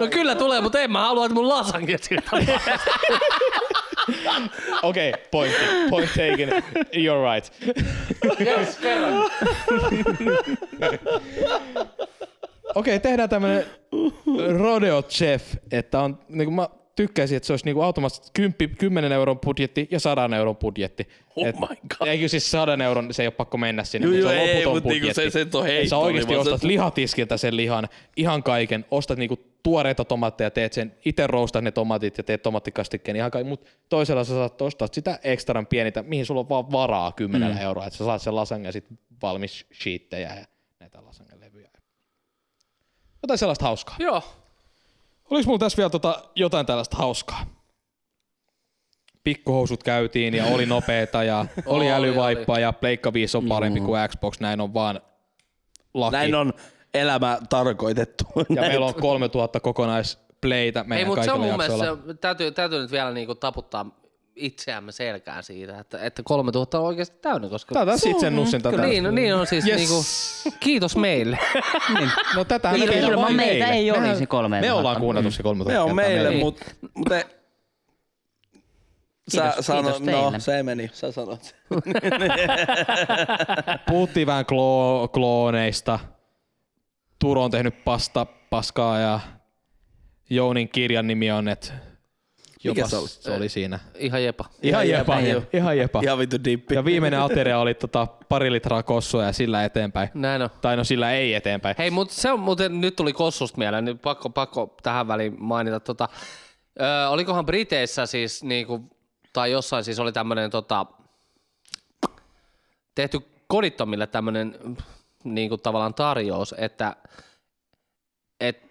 No 0.00 0.06
kyllä 0.10 0.34
tulee, 0.34 0.60
mutta 0.60 0.80
en 0.80 0.92
mä 0.92 1.00
halua, 1.00 1.24
että 1.26 1.34
mun 1.34 1.48
lasagne 1.48 1.98
siltä 2.00 2.30
Okei, 4.82 5.10
okay, 5.10 5.22
point, 5.30 5.54
point 5.90 6.10
taken. 6.10 6.48
You're 6.94 7.22
right. 7.34 7.52
Okei, 12.74 12.96
okay, 12.96 13.10
tehdään 13.10 13.28
tämmönen 13.28 13.64
rodeo 14.58 15.02
chef, 15.02 15.54
että 15.70 16.00
on, 16.00 16.18
niin 16.28 16.46
kuin 16.46 16.54
mä 16.54 16.68
tykkäisin, 16.96 17.36
että 17.36 17.46
se 17.46 17.52
olisi 17.52 17.64
niin 17.64 17.74
kuin 17.74 17.84
automaattisesti 17.84 18.30
10, 18.34 18.76
10 18.78 19.12
euron 19.12 19.38
budjetti 19.38 19.88
ja 19.90 20.00
100 20.00 20.36
euron 20.36 20.56
budjetti. 20.56 21.08
Oh 21.36 21.46
Et- 21.46 21.56
my 21.60 21.66
god. 21.98 22.08
Eikö 22.08 22.28
siis 22.28 22.50
100 22.50 22.84
euron, 22.84 23.14
se 23.14 23.22
ei 23.22 23.26
ole 23.26 23.34
pakko 23.34 23.56
mennä 23.58 23.84
sinne, 23.84 24.06
Joo, 24.08 24.14
mutta 24.16 24.28
se 24.28 24.34
joo, 24.34 24.42
on 24.44 24.48
ei, 24.50 24.64
loputon 24.66 24.74
niinku 24.74 24.88
budjetti. 24.88 25.14
se- 25.22 25.30
se 25.30 25.38
nyt 25.38 25.54
on 25.54 25.68
Et 25.68 25.88
Sä 25.88 25.96
oikeasti 25.96 26.28
niin 26.30 26.36
vaan 26.36 26.44
se- 26.46 26.52
ostat 26.52 26.68
lihatiskiltä 26.68 27.36
sen 27.36 27.56
lihan, 27.56 27.88
ihan 28.16 28.42
kaiken, 28.42 28.84
ostat 28.90 29.18
niinku 29.18 29.38
tuoreita 29.62 30.04
tomaatteja, 30.04 30.50
teet 30.50 30.72
sen, 30.72 30.94
itse 31.04 31.26
roustat 31.26 31.64
ne 31.64 31.70
tomaatit 31.70 32.18
ja 32.18 32.24
teet 32.24 32.42
tomattikastikkeen 32.42 33.16
ihan 33.16 33.30
kaiken, 33.30 33.48
mutta 33.48 33.70
toisella 33.88 34.24
sä 34.24 34.34
saat 34.34 34.62
ostaa 34.62 34.88
sitä 34.92 35.18
ekstran 35.24 35.66
pienitä, 35.66 36.02
mihin 36.02 36.26
sulla 36.26 36.40
on 36.40 36.48
vaan 36.48 36.72
varaa 36.72 37.12
10 37.12 37.50
mm. 37.52 37.58
euroa, 37.58 37.86
että 37.86 37.96
sä 37.96 38.04
saat 38.04 38.22
sen 38.22 38.36
lasagne 38.36 38.68
ja 38.68 38.72
sit 38.72 38.84
valmis 39.22 39.66
sheettejä 39.82 40.34
ja 40.36 40.44
näitä 40.80 40.98
lasagnelevyjä. 41.06 41.31
Jotain 43.22 43.38
sellaista 43.38 43.64
hauskaa. 43.64 43.96
Joo. 43.98 44.22
Oliko 45.30 45.46
mulla 45.46 45.58
tässä 45.58 45.76
vielä 45.76 45.90
tota 45.90 46.22
jotain 46.36 46.66
tällaista 46.66 46.96
hauskaa? 46.96 47.46
Pikkuhousut 49.24 49.82
käytiin 49.82 50.34
ja 50.34 50.44
oli 50.44 50.66
nopeeta 50.66 51.24
ja 51.24 51.38
oli 51.66 51.84
Oli, 51.84 51.90
älyvaippaa 51.90 52.58
ja 52.58 52.72
Pleikka 52.72 53.12
5 53.12 53.36
on 53.36 53.46
parempi 53.48 53.80
kuin 53.80 54.08
Xbox, 54.08 54.40
näin 54.40 54.60
on 54.60 54.74
vaan 54.74 55.00
laki. 55.94 56.12
Näin 56.16 56.34
on 56.34 56.52
elämä 56.94 57.38
tarkoitettu. 57.48 58.24
Ja 58.54 58.62
meillä 58.62 58.86
on 58.86 58.94
3000 58.94 59.60
kokonaisplaytä 59.60 60.80
Ei, 60.80 60.86
meidän 60.86 61.08
mutta 61.08 61.24
se 61.24 61.32
on 61.32 61.40
kaikilla 61.40 61.56
mun 61.56 61.66
mielestä, 61.66 61.86
jaksoilla. 61.86 62.12
se, 62.12 62.18
täytyy, 62.18 62.52
täytyy 62.52 62.80
nyt 62.80 62.92
vielä 62.92 63.10
niinku 63.10 63.34
taputtaa 63.34 64.01
itseämme 64.36 64.92
selkään 64.92 65.42
siitä, 65.42 65.78
että, 65.78 65.98
että 66.04 66.22
3000 66.22 66.78
on 66.80 66.86
oikeasti 66.86 67.18
täynnä, 67.22 67.48
koska... 67.48 67.72
Tää 67.74 67.82
on 67.82 67.88
taas 67.88 68.06
itse 68.06 68.30
nussin 68.30 68.62
tätä. 68.62 68.82
Niin, 68.82 69.04
no, 69.04 69.10
niin 69.10 69.34
on 69.34 69.46
siis 69.46 69.66
Yes. 69.66 69.76
niinku, 69.76 69.94
kiitos 70.60 70.96
meille. 70.96 71.38
No 72.36 72.44
tätä 72.44 72.70
Ilman- 72.70 72.78
meillä 72.88 73.06
ilman 73.08 73.24
vain 73.24 73.36
meitä 73.36 73.52
meille. 73.66 73.74
ei 73.74 73.90
Mehän- 73.90 74.08
olisi 74.10 74.26
3000. 74.26 74.66
Me 74.66 74.72
ollaan 74.72 74.96
kuunneltu 75.00 75.30
se 75.30 75.42
3000 75.42 75.72
Me 75.72 75.90
on 75.90 75.96
meille, 75.96 76.30
mutta 76.30 76.64
mut 76.94 77.08
te... 77.08 77.26
Sä 79.34 79.42
Kiitos- 79.42 79.66
sano, 79.66 79.82
kiitos 79.82 80.00
no 80.00 80.06
teille. 80.12 80.40
se 80.40 80.62
meni, 80.62 80.90
sä 80.92 81.12
sanot 81.12 81.42
sen. 81.42 81.58
Puhuttiin 83.88 84.26
vähän 84.26 84.44
klo- 84.44 85.08
klooneista. 85.08 85.98
Turo 87.18 87.44
on 87.44 87.50
tehnyt 87.50 87.84
pasta, 87.84 88.26
paskaa 88.50 88.98
ja 89.00 89.20
Jounin 90.30 90.68
kirjan 90.68 91.06
nimi 91.06 91.30
on, 91.30 91.48
että 91.48 91.72
Mikä 92.64 92.86
se 92.86 92.96
oli? 92.96 93.08
Se 93.08 93.30
oli 93.30 93.48
siinä. 93.48 93.78
Ihan 93.94 94.24
jepa. 94.24 94.44
Ihan 94.62 94.88
jepa, 94.88 95.20
jepa. 95.20 95.46
ihan 95.52 95.78
jepa. 95.78 96.00
Ihan 96.02 96.18
vittu 96.18 96.36
dippi. 96.44 96.74
Ja 96.74 96.84
viimeinen 96.84 97.20
ateria 97.20 97.58
oli 97.58 97.74
tota 97.74 98.06
pari 98.28 98.52
litraa 98.52 98.82
kossua 98.82 99.24
ja 99.24 99.32
sillä 99.32 99.64
eteenpäin. 99.64 100.08
Näin 100.14 100.42
on. 100.42 100.50
Tai 100.60 100.76
no 100.76 100.84
sillä 100.84 101.12
ei 101.12 101.34
eteenpäin. 101.34 101.74
Hei, 101.78 101.90
mutta 101.90 102.14
se 102.14 102.32
on 102.32 102.40
muuten, 102.40 102.80
nyt 102.80 102.96
tuli 102.96 103.12
Kossusta 103.12 103.58
mieleen, 103.58 103.84
niin 103.84 103.98
pakko, 103.98 104.30
pakko 104.30 104.74
tähän 104.82 105.08
väliin 105.08 105.36
mainita. 105.38 105.80
Tota, 105.80 106.08
ö, 106.80 107.08
olikohan 107.08 107.46
Briteissä 107.46 108.06
siis, 108.06 108.42
niinku, 108.42 108.80
tai 109.32 109.50
jossain 109.50 109.84
siis 109.84 109.98
oli 109.98 110.12
tämmöinen 110.12 110.50
tota, 110.50 110.86
tehty 112.94 113.20
kodittomille 113.46 114.06
tämmöinen 114.06 114.58
niinku, 115.24 115.58
tavallaan 115.58 115.94
tarjous, 115.94 116.54
että 116.58 116.96
et, 118.40 118.62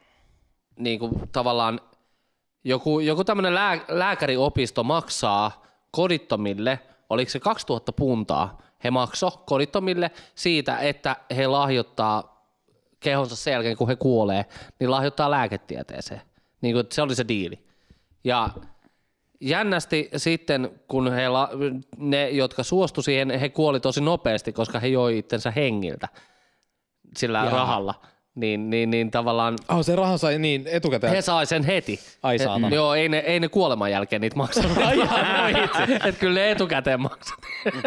niinku, 0.80 1.20
tavallaan 1.32 1.82
joku, 2.64 2.99
joku 2.99 3.24
tämmöinen 3.24 3.55
lää, 3.55 3.80
lääkäriopisto 3.88 4.84
maksaa 4.84 5.64
kodittomille, 5.91 6.80
oliko 7.09 7.32
se 7.32 7.39
2000 7.39 7.91
puntaa, 7.91 8.62
he 8.84 8.91
makso 8.91 9.32
kodittomille 9.45 10.12
siitä, 10.36 10.78
että 10.78 11.16
he 11.36 11.47
lahjoittaa 11.47 12.45
kehonsa 12.99 13.36
sen 13.36 13.51
jälkeen, 13.51 13.78
kun 13.78 13.88
he 13.88 13.95
kuolee, 13.95 14.45
niin 14.80 14.91
lahjoittaa 14.91 15.32
lääketieteeseen. 15.32 16.22
Niin 16.62 16.76
kuin, 16.76 16.86
se 16.91 17.01
oli 17.01 17.16
se 17.16 17.28
diili. 17.28 17.66
Ja 18.24 18.49
jännästi 19.41 20.09
sitten, 20.18 20.82
kun 20.88 21.12
he, 21.12 21.30
la- 21.30 21.49
ne, 21.97 22.30
jotka 22.30 22.64
suostu 22.64 23.01
siihen, 23.01 23.39
he 23.39 23.49
kuoli 23.49 23.80
tosi 23.80 24.01
nopeasti, 24.01 24.53
koska 24.53 24.80
he 24.80 24.88
joi 24.88 25.18
itsensä 25.18 25.51
hengiltä 25.51 26.07
sillä 27.18 27.38
Jaa. 27.38 27.49
rahalla. 27.49 28.01
Niin, 28.36 28.70
niin, 28.70 28.90
niin 28.90 29.12
tavallaan 29.12 29.56
Oh, 29.70 29.86
se 29.86 29.96
rahan 29.96 30.20
sai 30.20 30.40
niin 30.40 30.68
etukäteen. 30.68 31.14
he 31.14 31.22
sai 31.22 31.46
sen 31.46 31.64
heti. 31.64 32.00
Ai 32.24 32.40
saatana. 32.40 32.70
Joo, 32.70 32.94
ei 32.94 33.10
ne, 33.10 33.18
ei 33.18 33.40
ne 33.40 33.48
kuoleman 33.50 33.92
jälkeen 33.92 34.22
niitä 34.22 34.36
maksanut. 34.36 34.78
Et 36.08 36.18
kyllä 36.18 36.40
ne 36.40 36.52
etukäteen 36.52 37.02
maksat. 37.02 37.40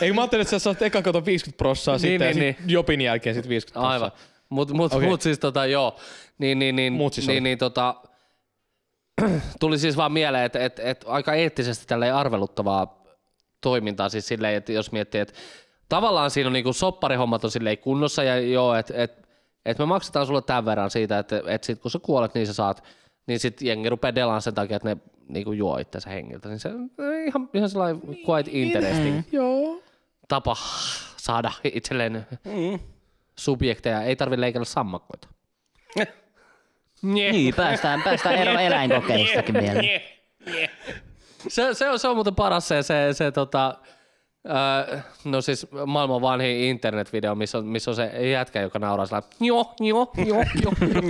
Ei 0.00 0.12
mä 0.12 0.20
ajattelin, 0.20 0.40
että 0.42 0.50
sä 0.50 0.58
saat 0.58 0.82
eka 0.82 1.02
kato 1.02 1.24
50 1.24 1.58
prossaa 1.58 1.94
Niin, 1.94 2.00
sitten 2.00 2.36
niin, 2.36 2.46
ja 2.46 2.52
sit 2.52 2.70
jopin 2.70 3.00
jälkeen 3.00 3.34
sit 3.34 3.48
50 3.48 3.72
prossaa. 3.72 3.92
Aivan. 3.92 4.12
Mut, 4.48 4.70
mut, 4.72 4.94
okay. 4.94 5.08
mut 5.08 5.22
siis 5.22 5.38
tota 5.38 5.66
joo, 5.66 5.96
niin, 6.38 6.58
niin, 6.58 6.76
niin, 6.76 6.92
Mut 6.92 7.12
siis 7.14 7.26
niin, 7.26 7.34
oli. 7.34 7.40
niin 7.40 7.58
tota, 7.58 7.94
tuli 9.60 9.78
siis 9.78 9.96
vaan 9.96 10.12
mieleen, 10.12 10.44
että 10.44 10.64
et, 10.64 10.78
et 10.78 11.04
aika 11.08 11.34
eettisesti 11.34 11.86
tälleen 11.86 12.14
arveluttavaa 12.14 13.04
toimintaa 13.60 14.08
siis 14.08 14.28
silleen, 14.28 14.54
että 14.54 14.72
jos 14.72 14.92
miettii, 14.92 15.20
että 15.20 15.34
tavallaan 15.88 16.30
siinä 16.30 16.46
on 16.46 16.52
niinku 16.52 16.72
sopparihommat 16.72 17.44
on 17.44 17.50
silleen 17.50 17.78
kunnossa 17.78 18.22
ja 18.22 18.40
joo, 18.40 18.74
että 18.74 18.94
et, 18.96 19.28
et 19.64 19.78
me 19.78 19.86
maksetaan 19.86 20.26
sulle 20.26 20.42
tämän 20.42 20.64
verran 20.64 20.90
siitä, 20.90 21.18
että 21.18 21.42
et 21.46 21.64
sit 21.64 21.78
kun 21.80 21.90
sä 21.90 21.98
kuolet, 22.02 22.34
niin 22.34 22.46
sä 22.46 22.52
saat, 22.52 22.84
niin 23.26 23.38
sit 23.40 23.62
jengi 23.62 23.88
rupeaa 23.88 24.14
delaan 24.14 24.42
sen 24.42 24.54
takia, 24.54 24.76
että 24.76 24.88
ne 24.88 24.96
niinku 25.28 25.52
juo 25.52 25.78
itsensä 25.78 26.10
hengiltä, 26.10 26.48
niin 26.48 26.58
se 26.58 26.68
on 26.68 26.90
ihan, 27.26 27.48
ihan 27.54 27.70
sellainen 27.70 28.02
quite 28.02 28.50
interesting 28.52 29.16
Mm. 29.16 29.24
Joo. 29.32 29.82
tapa 30.28 30.56
saada 31.16 31.52
itselleen 31.64 32.26
Mm. 32.44 32.78
subjekteja, 33.36 34.02
ei 34.02 34.16
tarvitse 34.16 34.40
leikellä 34.40 34.64
sammakoita. 34.64 35.28
Niin, 37.02 37.54
päästään, 37.54 38.02
päästään 38.02 38.34
eroon 38.42 38.60
eläinkokeilustakin 38.60 39.54
vielä. 39.54 39.82
Se, 41.48 41.74
se, 41.74 41.90
on, 41.90 41.98
se 41.98 42.08
on 42.08 42.16
muuten 42.16 42.34
paras 42.34 42.68
se, 42.68 42.82
se, 42.82 43.08
se 43.12 43.32
tota, 43.32 43.78
öö, 44.48 44.98
no 45.24 45.40
siis 45.40 45.66
maailman 45.86 46.20
vanhin 46.20 46.50
internetvideo, 46.60 47.34
missä 47.34 47.58
on, 47.58 47.64
missä 47.66 47.90
on 47.90 47.94
se 47.94 48.30
jätkä, 48.30 48.60
joka 48.60 48.78
nauraa 48.78 49.06
sillä 49.06 49.22
joo, 49.40 49.74
joo, 49.80 50.12
joo, 50.26 50.44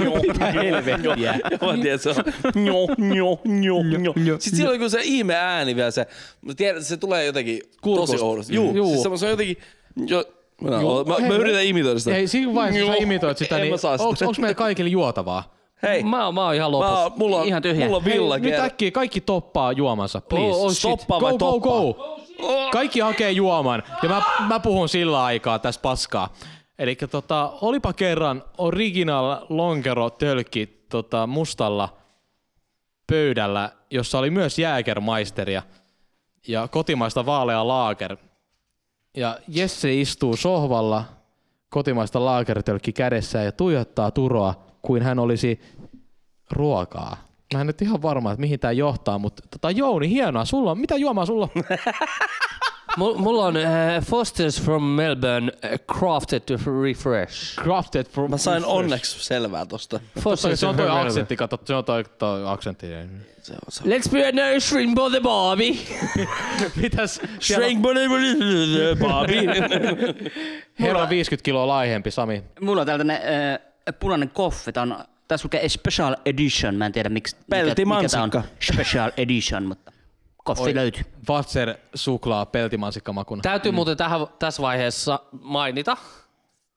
joo. 0.04 0.20
Helvettiä. 0.54 1.38
Mä 1.66 1.82
tiedän, 1.82 1.98
se 1.98 2.08
on 2.10 2.16
njo, 2.54 2.86
njo, 2.96 3.38
njo, 3.44 4.12
njo. 4.16 4.36
Sitten 4.38 4.56
siellä 4.56 4.84
on 4.84 4.90
se 4.90 5.00
ihme 5.02 5.34
ääni 5.34 5.76
vielä 5.76 5.90
se, 5.90 6.06
mä 6.42 6.54
tiedän, 6.54 6.84
se 6.84 6.96
tulee 6.96 7.24
jotenkin 7.24 7.60
Kurkusta. 7.82 8.12
tosi 8.12 8.24
oudosti. 8.24 8.54
Juu, 8.54 8.74
Juu. 8.76 8.90
Siis 8.90 9.02
se, 9.02 9.16
se 9.16 9.24
on 9.26 9.30
jotenkin, 9.30 9.56
jo, 10.06 10.24
Mä, 10.62 10.70
Joo, 10.80 11.04
mä, 11.04 11.14
hei, 11.20 11.28
mä 11.28 11.34
yritän 11.34 11.64
imitoida 11.64 11.98
sitä. 11.98 12.16
Ei, 12.16 12.26
siinä 12.26 12.54
vaiheessa 12.54 12.80
kun 12.84 12.92
sä 12.92 12.96
Joo. 12.96 13.02
imitoit 13.02 13.38
sitä, 13.38 13.56
En 13.56 13.62
niin 13.62 13.78
sitä. 13.78 13.90
onks, 14.04 14.22
onks 14.22 14.38
meillä 14.38 14.54
kaikille 14.54 14.90
juotavaa? 14.90 15.54
Hei, 15.82 16.02
mä, 16.02 16.10
Mä, 16.10 16.32
mä 16.32 16.44
oon 16.44 16.54
ihan 16.54 16.72
lopussa. 16.72 17.10
mulla 17.16 17.40
on, 17.40 17.46
Ihan 17.46 17.62
tyhjä. 17.62 17.84
mulla 17.84 17.96
on 17.96 18.04
Hei, 18.04 18.12
villa 18.14 18.38
nyt 18.38 18.54
äkkiä 18.54 18.90
kaikki 18.90 19.20
toppaa 19.20 19.72
juomansa, 19.72 20.20
please. 20.20 20.46
Oh, 20.56 20.64
oh, 20.64 20.70
shit. 20.72 20.78
Stoppaa 20.80 21.20
go, 21.20 21.26
vai 21.26 21.32
go, 21.32 21.38
toppaa? 21.38 21.70
go. 21.94 22.20
Kaikki 22.72 23.00
hakee 23.00 23.30
juoman. 23.30 23.82
Ja 24.02 24.08
mä, 24.08 24.22
mä 24.48 24.60
puhun 24.60 24.88
sillä 24.88 25.24
aikaa 25.24 25.58
tässä 25.58 25.80
paskaa. 25.80 26.34
Eli 26.78 26.96
tota, 26.96 27.52
olipa 27.60 27.92
kerran 27.92 28.44
original 28.58 29.46
lonkero 29.48 30.10
tölkki 30.10 30.66
tota, 30.88 31.26
mustalla 31.26 31.96
pöydällä, 33.06 33.72
jossa 33.90 34.18
oli 34.18 34.30
myös 34.30 34.58
jääkermaisteria 34.58 35.62
ja 36.48 36.68
kotimaista 36.68 37.26
vaalea 37.26 37.68
laager. 37.68 38.16
Ja 39.16 39.38
Jesse 39.48 40.00
istuu 40.00 40.36
sohvalla 40.36 41.04
kotimaista 41.70 42.24
laagertölkki 42.24 42.92
kädessä 42.92 43.42
ja 43.42 43.52
tuijottaa 43.52 44.10
Turoa 44.10 44.54
kuin 44.82 45.02
hän 45.02 45.18
olisi 45.18 45.60
ruokaa. 46.50 47.27
Mä 47.54 47.60
en 47.60 47.66
nyt 47.66 47.82
ihan 47.82 48.02
varma, 48.02 48.32
että 48.32 48.40
mihin 48.40 48.60
tämä 48.60 48.72
johtaa, 48.72 49.18
mutta 49.18 49.42
tota, 49.50 49.70
Jouni, 49.70 50.08
hienoa. 50.08 50.44
Sulla 50.44 50.70
on, 50.70 50.78
mitä 50.78 50.96
juomaa 50.96 51.26
sulla 51.26 51.48
on? 51.56 51.64
Mulla, 52.96 53.18
mulla 53.18 53.44
on 53.46 53.56
äh, 53.56 54.02
Foster's 54.02 54.64
from 54.64 54.82
Melbourne 54.82 55.52
äh, 55.64 55.70
Crafted 55.98 56.40
to 56.40 56.54
Refresh. 56.82 57.60
Crafted 57.62 58.06
for... 58.06 58.28
Mä 58.28 58.36
sain 58.36 58.64
onneksi 58.64 59.24
selvää 59.24 59.66
tosta. 59.66 60.00
Foster's 60.18 60.56
Se 60.56 60.66
on 60.66 60.76
toi 60.76 60.84
from 60.84 60.86
Melbourne. 60.86 61.06
aksentti, 61.06 61.36
kato, 61.36 61.60
se 61.64 61.74
on 61.74 61.84
toi, 61.84 62.04
toi 62.18 62.42
aksentti. 62.46 62.86
Se 63.42 63.52
on, 63.52 63.58
se 63.68 63.84
Let's 63.84 64.10
be 64.12 64.28
a 64.28 64.32
no 64.32 64.60
shrimp 64.60 64.96
for 64.96 65.10
the 65.10 65.20
Barbie. 65.20 65.78
Mitäs? 66.82 67.20
Siellä 67.40 67.66
Shrink 67.66 67.82
Bobby. 68.98 69.46
herra 70.80 71.08
50 71.08 71.44
kiloa 71.44 71.66
laihempi, 71.66 72.10
Sami. 72.10 72.44
Mulla 72.60 72.80
on 72.80 72.86
tällainen 72.86 73.16
äh, 73.16 73.94
punainen 74.00 74.30
koffi. 74.30 74.72
Tää 74.72 74.82
on, 74.82 75.04
tässä 75.28 75.46
lukee 75.46 75.68
Special 75.68 76.16
Edition. 76.24 76.74
Mä 76.74 76.86
en 76.86 76.92
tiedä 76.92 77.08
miksi, 77.08 77.36
mikä, 77.36 77.46
mikä 77.46 78.08
tää 78.08 78.22
on 78.22 78.30
Peltimansikka. 78.30 78.42
Special 78.60 79.10
Edition, 79.16 79.64
mutta 79.64 79.92
koffi 80.44 80.74
löytyy. 80.74 81.02
Vatser 81.28 81.74
suklaa 81.94 82.46
peltimansikkamakuna. 82.46 83.42
Täytyy 83.42 83.72
muuten 83.72 83.96
tähän, 83.96 84.20
tässä 84.38 84.62
vaiheessa 84.62 85.20
mainita, 85.42 85.96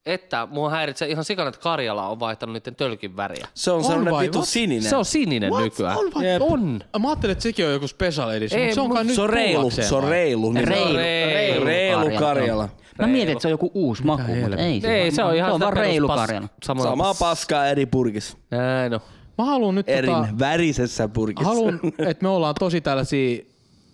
että 0.06 0.48
mua 0.52 0.70
häiritsee 0.70 1.08
ihan 1.10 1.26
sikana, 1.26 1.50
että 1.50 1.62
Karjala 1.62 2.08
on 2.08 2.20
vaihtanut 2.20 2.54
niiden 2.54 2.76
tölkin 2.76 3.18
väriä. 3.18 3.48
Se 3.54 3.72
on 3.72 3.84
sellainen 3.84 4.14
vai? 4.14 4.26
vitu 4.26 4.38
What? 4.38 4.48
sininen. 4.50 4.90
Se 4.90 4.96
on 4.96 5.06
sininen 5.06 5.52
nykyään. 5.64 5.98
On 5.98 6.12
vai? 6.16 6.26
Jep. 6.34 6.42
On. 6.42 6.80
Mä 7.00 7.08
ajattelin, 7.10 7.32
että 7.32 7.44
sekin 7.44 7.66
on 7.66 7.72
joku 7.74 7.88
special 7.88 8.30
edition, 8.30 8.62
Ei, 8.62 8.68
mutta 8.68 8.76
se 8.76 8.82
on 8.82 8.90
kai 8.94 9.04
nyt 9.04 9.16
se 9.16 9.22
on 9.22 9.30
reilu, 9.30 9.56
tullakseen 9.60 9.88
se 9.88 9.96
on 9.96 10.02
vai? 10.02 10.10
reilu. 10.12 10.52
Niin 10.52 10.68
Reilu, 10.68 10.96
reilu 10.98 11.66
reilu 11.66 12.20
Karjala. 12.20 12.70
Mä 13.00 13.08
mietin, 13.08 13.32
että 13.32 13.42
se 13.42 13.48
on 13.48 13.52
joku 13.52 13.72
uusi 13.74 14.04
maku, 14.04 14.22
mutta 14.22 14.36
helvettiä? 14.36 14.66
ei. 14.66 15.02
Ei, 15.04 15.12
se 15.12 15.24
on 15.24 15.36
ihan 15.36 15.50
se 15.50 15.54
on 15.54 15.60
sitä 15.60 15.66
vaan 15.66 15.78
reilu 15.78 16.08
peruspas- 16.08 16.16
Karjala. 16.28 16.48
Samalla 16.64 16.90
Samaa 16.92 17.14
paskaa 17.14 17.68
eri 17.68 17.86
purkissa. 17.86 18.38
Näin 18.52 18.94
on. 18.94 19.00
Mä 19.38 19.46
haluan 19.46 19.76
nyt 19.76 19.90
Erin 19.90 20.12
tota, 20.16 20.28
värisessä 20.40 21.08
purkissa. 21.08 21.50
haluan, 21.50 21.80
että 22.10 22.24
me 22.24 22.30
ollaan 22.30 22.56
tosi 22.60 22.82
tällaisia, 22.82 23.44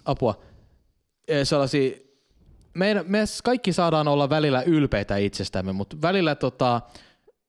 apua, 0.05 0.36
eh, 1.28 1.47
sellaisia, 1.47 1.91
meidän, 2.78 3.05
me 3.07 3.19
kaikki 3.43 3.73
saadaan 3.73 4.07
olla 4.07 4.30
välillä 4.30 4.61
ylpeitä 4.61 5.17
itsestämme, 5.17 5.71
mutta 5.73 5.97
välillä 6.01 6.36
tota, 6.36 6.82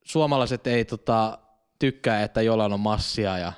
suomalaiset 0.04 0.66
ei 0.66 0.84
tota, 0.84 1.38
tykkää, 1.78 2.22
että 2.22 2.42
jollain 2.42 2.72
on 2.72 2.80
massia 2.80 3.38
ja 3.38 3.52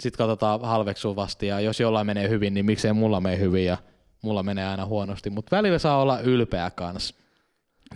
sitten 0.00 0.18
katsotaan 0.18 0.60
halveksuvasti 0.60 1.46
ja 1.46 1.60
jos 1.60 1.80
jollain 1.80 2.06
menee 2.06 2.28
hyvin, 2.28 2.54
niin 2.54 2.66
miksei 2.66 2.92
mulla 2.92 3.20
mene 3.20 3.38
hyvin 3.38 3.64
ja 3.64 3.76
mulla 4.22 4.42
menee 4.42 4.66
aina 4.66 4.86
huonosti, 4.86 5.30
mutta 5.30 5.56
välillä 5.56 5.78
saa 5.78 6.02
olla 6.02 6.20
ylpeä 6.20 6.70
kanssa. 6.70 7.14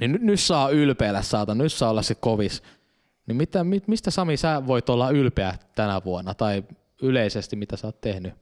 Niin 0.00 0.12
nyt, 0.12 0.22
nyt 0.22 0.40
saa 0.40 0.70
ylpeillä 0.70 1.22
saata, 1.22 1.54
nyt 1.54 1.72
saa 1.72 1.90
olla 1.90 2.02
se 2.02 2.14
kovis. 2.14 2.62
Niin 3.26 3.36
mitä, 3.36 3.64
mi- 3.64 3.82
mistä 3.86 4.10
Sami 4.10 4.36
sä 4.36 4.66
voit 4.66 4.88
olla 4.88 5.10
ylpeä 5.10 5.54
tänä 5.74 6.00
vuonna 6.04 6.34
tai 6.34 6.64
yleisesti 7.02 7.56
mitä 7.56 7.76
sä 7.76 7.86
oot 7.86 8.00
tehnyt? 8.00 8.34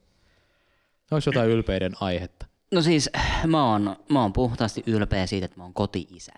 Olisi 1.11 1.29
jotain 1.29 1.51
ylpeyden 1.51 1.93
aihetta. 2.01 2.47
No 2.77 2.83
siis 2.83 3.11
mä 3.47 3.71
oon, 3.73 3.97
mä 4.09 4.23
oon 4.23 4.33
puhtaasti 4.33 4.83
ylpeä 4.87 5.27
siitä, 5.27 5.45
että 5.45 5.57
mä 5.57 5.63
oon 5.63 5.75
koti-isä. 5.75 6.33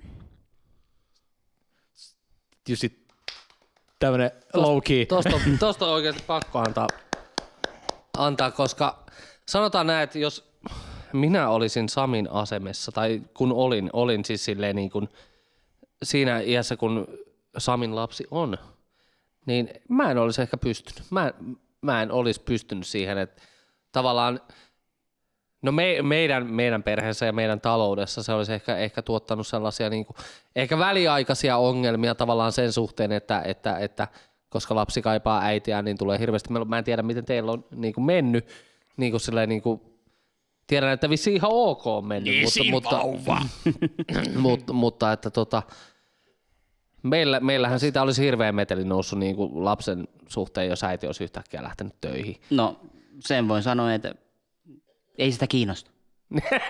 Tietysti 2.64 3.06
tämmönen 3.98 4.30
low 4.54 4.78
key. 4.84 5.06
Tosta, 5.06 5.36
on- 5.36 5.58
tosta 5.58 5.86
on 5.86 5.92
oikeasti 5.92 6.22
pakko 6.26 6.58
antaa, 6.58 6.88
antaa, 8.18 8.50
koska 8.50 9.06
sanotaan 9.48 9.86
näin, 9.86 10.04
että 10.04 10.18
jos 10.18 10.52
minä 11.12 11.48
olisin 11.48 11.88
Samin 11.88 12.30
asemessa, 12.30 12.92
tai 12.92 13.22
kun 13.34 13.52
olin, 13.52 13.90
olin 13.92 14.24
siis 14.24 14.44
silleen 14.44 14.76
niin 14.76 14.90
kuin 14.90 15.08
siinä 16.02 16.40
iässä, 16.40 16.76
kun 16.76 17.06
Samin 17.58 17.96
lapsi 17.96 18.24
on, 18.30 18.58
niin 19.46 19.68
mä 19.88 20.10
en 20.10 20.18
olisi 20.18 20.42
ehkä 20.42 20.56
pystynyt. 20.56 21.02
Mä, 21.10 21.32
mä 21.82 22.02
en 22.02 22.12
olisi 22.12 22.40
pystynyt 22.40 22.86
siihen, 22.86 23.18
että 23.18 23.42
tavallaan 23.92 24.40
No 25.62 25.72
me, 25.72 26.02
meidän, 26.02 26.46
meidän 26.46 26.82
perheessä 26.82 27.26
ja 27.26 27.32
meidän 27.32 27.60
taloudessa 27.60 28.22
se 28.22 28.32
olisi 28.32 28.52
ehkä, 28.52 28.76
ehkä 28.76 29.02
tuottanut 29.02 29.46
sellaisia 29.46 29.90
niin 29.90 30.06
kuin, 30.06 30.16
ehkä 30.56 30.78
väliaikaisia 30.78 31.56
ongelmia 31.56 32.14
tavallaan 32.14 32.52
sen 32.52 32.72
suhteen, 32.72 33.12
että, 33.12 33.42
että, 33.44 33.78
että 33.78 34.08
koska 34.48 34.74
lapsi 34.74 35.02
kaipaa 35.02 35.40
äitiä, 35.42 35.82
niin 35.82 35.98
tulee 35.98 36.18
hirveästi, 36.18 36.50
mä 36.66 36.78
en 36.78 36.84
tiedä 36.84 37.02
miten 37.02 37.24
teillä 37.24 37.52
on 37.52 37.64
niin 37.74 37.94
kuin 37.94 38.04
mennyt, 38.04 38.48
niin 38.96 39.12
kuin 39.12 39.20
silleen, 39.20 39.48
niin 39.48 39.62
kuin, 39.62 39.80
tiedän, 40.66 40.92
että 40.92 41.10
vissiin 41.10 41.36
ihan 41.36 41.50
ok 41.52 41.86
on 41.86 42.06
mennyt, 42.06 42.34
mutta, 42.70 43.04
mutta, 43.04 43.36
mutta, 44.40 44.72
mutta, 44.72 45.12
että 45.12 45.30
tota, 45.30 45.62
meillä, 47.02 47.40
meillähän 47.40 47.80
siitä 47.80 48.02
olisi 48.02 48.24
hirveä 48.24 48.52
meteli 48.52 48.84
noussut 48.84 49.18
niin 49.18 49.36
kuin 49.36 49.64
lapsen 49.64 50.08
suhteen, 50.28 50.68
jos 50.68 50.84
äiti 50.84 51.06
olisi 51.06 51.24
yhtäkkiä 51.24 51.62
lähtenyt 51.62 52.00
töihin. 52.00 52.36
No 52.50 52.80
sen 53.20 53.48
voin 53.48 53.62
sanoa, 53.62 53.94
että 53.94 54.14
ei 55.18 55.32
sitä 55.32 55.46
kiinnosta. 55.46 55.90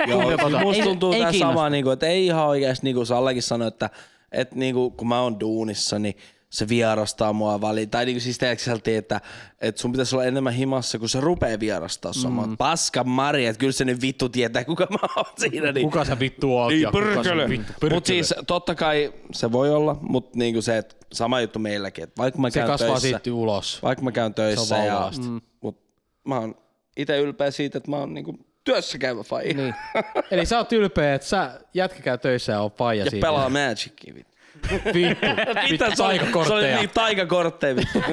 Joo, 0.06 0.22
siis 0.22 0.62
musta 0.62 0.82
Ei- 0.82 0.88
tuntuu 0.88 1.12
ei 1.12 1.20
tää 1.20 1.30
kiinnosta. 1.30 1.54
sama, 1.54 1.70
niinku, 1.70 1.90
että 1.90 2.06
ei 2.06 2.26
ihan 2.26 2.46
oikeasti, 2.46 2.84
niin 2.86 2.96
kuin 2.96 3.06
Sallekin 3.06 3.42
sanoi, 3.42 3.68
että, 3.68 3.90
että 4.32 4.56
niinku, 4.56 4.90
kun 4.90 5.08
mä 5.08 5.20
oon 5.20 5.40
duunissa, 5.40 5.98
niin 5.98 6.14
se 6.50 6.68
vierastaa 6.68 7.32
mua 7.32 7.60
väliin. 7.60 7.90
Tai 7.90 8.04
niinku 8.04 8.20
siis 8.20 8.38
teekseltiin, 8.38 8.98
että, 8.98 9.20
että 9.60 9.80
sun 9.80 9.92
pitäisi 9.92 10.16
olla 10.16 10.24
enemmän 10.24 10.52
himassa, 10.52 10.98
kun 10.98 11.08
se 11.08 11.20
rupeaa 11.20 11.60
vierastaa 11.60 12.12
sua. 12.12 12.30
Mm. 12.30 12.56
Paska 12.56 13.04
Mari, 13.04 13.46
että 13.46 13.60
kyllä 13.60 13.72
se 13.72 13.84
nyt 13.84 14.00
vittu 14.00 14.28
tietää, 14.28 14.64
kuka 14.64 14.86
mä 14.90 14.98
oon 15.16 15.24
siinä. 15.38 15.72
Niin, 15.72 15.86
Kuka 15.86 16.04
sä 16.04 16.18
vittu 16.18 16.56
oot 16.56 16.68
niin 16.68 16.80
ja 16.82 16.90
kuka 16.90 17.04
sä 17.24 17.38
vittu 17.48 17.68
pörkölö. 17.80 17.94
Mutta 17.94 18.06
siis 18.08 18.34
totta 18.46 18.74
kai 18.74 19.12
se 19.32 19.52
voi 19.52 19.70
olla, 19.70 19.96
mutta 20.00 20.38
niinku 20.38 20.62
se, 20.62 20.78
että 20.78 20.96
sama 21.12 21.40
juttu 21.40 21.58
meilläkin, 21.58 22.04
että 22.04 22.22
vaikka 22.22 22.40
mä 22.40 22.50
se 22.50 22.58
käyn 22.60 22.66
kasvaa 22.70 22.88
töissä, 22.88 23.08
siitä 23.08 23.32
ulos. 23.32 23.82
vaikka 23.82 24.04
mä 24.04 24.12
käyn 24.12 24.34
töissä, 24.34 24.66
Se 24.66 24.74
on 24.74 24.86
ja, 24.86 25.12
mm. 25.18 25.40
mut 25.60 25.80
mä 26.24 26.38
oon 26.38 26.54
itse 26.98 27.18
ylpeä 27.18 27.50
siitä, 27.50 27.78
että 27.78 27.90
mä 27.90 27.96
oon 27.96 28.14
niinku 28.14 28.38
työssä 28.64 28.98
käyvä 28.98 29.22
faija. 29.22 29.54
Niin. 29.54 29.74
Eli 30.30 30.46
sä 30.46 30.58
oot 30.58 30.72
ylpeä, 30.72 31.14
että 31.14 31.26
sä 31.28 31.60
jätkä 31.74 32.02
käy 32.02 32.18
töissä 32.18 32.52
ja 32.52 32.60
on 32.60 32.70
faija 32.70 33.04
Ja 33.04 33.10
siinä. 33.10 33.26
pelaa 33.26 33.48
Magicia. 33.48 34.14
Vittu. 34.14 34.28
Vittu, 34.94 35.26
vittu 35.70 35.96
se 35.96 36.02
oli, 36.02 36.18
se 36.46 36.52
oli 36.52 36.74
niin 36.74 36.90
taikakortteja 36.90 37.76
vittu. 37.76 37.98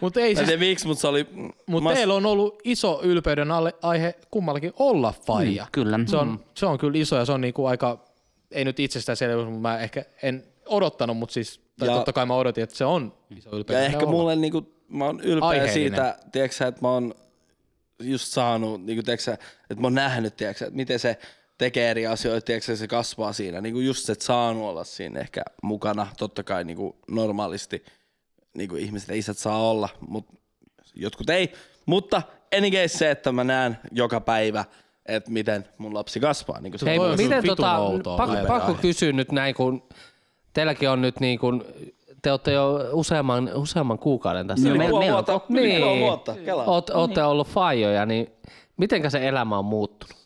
Mutta 0.00 0.20
ei 0.20 0.26
Mä 0.26 0.30
en 0.30 0.36
siis, 0.36 0.46
tiedä 0.48 0.60
miksi, 0.60 0.86
mutta 0.86 1.00
se 1.00 1.06
oli... 1.08 1.26
mut 1.66 1.82
mas- 1.82 1.94
teillä 1.94 2.14
on 2.14 2.26
ollut 2.26 2.60
iso 2.64 3.00
ylpeyden 3.02 3.50
alle, 3.50 3.74
aihe 3.82 4.14
kummallakin 4.30 4.72
olla 4.78 5.14
faija. 5.26 5.64
Mm, 5.64 5.68
kyllä. 5.72 6.00
Se 6.06 6.16
on, 6.16 6.44
se 6.54 6.66
on 6.66 6.78
kyllä 6.78 6.98
iso 6.98 7.16
ja 7.16 7.24
se 7.24 7.32
on 7.32 7.40
niinku 7.40 7.66
aika, 7.66 8.04
ei 8.50 8.64
nyt 8.64 8.80
itsestäänselvyys, 8.80 9.44
mutta 9.46 9.60
mä 9.60 9.78
ehkä 9.78 10.04
en 10.22 10.44
odottanut, 10.66 11.16
mutta 11.16 11.32
siis, 11.32 11.60
tai 11.78 11.88
Ja- 11.88 11.94
totta 11.94 12.12
kai 12.12 12.26
mä 12.26 12.34
odotin, 12.34 12.64
että 12.64 12.76
se 12.76 12.84
on 12.84 13.12
iso 13.36 13.50
Ja 13.50 13.56
ylpeyden 13.58 13.84
ehkä 13.84 13.98
olla. 13.98 14.10
mulle 14.10 14.36
niinku, 14.36 14.75
mä 14.88 15.04
oon 15.04 15.20
ylpeä 15.20 15.48
Aiheellinen. 15.48 15.90
siitä, 15.90 16.18
tiedätkö, 16.32 16.66
että 16.66 16.80
mä 16.82 16.88
oon 16.88 17.14
just 18.00 18.32
saanut, 18.32 18.84
niinku, 18.84 19.02
tiedätkö, 19.02 19.32
että 19.70 19.80
mä 19.80 19.86
oon 19.86 19.94
nähnyt, 19.94 20.36
tiedätkö, 20.36 20.64
että 20.64 20.76
miten 20.76 20.98
se 20.98 21.18
tekee 21.58 21.90
eri 21.90 22.06
asioita, 22.06 22.44
tiedätkö, 22.44 22.76
se 22.76 22.88
kasvaa 22.88 23.32
siinä. 23.32 23.60
Niinku 23.60 23.80
just 23.80 24.04
se, 24.04 24.12
että 24.12 24.24
saanut 24.24 24.62
olla 24.62 24.84
siinä 24.84 25.20
ehkä 25.20 25.42
mukana. 25.62 26.06
Totta 26.18 26.42
kai 26.42 26.64
niinku 26.64 26.96
normaalisti 27.08 27.84
niinku 28.54 28.76
ihmiset 28.76 29.08
ja 29.08 29.14
isät 29.14 29.38
saa 29.38 29.70
olla, 29.70 29.88
mutta 30.08 30.34
jotkut 30.94 31.30
ei. 31.30 31.52
Mutta 31.86 32.22
any 32.56 32.70
case 32.70 32.88
se, 32.88 33.10
että 33.10 33.32
mä 33.32 33.44
näen 33.44 33.78
joka 33.92 34.20
päivä, 34.20 34.64
että 35.06 35.30
miten 35.30 35.68
mun 35.78 35.94
lapsi 35.94 36.20
kasvaa. 36.20 36.60
Niinku 36.60 36.78
se 36.78 36.86
Hei, 36.86 36.98
miten 37.16 37.46
tota, 37.46 37.80
pakko, 38.16 38.36
pakko 38.46 38.74
kysyä 38.74 39.12
nyt 39.12 39.32
näin, 39.32 39.54
kun 39.54 39.88
teilläkin 40.52 40.90
on 40.90 41.02
nyt 41.02 41.20
niin 41.20 41.38
kuin, 41.38 41.64
te 42.22 42.30
olette 42.30 42.52
jo 42.52 42.80
useamman, 42.92 43.50
useamman 43.54 43.98
kuukauden 43.98 44.46
tässä. 44.46 44.68
Yli 44.68 44.78
me- 44.78 44.88
puoli 44.88 45.04
meillä 45.04 45.18
on 45.18 45.26
vuotta, 45.26 45.40
Niin. 45.48 45.82
puoli 45.82 46.00
vuotta, 46.00 46.34
kelaa. 46.44 46.64
Oot, 46.66 46.90
ootte 46.90 47.22
ollut 47.22 47.48
faijoja, 47.48 48.06
niin 48.06 48.26
mitenkä 48.76 49.10
se 49.10 49.28
elämä 49.28 49.58
on 49.58 49.64
muuttunut? 49.64 50.16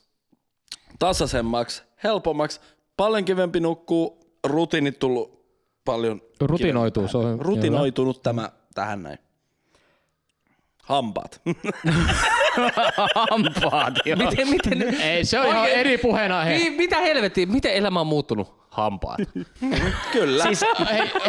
tasaisemmaksi, 0.99 1.83
helpommaksi, 2.05 2.61
paljon 2.97 3.25
kivempi 3.25 3.61
nukkuu, 3.61 4.21
rutiinit 4.47 4.99
tullut 4.99 5.41
paljon 5.85 6.23
Rutinoituu, 6.41 7.09
se 7.09 7.17
on 7.19 7.41
Rutinoitunut 7.41 8.23
tämä 8.23 8.51
tähän 8.75 9.03
näin. 9.03 9.19
Hampaat. 10.85 11.41
Hampaat, 13.31 13.95
joo. 14.05 14.17
Miten, 14.17 14.49
miten, 14.49 14.83
Ei, 15.01 15.25
se 15.25 15.41
on 15.41 15.47
ihan 15.47 15.61
Oikein- 15.61 15.81
eri 15.81 15.99
puheenaihe. 15.99 16.59
Mi- 16.59 16.71
mitä 16.71 16.97
helvettiä, 16.99 17.47
miten 17.47 17.75
elämä 17.75 18.01
on 18.01 18.07
muuttunut? 18.07 18.60
Hampaat. 18.71 19.21
Kyllä. 20.13 20.43
Siis, 20.43 20.65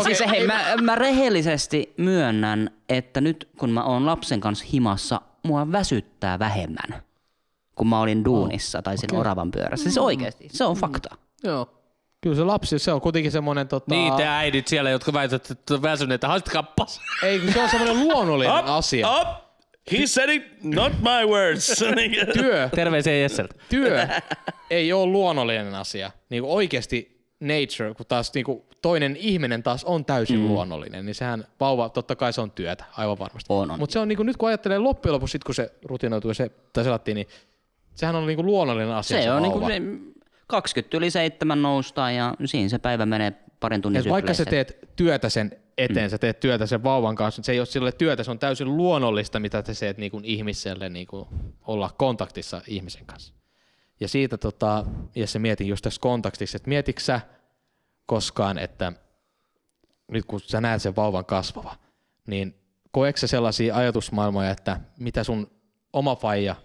siis 0.03 0.23
hei, 0.29 0.47
mä, 0.47 0.63
mä 0.81 0.95
rehellisesti 0.95 1.93
myönnän, 1.97 2.69
että 2.89 3.21
nyt 3.21 3.49
kun 3.57 3.69
mä 3.69 3.83
oon 3.83 4.05
lapsen 4.05 4.39
kanssa 4.41 4.65
himassa, 4.73 5.21
mua 5.43 5.71
väsyttää 5.71 6.39
vähemmän, 6.39 7.03
kun 7.75 7.87
mä 7.87 7.99
olin 7.99 8.25
duunissa 8.25 8.81
tai 8.81 8.97
siinä 8.97 9.19
oravan 9.19 9.51
pyörässä. 9.51 9.83
Siis 9.83 9.97
oikeesti, 9.97 10.47
se 10.51 10.63
on 10.63 10.75
fakta. 10.75 11.15
Joo. 11.43 11.77
Kyllä 12.21 12.35
se 12.35 12.43
lapsi, 12.43 12.79
se 12.79 12.91
on 12.91 13.01
kuitenkin 13.01 13.31
semmoinen 13.31 13.67
tota... 13.67 13.95
Niin 13.95 14.13
te 14.13 14.27
äidit 14.27 14.67
siellä, 14.67 14.89
jotka 14.89 15.13
väitävät, 15.13 15.51
että 15.51 15.73
on 15.73 15.81
väsyneitä, 15.81 16.27
haistakaa 16.27 16.63
pas. 16.63 17.01
Ei, 17.23 17.39
kun 17.39 17.53
se 17.53 17.61
on 17.61 17.69
semmoinen 17.69 17.99
luonnollinen 18.07 18.65
asia. 18.65 19.09
Up. 19.21 19.27
He 19.91 20.07
said 20.07 20.29
it, 20.29 20.43
not 20.63 20.93
my 20.93 21.25
words. 21.29 21.83
Työ, 22.33 22.69
Terveisiä 22.75 23.13
Jesseltä. 23.13 23.55
työ 23.69 24.07
ei 24.69 24.93
ole 24.93 25.05
luonnollinen 25.05 25.75
asia. 25.75 26.11
Niin 26.29 26.43
oikeasti 26.43 27.10
nature, 27.41 27.93
kun 27.97 28.05
taas 28.05 28.33
niin 28.33 28.45
kuin 28.45 28.61
toinen 28.81 29.15
ihminen 29.15 29.63
taas 29.63 29.83
on 29.83 30.05
täysin 30.05 30.39
mm. 30.39 30.47
luonnollinen, 30.47 31.05
niin 31.05 31.15
sehän 31.15 31.45
vauva, 31.59 31.89
totta 31.89 32.15
kai 32.15 32.33
se 32.33 32.41
on 32.41 32.51
työtä, 32.51 32.83
aivan 32.97 33.19
varmasti. 33.19 33.47
On, 33.53 33.71
on. 33.71 33.79
Mutta 33.79 33.93
se 33.93 33.99
on 33.99 34.07
niin 34.07 34.17
kuin, 34.17 34.25
nyt 34.25 34.37
kun 34.37 34.49
ajattelee 34.49 34.77
loppujen 34.77 35.13
lopuksi, 35.13 35.31
sit 35.31 35.43
kun 35.43 35.55
se 35.55 35.73
rutinoituu 35.85 36.31
ja 36.31 36.35
se, 36.35 36.51
tai 36.73 36.83
selattiin, 36.83 37.15
niin 37.15 37.27
sehän 37.95 38.15
on 38.15 38.27
niin 38.27 38.35
kuin 38.35 38.45
luonnollinen 38.45 38.93
asia 38.93 39.17
se, 39.17 39.23
Se 39.23 39.31
on 39.31 39.41
vauva. 39.41 39.67
niinku 39.69 39.99
se 39.99 40.11
20 40.47 40.97
yli 40.97 41.11
seitsemän 41.11 41.61
noustaan 41.61 42.15
ja 42.15 42.33
siinä 42.45 42.69
se 42.69 42.79
päivä 42.79 43.05
menee 43.05 43.33
parin 43.59 43.81
tunnin 43.81 44.09
vaikka 44.09 44.33
sä 44.33 44.45
teet 44.45 44.77
työtä 44.95 45.29
sen 45.29 45.51
eteen, 45.77 46.05
mm. 46.05 46.09
sä 46.09 46.17
teet 46.17 46.39
työtä 46.39 46.65
sen 46.65 46.83
vauvan 46.83 47.15
kanssa, 47.15 47.39
mutta 47.39 47.45
se 47.45 47.51
ei 47.51 47.59
ole 47.59 47.65
sille 47.65 47.91
työtä, 47.91 48.23
se 48.23 48.31
on 48.31 48.39
täysin 48.39 48.77
luonnollista, 48.77 49.39
mitä 49.39 49.63
te 49.63 49.73
teet 49.79 49.97
niin 49.97 50.11
kuin 50.11 50.25
ihmiselle 50.25 50.89
niin 50.89 51.07
kuin 51.07 51.27
olla 51.61 51.89
kontaktissa 51.97 52.61
ihmisen 52.67 53.05
kanssa. 53.05 53.33
Ja 54.01 54.07
siitä 54.07 54.37
tota, 54.37 54.85
ja 55.15 55.27
se 55.27 55.39
mietin 55.39 55.67
just 55.67 55.83
tässä 55.83 56.01
kontaktissa, 56.01 56.55
että 56.55 56.69
mietitkö 56.69 57.01
sä 57.01 57.21
koskaan, 58.05 58.57
että 58.57 58.93
nyt 60.11 60.25
kun 60.25 60.39
sä 60.39 60.61
näet 60.61 60.81
sen 60.81 60.95
vauvan 60.95 61.25
kasvava, 61.25 61.75
niin 62.27 62.55
koeksä 62.91 63.27
sä 63.27 63.31
sellaisia 63.31 63.75
ajatusmaailmoja, 63.75 64.49
että 64.49 64.79
mitä 64.99 65.23
sun 65.23 65.51
oma 65.93 66.15
faija 66.15 66.55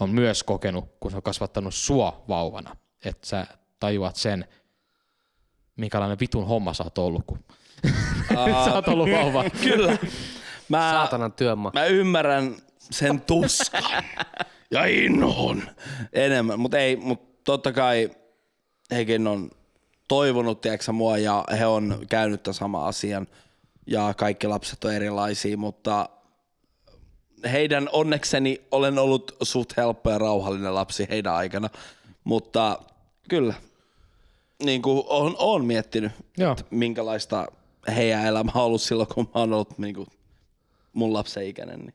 on 0.00 0.10
myös 0.10 0.42
kokenut, 0.42 0.84
kun 1.00 1.10
se 1.10 1.16
on 1.16 1.22
kasvattanut 1.22 1.74
sua 1.74 2.24
vauvana, 2.28 2.76
että 3.04 3.26
sä 3.26 3.46
tajuat 3.80 4.16
sen, 4.16 4.44
minkälainen 5.76 6.20
vitun 6.20 6.46
homma 6.46 6.74
sä 6.74 6.84
oot 6.84 6.98
ollut, 6.98 7.22
kun 7.26 7.44
sä 8.64 8.74
oot 8.74 8.88
ollut 8.88 9.08
vauva. 9.10 9.44
Kyllä. 9.64 9.98
Mä, 10.68 10.90
Saatanan 10.92 11.32
työmaa. 11.32 11.72
mä 11.74 11.84
ymmärrän 11.84 12.56
sen 12.78 13.20
tuskan 13.20 13.82
ja 14.70 14.86
innon 14.86 15.62
enemmän, 16.12 16.60
mutta 16.60 16.78
ei, 16.78 16.96
mutta 16.96 17.40
totta 17.44 17.72
kai 17.72 18.10
hekin 18.90 19.26
on 19.26 19.50
toivonut, 20.08 20.60
tiedätkö, 20.60 20.92
mua 20.92 21.18
ja 21.18 21.44
he 21.58 21.66
on 21.66 22.06
käynyt 22.08 22.42
tämän 22.42 22.54
saman 22.54 22.86
asian 22.86 23.26
ja 23.86 24.14
kaikki 24.16 24.46
lapset 24.46 24.84
on 24.84 24.94
erilaisia, 24.94 25.56
mutta 25.56 26.08
heidän 27.52 27.88
onnekseni 27.92 28.60
olen 28.70 28.98
ollut 28.98 29.36
suht 29.42 29.76
helppo 29.76 30.10
ja 30.10 30.18
rauhallinen 30.18 30.74
lapsi 30.74 31.06
heidän 31.10 31.34
aikana, 31.34 31.70
mutta 32.24 32.78
kyllä, 33.28 33.54
niin 34.64 34.82
kuin 34.82 35.02
on, 35.06 35.34
on 35.38 35.64
miettinyt, 35.64 36.12
Joo. 36.38 36.52
että 36.52 36.64
minkälaista 36.70 37.46
heidän 37.96 38.26
elämä 38.26 38.52
on 38.54 38.62
ollut 38.62 38.82
silloin, 38.82 39.08
kun 39.14 39.24
mä 39.24 39.40
oon 39.40 39.52
ollut 39.52 39.78
niin 39.78 39.94
kuin 39.94 40.06
mun 40.92 41.12
lapsen 41.12 41.46
ikäinen. 41.46 41.80
Niin. 41.80 41.94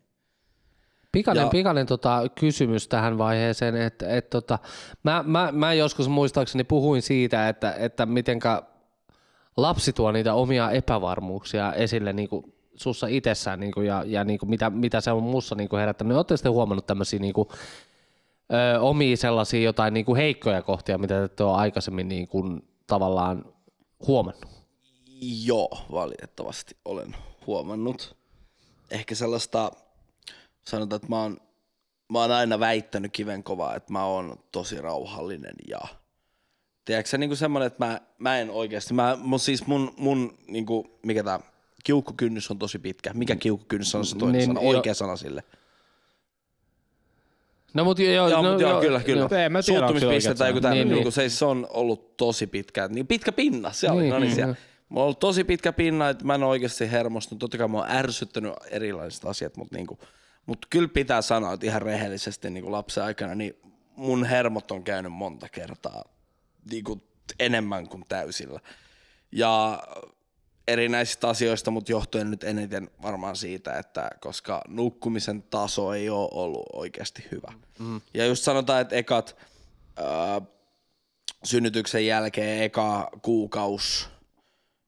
Pikainen, 1.15 1.43
Ja- 1.43 1.49
pikainen 1.49 1.85
tota, 1.85 2.21
kysymys 2.39 2.87
tähän 2.87 3.17
vaiheeseen, 3.17 3.75
että 3.75 4.17
et, 4.17 4.29
tota, 4.29 4.59
mä, 5.03 5.23
mä, 5.27 5.49
mä, 5.51 5.73
joskus 5.73 6.07
muistaakseni 6.09 6.63
puhuin 6.63 7.01
siitä, 7.01 7.49
että, 7.49 7.73
että 7.73 8.05
mitenkä 8.05 8.63
lapsi 9.57 9.93
tuo 9.93 10.11
niitä 10.11 10.33
omia 10.33 10.71
epävarmuuksia 10.71 11.73
esille 11.73 12.13
niin 12.13 12.29
kuin 12.29 12.53
sussa 12.75 13.07
itsessään 13.07 13.59
niin 13.59 13.71
kuin, 13.71 13.87
ja, 13.87 14.03
ja 14.07 14.23
niin 14.23 14.39
kuin 14.39 14.49
mitä, 14.49 14.69
mitä 14.69 15.01
se 15.01 15.11
on 15.11 15.23
mussa 15.23 15.55
niin 15.55 15.69
kuin 15.69 15.79
herättänyt. 15.79 16.17
Oletteko 16.17 16.37
te 16.43 16.49
huomannut 16.49 16.85
tämmöisiä 16.85 17.19
niin 17.19 17.33
kuin, 17.33 17.47
ö, 18.53 18.79
omia 18.81 19.17
sellaisia 19.17 19.61
jotain 19.61 19.93
niin 19.93 20.05
kuin 20.05 20.17
heikkoja 20.17 20.61
kohtia, 20.61 20.97
mitä 20.97 21.13
te 21.13 21.23
ette 21.23 21.43
ole 21.43 21.55
aikaisemmin 21.57 22.07
niin 22.07 22.27
kuin, 22.27 22.67
tavallaan 22.87 23.45
huomannut? 24.07 24.45
Joo, 25.21 25.69
valitettavasti 25.91 26.77
olen 26.85 27.15
huomannut. 27.47 28.15
Ehkä 28.91 29.15
sellaista, 29.15 29.71
sanotaan, 30.67 30.97
että 30.97 31.09
mä 31.09 31.21
oon, 31.21 31.37
mä 32.11 32.19
oon 32.19 32.31
aina 32.31 32.59
väittänyt 32.59 33.11
kivenkovaa, 33.13 33.75
että 33.75 33.93
mä 33.93 34.05
oon 34.05 34.39
tosi 34.51 34.81
rauhallinen 34.81 35.55
ja 35.69 35.79
tiedätkö 36.85 37.09
sä, 37.09 37.17
niin 37.17 37.37
semmoinen, 37.37 37.67
että 37.67 37.85
mä, 37.85 38.01
mä 38.17 38.39
en 38.39 38.49
oikeasti, 38.49 38.93
mä, 38.93 39.17
mun, 39.21 39.39
siis 39.39 39.67
mun, 39.67 39.93
mun 39.97 40.37
niin 40.47 40.65
kuin, 40.65 40.87
mikä 41.03 41.23
tää, 41.23 41.39
kiukkukynnys 41.83 42.51
on 42.51 42.59
tosi 42.59 42.79
pitkä. 42.79 43.13
Mikä 43.13 43.35
kiukkukynnys 43.35 43.95
on 43.95 44.05
se 44.05 44.17
toinen 44.17 44.39
Niin, 44.39 44.47
sana, 44.47 44.61
jo- 44.61 44.67
oikea 44.67 44.93
sana 44.93 45.15
sille? 45.15 45.43
No 47.73 47.83
mutta 47.83 48.03
joo, 48.03 48.29
Joo, 48.29 48.41
no, 48.41 48.49
mutta 48.49 48.63
joo, 48.63 48.81
kyllä, 48.81 48.99
kyllä. 48.99 49.27
Joo, 49.31 49.39
en 49.41 49.51
mä 49.51 49.61
se 49.61 49.65
Suuttumispiste 49.65 50.35
tai 50.35 50.49
joku 50.49 50.61
tämmöinen, 50.61 50.87
Niin, 50.87 50.95
niin, 50.95 51.03
niin. 51.03 51.11
se, 51.11 51.29
se 51.29 51.45
on 51.45 51.67
ollut 51.69 52.17
tosi 52.17 52.47
pitkä, 52.47 52.87
niin 52.87 53.07
pitkä 53.07 53.31
pinna, 53.31 53.71
se 53.71 53.89
oli, 53.91 54.01
Niin, 54.01 54.09
no 54.09 54.19
niin, 54.19 54.27
niin, 54.27 54.35
siellä. 54.35 54.55
Mulla 54.89 55.03
on 55.03 55.05
ollut 55.05 55.19
tosi 55.19 55.43
pitkä 55.43 55.73
pinna, 55.73 56.09
että 56.09 56.25
mä 56.25 56.35
en 56.35 56.43
ole 56.43 56.49
oikeasti 56.49 56.91
hermostunut. 56.91 57.39
Totta 57.39 57.57
kai 57.57 57.67
mä 57.67 57.77
oon 57.77 57.89
ärsyttänyt 57.89 58.53
erilaiset 58.71 59.25
asiat, 59.25 59.57
mutta 59.57 59.75
niinku, 59.75 59.99
mut 60.45 60.65
kyllä 60.69 60.87
pitää 60.87 61.21
sanoa, 61.21 61.53
että 61.53 61.65
ihan 61.65 61.81
rehellisesti 61.81 62.49
niinku 62.49 62.71
lapsen 62.71 63.03
aikana, 63.03 63.35
niin 63.35 63.53
mun 63.95 64.25
hermot 64.25 64.71
on 64.71 64.83
käynyt 64.83 65.11
monta 65.11 65.49
kertaa 65.49 66.03
niinku 66.71 67.03
enemmän 67.39 67.89
kuin 67.89 68.03
täysillä. 68.09 68.59
Ja 69.31 69.83
erinäisistä 70.67 71.29
asioista, 71.29 71.71
mutta 71.71 71.91
johtuen 71.91 72.31
nyt 72.31 72.43
eniten 72.43 72.89
varmaan 73.01 73.35
siitä, 73.35 73.79
että 73.79 74.09
koska 74.19 74.61
nukkumisen 74.67 75.43
taso 75.43 75.93
ei 75.93 76.09
ole 76.09 76.29
ollut 76.31 76.65
oikeasti 76.73 77.27
hyvä. 77.31 77.53
Mm. 77.79 78.01
Ja 78.13 78.25
just 78.25 78.43
sanotaan, 78.43 78.81
että 78.81 78.95
ekat 78.95 79.37
ää, 79.97 80.41
synnytyksen 81.43 82.05
jälkeen 82.05 82.63
eka 82.63 83.09
kuukaus, 83.21 84.09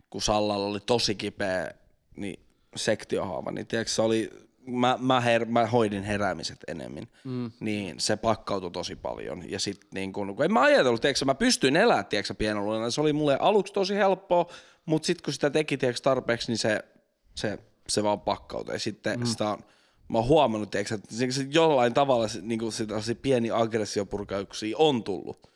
kun 0.10 0.22
Sallalla 0.22 0.66
oli 0.66 0.80
tosi 0.80 1.16
kipeä, 1.16 1.72
niin 2.16 2.40
sektiohaava, 2.76 3.52
niin 3.52 3.68
tiedätkö, 3.68 3.92
se 3.92 4.02
oli, 4.02 4.47
mä, 4.68 4.98
mä, 5.02 5.22
her, 5.22 5.46
mä 5.46 5.66
hoidin 5.66 6.04
heräämiset 6.04 6.58
enemmän, 6.68 7.08
mm. 7.24 7.52
niin 7.60 8.00
se 8.00 8.18
pakkautui 8.18 8.72
tosi 8.72 8.96
paljon. 8.96 9.52
Ja 9.52 9.60
sit 9.60 9.82
niin 9.94 10.14
kun, 10.14 10.36
kun 10.36 10.46
en 10.46 10.54
mä 10.54 10.62
ajatellut, 10.62 11.02
tiedätkö, 11.02 11.26
mä 11.26 11.36
pystyin 11.36 11.76
elämään, 11.76 12.06
tiedätkö, 12.06 12.34
pienoluina, 12.34 12.92
se 12.92 13.02
oli 13.02 13.14
mulle 13.14 13.38
aluksi 13.40 13.74
tosi 13.74 13.96
helppoa, 13.96 14.46
mutta 14.86 15.06
sitten 15.06 15.24
kun 15.24 15.34
sitä 15.34 15.50
teki, 15.50 15.78
tiedätkö, 15.78 16.02
tarpeeksi, 16.04 16.52
niin 16.52 16.58
se, 16.58 16.84
se, 17.36 17.60
se 17.90 18.04
vaan 18.04 18.22
pakkautui. 18.22 18.76
Ja 18.76 18.80
sitten 18.80 19.20
mm. 19.20 19.26
sitä 19.26 19.50
on, 19.50 19.60
mä 20.10 20.18
oon 20.18 20.28
huomannut, 20.28 20.72
tiedätkö, 20.72 20.96
että 20.96 21.16
se, 21.16 21.32
se 21.32 21.46
jollain 21.50 21.94
tavalla 21.94 22.28
se, 22.28 22.40
niin 22.42 22.72
sitä 22.72 22.96
pieni 23.22 23.52
aggressiopurkauksia 23.52 24.78
on 24.78 25.04
tullut. 25.04 25.52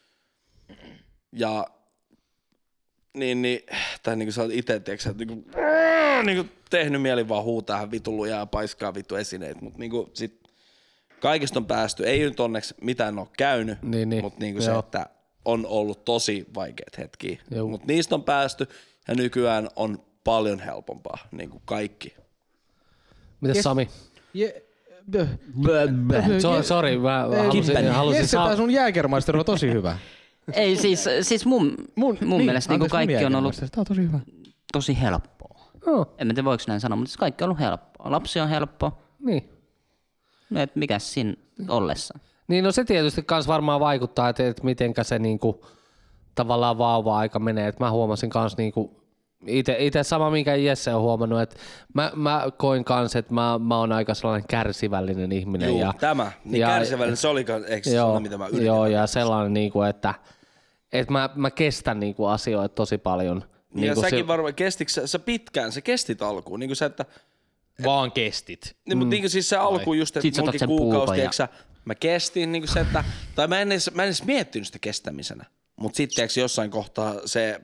Ja 1.31 1.67
niin, 3.13 3.41
niin, 3.41 3.59
tai 4.03 4.15
niin 4.15 4.25
kuin 4.25 4.33
sä 4.33 4.41
oot 4.41 4.51
itse, 4.51 4.73
että 4.73 4.91
niin 5.17 5.27
kuin, 5.27 5.45
niin 6.25 6.37
kuin 6.37 6.51
tehnyt 6.69 7.01
mieli 7.01 7.27
vaan 7.29 7.43
huutaa 7.43 7.87
lujaa 8.07 8.39
ja 8.39 8.45
paiskaa 8.45 8.93
vittu 8.93 9.15
esineet, 9.15 9.61
mutta 9.61 9.79
niin 9.79 9.91
kuin 9.91 10.09
sit 10.13 10.41
kaikista 11.19 11.59
on 11.59 11.65
päästy, 11.65 12.05
ei 12.05 12.19
nyt 12.19 12.39
onneksi 12.39 12.75
mitään 12.81 13.19
ole 13.19 13.27
käynyt, 13.37 13.81
Niin, 13.81 14.09
niin. 14.09 14.23
mutta 14.23 14.39
niin 14.39 14.53
kuin 14.53 14.63
se, 14.63 14.71
että 14.79 15.05
on 15.45 15.65
ollut 15.65 16.05
tosi 16.05 16.45
vaikeat 16.55 16.97
hetkiä, 16.97 17.37
mutta 17.69 17.87
niistä 17.87 18.15
on 18.15 18.23
päästy 18.23 18.67
ja 19.07 19.15
nykyään 19.15 19.69
on 19.75 19.97
paljon 20.23 20.59
helpompaa, 20.59 21.17
niin 21.31 21.49
kuin 21.49 21.61
kaikki. 21.65 22.15
Mitäs 23.41 23.55
Yes. 23.55 23.63
Sami? 23.63 23.87
Je, 24.33 24.63
So, 26.41 26.63
sorry, 26.63 26.97
mä 26.99 27.27
halusin, 27.37 27.91
halusin 27.91 28.21
Jesse, 28.21 28.31
saa... 28.31 28.55
sun 28.55 28.71
Jägermeister 28.71 29.37
on 29.37 29.45
tosi 29.45 29.71
hyvä. 29.71 29.97
Ei 30.53 30.75
siis, 30.75 31.05
siis 31.21 31.45
mun, 31.45 31.75
mun, 31.95 32.17
mun 32.25 32.45
mielestä 32.45 32.73
niin 32.73 32.81
anteeksi, 32.81 32.97
mun 32.97 33.07
kaikki 33.07 33.25
on 33.25 33.35
ollut 33.35 33.55
tosi 33.87 34.01
hyvä. 34.01 34.19
tosi 34.73 35.01
helppoa. 35.01 35.40
Oh, 35.87 36.07
En 36.17 36.27
mä 36.27 36.33
tiedä 36.33 36.45
voiko 36.45 36.63
näin 36.67 36.79
sanoa, 36.79 36.95
mutta 36.95 37.09
siis 37.09 37.17
kaikki 37.17 37.43
on 37.43 37.45
ollut 37.49 37.59
helppoa. 37.59 38.11
Lapsi 38.11 38.39
on 38.39 38.49
helppo, 38.49 38.97
niin. 39.19 39.49
no 40.49 40.61
et 40.61 40.75
mikä 40.75 40.99
siinä 40.99 41.33
ollessa. 41.69 42.19
Niin 42.47 42.63
no 42.63 42.71
se 42.71 42.83
tietysti 42.83 43.23
kans 43.23 43.47
varmaan 43.47 43.79
vaikuttaa, 43.79 44.29
että, 44.29 44.47
että 44.47 44.63
mitenkä 44.63 45.03
se 45.03 45.19
niinku, 45.19 45.65
tavallaan 46.35 46.77
vauva-aika 46.77 47.39
menee. 47.39 47.67
Et 47.67 47.79
mä 47.79 47.91
huomasin 47.91 48.29
kans 48.29 48.57
niinku, 48.57 49.01
itse 49.79 50.03
sama 50.03 50.29
minkä 50.29 50.55
Jesse 50.55 50.93
on 50.95 51.01
huomannut, 51.01 51.41
että 51.41 51.55
mä, 51.93 52.11
mä 52.15 52.43
koin 52.57 52.83
kans, 52.83 53.15
että 53.15 53.33
mä, 53.33 53.59
mä 53.59 53.77
oon 53.77 53.91
aika 53.91 54.13
sellainen 54.13 54.47
kärsivällinen 54.47 55.31
ihminen. 55.31 55.69
Juu, 55.69 55.79
ja, 55.79 55.93
tämä, 55.99 56.31
niin 56.45 56.61
ja- 56.61 56.67
kärsivällinen, 56.67 57.17
se 57.17 57.27
oli 57.27 57.45
eikö 57.67 57.89
se 57.89 57.95
joo, 57.95 58.07
sana, 58.07 58.19
mitä 58.19 58.37
mä 58.37 58.47
yritin? 58.47 58.65
joo, 58.65 58.85
ja 58.85 59.07
sellainen, 59.07 59.53
niinku, 59.53 59.81
että, 59.81 60.13
että 60.93 61.11
mä, 61.13 61.29
mä 61.35 61.51
kestän 61.51 61.99
niinku 61.99 62.25
asioita 62.25 62.75
tosi 62.75 62.97
paljon. 62.97 63.43
Niin 63.73 63.87
ja 63.87 63.95
säkin 63.95 64.19
se- 64.19 64.27
varmaan, 64.27 64.55
kestikö 64.55 64.91
sä, 64.91 65.07
sä 65.07 65.19
pitkään, 65.19 65.71
sä 65.71 65.81
kestit 65.81 66.21
alkuun, 66.21 66.59
niin 66.59 66.69
kuin 66.69 66.77
sä, 66.77 66.85
että 66.85 67.05
vaan 67.83 68.11
kestit. 68.11 68.75
Niin, 68.85 68.97
mutta 68.97 69.09
niin 69.15 69.29
siis 69.29 69.49
se 69.49 69.55
alku 69.57 69.93
just, 69.93 70.17
että 70.17 70.29
sä 70.35 70.41
munkin 70.41 70.67
kuukausi, 70.67 71.11
ja- 71.11 71.15
tiiäksä, 71.15 71.47
mä 71.85 71.95
kestin 71.95 72.51
niin 72.51 72.67
se, 72.67 72.79
että, 72.79 73.03
tai 73.35 73.47
mä 73.47 73.59
en 73.61 73.71
edes, 73.71 73.91
mä 73.93 74.03
en 74.03 74.07
edes 74.07 74.23
miettinyt 74.23 74.67
sitä 74.67 74.79
kestämisenä. 74.79 75.45
Mutta 75.75 75.97
sitten 75.97 76.29
jossain 76.39 76.71
kohtaa 76.71 77.15
se 77.25 77.61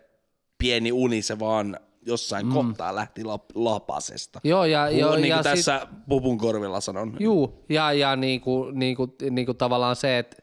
pieni 0.57 0.91
uni, 0.91 1.21
se 1.21 1.39
vaan 1.39 1.79
jossain 2.05 2.45
mm. 2.45 2.53
kohtaa 2.53 2.95
lähti 2.95 3.23
lap, 3.23 3.43
lapasesta. 3.55 4.41
Joo, 4.43 4.65
ja, 4.65 4.89
Joo, 4.89 4.99
joo, 4.99 5.15
niin 5.15 5.27
ja 5.29 5.35
kuin 5.35 5.43
sit- 5.43 5.51
tässä 5.65 5.87
pupun 6.09 6.37
korvilla 6.37 6.81
sanon. 6.81 7.17
Juu, 7.19 7.65
ja, 7.69 7.93
ja 7.93 8.15
niinku, 8.15 8.71
niinku, 8.73 9.15
niinku 9.29 9.53
tavallaan 9.53 9.95
se, 9.95 10.17
että 10.17 10.37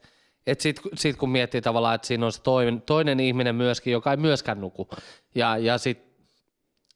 et 0.47 0.61
sit, 0.61 0.81
sit 0.95 1.16
kun 1.16 1.31
miettii 1.31 1.61
tavallaan, 1.61 1.95
että 1.95 2.07
siinä 2.07 2.27
on 2.27 2.33
se 2.33 2.43
toinen, 2.43 2.83
toinen 2.83 3.21
ihminen 3.21 3.55
myöskin, 3.55 3.93
joka 3.93 4.11
ei 4.11 4.16
myöskään 4.16 4.61
nuku. 4.61 4.89
Ja, 5.35 5.59
ja 5.59 5.79
sitten 5.79 6.15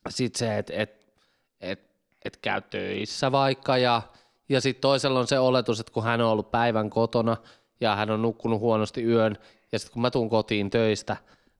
sit 0.08 0.36
se, 0.36 0.58
että 0.58 0.72
et, 0.76 1.14
et, 1.60 1.80
et 2.24 2.36
käy 2.36 2.60
töissä 2.60 3.32
vaikka 3.32 3.78
ja, 3.78 4.02
ja 4.48 4.60
sitten 4.60 4.80
toisella 4.80 5.20
on 5.20 5.26
se 5.26 5.38
oletus, 5.38 5.80
että 5.80 5.92
kun 5.92 6.04
hän 6.04 6.20
on 6.20 6.30
ollut 6.30 6.50
päivän 6.50 6.90
kotona 6.90 7.36
ja 7.80 7.96
hän 7.96 8.10
on 8.10 8.22
nukkunut 8.22 8.60
huonosti 8.60 9.02
yön 9.02 9.36
ja 9.72 9.78
sitten 9.78 9.92
kun 9.92 10.02
mä 10.02 10.10
tuun 10.10 10.30
kotiin 10.30 10.70
töistä, 10.70 11.16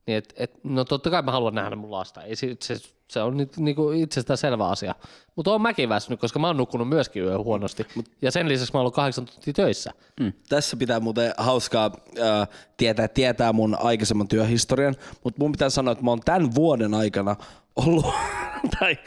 niin 0.07 0.19
et, 0.19 0.35
et, 0.37 0.65
no 0.65 0.85
totta 0.85 1.11
kai 1.11 1.23
mä 1.23 1.33
haluan 1.33 1.55
nähdä 1.55 1.77
mun 1.77 1.91
lasta. 1.91 2.23
Ei, 2.23 2.37
se, 2.37 2.57
se, 2.63 2.75
se 3.09 3.23
on 3.23 3.37
nyt 3.37 3.57
niinku 3.57 3.91
itsestään 3.91 4.39
selvä 4.39 4.69
asia. 4.69 4.95
Mutta 5.37 5.51
oon 5.51 5.63
mäkin 5.63 5.89
väsynyt, 5.89 6.21
koska 6.21 6.39
mä 6.39 6.47
oon 6.47 6.57
nukkunut 6.57 6.89
myöskin 6.89 7.23
yön 7.23 7.45
huonosti. 7.45 7.87
Ja 8.23 8.31
sen 8.31 8.49
lisäksi 8.49 8.73
mä 8.73 8.79
oon 8.79 8.81
ollut 8.83 8.95
kahdeksan 8.95 9.27
tuntia 9.27 9.53
töissä. 9.53 9.93
Tässä 10.49 10.77
pitää 10.77 11.01
muuten 11.01 11.35
hauskaa 11.39 11.91
äh, 12.21 12.49
tietää, 12.77 13.09
tietää 13.09 13.53
mun 13.53 13.77
aikaisemman 13.81 14.29
työhistorian, 14.29 14.95
mutta 15.25 15.41
mun 15.41 15.53
pitää 15.53 15.71
sanoa, 15.71 15.93
että 15.93 16.05
mä 16.05 16.11
oon 16.11 16.21
tämän 16.21 16.55
vuoden 16.55 16.95
aikana 16.95 17.37
ollut, 17.77 18.07
tai 18.79 18.99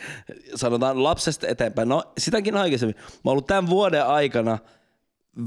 sanotaan 0.55 1.03
lapsesta 1.03 1.47
eteenpäin, 1.47 1.89
no 1.89 2.03
sitäkin 2.17 2.57
aikaisemmin, 2.57 2.95
mä 2.95 3.03
oon 3.23 3.31
ollut 3.31 3.47
tämän 3.47 3.69
vuoden 3.69 4.05
aikana 4.05 4.57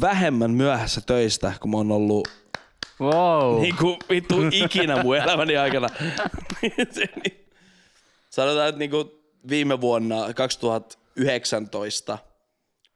vähemmän 0.00 0.50
myöhässä 0.50 1.00
töistä, 1.06 1.52
kun 1.60 1.70
mä 1.70 1.76
oon 1.76 1.92
ollut 1.92 2.28
Wow. 3.00 3.60
niin 3.60 3.76
kuin 3.76 3.96
vittu 4.10 4.34
ikinä 4.52 5.02
mun 5.02 5.16
elämäni 5.16 5.56
aikana. 5.56 5.88
Sanotaan, 8.34 8.68
että 8.68 8.78
niin 8.78 8.90
kuin 8.90 9.10
viime 9.48 9.80
vuonna 9.80 10.34
2019 10.34 12.18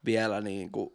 vielä 0.04 0.40
niin 0.40 0.70
kuin 0.70 0.90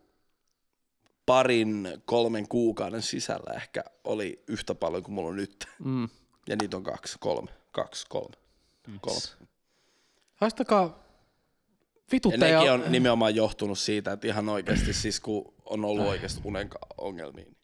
parin, 1.25 1.87
kolmen 2.05 2.47
kuukauden 2.47 3.01
sisällä 3.01 3.53
ehkä 3.53 3.83
oli 4.03 4.43
yhtä 4.47 4.75
paljon 4.75 5.03
kuin 5.03 5.13
mulla 5.13 5.29
on 5.29 5.35
nyt. 5.35 5.65
Mm. 5.79 6.09
Ja 6.47 6.55
niitä 6.61 6.77
on 6.77 6.83
kaksi, 6.83 7.17
kolme, 7.19 7.51
kaksi, 7.71 8.05
kolme. 8.09 8.35
kolme. 9.01 9.21
Haistakaa 10.35 10.83
Ja 10.83 10.91
vituttaja. 12.11 12.57
nekin 12.57 12.71
on 12.71 12.83
nimenomaan 12.87 13.35
johtunut 13.35 13.79
siitä, 13.79 14.11
että 14.11 14.27
ihan 14.27 14.49
oikeasti 14.49 14.93
siis 14.93 15.19
kun 15.19 15.53
on 15.65 15.85
ollut 15.85 16.07
oikeasti 16.07 16.41
unen 16.43 16.69
ongelmia, 16.97 17.43
niin 17.45 17.57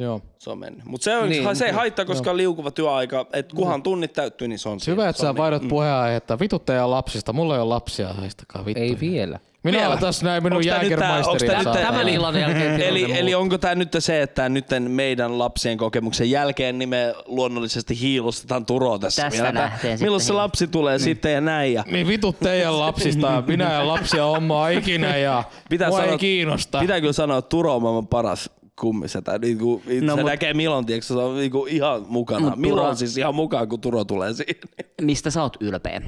Joo. 0.00 0.20
se 0.38 0.50
on 0.50 0.58
mennyt. 0.58 0.84
Mutta 0.84 1.04
se, 1.04 1.16
on, 1.16 1.28
Niin, 1.28 1.44
niin, 1.44 1.56
se 1.56 1.64
ei 1.66 1.72
haittaa, 1.72 2.04
koska 2.04 2.30
on 2.30 2.36
liukuva 2.36 2.70
työaika. 2.70 3.26
että 3.32 3.56
kunhan 3.56 3.82
tunnit 3.82 4.12
täyttyy, 4.12 4.48
niin 4.48 4.58
se 4.58 4.68
on 4.68 4.78
Hyvä, 4.86 5.08
että 5.08 5.22
sä 5.22 5.36
vaihdat 5.36 5.68
puheenaihetta. 5.68 6.38
Vituttaja 6.38 6.90
lapsista. 6.90 7.32
Mulla 7.32 7.54
ei 7.54 7.60
ole 7.60 7.68
lapsia, 7.68 8.08
haistakaa 8.08 8.64
vittu. 8.64 8.82
Ei 8.82 8.96
vielä. 9.00 9.38
Minä 9.62 9.76
Vielä. 9.78 9.88
olen 9.88 9.98
tässä 10.00 10.24
näin 10.26 10.42
minun 10.42 10.62
tää- 10.64 11.74
Tämän 11.82 12.08
illan 12.08 12.40
jälkeen 12.40 12.80
Eli, 12.82 13.18
eli 13.18 13.34
onko 13.34 13.58
tämä 13.58 13.74
nyt 13.74 13.88
se, 13.98 14.22
että 14.22 14.48
nyt 14.48 14.66
meidän 14.88 15.38
lapsien 15.38 15.78
kokemuksen 15.78 16.30
jälkeen 16.30 16.78
niin 16.78 16.88
me 16.88 17.14
luonnollisesti 17.26 18.00
hiilustetaan 18.00 18.66
Turoa 18.66 18.98
tässä 18.98 19.22
Tästä 19.22 19.42
vielä. 19.42 19.72
Milloin 20.00 20.22
se 20.22 20.32
lapsi 20.32 20.66
tulee 20.66 20.98
sitten 20.98 21.32
ja 21.32 21.40
näin. 21.40 21.74
Ja 21.74 21.84
Niin 21.86 22.08
vitut 22.08 22.38
teidän 22.40 22.78
lapsista. 22.80 23.42
Minä 23.46 23.72
ja 23.72 23.88
lapsia 23.88 24.24
hommaa 24.24 24.68
ikinä 24.68 25.16
ja 25.16 25.44
Pitää 25.70 25.88
mua 25.88 25.98
sanoa- 25.98 26.12
ei 26.12 26.18
kiinnosta. 26.18 26.78
pitää 26.80 27.00
kyllä 27.00 27.12
sanoa, 27.12 27.38
että 27.38 27.48
Turo 27.48 27.76
on 27.76 27.82
maailman 27.82 28.06
paras 28.06 28.50
kummisetä. 28.80 29.38
Niin 29.38 29.58
kuin, 29.58 29.82
no, 29.86 30.06
No, 30.06 30.14
se 30.16 30.22
mut- 30.22 30.30
näkee 30.30 30.54
Milon, 30.54 30.86
tiedätkö, 30.86 31.06
se 31.06 31.14
on 31.14 31.36
niin 31.36 31.50
kuin 31.50 31.72
ihan 31.72 32.04
mukana. 32.08 32.50
Mut 32.50 32.58
Milon 32.58 32.78
Turo- 32.78 32.88
on 32.88 32.96
siis 32.96 33.16
ihan 33.16 33.34
mukaan, 33.34 33.68
kun 33.68 33.80
Turo 33.80 34.04
tulee 34.04 34.32
siihen. 34.34 34.54
Mistä 35.02 35.30
sä 35.30 35.42
oot 35.42 35.56
ylpeä? 35.60 36.02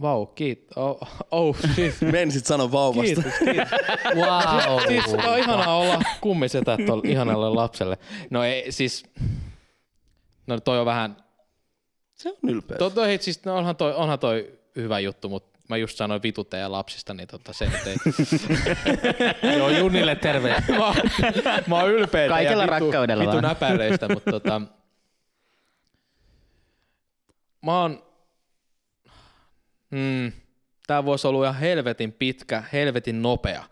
Vau, 0.00 0.26
kiitos. 0.26 0.76
Oh, 0.78 0.98
oh 1.30 1.56
shit. 1.74 1.94
Mensit 2.12 2.46
sanoa 2.46 2.72
vauvasta. 2.72 3.02
Kiitos, 3.14 3.32
kiitos. 3.38 3.68
Wow. 4.16 4.80
Siis 4.88 5.14
on 5.28 5.38
ihanaa 5.38 5.76
olla 5.78 6.02
kummisetä 6.20 6.76
tuolle 6.86 7.08
ihanalle 7.08 7.48
lapselle. 7.50 7.98
No 8.30 8.44
ei, 8.44 8.72
siis... 8.72 9.04
No 10.46 10.60
toi 10.60 10.78
on 10.78 10.86
vähän... 10.86 11.16
Se 12.14 12.28
on 12.28 12.50
ylpeä. 12.50 12.78
To, 12.78 12.90
toi, 12.90 13.18
siis, 13.20 13.44
no 13.44 13.56
onhan, 13.56 13.76
toi, 13.76 13.94
onhan 13.94 14.18
toi 14.18 14.58
hyvä 14.76 15.00
juttu, 15.00 15.28
mutta 15.28 15.49
mä 15.70 15.76
just 15.76 15.96
sanoin 15.96 16.22
vituttaja 16.22 16.72
lapsista, 16.72 17.14
niin 17.14 17.28
tota 17.28 17.52
se 17.52 17.66
nyt 17.66 17.86
ei... 17.86 17.96
Joo, 19.58 19.70
Junnille 19.70 20.14
terve. 20.16 20.48
mä, 20.78 20.94
mä 21.66 21.76
oon 21.76 21.90
ylpeä 21.90 22.28
Kaikella 22.28 22.62
teidän 22.62 22.80
rakkaudella 22.80 23.24
vitu 23.24 23.40
näpäreistä, 23.40 24.08
mutta 24.08 24.30
tota, 24.30 24.62
mä 27.62 27.80
oon, 27.80 28.02
mm, 29.90 30.32
tää 30.86 31.04
voisi 31.04 31.26
olla 31.26 31.44
ihan 31.44 31.60
helvetin 31.60 32.12
pitkä, 32.12 32.64
helvetin 32.72 33.22
nopea. 33.22 33.64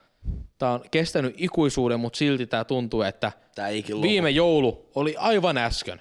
Tää 0.59 0.71
on 0.71 0.81
kestänyt 0.91 1.35
ikuisuuden, 1.37 2.01
mutta 2.01 2.17
silti 2.17 2.47
tää 2.47 2.65
tuntuu, 2.65 3.03
että 3.03 3.33
Tää 3.59 3.71
viime 4.03 4.31
joulu 4.31 4.91
oli 4.95 5.15
aivan 5.19 5.59
äsken. 5.59 6.01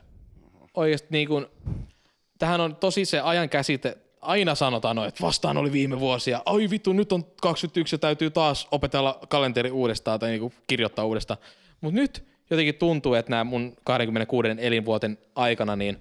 Oikeasti 0.74 1.08
niin 1.10 1.28
kun, 1.28 1.50
tähän 2.40 2.62
on 2.62 2.76
tosi 2.76 3.06
se 3.06 3.20
ajan 3.20 3.50
käsite, 3.50 3.98
aina 4.22 4.56
sanotaan, 4.56 4.96
no, 4.96 5.06
että 5.06 5.24
vastaan 5.24 5.58
oli 5.58 5.72
viime 5.72 6.00
vuosia. 6.00 6.42
Ai 6.46 6.70
vittu, 6.70 6.94
nyt 6.94 7.12
on 7.12 7.24
21 7.42 7.94
ja 7.96 8.00
täytyy 8.00 8.30
taas 8.30 8.68
opetella 8.72 9.20
kalenteri 9.30 9.72
uudestaan 9.72 10.20
tai 10.20 10.30
niinku 10.30 10.54
kirjoittaa 10.68 11.06
uudestaan. 11.06 11.40
Mutta 11.82 11.96
nyt 11.96 12.28
jotenkin 12.50 12.76
tuntuu, 12.76 13.14
että 13.14 13.30
nämä 13.30 13.44
mun 13.44 13.76
26 13.84 14.48
elinvuoten 14.58 15.18
aikana, 15.36 15.76
niin 15.76 15.98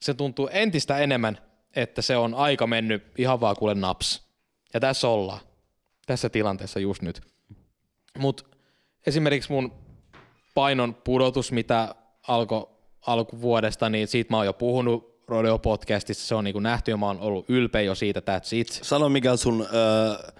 se 0.00 0.14
tuntuu 0.14 0.48
entistä 0.52 0.98
enemmän, 0.98 1.38
että 1.76 2.02
se 2.02 2.16
on 2.16 2.34
aika 2.34 2.66
mennyt 2.66 3.04
ihan 3.18 3.40
vaan 3.40 3.56
kuule 3.56 3.74
naps. 3.74 4.28
Ja 4.74 4.80
tässä 4.80 5.08
ollaan. 5.08 5.40
Tässä 6.06 6.28
tilanteessa 6.28 6.80
just 6.80 7.02
nyt. 7.02 7.20
Mutta 8.18 8.44
esimerkiksi 9.06 9.52
mun 9.52 9.72
painon 10.54 10.94
pudotus, 10.94 11.52
mitä 11.52 11.94
alkoi 12.28 12.68
alkuvuodesta, 13.06 13.90
niin 13.90 14.08
siitä 14.08 14.32
mä 14.32 14.36
oon 14.36 14.46
jo 14.46 14.52
puhunut 14.52 15.13
Rodeo 15.28 15.58
podcastissa, 15.58 16.26
se 16.28 16.34
on 16.34 16.44
niin 16.44 16.62
nähty 16.62 16.90
ja 16.90 16.96
mä 16.96 17.06
oon 17.06 17.20
ollut 17.20 17.50
ylpeä 17.50 17.82
jo 17.82 17.94
siitä, 17.94 18.20
that's 18.20 18.48
it. 18.52 18.68
Sano, 18.82 19.08
mikä 19.08 19.32
on 19.32 19.38
sun 19.38 19.66
öö, 19.74 20.32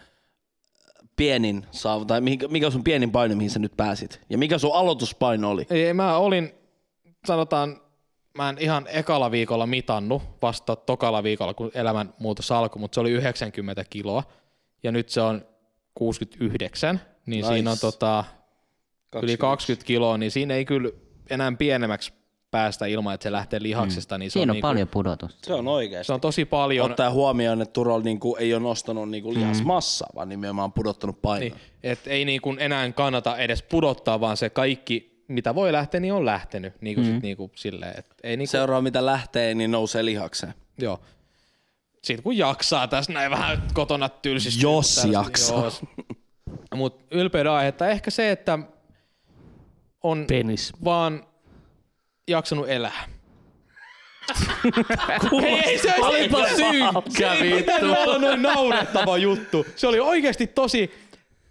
pienin 1.17 1.67
saavu, 1.71 2.05
tai 2.05 2.21
mikä, 2.21 2.49
mikä 2.49 2.67
on 2.67 2.73
sun 2.73 2.85
pienin 2.85 3.13
paino, 3.13 3.37
mihin 3.37 3.51
sä 3.51 3.59
nyt 3.59 3.77
pääsit? 3.77 4.21
Ja 4.31 4.39
mikä 4.39 4.59
sun 4.59 4.75
aloituspaino 4.75 5.51
oli? 5.51 5.67
Ei, 5.71 5.95
mä 5.95 6.17
olin, 6.17 6.53
sanotaan, 7.27 7.81
mä 8.39 8.49
en 8.49 8.57
ihan 8.61 8.87
ekalla 8.91 9.31
viikolla 9.31 9.67
mitannut, 9.67 10.23
vasta 10.43 10.77
tokalla 10.77 11.23
viikolla, 11.23 11.55
kun 11.55 11.71
elämänmuutos 11.75 12.53
alkoi, 12.53 12.81
mutta 12.81 12.95
se 12.95 13.01
oli 13.01 13.11
90 13.11 13.85
kiloa, 13.91 14.23
ja 14.83 14.93
nyt 14.93 15.09
se 15.09 15.21
on 15.21 15.47
69, 15.95 17.01
niin 17.27 17.43
Nice. 17.43 17.55
siinä 17.55 17.71
on 17.71 17.79
tota, 17.81 18.25
yli 19.23 19.37
20 19.37 19.87
kiloa, 19.87 20.19
niin 20.19 20.31
siinä 20.31 20.55
ei 20.55 20.65
kyllä 20.65 20.91
enää 21.31 21.53
pienemmäksi 21.59 22.13
päästä 22.55 22.87
ilman, 22.87 23.15
että 23.15 23.23
se 23.23 23.33
lähtee 23.33 23.63
lihaksesta. 23.63 24.19
Niin 24.19 24.31
se 24.31 24.33
Siinä 24.33 24.51
on 24.53 24.55
niinku, 24.55 24.69
paljon 24.69 24.89
pudotusta. 24.89 25.47
Se 25.47 25.55
on 25.55 25.69
oikeasti. 25.69 26.07
Se 26.07 26.13
on 26.13 26.21
tosi 26.21 26.45
paljon. 26.45 26.91
Ottaa 26.91 27.11
huomioon, 27.11 27.63
että 27.63 27.73
Turol 27.73 28.03
niinku 28.03 28.37
ei 28.37 28.55
ole 28.55 28.63
nostanut 28.63 29.11
niinku 29.11 29.35
lihasmassaa, 29.35 30.09
vaan 30.15 30.29
nimenomaan 30.29 30.73
pudottanut 30.73 31.23
painoa. 31.23 31.49
Niin, 31.49 31.61
et 31.83 32.07
ei 32.07 32.25
niinku 32.25 32.55
enää 32.59 32.93
kannata 32.93 33.37
edes 33.37 33.63
pudottaa, 33.63 34.21
vaan 34.21 34.37
se 34.37 34.51
kaikki, 34.51 35.25
mitä 35.29 35.55
voi 35.55 35.73
lähteä, 35.73 36.01
niin 36.01 36.13
on 36.13 36.27
lähtenyt. 36.27 36.75
Niinku 36.81 37.01
mm. 37.01 37.07
sit 37.07 37.23
niinku 37.23 37.51
silleen, 37.55 37.99
et 37.99 38.07
ei 38.23 38.37
niinku, 38.37 38.51
Seuraava 38.51 38.83
mitä 38.83 39.07
lähtee, 39.07 39.55
niin 39.55 39.71
nousee 39.71 40.05
lihakseen. 40.05 40.55
joo. 40.79 41.01
Sitten 42.03 42.23
kun 42.23 42.37
jaksaa 42.37 42.89
tässä 42.89 43.13
näin 43.13 43.31
vähän 43.31 43.63
kotona 43.75 44.09
tylsistyy. 44.09 44.63
Jos 44.71 44.95
tällaista- 44.95 45.13
jaksaa. 45.29 45.65
Jos. 45.65 45.81
Mut 46.75 47.01
ylpeyden 47.11 47.53
aihetta 47.53 47.89
ehkä 47.89 48.11
se, 48.11 48.31
että 48.31 48.59
on 50.03 50.25
Penis. 50.29 50.73
vaan 50.85 51.27
jaksanut 52.29 52.69
elää. 52.69 53.05
ei, 55.45 55.61
ei, 55.61 55.79
se, 55.79 55.95
se, 56.49 56.57
synkkä, 56.57 57.35
se 57.37 57.45
ei 57.45 57.65
noin 58.21 58.43
naurettava 58.43 59.17
juttu. 59.17 59.67
Se 59.77 59.87
oli 59.87 60.01
oikeasti 60.01 60.47
tosi 60.47 61.04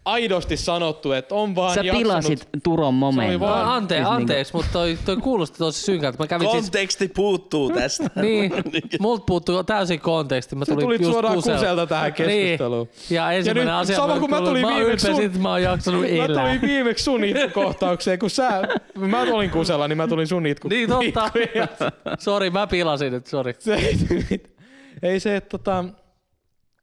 aidosti 0.05 0.57
sanottu, 0.57 1.11
että 1.11 1.35
on 1.35 1.55
vaan 1.55 1.73
Sä 1.73 1.81
jaksanut. 1.81 2.01
pilasit 2.01 2.49
Turon 2.63 2.93
momentin. 2.93 3.39
vaan- 3.39 3.65
No, 3.65 3.71
ante, 3.73 3.99
anteeksi, 4.01 4.53
mutta 4.53 4.69
toi, 4.73 4.97
toi 5.05 5.17
kuulosti 5.17 5.57
tosi 5.57 5.81
synkältä. 5.81 6.17
Mä 6.19 6.27
kävin 6.27 6.49
siis... 6.51 6.63
Konteksti 6.63 7.07
puuttuu 7.07 7.69
tästä. 7.69 8.09
Niin, 8.21 8.53
multa 8.99 9.23
puuttuu 9.25 9.63
täysin 9.63 9.99
konteksti. 9.99 10.55
Mä 10.55 10.65
Sä 10.65 10.71
tulin 10.73 10.85
tulit 10.85 11.01
just 11.01 11.11
suoraan 11.11 11.35
kuselta. 11.35 11.59
kuselta 11.59 11.87
tähän 11.87 12.13
keskusteluun. 12.13 12.87
Niin. 13.09 13.15
Ja 13.15 13.31
ensimmäinen 13.31 13.65
nyt 13.73 13.81
asia, 13.81 13.95
sama 13.95 14.13
mä 14.13 14.19
kun 14.19 14.29
mä 14.29 14.41
tulin- 14.41 14.61
mä 14.61 14.67
oon 14.67 14.77
viimeksi 14.79 15.07
sun- 15.07 15.41
mä 15.41 15.49
oon 15.49 15.61
jaksanut 15.63 16.01
Mä 16.17 16.27
tulin 16.27 16.61
viimeksi 16.61 17.03
sun 17.03 17.23
itkukohtaukseen, 17.23 18.19
kun 18.19 18.29
sä, 18.29 18.61
mä 18.95 19.21
olin 19.21 19.49
kusella, 19.49 19.87
niin 19.87 19.97
mä 19.97 20.07
tulin 20.07 20.27
sun 20.27 20.45
itku. 20.45 20.67
Niin 20.67 20.89
totta. 20.89 21.31
Sori, 22.19 22.49
mä 22.49 22.67
pilasin 22.67 23.11
nyt, 23.13 23.27
sori. 23.27 23.53
ei 25.03 25.19
se, 25.19 25.35
että 25.35 25.49
tota, 25.49 25.85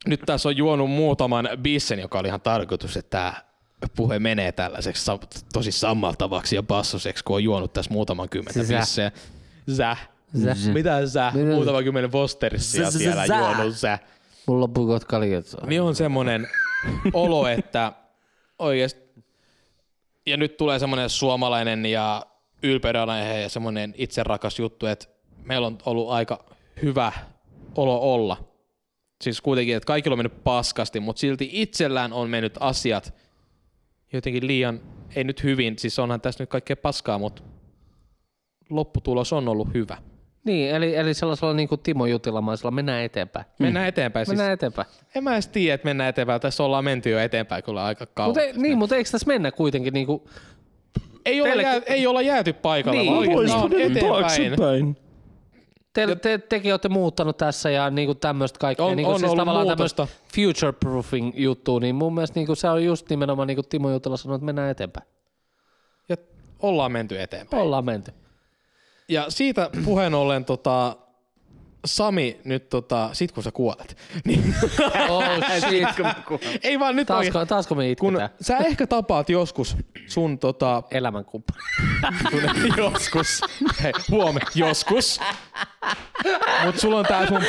nyt 0.07 0.21
tässä 0.27 0.49
on 0.49 0.57
juonut 0.57 0.91
muutaman 0.91 1.49
bissen, 1.63 1.99
joka 1.99 2.19
oli 2.19 2.29
ihan 2.29 2.41
tarkoitus, 2.41 2.97
että 2.97 3.33
tämä 3.81 3.91
puhe 3.97 4.19
menee 4.19 4.53
tällaiseksi 4.53 5.11
tosi 5.53 5.73
sammaltavaksi 5.73 6.57
ja 6.57 6.63
bassoseksi, 6.63 7.25
kun 7.25 7.37
on 7.37 7.45
juonut 7.45 7.73
tässä 7.73 7.93
muutaman 7.93 8.29
kymmentä 8.29 8.63
Zä. 8.63 8.79
bisseä. 8.79 9.13
Zä. 9.71 9.97
Zä. 10.39 10.73
Mitä 10.73 11.07
sä? 11.07 11.33
Muutama 11.55 11.83
kymmenen 11.83 12.11
Fostersia 12.11 12.91
siellä 12.91 13.27
zä. 13.27 13.37
juonut 13.37 13.77
sä. 13.77 13.99
Mulla 14.47 14.61
loppuu 14.61 14.87
kohta 14.87 15.07
kaljat. 15.07 15.45
Niin 15.67 15.83
on 15.83 15.95
semmoinen 15.95 16.49
olo, 17.13 17.47
että 17.47 17.93
oikeasti, 18.59 19.01
ja 20.27 20.37
nyt 20.37 20.57
tulee 20.57 20.79
semmoinen 20.79 21.11
suomalainen 21.11 21.87
ja 21.87 22.27
ylpeyden 22.63 23.11
aihe 23.11 23.41
ja 23.41 23.49
semmoinen 23.49 23.95
itserakas 23.97 24.59
juttu, 24.59 24.87
että 24.87 25.07
meillä 25.45 25.67
on 25.67 25.79
ollut 25.87 26.11
aika 26.11 26.45
hyvä 26.83 27.13
olo 27.77 28.15
olla. 28.15 28.50
Siis 29.21 29.41
kuitenkin, 29.41 29.77
että 29.77 29.87
kaikilla 29.87 30.15
on 30.15 30.19
mennyt 30.19 30.45
paskasti, 30.45 31.01
mutta 31.01 31.21
silti 31.21 31.49
itsellään 31.53 32.13
on 32.13 32.31
mennyt 32.31 32.55
asiat 32.61 33.15
jotenkin 34.13 34.47
liian, 34.47 34.81
ei 35.17 35.25
nyt 35.25 35.43
hyvin, 35.43 35.79
siis 35.79 35.99
onhan 35.99 36.21
tässä 36.21 36.43
nyt 36.43 36.51
kaikkea 36.51 36.77
paskaa, 36.77 37.19
mutta 37.19 37.43
lopputulos 38.71 39.33
on 39.33 39.49
ollut 39.49 39.69
hyvä. 39.75 39.97
Niin, 40.45 40.71
eli, 40.75 40.97
eli 40.97 41.15
sellaisella 41.15 41.55
niin 41.55 41.69
kuin 41.69 41.81
Timo 41.81 42.07
Jutilamaisella 42.07 42.71
mennään 42.71 43.03
eteenpäin. 43.05 43.47
Mennään 43.59 43.87
eteenpäin. 43.89 44.27
Siis, 44.27 44.37
Mennään 44.39 44.53
eteenpäin. 44.53 44.89
en 45.15 45.25
mä 45.25 45.33
edes 45.33 45.49
tiedä, 45.49 45.75
että 45.75 45.85
mennään 45.85 46.09
eteenpäin. 46.11 46.41
Tässä 46.41 46.63
ollaan 46.65 46.85
menty 46.85 47.11
jo 47.11 47.19
eteenpäin 47.19 47.63
kyllä 47.65 47.85
aika 47.85 48.07
kauan. 48.07 48.29
Mutta 48.29 48.41
ei, 48.43 48.53
niin, 48.57 48.79
mutta 48.79 48.97
eikö 48.97 49.11
tässä 49.11 49.27
mennä 49.27 49.53
kuitenkin 49.53 49.93
niin 49.95 50.07
kuin, 50.07 50.23
Ei, 51.25 51.41
olla 51.41 51.49
Teille- 51.51 51.63
jää, 51.63 51.81
ei 51.87 52.07
olla 52.07 52.23
jääty 52.23 52.53
paikalla, 52.53 53.01
Niin. 53.01 53.13
vaan 53.13 53.63
on 53.65 53.73
eteenpäin. 53.73 54.07
taaksepäin. 54.07 54.97
Te, 55.93 56.17
te, 56.17 56.39
tekin 56.39 56.73
olette 56.73 56.89
muuttanut 56.89 57.37
tässä 57.37 57.71
ja 57.71 57.91
niin 57.91 58.07
kuin 58.07 58.19
tämmöistä 58.19 58.59
kaikkea. 58.59 58.87
On- 58.87 58.97
niin 58.97 59.05
kuin 59.05 59.15
on 59.15 59.21
siis 59.21 59.31
ollut 59.31 59.43
tavallaan 59.43 59.69
tämmöistä 59.69 60.07
future 60.35 60.73
proofing 60.73 61.33
juttua, 61.35 61.81
niin 61.81 61.95
mun 61.95 62.15
mielestä 62.15 62.41
niin 62.41 62.47
kuin 62.47 62.57
se 62.57 62.69
on 62.69 62.85
just 62.85 63.11
nimenomaan 63.11 63.49
niin 63.49 63.57
kuin 63.57 63.69
Timo 63.69 63.91
Jutila 63.91 64.17
sanoi, 64.17 64.35
että 64.35 64.45
mennään 64.45 64.71
eteenpäin. 64.71 65.07
Ja 66.09 66.17
ollaan 66.61 66.93
menty 66.93 67.21
eteenpäin. 67.21 67.63
Ollaan 67.63 67.85
menty. 67.85 68.13
Ja 69.09 69.25
siitä 69.29 69.71
puheen 69.85 70.15
ollen 70.15 70.45
tota, 70.45 70.97
Sami 71.85 72.41
nyt 72.45 72.69
tota, 72.69 73.11
sit 73.13 73.33
kun 73.33 73.43
sä 73.43 73.51
kuolet. 73.53 73.97
Niin, 74.27 74.55
Oh 75.09 75.23
shit. 75.69 75.89
ei 76.63 76.79
vaan 76.79 76.97
nyt 76.97 77.07
Taasko, 77.07 77.27
oikein, 77.39 77.49
taasko 77.49 77.75
me 77.75 77.95
kun 77.95 78.13
itketään? 78.13 78.31
sä 78.41 78.57
ehkä 78.57 78.87
tapaat 78.87 79.31
joskus 79.31 79.77
sun 80.07 80.39
tota, 80.39 80.83
Elämänkumppani. 80.91 81.59
joskus, 82.77 83.41
hei, 83.83 83.93
huome, 84.11 84.41
joskus. 84.55 85.21
Mut 86.65 86.79
sulla 86.79 86.97
on 86.99 87.05
tää 87.05 87.27
sun, 87.27 87.43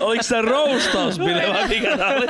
Oliko 0.00 0.22
se 0.22 0.42
roastausbile 0.42 1.44
vai 1.48 1.68
mikä 1.68 1.98
tää 1.98 2.08
oli? 2.08 2.26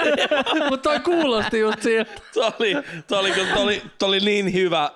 Mutta 0.70 0.90
toi 0.90 1.00
kuulosti 1.00 1.58
just 1.58 1.82
siltä. 1.82 2.10
Toi 2.34 2.52
oli, 2.58 2.74
toi 3.06 3.18
oli, 3.20 3.32
toi 3.32 3.62
oli, 3.62 3.82
toi 3.98 4.08
oli 4.08 4.20
niin 4.20 4.52
hyvä 4.52 4.90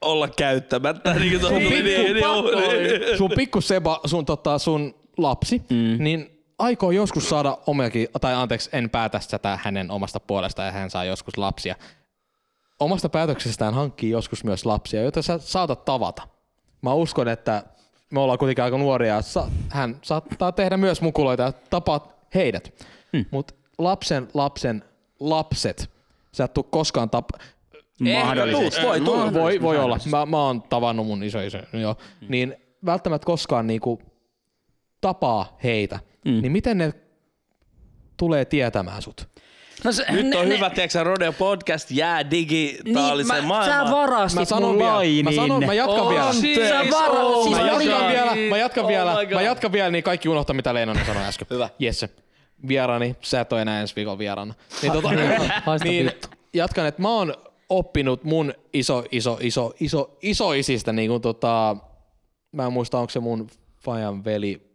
olla 0.00 0.28
käyttämättä. 0.28 1.14
Niin 1.14 1.30
kuin 1.30 1.40
toi 1.40 1.50
tuli 1.50 1.82
niin, 1.82 1.84
niin, 1.84 2.14
niin, 2.14 3.18
sun 3.18 3.30
pikku 3.36 3.60
Seba, 3.60 4.00
sun, 4.04 4.24
tota, 4.24 4.58
sun 4.58 4.94
lapsi, 5.16 5.62
mm. 5.70 6.04
niin 6.04 6.44
aikoo 6.58 6.90
joskus 6.90 7.28
saada 7.28 7.58
omiakin, 7.66 8.08
tai 8.20 8.34
anteeksi, 8.34 8.70
en 8.72 8.90
päätä 8.90 9.20
tätä 9.30 9.58
hänen 9.62 9.90
omasta 9.90 10.20
puolestaan 10.20 10.66
ja 10.66 10.72
hän 10.72 10.90
saa 10.90 11.04
joskus 11.04 11.38
lapsia. 11.38 11.74
Omasta 12.80 13.08
päätöksestään 13.08 13.74
hankkii 13.74 14.10
joskus 14.10 14.44
myös 14.44 14.66
lapsia, 14.66 15.02
joita 15.02 15.22
sä 15.22 15.38
saatat 15.38 15.84
tavata. 15.84 16.22
Mä 16.82 16.92
uskon, 16.92 17.28
että 17.28 17.64
me 18.10 18.20
ollaan 18.20 18.38
kuitenkin 18.38 18.64
aika 18.64 18.78
nuoria 18.78 19.14
ja 19.14 19.22
sa- 19.22 19.50
hän 19.68 19.98
saattaa 20.02 20.52
tehdä 20.52 20.76
myös 20.76 21.00
mukuloita 21.00 21.42
ja 21.42 21.52
tapaat 21.52 22.10
heidät. 22.34 22.84
Mm. 23.12 23.24
Mutta 23.30 23.54
lapsen 23.78 24.28
lapsen 24.34 24.84
lapset, 25.20 25.90
sä 26.32 26.44
et 26.44 26.54
tuu 26.54 26.62
koskaan 26.62 27.10
tap... 27.10 27.28
Mahdollisesti. 28.00 28.86
Voi 28.86 29.00
tulla. 29.00 29.32
Voi, 29.34 29.62
voi 29.62 29.78
olla. 29.78 29.98
Mä, 30.10 30.26
mä 30.26 30.42
oon 30.42 30.62
tavannut 30.62 31.06
mun 31.06 31.22
iso 31.22 31.40
iso, 31.40 31.58
joo. 31.72 31.96
Mm. 32.20 32.26
Niin 32.30 32.56
välttämättä 32.86 33.26
koskaan 33.26 33.66
niinku 33.66 34.02
tapaa 35.00 35.58
heitä. 35.64 35.98
Mm. 36.24 36.42
Niin 36.42 36.52
miten 36.52 36.78
ne 36.78 36.92
tulee 38.16 38.44
tietämään 38.44 39.02
sut? 39.02 39.28
No 39.84 39.92
se, 39.92 40.04
Nyt 40.10 40.34
on 40.34 40.48
ne, 40.48 40.54
hyvä, 40.56 40.70
tiedätkö 40.70 41.04
Rodeo 41.04 41.32
Podcast 41.32 41.90
jää 41.90 42.30
digitaaliseen 42.30 43.36
niin, 43.36 43.44
mä, 43.44 43.48
maailmaan. 43.48 43.86
Sä 43.88 43.92
varastit 43.94 44.38
Mä 44.38 44.44
sanon 44.44 44.68
mun 44.70 44.78
vielä, 44.78 44.94
lainin. 44.94 45.24
mä, 45.24 45.32
sanon, 45.32 45.66
mä 45.66 45.74
jatkan 45.74 46.00
Oh, 46.00 46.10
vielä. 46.10 46.32
shit. 46.32 46.68
Sä 46.68 46.80
varo- 46.90 47.42
siis 47.44 47.56
Mä 47.58 47.66
jatkan 47.66 48.08
vielä, 48.08 48.34
mä 48.48 48.56
jatkan 48.58 48.84
Oh 48.84 48.88
vielä, 48.90 49.16
mä 49.34 49.42
jatkan 49.42 49.72
vielä, 49.72 49.90
niin 49.90 50.04
kaikki 50.04 50.28
unohtaa 50.28 50.54
mitä 50.54 50.74
Leinonen 50.74 51.06
sanoi 51.06 51.22
äsken. 51.24 51.46
Hyvä. 51.50 51.68
Jesse. 51.78 52.08
Vieraani, 52.68 53.16
sä 53.20 53.40
et 53.40 53.52
ole 53.52 53.62
enää 53.62 53.80
ensi 53.80 53.96
viikon 53.96 54.18
vieraana. 54.18 54.54
Niin, 54.82 54.92
tota, 54.92 55.08
niin 55.84 56.06
vittu. 56.06 56.28
jatkan, 56.54 56.86
että 56.86 57.02
mä 57.02 57.08
oon 57.08 57.34
oppinut 57.68 58.24
mun 58.24 58.54
iso, 58.72 59.04
iso, 59.12 59.38
iso, 59.40 59.72
iso, 59.80 60.16
iso 60.22 60.52
isistä, 60.52 60.92
niin 60.92 61.10
kuin 61.10 61.22
tota, 61.22 61.76
mä 62.52 62.66
en 62.66 62.72
muista, 62.72 62.98
onko 62.98 63.10
se 63.10 63.20
mun 63.20 63.46
fajan 63.76 64.24
veli, 64.24 64.68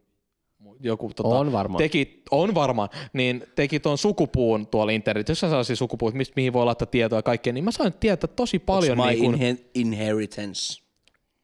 joku 0.79 1.11
tota, 1.15 1.29
On 1.29 1.51
varmaan. 1.51 1.77
Teki, 1.77 2.23
on 2.31 2.55
varmaan, 2.55 2.89
niin 3.13 3.43
teki 3.55 3.79
ton 3.79 3.97
sukupuun 3.97 4.67
tuolla 4.67 4.91
internetissä, 4.91 5.45
jos 5.45 5.51
sellaisia 5.51 5.75
sukupuut, 5.75 6.13
mistä, 6.13 6.33
mihin 6.35 6.53
voi 6.53 6.65
laittaa 6.65 6.85
tietoa 6.85 7.19
ja 7.19 7.23
kaikkea, 7.23 7.53
niin 7.53 7.63
mä 7.63 7.71
sain 7.71 7.93
tietää 7.93 8.27
tosi 8.35 8.59
paljon. 8.59 8.97
My 8.97 9.03
niin 9.05 9.19
kun, 9.23 9.33
inhe- 9.33 9.63
inheritance. 9.73 10.83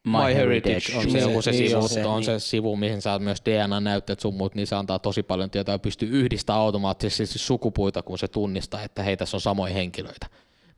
My 0.07 0.35
Heritage 0.35 0.97
on 0.97 1.01
se, 1.03 1.07
Niin, 1.07 1.19
joku 1.19 1.41
se 1.41 1.51
niin 1.51 1.69
sivu, 1.69 1.81
on 1.81 1.89
se, 1.89 2.05
on 2.05 2.23
se 2.23 2.31
niin. 2.31 2.39
sivu, 2.39 2.75
mihin 2.75 3.01
saat 3.01 3.21
myös 3.21 3.41
DNA-näytteet 3.45 4.19
sun 4.19 4.33
muut, 4.33 4.55
niin 4.55 4.67
se 4.67 4.75
antaa 4.75 4.99
tosi 4.99 5.23
paljon 5.23 5.49
tietoa 5.49 5.75
ja 5.75 5.79
pystyy 5.79 6.09
yhdistämään 6.09 6.61
automaattisesti 6.61 7.39
sukupuita, 7.39 8.01
kun 8.01 8.17
se 8.17 8.27
tunnistaa, 8.27 8.83
että 8.83 9.03
hei, 9.03 9.17
tässä 9.17 9.37
on 9.37 9.41
samoja 9.41 9.73
henkilöitä. 9.73 10.27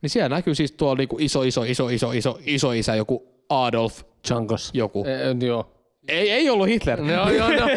Niin 0.02 0.10
siellä 0.10 0.28
näkyy 0.36 0.54
siis 0.54 0.72
tuolla 0.72 0.94
niinku 0.98 1.16
iso, 1.20 1.42
iso, 1.42 1.62
iso, 1.62 1.88
iso, 1.88 2.12
iso, 2.12 2.38
iso 2.46 2.72
isä, 2.72 2.94
joku 2.94 3.28
Adolf, 3.48 4.02
Chankos. 4.26 4.70
joku. 4.74 5.04
E, 5.06 5.46
joo. 5.46 5.72
Ei, 6.08 6.30
ei 6.30 6.50
ollut 6.50 6.68
Hitler. 6.68 7.00
Joo, 7.00 7.30
joo, 7.30 7.50
joo. 7.58 7.68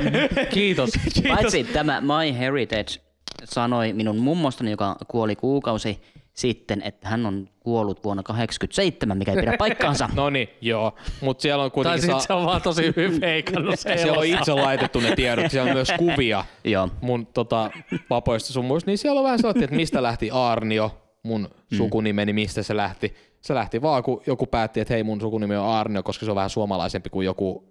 Kiitos. 0.53 0.89
Paitsi 1.27 1.63
tämä 1.63 2.01
My 2.01 2.39
Heritage 2.39 3.01
sanoi 3.43 3.93
minun 3.93 4.17
mummostani, 4.17 4.71
joka 4.71 4.95
kuoli 5.07 5.35
kuukausi 5.35 5.99
sitten, 6.33 6.81
että 6.81 7.07
hän 7.07 7.25
on 7.25 7.49
kuollut 7.59 8.03
vuonna 8.03 8.23
87, 8.23 9.17
mikä 9.17 9.31
ei 9.31 9.37
pidä 9.37 9.57
paikkaansa. 9.57 10.09
No 10.15 10.29
niin, 10.29 10.49
joo. 10.61 10.95
Mutta 11.21 11.41
siellä 11.41 11.63
on 11.63 11.71
Tai 11.71 11.73
kuitenkin... 11.73 12.01
sit 12.01 12.11
Saa, 12.11 12.19
se 12.19 12.33
on 12.33 12.45
vaan 12.45 12.61
tosi 12.61 12.83
hyvin 12.95 13.19
feikannut 13.19 13.79
se 13.79 13.97
siellä 13.97 14.19
on 14.19 14.25
itse 14.25 14.53
laitettu 14.53 14.99
ne 14.99 15.15
tiedot, 15.15 15.51
siellä 15.51 15.69
on 15.69 15.75
myös 15.75 15.91
kuvia 15.97 16.45
Joo. 16.63 16.89
mun 17.01 17.25
tota, 17.25 17.71
vapoista 18.09 18.53
sun 18.53 18.65
muista, 18.65 18.91
niin 18.91 18.97
siellä 18.97 19.19
on 19.19 19.23
vähän 19.23 19.39
sellainen, 19.39 19.63
että 19.63 19.75
mistä 19.75 20.03
lähti 20.03 20.31
Arnio, 20.31 21.01
mun 21.25 21.49
sukunimeni, 21.77 22.33
mistä 22.33 22.63
se 22.63 22.75
lähti. 22.75 23.15
Se 23.41 23.55
lähti 23.55 23.81
vaan, 23.81 24.03
kun 24.03 24.21
joku 24.27 24.45
päätti, 24.45 24.79
että 24.79 24.93
hei 24.93 25.03
mun 25.03 25.21
sukunimi 25.21 25.55
on 25.55 25.67
Arnio, 25.67 26.03
koska 26.03 26.25
se 26.25 26.31
on 26.31 26.35
vähän 26.35 26.49
suomalaisempi 26.49 27.09
kuin 27.09 27.25
joku 27.25 27.63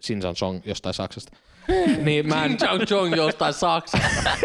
Sinsan 0.00 0.36
Song 0.36 0.60
jostain 0.64 0.94
Saksasta. 0.94 1.36
niin, 2.04 2.28
mä 2.28 2.44
en, 2.44 2.56
Chang 2.56 2.82
Chong 2.82 3.16
jostain 3.16 3.54
Saksasta. 3.54 4.30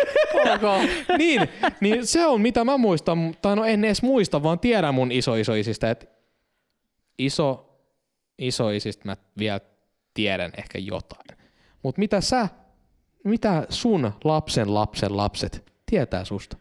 Niin, 1.18 1.42
niin 1.82 2.06
se 2.08 2.26
on 2.26 2.42
mitä 2.42 2.64
mä 2.64 2.78
muistan, 2.78 3.36
tai 3.42 3.56
no 3.56 3.66
en 3.66 3.86
edes 3.86 4.02
muista, 4.02 4.44
vaan 4.44 4.60
tiedän 4.60 4.94
mun 4.94 5.12
iso 5.12 5.36
isoisistä, 5.36 5.92
että 5.92 6.06
iso 7.18 7.80
isoisistä 8.38 9.06
mä 9.06 9.18
vielä 9.38 9.60
tiedän 10.14 10.52
ehkä 10.58 10.80
jotain. 10.80 11.38
Mutta 11.84 12.00
mitä 12.00 12.22
sä, 12.22 12.50
mitä 13.24 13.68
sun 13.70 14.12
lapsen 14.24 14.74
lapsen 14.74 15.18
lapset 15.18 15.72
tietää 15.86 16.26
susta? 16.26 16.58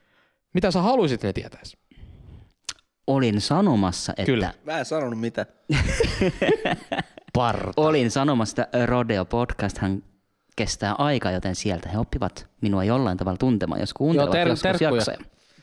Mitä 0.54 0.70
sä 0.70 0.82
haluaisit 0.82 1.22
ne 1.22 1.32
tietäis? 1.32 1.76
Olin 3.06 3.40
sanomassa, 3.40 4.12
että 4.12 4.24
Kyllä. 4.24 4.52
Mä 4.64 4.78
en 4.78 4.84
sanonut 4.84 5.20
mitä. 5.20 5.46
Parta. 7.34 7.72
olin 7.76 8.10
sanomassa, 8.10 8.62
että 8.62 8.86
Rodeo 8.86 9.24
Podcasthan 9.24 10.02
kestää 10.56 10.92
aikaa, 10.98 11.32
joten 11.32 11.54
sieltä 11.54 11.88
he 11.88 11.98
oppivat 11.98 12.46
minua 12.60 12.84
jollain 12.84 13.18
tavalla 13.18 13.38
tuntemaan, 13.38 13.80
jos 13.80 13.94
kuuntelevat 13.94 14.32
ter- 14.32 14.48
joskus 14.48 14.62
terkkuja. 14.62 14.90
jaksoja. 14.94 15.18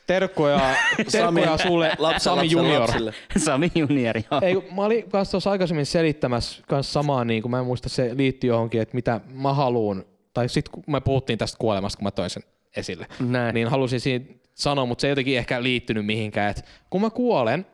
Terkkuja, 0.07 0.59
terkkuja 1.11 1.57
sulle, 1.57 1.91
Lapsen, 1.97 2.22
Sami 2.22 2.35
lapsen, 2.38 2.51
Junior. 2.51 2.81
Lapsille. 2.81 3.13
Sami 3.45 3.72
Junior, 3.76 4.18
joo. 4.31 4.41
Ei, 4.41 4.53
kun 4.55 4.76
mä 4.76 4.81
olin 4.81 5.09
kanssa 5.09 5.31
tuossa 5.31 5.51
aikaisemmin 5.51 5.85
selittämässä 5.85 6.63
kans 6.68 6.93
samaa, 6.93 7.26
niin 7.26 7.41
kuin 7.41 7.51
mä 7.51 7.59
en 7.59 7.65
muista 7.65 7.89
se 7.89 8.11
liittyy 8.18 8.47
johonkin, 8.47 8.81
että 8.81 8.95
mitä 8.95 9.19
mä 9.34 9.53
haluun, 9.53 10.05
tai 10.34 10.49
sitten 10.49 10.72
kun 10.72 10.84
me 10.88 11.01
puhuttiin 11.01 11.39
tästä 11.39 11.57
kuolemasta, 11.57 11.97
kun 11.97 12.03
mä 12.03 12.11
toin 12.11 12.30
sen 12.30 12.43
esille, 12.77 13.07
Näin. 13.19 13.53
niin 13.53 13.68
halusin 13.68 13.99
siinä 13.99 14.26
sanoa, 14.61 14.85
mutta 14.85 15.01
se 15.01 15.07
ei 15.07 15.11
jotenkin 15.11 15.38
ehkä 15.38 15.63
liittynyt 15.63 16.05
mihinkään, 16.05 16.49
että 16.51 16.63
kun 16.89 17.01
mä 17.01 17.09
kuolen, 17.09 17.65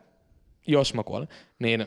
jos 0.66 0.94
mä 0.94 1.02
kuolen, 1.02 1.28
niin 1.58 1.86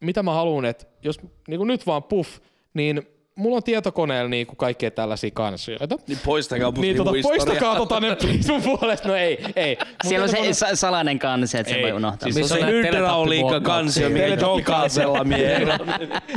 mitä 0.00 0.22
mä 0.22 0.32
haluan, 0.32 0.64
että 0.64 0.86
jos 1.02 1.20
niin 1.48 1.58
kuin 1.58 1.68
nyt 1.68 1.86
vaan 1.86 2.02
puff, 2.02 2.38
niin 2.74 3.06
mulla 3.36 3.56
on 3.56 3.62
tietokoneella 3.62 4.28
niin 4.28 4.46
kuin 4.46 4.56
kaikkea 4.56 4.90
tällaisia 4.90 5.30
kansioita. 5.30 5.96
Niin 6.06 6.18
poistakaa 6.24 6.70
mun 6.70 6.80
Niin 6.80 6.96
tota, 6.96 7.10
poistakaa 7.22 7.76
tota 7.76 8.00
ne 8.00 8.16
please 8.16 8.52
mun 8.52 8.62
puolesta. 8.62 9.08
No 9.08 9.14
ei, 9.16 9.38
ei. 9.56 9.76
Mun 9.80 9.86
Siellä 10.08 10.24
on 10.24 10.28
se 10.28 10.52
sa- 10.52 10.76
salainen 10.76 11.18
kansi, 11.18 11.58
että 11.58 11.70
se 11.72 11.76
Ei. 11.76 11.82
voi 11.82 11.92
unohtaa. 11.92 12.30
Siis 12.32 12.34
Se 12.34 12.40
on 12.40 12.42
Missä 12.44 12.54
se 12.54 12.60
on 12.76 12.82
näitä 12.82 12.96
hydrauliikka 12.96 13.60
kansio, 13.60 14.10
mikä 14.10 14.26
jokaisella 14.26 15.24
miehellä. 15.24 15.78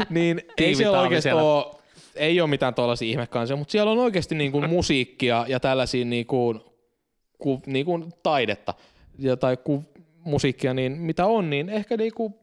niin 0.10 0.42
ei 0.58 0.76
siellä 0.76 1.02
oikeasti 1.02 1.32
ole 1.32 1.78
ei 2.16 2.42
ole 2.42 2.50
mitään 2.50 2.74
tuollaisia 2.74 3.10
ihmekansia, 3.10 3.56
mutta 3.56 3.72
siellä 3.72 3.92
on 3.92 3.98
oikeasti 3.98 4.36
niin 4.36 4.52
kuin 4.52 4.70
musiikkia 4.70 5.46
ja 5.48 5.60
tällaisia 5.60 6.06
niin 6.06 6.26
kuin, 6.26 6.60
ku, 7.38 7.62
niin 7.66 7.86
kuin 7.86 8.14
taidetta 8.24 8.74
ja, 9.20 9.38
tai 9.38 9.58
ku, 9.58 9.84
musiikkia, 10.24 10.74
niin 10.74 10.92
mitä 10.92 11.26
on, 11.26 11.50
niin 11.50 11.70
ehkä 11.70 11.98
niin 11.98 12.14
kuin, 12.14 12.36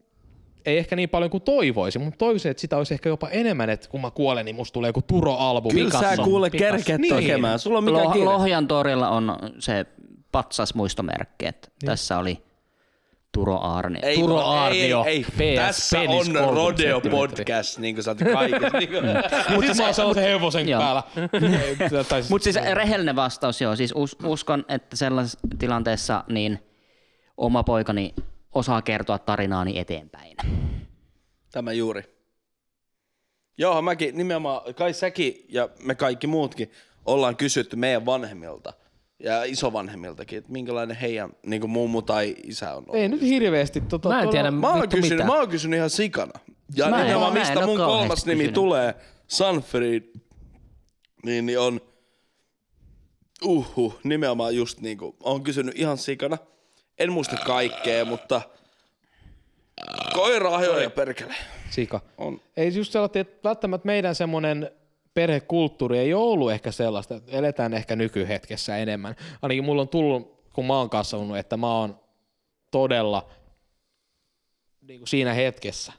ei 0.65 0.77
ehkä 0.77 0.95
niin 0.95 1.09
paljon 1.09 1.31
kuin 1.31 1.43
toivoisin, 1.43 2.01
mutta 2.01 2.17
toivoisin, 2.17 2.51
että 2.51 2.61
sitä 2.61 2.77
olisi 2.77 2.93
ehkä 2.93 3.09
jopa 3.09 3.29
enemmän, 3.29 3.69
että 3.69 3.89
kun 3.89 4.01
mä 4.01 4.11
kuolen, 4.11 4.45
niin 4.45 4.55
musta 4.55 4.73
tulee 4.73 4.89
joku 4.89 5.01
Turo-albumi. 5.01 5.73
Kyllä 5.79 5.91
sä 5.91 5.99
Picasso. 5.99 6.23
kuule 6.23 6.49
Picasso. 6.49 6.71
kerkeät 6.73 7.01
Niin. 7.01 7.15
tekemään. 7.15 7.59
Sulla 7.59 7.77
on 7.77 7.83
mikä 7.83 8.03
Lo- 8.03 8.11
kiire? 8.11 8.25
Lohjan 8.25 8.67
torilla 8.67 9.09
on 9.09 9.37
se 9.59 9.85
patsas 10.31 10.75
muistomerkki, 10.75 11.45
että 11.47 11.67
tässä 11.85 12.17
oli 12.17 12.43
Turo 13.35 13.57
Aarni. 13.57 13.99
Ei, 14.03 14.15
Turo 14.19 14.35
vaan- 14.35 14.59
Aarnio, 14.59 15.03
ei, 15.03 15.25
ei, 15.39 15.55
PS, 15.55 15.55
Tässä 15.55 15.97
penis 15.97 16.27
on 16.29 16.33
30 16.33 16.55
Rodeo. 16.55 17.01
Podcast, 17.01 17.77
niin 17.77 17.95
kuin 17.95 18.03
sä 18.03 18.11
oot 18.11 18.17
kaikessa. 18.33 18.77
Niin 18.77 18.89
kuin. 18.89 19.03
Mutta 19.53 19.67
sitten 19.67 19.77
mä 19.77 19.83
oon 19.85 19.93
sellaisen 19.93 20.23
hevosen 20.23 20.69
Joo. 20.69 20.81
päällä. 20.81 21.03
siis, 22.19 22.29
Mutta 22.29 22.43
siis 22.43 22.55
rehellinen 22.73 23.15
vastaus, 23.15 23.61
joo. 23.61 23.75
Siis 23.75 23.91
us- 23.95 24.17
uskon, 24.23 24.65
että 24.69 24.95
sellaisessa 24.95 25.39
tilanteessa 25.59 26.23
niin 26.29 26.59
oma 27.37 27.63
poikani 27.63 28.13
osaa 28.53 28.81
kertoa 28.81 29.19
tarinaani 29.19 29.79
eteenpäin. 29.79 30.37
Tämä 31.51 31.71
juuri. 31.73 32.03
Joo, 33.57 33.81
mäkin 33.81 34.17
nimenomaan, 34.17 34.73
kai 34.73 34.93
säkin 34.93 35.45
ja 35.49 35.69
me 35.83 35.95
kaikki 35.95 36.27
muutkin 36.27 36.71
ollaan 37.05 37.35
kysytty 37.35 37.75
meidän 37.75 38.05
vanhemmilta 38.05 38.73
ja 39.19 39.43
isovanhemmiltakin, 39.43 40.37
että 40.37 40.51
minkälainen 40.51 40.95
heidän 40.97 41.29
niin 41.45 41.69
mummu 41.69 42.01
tai 42.01 42.35
isä 42.43 42.71
on 42.71 42.77
ollut. 42.77 42.95
ei 42.95 43.09
nyt 43.09 43.21
hirveästi. 43.21 43.81
Tota, 43.81 44.09
Mä 44.09 44.21
en 44.21 44.29
tiedä 44.29 44.51
Mä 44.51 44.69
oon, 44.73 44.89
kysynyt, 44.89 45.11
mitä. 45.11 45.23
mä 45.25 45.33
oon 45.33 45.49
kysynyt 45.49 45.77
ihan 45.77 45.89
sikana. 45.89 46.39
Ja 46.75 46.89
Mä 46.89 46.95
en- 46.97 47.01
nimenomaan 47.03 47.33
mä 47.33 47.39
en 47.39 47.47
mistä 47.47 47.65
mun 47.65 47.77
kolmas 47.77 48.25
nimi 48.25 48.37
kysynyt. 48.37 48.53
tulee, 48.53 48.95
Sanfrid, 49.27 50.03
niin, 51.25 51.45
niin 51.45 51.59
on 51.59 51.81
uhu, 53.45 53.99
nimenomaan 54.03 54.55
just 54.55 54.81
niinku, 54.81 55.15
oon 55.23 55.43
kysynyt 55.43 55.79
ihan 55.79 55.97
sikana. 55.97 56.37
En 56.99 57.11
muista 57.11 57.35
kaikkea, 57.45 58.05
mutta 58.05 58.41
koira 60.13 60.55
ajoja 60.55 60.89
perkele. 60.89 61.35
Sika. 61.69 62.01
On. 62.17 62.41
Ei 62.57 62.75
just 62.75 62.91
sellainen, 62.91 63.21
että 63.21 63.39
välttämättä 63.49 63.85
meidän 63.85 64.15
semmoinen 64.15 64.71
perhekulttuuri 65.15 65.97
ei 65.97 66.13
ole 66.13 66.31
ollut 66.31 66.51
ehkä 66.51 66.71
sellaista, 66.71 67.15
että 67.15 67.31
eletään 67.31 67.73
ehkä 67.73 67.95
nykyhetkessä 67.95 68.77
enemmän. 68.77 69.15
Ainakin 69.41 69.63
mulla 69.63 69.81
on 69.81 69.89
tullut, 69.89 70.43
kun 70.53 70.65
mä 70.65 70.77
oon 70.77 70.89
kasvanut, 70.89 71.37
että 71.37 71.57
mä 71.57 71.79
oon 71.79 71.99
todella 72.71 73.29
niin 74.81 74.99
kuin 74.99 75.07
siinä 75.07 75.33
hetkessä 75.33 75.93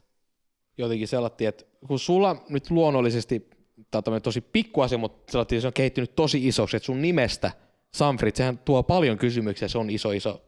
jotenkin 0.78 1.09
sellainen, 1.09 1.48
että 1.48 1.64
kun 1.86 1.98
sulla 1.98 2.44
nyt 2.48 2.70
luonnollisesti, 2.70 3.51
tämä 3.90 4.02
on 4.16 4.22
tosi 4.22 4.40
pikku 4.40 4.80
asia, 4.80 4.98
mutta 4.98 5.32
sellainen, 5.32 5.60
se 5.60 5.66
on 5.66 5.72
kehittynyt 5.72 6.16
tosi 6.16 6.48
isoksi, 6.48 6.76
että 6.76 6.86
sun 6.86 7.02
nimestä 7.02 7.52
Sanfrid, 7.94 8.36
sehän 8.36 8.59
tuo 8.59 8.82
paljon 8.82 9.18
kysymyksiä, 9.18 9.68
se 9.68 9.78
on 9.78 9.90
iso 9.90 10.12
iso. 10.12 10.43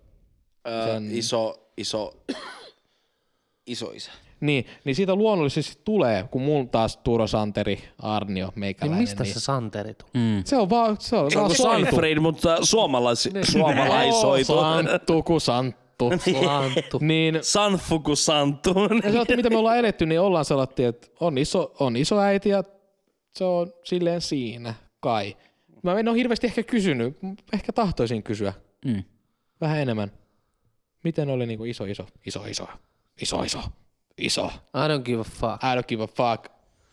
Öö, 0.69 0.95
Sen- 0.95 1.17
iso, 1.17 1.71
iso, 1.77 2.25
iso 3.67 3.91
isä. 3.91 4.11
Niin, 4.41 4.67
niin 4.85 4.95
siitä 4.95 5.15
luonnollisesti 5.15 5.83
tulee, 5.85 6.29
kun 6.31 6.43
mun 6.43 6.69
taas 6.69 6.97
Turo 6.97 7.27
Santeri, 7.27 7.85
Arnio, 7.99 8.47
Niin 8.47 8.61
meikäläinen. 8.61 9.01
mistä 9.01 9.23
niin 9.23 9.35
se 9.35 9.41
Santeri 9.41 9.95
tuli? 9.95 10.11
Mm. 10.15 10.43
Se 10.45 10.57
on 10.57 10.71
vaan, 10.71 10.97
se 11.01 11.17
on, 11.17 11.31
Se 11.31 11.39
on 11.39 11.47
kuin. 11.47 11.57
Sanfrid, 11.57 12.19
mutta 12.19 12.65
suomalais, 12.65 13.29
suomalaisoitu. 13.51 14.53
Oo, 14.53 14.61
Santtu 14.63 15.23
ku 15.23 15.41
Santtu. 15.41 16.11
Lanttu. 16.47 16.99
niin, 17.01 17.39
Sanfu 17.43 18.01
kuin 18.01 18.17
Santu. 18.17 18.71
ja 19.05 19.11
sellainen, 19.11 19.37
mitä 19.37 19.51
me 19.51 19.57
ollaan 19.57 19.79
eletty, 19.79 20.07
niin 20.07 20.21
ollaan 20.21 20.45
sellainen, 20.45 20.87
että 20.89 21.07
on 21.21 21.39
iso, 21.39 21.73
on 21.81 21.97
iso 21.97 22.19
äiti 22.21 22.49
ja 22.49 22.65
se 23.35 23.45
on 23.45 23.73
silleen 23.85 24.21
siinä 24.21 24.75
kai. 25.01 25.37
Mä 25.83 25.99
en 25.99 26.09
ole 26.09 26.17
hirveästi 26.17 26.47
ehkä 26.47 26.63
kysynyt, 26.63 27.19
ehkä 27.53 27.73
tahtoisin 27.73 28.23
kysyä 28.23 28.53
Mm. 28.85 29.03
vähän 29.61 29.79
enemmän. 29.79 30.13
Miten 31.05 31.31
oli 31.31 31.47
niinku 31.47 31.65
iso, 31.65 31.85
iso, 31.85 32.07
iso, 32.27 32.45
iso, 32.47 32.67
iso, 33.23 33.43
iso, 33.43 33.59
iso. 34.19 34.47
I 34.75 34.89
don't 34.89 35.03
give 35.05 35.21
a 35.21 35.25
fuck. 35.25 35.65
I 35.65 35.75
don't 35.77 35.87
give 35.89 36.03
a 36.03 36.07
fuck 36.07 36.47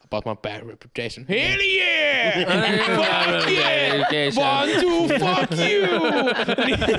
about 0.04 0.26
my 0.26 0.36
bad 0.42 0.68
reputation. 0.68 1.26
Hell 1.30 1.62
yeah! 1.62 2.46
fuck 2.96 3.50
yeah! 3.52 4.32
One, 4.38 4.72
two, 4.82 5.08
fuck 5.20 5.52
you! 5.52 5.88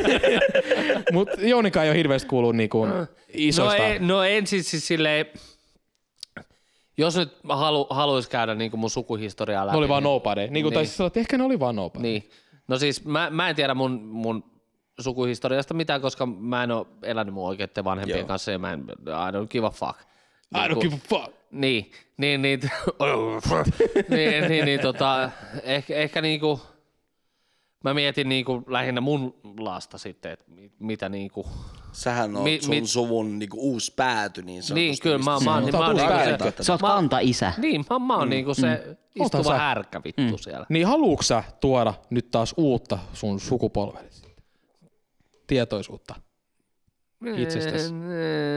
Mut 1.12 1.28
Jounika 1.38 1.82
ei 1.84 1.90
ole 1.90 1.96
hirveästi 1.98 2.28
kuullut 2.28 2.56
niinku 2.56 2.84
No, 2.86 3.06
isoista. 3.34 3.86
ei, 3.86 3.98
no 3.98 4.22
en 4.22 4.46
siis, 4.46 4.70
siis 4.70 4.86
silleen, 4.86 5.26
jos 6.98 7.16
nyt 7.16 7.32
halu, 7.48 7.86
haluaisi 7.90 8.30
käydä 8.30 8.54
niin 8.54 8.78
mun 8.78 8.90
sukuhistoriaa 8.90 9.66
läpi. 9.66 9.74
ne 9.74 9.78
oli 9.78 9.88
vaan 9.88 10.02
nobody. 10.02 10.46
Niin 10.50 10.64
kuin, 10.64 10.74
tai 10.74 10.82
Niin. 10.82 10.86
siis 10.86 10.96
sanoit, 10.96 11.16
ehkä 11.16 11.38
ne 11.38 11.44
oli 11.44 11.60
vaan 11.60 11.76
nobody. 11.76 12.02
Niin. 12.02 12.30
No 12.68 12.78
siis 12.78 13.04
mä, 13.04 13.30
mä 13.30 13.48
en 13.48 13.56
tiedä 13.56 13.74
mun, 13.74 14.00
mun 14.02 14.44
sukuhistoriasta 15.00 15.74
mitään, 15.74 16.00
koska 16.00 16.26
mä 16.26 16.62
en 16.64 16.70
ole 16.70 16.86
elänyt 17.02 17.34
mun 17.34 17.46
oikeiden 17.48 17.84
vanhempien 17.84 18.18
Joo. 18.18 18.26
kanssa 18.28 18.50
ja 18.52 18.58
mä 18.58 18.72
en, 18.72 18.80
I 19.06 19.32
don't 19.32 19.48
give 19.50 19.66
a 19.66 19.70
fuck. 19.70 19.98
I 20.54 20.68
don't 20.68 20.80
give 20.80 20.94
a 20.94 20.98
fuck. 21.08 21.36
Niin, 21.50 21.90
niin, 22.16 22.42
niin, 22.42 22.60
niin, 24.08 24.48
niin, 24.48 24.64
niin 24.64 24.80
tota, 24.80 25.30
ehkä, 25.62 25.94
ehkä 25.96 26.20
niinku, 26.22 26.60
mä 27.84 27.94
mietin 27.94 28.28
niinku 28.28 28.62
lähinnä 28.66 29.00
mun 29.00 29.34
lasta 29.58 29.98
sitten, 29.98 30.32
että 30.32 30.44
mi- 30.48 30.72
mitä 30.78 31.08
niinku, 31.08 31.46
Sähän 31.92 32.36
on 32.36 32.42
Mi- 32.42 32.58
sun 32.62 32.70
mi- 32.74 32.86
smä 32.86 33.38
niinku 33.38 33.56
uusi 33.60 33.92
pääty 33.96 34.42
niin 34.42 34.62
sanotusti. 34.62 34.74
niin 34.88 34.96
kyllä 35.02 35.18
mä, 35.18 35.24
mä, 35.24 35.60
mä, 35.60 35.66
Sä 35.72 35.78
mä, 35.78 35.86
uusi 35.88 36.04
niinku 36.04 36.44
se, 36.56 36.62
Sä 36.64 36.72
oot 36.72 36.80
Mä- 36.82 36.88
kanta-isä. 36.88 37.52
niin, 37.58 37.84
mä, 37.90 37.98
mä 37.98 38.16
oon 38.16 38.30
niinku 38.30 38.54
se 38.54 38.68
Oothan 38.70 38.96
istuva 39.40 39.42
sä. 39.42 39.58
härkä 39.58 40.00
vittu 40.04 40.38
siellä. 40.38 40.66
Niin 40.68 40.86
haluuks 40.86 41.28
sä 41.28 41.44
tuoda 41.60 41.94
nyt 42.10 42.30
taas 42.30 42.54
uutta 42.56 42.98
sun 43.12 43.40
sukupolvelle? 43.40 44.08
Tietoisuutta 45.46 46.14
itsestäsi. 47.36 47.94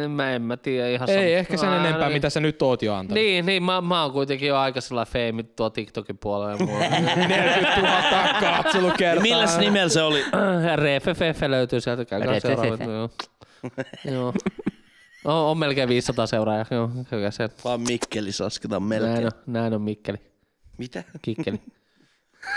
Ee, 0.02 0.08
Mä 0.08 0.32
en 0.32 0.42
mä 0.42 0.58
tiedä 0.58 0.90
ihan 0.90 1.10
Ei 1.10 1.34
ehkä 1.34 1.58
sen 1.58 1.70
Mä 1.70 1.88
enempää, 1.88 2.10
mitä 2.10 2.30
sä 2.30 2.40
nyt 2.40 2.62
oot 2.62 2.82
jo 2.82 2.94
antanut. 2.94 3.24
Niin, 3.24 3.46
niin 3.46 3.64
mä, 3.64 3.82
mä 3.82 4.04
oon 4.04 4.12
kuitenkin 4.12 4.48
jo 4.48 4.58
aika 4.58 4.82
sellainen 4.82 5.14
feimi 5.14 5.44
tuo 5.44 5.70
TikTokin 5.70 6.18
puolella. 6.18 6.52
ja 6.52 6.66
mulla- 6.66 6.90
40 7.28 7.82
000 7.82 8.34
katselukertaa. 8.64 9.22
Milläs 9.22 9.58
nimellä 9.58 9.90
se 9.90 10.02
oli? 10.02 10.24
Refefefe 10.76 11.52
löytyy 11.52 11.82
sieltä, 11.82 12.06
käykää 12.06 12.40
seuraavat. 12.40 12.80
Joo. 12.80 13.10
joo. 14.06 14.34
On, 15.26 15.34
on 15.36 15.58
melkein 15.58 15.90
500 15.90 16.28
seuraajaa, 16.28 16.66
joo, 16.72 16.90
käykää 17.10 17.32
se. 17.32 17.50
Vaan 17.66 17.82
Mikkeli 17.82 18.30
lasketaan 18.40 18.84
melkein. 18.84 19.14
Näin 19.14 19.26
on, 19.26 19.32
näin 19.48 19.74
on 19.74 19.82
Mikkeli, 19.82 20.18
Mitä? 20.78 21.04
Kikkeli. 21.22 21.60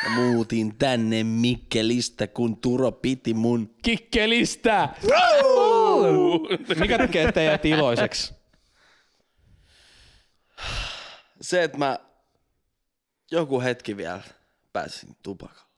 Mä 0.08 0.14
muutin 0.16 0.74
tänne 0.78 1.24
Mikkelistä, 1.24 2.26
kun 2.26 2.56
Turo 2.56 2.92
piti 2.92 3.34
mun. 3.34 3.70
Kikkelistä! 3.82 4.88
Mikä 6.78 6.98
tekee 6.98 7.32
teidät 7.32 7.64
iloiseksi? 7.64 8.34
Se, 11.40 11.62
että 11.62 11.78
mä 11.78 11.98
joku 13.30 13.60
hetki 13.60 13.96
vielä 13.96 14.20
pääsin 14.72 15.16
tupakalle. 15.22 15.72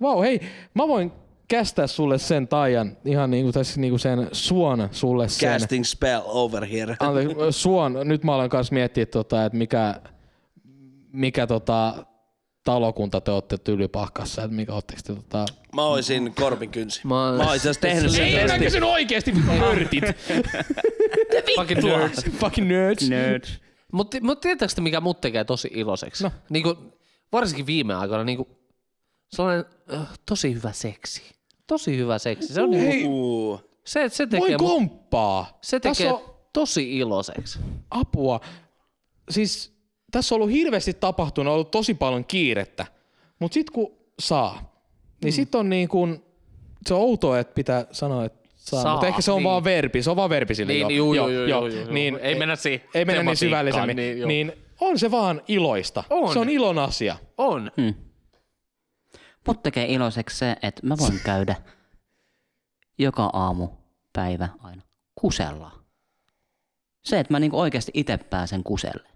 Vau, 0.00 0.14
wow, 0.14 0.24
hei, 0.24 0.40
mä 0.74 0.88
voin 0.88 1.12
kästää 1.48 1.86
sulle 1.86 2.18
sen 2.18 2.48
taian, 2.48 2.96
ihan 3.04 3.30
niinku, 3.30 3.52
tässä 3.52 3.80
niinku 3.80 3.98
sen 3.98 4.28
suon 4.32 4.88
sulle 4.90 5.28
sen. 5.28 5.52
Casting 5.52 5.84
spell 5.84 6.22
over 6.24 6.66
here. 6.66 6.96
Anteeksi, 7.00 7.34
suon, 7.50 7.98
nyt 8.04 8.24
mä 8.24 8.34
olen 8.34 8.50
kanssa 8.50 8.74
miettiä, 8.74 9.06
tota, 9.06 9.44
että 9.44 9.58
mikä, 9.58 10.00
mikä 11.12 11.46
tota, 11.46 12.06
talokunta 12.64 13.20
te 13.20 13.30
olette 13.30 13.58
tylypahkassa, 13.58 14.42
että 14.44 14.54
mikä 14.56 14.74
ootteko 14.74 15.00
te 15.06 15.14
tota... 15.14 15.46
Mä 15.74 15.82
oisin 15.84 16.34
Korpin 16.34 16.70
kynsi. 16.70 17.00
Mä 17.04 17.08
Mä, 17.08 17.26
oon- 17.26 17.48
oisin 17.48 17.74
tehnyt 17.80 18.10
sen 18.10 18.24
Ei, 18.24 18.46
mä 18.46 18.58
kysyn 18.58 18.84
oikeesti, 18.84 19.32
nörtit. 19.60 20.04
Fucking 21.56 21.82
nerds. 21.84 22.24
Fucking 22.38 22.68
nerds. 22.68 23.08
Nerds. 23.08 23.60
Mutta 23.92 24.16
mut 24.20 24.40
tiedättekö 24.40 24.72
te, 24.74 24.80
mikä 24.80 25.00
mut 25.00 25.20
tekee 25.20 25.44
tosi 25.44 25.70
iloiseksi? 25.72 26.24
No. 26.24 26.30
Niinku, 26.50 26.76
varsinkin 27.32 27.66
viime 27.66 27.94
aikoina 27.94 28.24
niinku, 28.24 28.48
sellainen 29.28 29.64
äh, 29.94 30.06
tosi 30.26 30.54
hyvä 30.54 30.72
seksi. 30.72 31.22
Tosi 31.66 31.96
hyvä 31.96 32.18
seksi. 32.18 32.54
Se, 32.54 32.62
on 32.62 32.70
niinku, 32.70 33.60
se, 33.84 34.08
se 34.08 34.26
tekee, 34.26 34.40
voin 34.48 34.62
mut, 34.62 34.70
komppaa. 34.72 35.58
se 35.62 35.80
Tässä 35.80 36.04
tekee 36.04 36.12
on 36.12 36.34
tosi 36.52 36.98
iloiseksi. 36.98 37.58
apua. 37.90 38.40
Siis 39.30 39.72
tässä 40.12 40.34
on 40.34 40.36
ollut 40.40 40.52
hirveästi 40.54 40.94
tapahtunut, 40.94 41.50
on 41.50 41.54
ollut 41.54 41.70
tosi 41.70 41.94
paljon 41.94 42.24
kiirettä. 42.24 42.86
Mutta 43.38 43.54
sitten 43.54 43.72
kun 43.74 43.96
saa, 44.18 44.82
niin 45.24 45.32
sit 45.32 45.54
on 45.54 45.68
niin 45.68 45.88
kuin, 45.88 46.24
se 46.86 46.94
on 46.94 47.00
outoa, 47.00 47.38
että 47.38 47.54
pitää 47.54 47.86
sanoa, 47.92 48.24
että 48.24 48.48
saa, 48.56 48.82
Saa, 48.82 48.92
mutta 48.92 49.06
ehkä 49.06 49.22
se 49.22 49.30
on 49.32 49.36
niin. 49.36 49.44
vaan 49.44 49.64
verbi, 49.64 50.02
se 50.02 50.10
on 50.10 50.16
vaan 50.16 50.30
verbi 50.30 50.54
sille. 50.54 50.72
Niin, 50.72 50.80
joo, 50.80 50.90
juu, 50.90 51.14
joo, 51.14 51.28
juu, 51.28 51.46
joo, 51.46 51.66
juu, 51.66 51.80
juu. 51.80 51.92
Niin, 51.92 52.18
Ei 52.22 52.34
mennä 52.34 52.56
siihen 52.56 52.88
Ei 52.94 53.04
mennä 53.04 53.22
niin 53.22 53.36
syvällisemmin. 53.36 53.96
niin, 53.96 54.18
joo. 54.18 54.28
Niin, 54.28 54.52
on 54.80 54.98
se 54.98 55.10
vaan 55.10 55.42
iloista. 55.48 56.04
On. 56.10 56.32
Se 56.32 56.38
on 56.38 56.48
ilon 56.50 56.78
asia. 56.78 57.16
On. 57.38 57.70
Mut 59.46 59.62
tekee 59.62 59.86
iloiseksi 59.92 60.38
se, 60.38 60.56
että 60.62 60.86
mä 60.86 60.98
voin 60.98 61.20
käydä 61.24 61.54
joka 62.98 63.30
aamu, 63.32 63.68
päivä 64.12 64.48
aina 64.62 64.82
kusella. 65.14 65.70
Se, 67.04 67.20
että 67.20 67.34
mä 67.34 67.40
niinku 67.40 67.60
oikeasti 67.60 67.92
itse 67.94 68.16
pääsen 68.16 68.62
kuselle. 68.64 69.08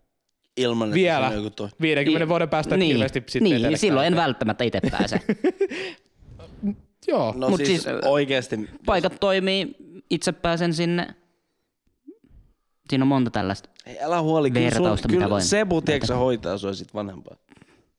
Ilman, 0.57 0.89
että 0.89 0.95
Vielä. 0.95 1.29
se 1.29 1.37
on 1.37 1.45
joku 1.45 1.51
toi. 1.57 1.69
50 1.81 2.29
vuoden 2.29 2.49
päästä 2.49 2.77
niin, 2.77 2.93
hirveästi 2.93 3.23
sitten 3.27 3.43
niin, 3.43 3.55
vetelekään. 3.55 3.79
silloin 3.79 4.07
en 4.07 4.17
välttämättä 4.17 4.65
itse 4.65 4.81
pääse. 4.91 5.21
Joo. 7.09 7.35
No 7.37 7.49
Mut 7.49 7.57
siis, 7.57 7.83
siis, 7.83 7.97
oikeesti. 8.05 8.71
Paikat 8.87 9.17
toimii, 9.21 9.77
itse 10.11 10.33
pääsen 10.33 10.75
sinne. 10.75 11.15
Siinä 12.91 13.05
on 13.05 13.09
monta 13.09 13.31
tällaista. 13.31 13.69
Ei, 13.87 13.99
älä 14.01 14.23
huoli, 14.23 14.51
kyllä, 14.51 14.71
sun, 14.71 14.99
kyllä 15.09 15.31
voin 15.31 15.43
Sebu, 15.43 15.83
tiedätkö, 15.83 16.07
sä 16.07 16.17
hoitaa 16.17 16.59
sua 16.59 16.75
sit 16.75 16.95
vanhempaa. 16.95 17.37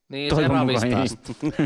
Niin, 0.08 0.30
Toivon 0.30 0.50
se 0.50 0.54
ravistaa 0.54 1.02
ei. 1.02 1.08
sitä. 1.08 1.32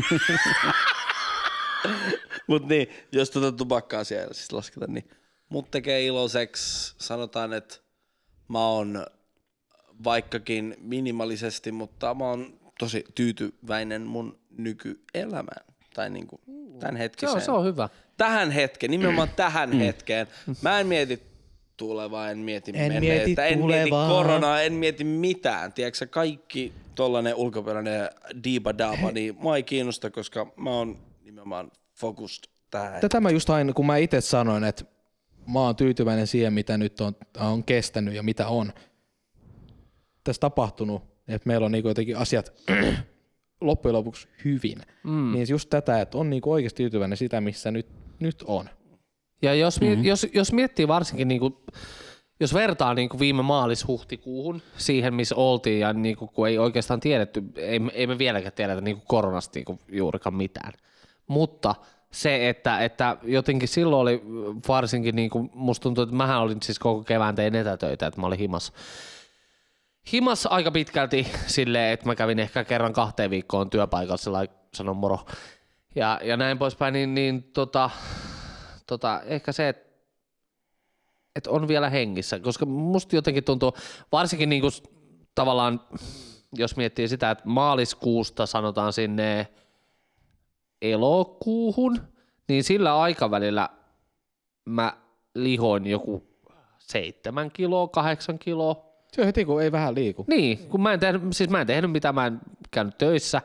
Mut 2.47 2.67
niin, 2.67 2.87
jos 3.11 3.29
tuota 3.29 3.51
tupakkaa 3.51 4.03
siellä 4.03 4.33
siis 4.33 4.51
lasketaan, 4.51 4.93
niin 4.93 5.09
mut 5.49 5.71
tekee 5.71 6.05
iloiseksi. 6.05 6.95
Sanotaan, 6.97 7.53
että 7.53 7.75
mä 8.47 8.67
oon 8.67 9.05
vaikkakin 10.03 10.75
minimalisesti, 10.79 11.71
mutta 11.71 12.13
mä 12.13 12.23
oon 12.23 12.59
tosi 12.79 13.03
tyytyväinen 13.15 14.01
mun 14.01 14.39
nykyelämään. 14.57 15.65
Tai 15.93 16.09
niinku 16.09 16.41
tämän 16.79 16.95
Se 16.95 16.99
hetkiseen. 16.99 17.35
on, 17.35 17.41
se 17.41 17.51
on 17.51 17.65
hyvä. 17.65 17.89
Tähän 18.17 18.51
hetkeen, 18.51 18.91
nimenomaan 18.91 19.29
tähän 19.35 19.71
hetkeen. 19.71 20.27
Mä 20.61 20.79
en 20.79 20.87
mieti 20.87 21.21
tulevaa, 21.77 22.31
en 22.31 22.37
mieti 22.37 22.71
En 22.75 22.93
menneitä, 22.93 23.25
mieti 23.25 23.41
en 23.53 23.65
mieti 23.65 23.89
koronaa, 23.89 24.61
en 24.61 24.73
mieti 24.73 25.03
mitään. 25.03 25.73
Tiedätkö 25.73 26.07
kaikki 26.07 26.73
tollanen 26.95 27.35
ulkoperäinen 27.35 28.09
diiba 28.43 28.77
daaba, 28.77 29.11
niin 29.11 29.35
mua 29.39 29.55
ei 29.55 29.63
kiinnosta, 29.63 30.09
koska 30.09 30.53
mä 30.55 30.69
oon 30.69 30.97
nimenomaan 31.23 31.71
focused 31.95 32.43
tähän. 32.71 33.01
Tätä 33.01 33.19
mä 33.19 33.29
just 33.29 33.49
aina, 33.49 33.73
kun 33.73 33.85
mä 33.85 33.97
itse 33.97 34.21
sanoin, 34.21 34.63
että 34.63 34.85
mä 35.53 35.59
oon 35.59 35.75
tyytyväinen 35.75 36.27
siihen, 36.27 36.53
mitä 36.53 36.77
nyt 36.77 37.01
on, 37.01 37.15
on 37.39 37.63
kestänyt 37.63 38.13
ja 38.13 38.23
mitä 38.23 38.47
on 38.47 38.73
tässä 40.23 40.39
tapahtunut, 40.39 41.03
että 41.27 41.47
meillä 41.47 41.65
on 41.65 41.71
niinku 41.71 41.87
jotenkin 41.87 42.17
asiat 42.17 42.53
loppujen 43.61 43.95
lopuksi 43.95 44.27
hyvin. 44.45 44.77
Mm. 45.03 45.31
Niin 45.31 45.47
just 45.49 45.69
tätä, 45.69 46.01
että 46.01 46.17
on 46.17 46.29
niinku 46.29 46.51
oikeasti 46.51 46.83
tyytyväinen 46.83 47.17
sitä, 47.17 47.41
missä 47.41 47.71
nyt, 47.71 47.87
nyt 48.19 48.43
on. 48.47 48.69
Ja 49.41 49.53
jos, 49.53 49.81
mm-hmm. 49.81 50.03
jos, 50.03 50.27
jos 50.33 50.53
miettii 50.53 50.87
varsinkin, 50.87 51.27
niin 51.27 51.39
kuin, 51.39 51.55
jos 52.39 52.53
vertaa 52.53 52.93
niin 52.93 53.09
kuin 53.09 53.19
viime 53.19 53.41
maalis-huhtikuuhun 53.41 54.61
siihen, 54.77 55.13
missä 55.13 55.35
oltiin, 55.35 55.79
ja 55.79 55.93
niin 55.93 56.17
kuin, 56.17 56.31
kun 56.33 56.47
ei 56.47 56.57
oikeastaan 56.57 56.99
tiedetty, 56.99 57.43
ei, 57.55 57.79
ei 57.93 58.07
me 58.07 58.17
vieläkään 58.17 58.53
tiedetä 58.53 58.81
niin 58.81 58.95
kuin 58.95 59.07
koronasta 59.07 59.57
niin 59.59 59.65
kuin 59.65 59.79
juurikaan 59.91 60.35
mitään. 60.35 60.73
Mutta 61.27 61.75
se, 62.11 62.49
että, 62.49 62.79
että 62.79 63.17
jotenkin 63.23 63.67
silloin 63.67 64.01
oli 64.01 64.21
varsinkin, 64.67 65.15
niin 65.15 65.29
kuin, 65.29 65.49
musta 65.53 65.83
tuntuu, 65.83 66.03
että 66.03 66.15
mähän 66.15 66.41
olin 66.41 66.61
siis 66.61 66.79
koko 66.79 67.03
kevään 67.03 67.35
tein 67.35 67.55
etätöitä, 67.55 68.07
että 68.07 68.21
mä 68.21 68.27
olin 68.27 68.39
himas. 68.39 68.73
Himas 70.11 70.45
aika 70.45 70.71
pitkälti 70.71 71.27
silleen, 71.47 71.93
että 71.93 72.05
mä 72.05 72.15
kävin 72.15 72.39
ehkä 72.39 72.63
kerran 72.63 72.93
kahteen 72.93 73.29
viikkoon 73.29 73.69
työpaikalla, 73.69 74.17
sillä 74.17 74.45
sanon 74.73 74.97
moro. 74.97 75.19
Ja, 75.95 76.19
ja 76.23 76.37
näin 76.37 76.57
poispäin, 76.57 76.93
niin, 76.93 77.15
niin 77.15 77.43
tota, 77.43 77.89
tota, 78.87 79.21
ehkä 79.25 79.51
se, 79.51 79.69
että 79.69 79.93
et 81.35 81.47
on 81.47 81.67
vielä 81.67 81.89
hengissä, 81.89 82.39
koska 82.39 82.65
musta 82.65 83.15
jotenkin 83.15 83.43
tuntuu, 83.43 83.73
varsinkin 84.11 84.49
niinku 84.49 84.67
tavallaan, 85.35 85.81
jos 86.53 86.75
miettii 86.75 87.07
sitä, 87.07 87.31
että 87.31 87.43
maaliskuusta 87.47 88.45
sanotaan 88.45 88.93
sinne 88.93 89.47
elokuuhun, 90.81 92.01
niin 92.47 92.63
sillä 92.63 92.99
aikavälillä 92.99 93.69
mä 94.65 94.97
lihoin 95.35 95.87
joku 95.87 96.27
seitsemän 96.79 97.51
kiloa, 97.51 97.87
kahdeksan 97.87 98.39
kiloa. 98.39 98.92
Se 99.13 99.25
heti, 99.25 99.45
kun 99.45 99.61
ei 99.61 99.71
vähän 99.71 99.95
liiku. 99.95 100.25
Niin, 100.27 100.57
kun 100.57 100.81
mä 100.81 100.93
en 100.93 100.99
tehnyt, 100.99 101.21
siis 101.31 101.49
mä 101.49 101.61
en 101.61 101.67
tehnyt 101.67 101.91
mitään, 101.91 102.15
mä 102.15 102.27
en 102.27 102.39
käynyt 102.71 102.97
töissä. 102.97 103.41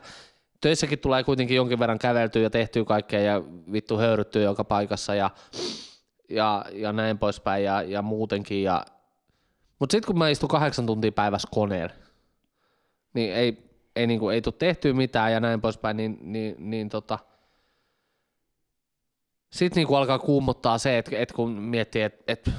Töissäkin 0.61 0.99
tulee 0.99 1.23
kuitenkin 1.23 1.57
jonkin 1.57 1.79
verran 1.79 1.99
käveltyä 1.99 2.41
ja 2.41 2.49
tehtyä 2.49 2.85
kaikkea 2.85 3.19
ja 3.19 3.41
vittu 3.71 3.97
höyryttyä 3.97 4.41
joka 4.41 4.63
paikassa 4.63 5.15
ja, 5.15 5.29
ja, 6.29 6.65
ja 6.73 6.93
näin 6.93 7.17
poispäin 7.17 7.63
ja, 7.63 7.81
ja 7.81 8.01
muutenkin. 8.01 8.63
Ja... 8.63 8.85
Mutta 9.79 9.91
sitten 9.91 10.07
kun 10.07 10.17
mä 10.17 10.29
istun 10.29 10.49
kahdeksan 10.49 10.85
tuntia 10.85 11.11
päivässä 11.11 11.47
koneella, 11.51 11.95
niin 13.13 13.33
ei, 13.33 13.69
ei, 13.95 14.07
niinku, 14.07 14.29
ei 14.29 14.41
tule 14.41 14.55
tehtyä 14.57 14.93
mitään 14.93 15.33
ja 15.33 15.39
näin 15.39 15.61
poispäin, 15.61 15.97
niin, 15.97 16.17
niin, 16.21 16.55
niin 16.59 16.89
tota, 16.89 17.19
sitten 19.51 19.75
niinku 19.75 19.95
alkaa 19.95 20.19
kuumottaa 20.19 20.77
se, 20.77 20.97
että 20.97 21.17
et 21.17 21.31
kun 21.31 21.51
miettii, 21.51 22.01
että 22.01 22.23
et, 22.27 22.49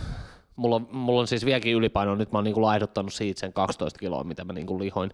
mulla, 0.61 0.77
on, 0.77 0.89
mulla 0.91 1.21
on 1.21 1.27
siis 1.27 1.45
vieläkin 1.45 1.75
ylipaino, 1.75 2.15
nyt 2.15 2.33
mä 2.33 2.39
oon 2.39 2.45
niinku 2.45 2.63
laihduttanut 2.63 3.13
siitä 3.13 3.41
sen 3.41 3.53
12 3.53 3.99
kiloa, 3.99 4.25
mitä 4.25 4.45
mä 4.45 4.53
niinku 4.53 4.79
lihoin, 4.79 5.11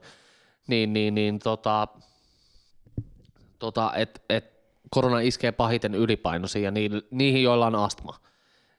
niin, 0.67 0.93
niin, 0.93 1.15
niin 1.15 1.39
tota, 1.39 1.89
tota, 3.59 3.93
että 3.97 4.21
et 4.29 4.57
korona 4.91 5.21
iskee 5.21 5.53
pahiten 5.53 5.95
ylipainoisiin 5.95 6.65
ja 6.65 6.71
niihin, 6.71 7.03
niihin 7.11 7.43
joilla 7.43 7.67
on 7.67 7.75
astma. 7.75 8.17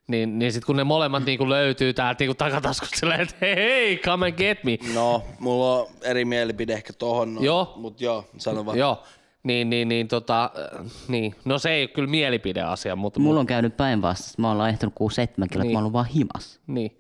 Niin, 0.08 0.40
niin 0.40 0.52
sitten 0.52 0.66
kun 0.66 0.76
ne 0.76 0.84
molemmat 0.84 1.26
niinku 1.26 1.50
löytyy 1.50 1.94
täältä 1.94 2.24
niinku 2.24 2.34
takataskusta 2.34 2.98
silleen, 2.98 3.22
että 3.22 3.36
hei, 3.42 3.56
hei, 3.56 3.98
come 3.98 4.28
and 4.28 4.36
get 4.38 4.64
me. 4.64 4.78
No, 4.94 5.24
mulla 5.40 5.82
on 5.82 5.88
eri 6.02 6.26
mielipide 6.26 6.74
ehkä 6.74 6.94
tohon. 6.94 7.36
No, 7.36 7.42
Joo. 7.42 7.74
Mut 7.76 8.02
joo, 8.02 8.26
sano 8.38 8.66
vaan. 8.66 8.78
Joo, 8.78 9.04
niin, 9.48 9.70
niin, 9.70 9.90
niin, 9.90 10.08
tota, 10.08 10.44
äh, 10.44 10.86
niin, 11.08 11.36
no 11.46 11.60
se 11.60 11.70
ei 11.72 11.82
ole 11.84 11.88
kyllä 11.88 12.10
mielipideasia, 12.10 12.96
mutta 12.96 13.20
Mulla 13.20 13.40
on 13.40 13.46
käynyt 13.46 13.78
päinvastaista. 13.78 14.42
Mä 14.42 14.48
oon 14.48 14.58
laihtunut 14.58 14.94
6-7 14.94 14.98
kiloa, 14.98 15.48
Niin. 15.48 15.62
niin. 15.62 15.72
mä 15.72 15.78
oon 15.78 15.82
ollut 15.84 15.94
vaan 15.94 16.06
himas. 16.06 16.60
niin. 16.68 16.98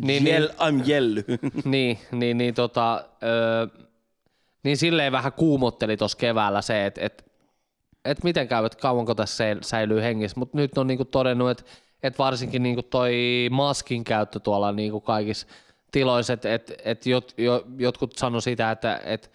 Niin, 0.00 0.26
Jell, 0.26 0.46
niin, 0.46 0.82
I'm 0.82 0.88
jelly. 0.88 1.24
niin, 1.64 1.98
niin, 2.12 2.38
niin, 2.38 2.54
tota, 2.54 3.04
öö, 3.22 3.66
niin 4.62 4.76
silleen 4.76 5.12
vähän 5.12 5.32
kuumotteli 5.32 5.96
tuossa 5.96 6.18
keväällä 6.18 6.62
se, 6.62 6.86
että 6.86 7.00
et, 7.04 7.24
et 8.04 8.24
miten 8.24 8.48
käy, 8.48 8.64
että 8.64 8.78
kauanko 8.78 9.14
tässä 9.14 9.44
säil- 9.44 9.62
säilyy 9.62 10.02
hengissä, 10.02 10.38
mutta 10.40 10.56
nyt 10.58 10.78
on 10.78 10.86
niinku 10.86 11.04
todennut, 11.04 11.50
että 11.50 11.64
et 12.02 12.18
varsinkin 12.18 12.62
niinku 12.62 12.82
toi 12.82 13.14
maskin 13.50 14.04
käyttö 14.04 14.40
tuolla 14.40 14.72
niinku 14.72 15.00
kaikissa 15.00 15.46
tiloissa, 15.92 16.32
että 16.32 16.54
et, 16.54 16.72
et 16.84 17.06
jot, 17.06 17.34
jo, 17.38 17.64
jotkut 17.78 18.16
sano 18.16 18.40
sitä, 18.40 18.70
että 18.70 19.00
et, 19.04 19.30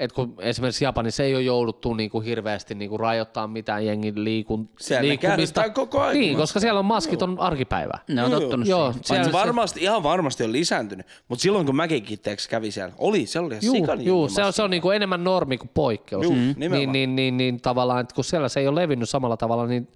et 0.00 0.12
kun 0.12 0.34
esimerkiksi 0.38 0.84
Japanissa 0.84 1.22
ei 1.22 1.34
ole 1.34 1.42
jouduttu 1.42 1.94
niinku 1.94 2.20
hirveästi 2.20 2.74
niinku 2.74 2.98
rajoittaa 2.98 3.46
mitään 3.46 3.86
jengin 3.86 4.24
liikun, 4.24 4.70
Siellä 4.80 5.08
liikkumista. 5.08 5.70
koko 5.70 6.00
ajan 6.00 6.14
Niin, 6.20 6.36
koska 6.36 6.60
siellä 6.60 6.78
on 6.78 6.84
maskit 6.84 7.22
on 7.22 7.40
arkipäivää. 7.40 7.98
Ne 8.08 8.24
on 8.24 8.30
Joo, 8.30 8.40
tottunut 8.40 8.68
Joo, 8.68 8.92
siihen. 8.92 9.04
siellä, 9.04 9.22
Paitsi 9.22 9.32
varmasti, 9.32 9.80
ihan 9.80 10.02
varmasti 10.02 10.44
on 10.44 10.52
lisääntynyt. 10.52 11.06
Mutta 11.28 11.42
silloin 11.42 11.66
kun 11.66 11.76
mäkin 11.76 12.18
teeksi 12.22 12.48
kävi 12.48 12.70
siellä, 12.70 12.94
oli, 12.98 13.26
se 13.26 13.38
oli 13.40 13.46
ihan 13.54 13.60
Juu, 13.64 13.74
sikan 13.74 14.04
juu 14.04 14.28
se 14.28 14.44
on, 14.44 14.52
se 14.52 14.62
on 14.62 14.70
niinku 14.70 14.90
enemmän 14.90 15.24
normi 15.24 15.58
kuin 15.58 15.70
poikkeus. 15.74 16.24
Juu, 16.24 16.32
niin, 16.34 16.54
nimenomaan. 16.58 16.92
niin, 16.92 17.16
niin, 17.16 17.36
niin, 17.36 17.60
tavallaan, 17.60 18.00
että 18.00 18.14
kun 18.14 18.24
siellä 18.24 18.48
se 18.48 18.60
ei 18.60 18.68
ole 18.68 18.80
levinnyt 18.82 19.08
samalla 19.08 19.36
tavalla, 19.36 19.66
niin 19.66 19.88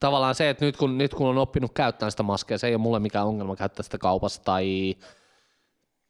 tavallaan 0.00 0.34
se, 0.34 0.50
että 0.50 0.64
nyt 0.64 0.76
kun, 0.76 0.98
nyt 0.98 1.14
kun 1.14 1.26
on 1.28 1.38
oppinut 1.38 1.72
käyttämään 1.74 2.10
sitä 2.10 2.22
maskia, 2.22 2.58
se 2.58 2.66
ei 2.66 2.74
ole 2.74 2.82
mulle 2.82 3.00
mikään 3.00 3.26
ongelma 3.26 3.56
käyttää 3.56 3.82
sitä 3.82 3.98
kaupassa 3.98 4.42
tai 4.44 4.94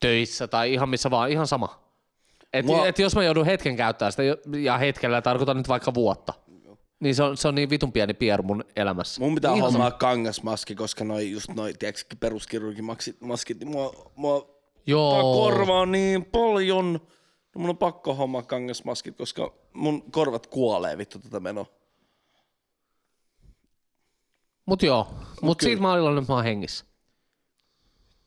töissä 0.00 0.48
tai 0.48 0.72
ihan 0.72 0.88
missä 0.88 1.10
vaan, 1.10 1.30
ihan 1.30 1.46
sama. 1.46 1.81
Et, 2.52 2.66
Mua- 2.66 2.86
et 2.86 2.98
jos 2.98 3.14
mä 3.14 3.24
joudun 3.24 3.46
hetken 3.46 3.76
käyttämään 3.76 4.12
sitä, 4.12 4.22
ja 4.62 4.78
hetkellä 4.78 5.22
tarkoitan 5.22 5.56
nyt 5.56 5.68
vaikka 5.68 5.94
vuotta, 5.94 6.32
niin 7.00 7.14
se 7.14 7.22
on, 7.22 7.36
se 7.36 7.48
on 7.48 7.54
niin 7.54 7.70
vitun 7.70 7.92
pieni 7.92 8.14
pieru 8.14 8.42
mun 8.42 8.64
elämässä. 8.76 9.20
Mun 9.20 9.34
pitää 9.34 9.54
Ihan 9.54 9.72
hommaa 9.72 9.90
kangasmaski, 9.90 10.74
koska 10.74 11.04
noi 11.04 11.30
just 11.30 11.48
noi, 11.54 11.74
tiedätkö, 11.74 12.16
peruskirurgimaskit, 12.20 13.20
maskit, 13.20 13.58
niin 13.58 13.70
mua, 13.70 14.12
mua 14.16 14.60
Joo. 14.86 15.32
korva 15.34 15.80
on 15.80 15.92
niin 15.92 16.24
paljon. 16.24 16.92
No 17.54 17.60
mun 17.60 17.70
on 17.70 17.76
pakko 17.78 18.14
hommaa 18.14 18.42
kangasmaskit, 18.42 19.16
koska 19.16 19.54
mun 19.72 20.12
korvat 20.12 20.46
kuolee 20.46 20.98
vittu 20.98 21.18
tätä 21.18 21.40
menoa. 21.40 21.66
Mut 24.66 24.82
joo, 24.82 25.08
mut 25.42 25.58
kyllä. 25.58 25.68
siitä 25.68 25.82
mä 25.82 25.92
olin 25.92 26.00
iloinen, 26.00 26.22
että 26.22 26.32
mä 26.32 26.36
oon 26.36 26.44
hengissä. 26.44 26.84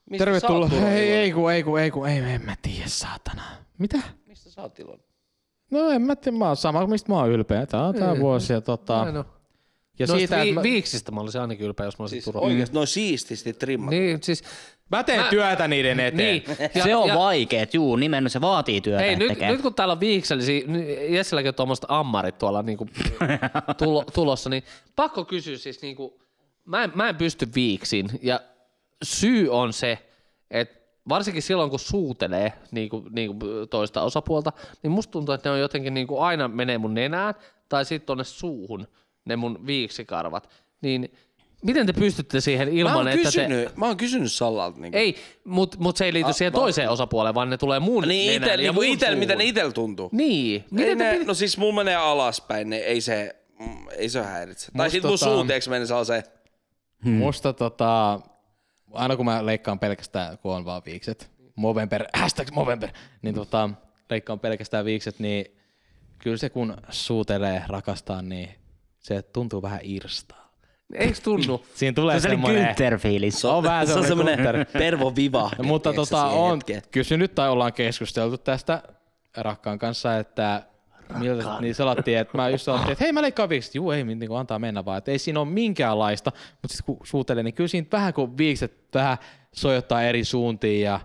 Mistä 0.10 0.26
Tervetuloa. 0.26 0.60
oot 0.60 0.72
Ei, 0.74 0.80
iloinen? 0.80 0.98
ei 0.98 1.32
kun, 1.32 1.52
ei 1.52 1.64
kun, 1.64 1.80
ei 1.80 1.92
kun, 1.92 2.10
ei, 2.10 2.18
en 2.18 2.46
mä 2.46 2.56
tiedä, 2.62 2.88
saatana. 2.88 3.65
Mitä? 3.78 3.98
Mistä 4.26 4.50
sä 4.50 4.62
oot 4.62 4.80
iloinen? 4.80 5.06
No 5.72 5.90
en 5.90 6.02
mä 6.02 6.16
tiedä, 6.16 6.38
mä 6.38 6.48
oon 6.48 6.56
sama, 6.56 6.88
mistä 6.88 7.12
mä 7.12 7.18
oon 7.18 7.30
ylpeä. 7.30 7.66
Tää 7.66 7.86
on 7.86 7.96
tää 7.96 8.20
vuosi 8.20 8.54
ja 8.54 8.62
tota... 8.62 9.04
Näin 9.04 9.18
on. 9.18 9.26
Ja 10.00 10.08
Noista 10.08 10.18
siitä, 10.36 10.46
vi- 10.46 10.52
mä, 10.54 10.64
viiksistä 10.64 11.12
mä 11.12 11.22
olisin 11.22 11.42
ainakin 11.42 11.66
ylpeä, 11.66 11.86
jos 11.86 12.00
mä 12.00 12.04
olisin 12.04 12.16
Siis 12.16 12.26
Turun. 12.26 12.44
oikeesti 12.44 12.76
noin 12.76 12.88
siististi 12.88 13.54
trimmat. 13.54 13.90
Niin, 13.90 14.24
siis 14.24 14.44
mä 14.92 15.04
teen 15.04 15.22
Mä- 15.22 15.30
työtä 15.30 15.68
niiden 15.68 16.00
eteen. 16.00 16.18
Niin. 16.18 16.44
Ja, 16.76 16.84
se 16.84 16.96
on 16.96 17.08
ja, 17.08 17.16
vaikeet, 17.16 17.74
juu, 17.74 17.96
nimenomaan 17.96 18.30
se 18.30 18.42
vaatii 18.42 18.82
työtä. 18.82 19.04
Hei, 19.04 19.16
nyt, 19.16 19.28
tekee. 19.28 19.52
nyt 19.52 19.62
kun 19.62 19.74
täällä 19.74 19.92
on 19.92 20.00
viiksellisiä, 20.00 20.68
niin 20.68 21.14
Jessilläkin 21.14 21.50
on 21.50 21.56
tuommoista 21.56 21.88
ammarit 21.90 22.38
tuolla 22.38 22.62
niinku 22.62 22.88
tulo, 23.84 24.04
tulossa, 24.14 24.50
niin 24.50 24.64
pakko 24.96 25.26
kysyä 25.26 25.58
siis, 25.58 25.82
niinku, 25.82 26.22
mä, 26.66 26.84
en, 26.84 26.92
mä 26.96 27.10
en 27.10 27.16
pysty 27.16 27.48
viiksiin 27.56 28.10
ja 28.22 28.40
syy 29.04 29.50
on 29.50 29.74
se, 29.74 30.00
että 30.52 30.85
varsinkin 31.10 31.44
silloin 31.44 31.70
kun 31.70 31.80
suutelee 31.80 32.54
niinku, 32.72 33.04
niinku 33.10 33.36
toista 33.70 34.02
osapuolta, 34.02 34.52
niin 34.84 34.92
musta 34.92 35.12
tuntuu, 35.12 35.34
että 35.36 35.50
ne 35.50 35.54
on 35.54 35.60
jotenkin 35.60 35.94
niinku 35.94 36.20
aina 36.20 36.48
menee 36.48 36.78
mun 36.78 36.94
nenään 36.94 37.34
tai 37.70 37.86
sitten 37.86 38.06
tonne 38.06 38.24
suuhun 38.24 38.88
ne 39.26 39.36
mun 39.36 39.60
viiksikarvat, 39.68 40.50
niin 40.82 41.12
Miten 41.64 41.86
te 41.88 41.94
pystytte 41.94 42.42
siihen 42.42 42.68
Mä 42.68 42.74
ilman, 42.74 42.96
oon 42.96 43.08
että 43.08 43.22
kysynyt, 43.24 43.68
te... 43.68 43.74
mä 43.76 43.86
oon 43.86 43.98
kysynyt 43.98 44.32
Sallalta. 44.32 44.80
Niin 44.80 44.96
Ei, 44.96 45.16
mutta 45.44 45.78
mut 45.80 45.98
se 45.98 46.06
ei 46.06 46.14
liity 46.14 46.30
A- 46.30 46.34
siihen 46.34 46.54
va- 46.54 46.60
toiseen 46.60 46.90
osapuoleen, 46.90 47.36
vaan 47.36 47.50
ne 47.50 47.58
tulee 47.58 47.80
mun 47.80 48.04
Niin 48.08 48.32
nenään 48.32 48.44
itel, 48.54 48.60
ja 48.66 48.72
niin 48.72 48.76
mun 48.76 48.86
itel, 48.86 49.16
miten 49.16 49.38
ne 49.38 49.44
itel 49.46 49.72
tuntuu. 49.72 50.10
Niin. 50.12 50.66
Miten 50.72 50.98
te 50.98 51.04
ne, 51.04 51.12
pidät... 51.14 51.28
no 51.28 51.34
siis 51.34 51.58
mulla 51.58 51.74
menee 51.76 51.96
alaspäin, 51.96 52.70
niin 52.70 52.84
ei 52.84 53.02
se, 53.02 53.36
mm, 53.60 53.88
ei 53.98 54.10
se 54.10 54.24
häiritse. 54.24 54.72
Tai 54.72 54.86
Musta 54.86 54.92
sit 54.92 55.04
mun 55.04 55.14
tota- 55.14 55.18
suu, 55.18 55.46
tiiäks, 55.46 55.68
menee 55.68 55.86
sellaiseen, 55.86 56.24
Hmm. 57.04 57.14
Musta 57.14 57.54
tota, 57.54 58.20
aina 58.96 59.16
kun 59.16 59.26
mä 59.26 59.46
leikkaan 59.46 59.80
pelkästään, 59.80 60.38
kun 60.38 60.56
on 60.56 60.66
vaan 60.66 60.82
viikset, 60.86 61.32
Movember, 61.56 62.06
hashtag 62.22 62.52
Movember, 62.52 62.90
niin 63.22 63.36
tota, 63.36 63.70
leikkaan 64.10 64.40
pelkästään 64.40 64.86
viikset, 64.86 65.20
niin 65.20 65.46
kyllä 66.20 66.38
se 66.38 66.50
kun 66.50 66.78
suutelee, 66.90 67.64
rakastaa, 67.68 68.22
niin 68.22 68.50
se 69.00 69.22
tuntuu 69.22 69.62
vähän 69.62 69.80
irstaa. 69.84 70.46
Eiks 70.94 71.20
tunnu? 71.20 71.66
Siinä 71.76 71.96
tulee 71.96 72.20
Se 72.20 72.30
semmoinen... 72.30 72.66
Günther-fiilis. 72.76 73.42
Se 73.42 73.48
on 73.48 73.64
vähän 73.64 73.88
se 73.88 73.94
on 73.94 74.08
semmoinen 74.08 74.40
Pervo 74.74 75.16
Viva. 75.16 75.52
No, 75.58 75.64
mutta 75.74 75.94
tota, 75.94 76.26
on 76.26 76.56
hetkeen. 76.56 76.82
kysynyt 76.92 77.36
tai 77.36 77.50
ollaan 77.50 77.74
keskusteltu 77.74 78.38
tästä 78.38 78.84
rakkaan 79.38 79.80
kanssa, 79.80 80.18
että 80.18 80.64
miltä, 81.20 81.58
niin 81.60 81.76
salattiin, 81.76 82.18
että 82.18 82.38
mä 82.38 82.50
just 82.50 82.64
salattiin, 82.66 82.92
että 82.92 83.04
hei 83.04 83.12
mä 83.12 83.22
leikkaan 83.22 83.50
viikset. 83.50 83.76
Juu, 83.76 83.92
ei 83.92 84.04
niin 84.04 84.28
kuin 84.28 84.40
antaa 84.40 84.60
mennä 84.60 84.86
vaan, 84.86 84.98
että 84.98 85.12
ei 85.12 85.20
siinä 85.20 85.40
ole 85.40 85.50
minkäänlaista, 85.50 86.32
mutta 86.62 86.78
sitten 86.78 86.96
kun 86.96 87.08
suutelee, 87.08 87.44
niin 87.44 87.54
kyllä 87.54 87.68
siinä 87.68 87.88
vähän 87.92 88.14
kun 88.14 88.38
viikset 88.38 88.74
vähän 88.94 89.18
sojottaa 89.52 90.04
eri 90.04 90.24
suuntiin 90.24 90.82
ja 90.82 91.00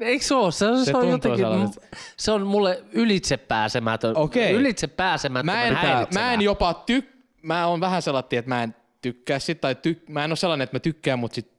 Eikö 0.00 0.24
se 0.24 0.34
ole? 0.34 0.52
Se 0.52 0.66
on, 0.66 0.78
se 0.78 0.84
Se 0.84 0.96
on 0.96 1.10
jotenkin, 1.10 1.38
sellaiset. 1.38 1.88
se 2.16 2.32
on 2.32 2.46
mulle 2.46 2.84
ylitse 2.92 3.36
pääsemätön. 3.36 4.16
Okei. 4.16 4.52
Ylitse 4.52 4.86
pääsemätön 4.86 5.46
mä 5.46 5.64
en, 5.64 5.76
mä 6.14 6.32
en 6.32 6.40
jopa 6.40 6.74
tyk, 6.74 7.06
mä 7.42 7.66
oon 7.66 7.80
vähän 7.80 8.02
sellainen, 8.02 8.38
että 8.38 8.48
mä 8.48 8.62
en 8.62 8.74
tykkää 9.02 9.38
sit, 9.38 9.60
tai 9.60 9.74
tyk, 9.74 10.08
mä 10.08 10.24
en 10.24 10.30
ole 10.30 10.36
sellainen, 10.36 10.64
että 10.64 10.74
mä 10.74 10.80
tykkään, 10.80 11.18
mutta 11.18 11.34
sit, 11.34 11.52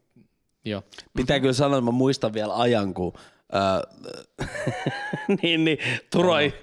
joo. 0.65 0.83
Pitää 1.15 1.39
kyllä 1.39 1.53
sanoa, 1.53 1.77
että 1.77 1.85
mä 1.85 1.91
muistan 1.91 2.33
vielä 2.33 2.55
ajan, 2.55 2.93
kun 2.93 3.13
niin, 5.41 5.65
niin, 5.65 5.77
Turo 6.11 6.37
ei, 6.37 6.53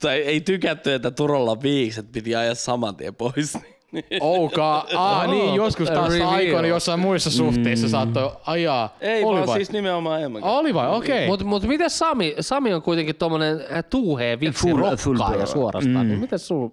tai 0.00 0.18
ei 0.18 0.40
tykätty, 0.40 0.94
että 0.94 1.10
Turolla 1.10 1.62
viikset 1.62 2.12
piti 2.12 2.34
ajaa 2.36 2.54
saman 2.54 2.96
tien 2.96 3.14
pois. 3.14 3.58
Ouka, 4.20 4.86
ah, 4.94 5.30
niin 5.30 5.54
joskus 5.54 5.88
taas 5.90 6.12
aikoina 6.26 6.68
jossain 6.68 7.00
muissa 7.00 7.30
suhteissa 7.30 7.88
saattoi 7.88 8.32
ajaa. 8.46 8.96
ei, 9.00 9.24
Oli 9.24 9.36
vaan 9.36 9.46
vai? 9.46 9.58
siis 9.58 9.72
nimenomaan 9.72 10.22
Emma. 10.22 10.38
Oli 10.42 10.74
vai, 10.74 10.96
okei. 10.96 11.16
Okay. 11.16 11.26
Mutta 11.26 11.44
mut 11.44 11.62
miten 11.62 11.90
Sami, 11.90 12.34
Sami 12.40 12.74
on 12.74 12.82
kuitenkin 12.82 13.16
tommonen 13.16 13.60
äh, 13.72 13.84
tuuhee 13.90 14.38
full 14.54 14.78
rokkaaja 14.78 15.46
suorastaan. 15.46 16.06
Mm. 16.06 16.18
Miten 16.18 16.38
sul? 16.38 16.68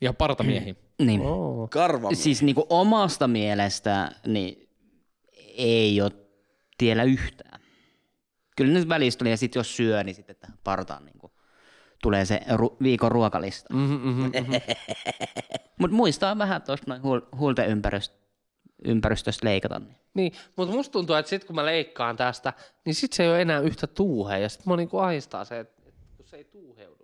Ja 0.00 0.12
partamiehi. 0.12 0.76
Niin. 0.98 1.20
Oh. 1.20 1.70
Karva. 1.70 2.14
Siis 2.14 2.42
niinku 2.42 2.66
omasta 2.70 3.28
mielestä 3.28 4.10
niin 4.26 4.68
ei 5.56 6.00
ole 6.00 6.10
tiellä 6.78 7.02
yhtään. 7.02 7.45
Kyllä 8.56 8.72
nyt 8.72 8.88
välistä 8.88 9.18
tulee, 9.18 9.30
ja 9.30 9.36
sitten 9.36 9.60
jos 9.60 9.76
syö, 9.76 10.04
niin 10.04 10.14
sitten 10.14 10.36
tähän 10.36 10.58
partaan 10.64 11.04
niinku 11.04 11.32
tulee 12.02 12.24
se 12.24 12.40
ru- 12.50 12.76
viikon 12.82 13.12
ruokalista. 13.12 13.74
Mm-hmm, 13.74 14.00
mm-hmm. 14.00 14.30
Mutta 15.80 15.96
muistaa 15.96 16.38
vähän 16.38 16.62
tuosta 16.62 16.98
noin 16.98 17.22
huulten 17.38 17.82
ympäristöstä, 18.84 19.46
leikata. 19.46 19.78
Niin. 19.78 19.96
Niin, 20.14 20.32
mutta 20.56 20.74
musta 20.74 20.92
tuntuu, 20.92 21.16
että 21.16 21.30
sit 21.30 21.44
kun 21.44 21.56
mä 21.56 21.64
leikkaan 21.66 22.16
tästä, 22.16 22.52
niin 22.84 22.94
sit 22.94 23.12
se 23.12 23.22
ei 23.22 23.28
ole 23.28 23.42
enää 23.42 23.60
yhtä 23.60 23.86
tuuhea. 23.86 24.38
Ja 24.38 24.48
sit 24.48 24.66
mä 24.66 24.76
niinku 24.76 24.98
ahistaa 24.98 25.44
se, 25.44 25.60
että 25.60 25.82
kun 26.16 26.26
se 26.26 26.36
ei 26.36 26.44
tuuheudu. 26.44 26.95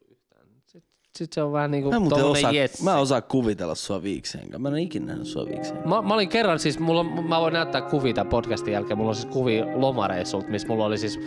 Sit, 1.19 1.33
se 1.33 1.43
on 1.43 1.53
vähän 1.53 1.71
niinku 1.71 1.89
Mä, 1.91 1.95
tommonen 1.95 2.25
osaa, 2.25 2.51
jes. 2.53 2.83
mä 2.83 2.93
en 2.93 2.99
osaa 2.99 3.21
kuvitella 3.21 3.75
sua 3.75 4.03
viikseen. 4.03 4.49
Mä 4.63 4.69
en 4.69 4.79
ikinä 4.79 5.07
nähnyt 5.07 5.27
sua 5.27 5.47
viikseen. 5.47 5.89
Mä, 5.89 6.03
mä 6.03 6.15
olin 6.15 6.29
kerran 6.29 6.59
siis, 6.59 6.79
mulla, 6.79 7.01
on- 7.01 7.29
mä 7.29 7.41
voin 7.41 7.53
näyttää 7.53 7.81
kuvia 7.83 8.15
tämän 8.15 8.31
podcastin 8.31 8.73
jälkeen, 8.73 8.99
mulla 8.99 9.09
on 9.11 9.15
siis 9.15 9.27
kuvia 9.27 9.65
lomareissulta, 9.75 10.49
missä 10.49 10.69
mulla 10.69 10.85
oli 10.85 10.99
siis, 10.99 11.21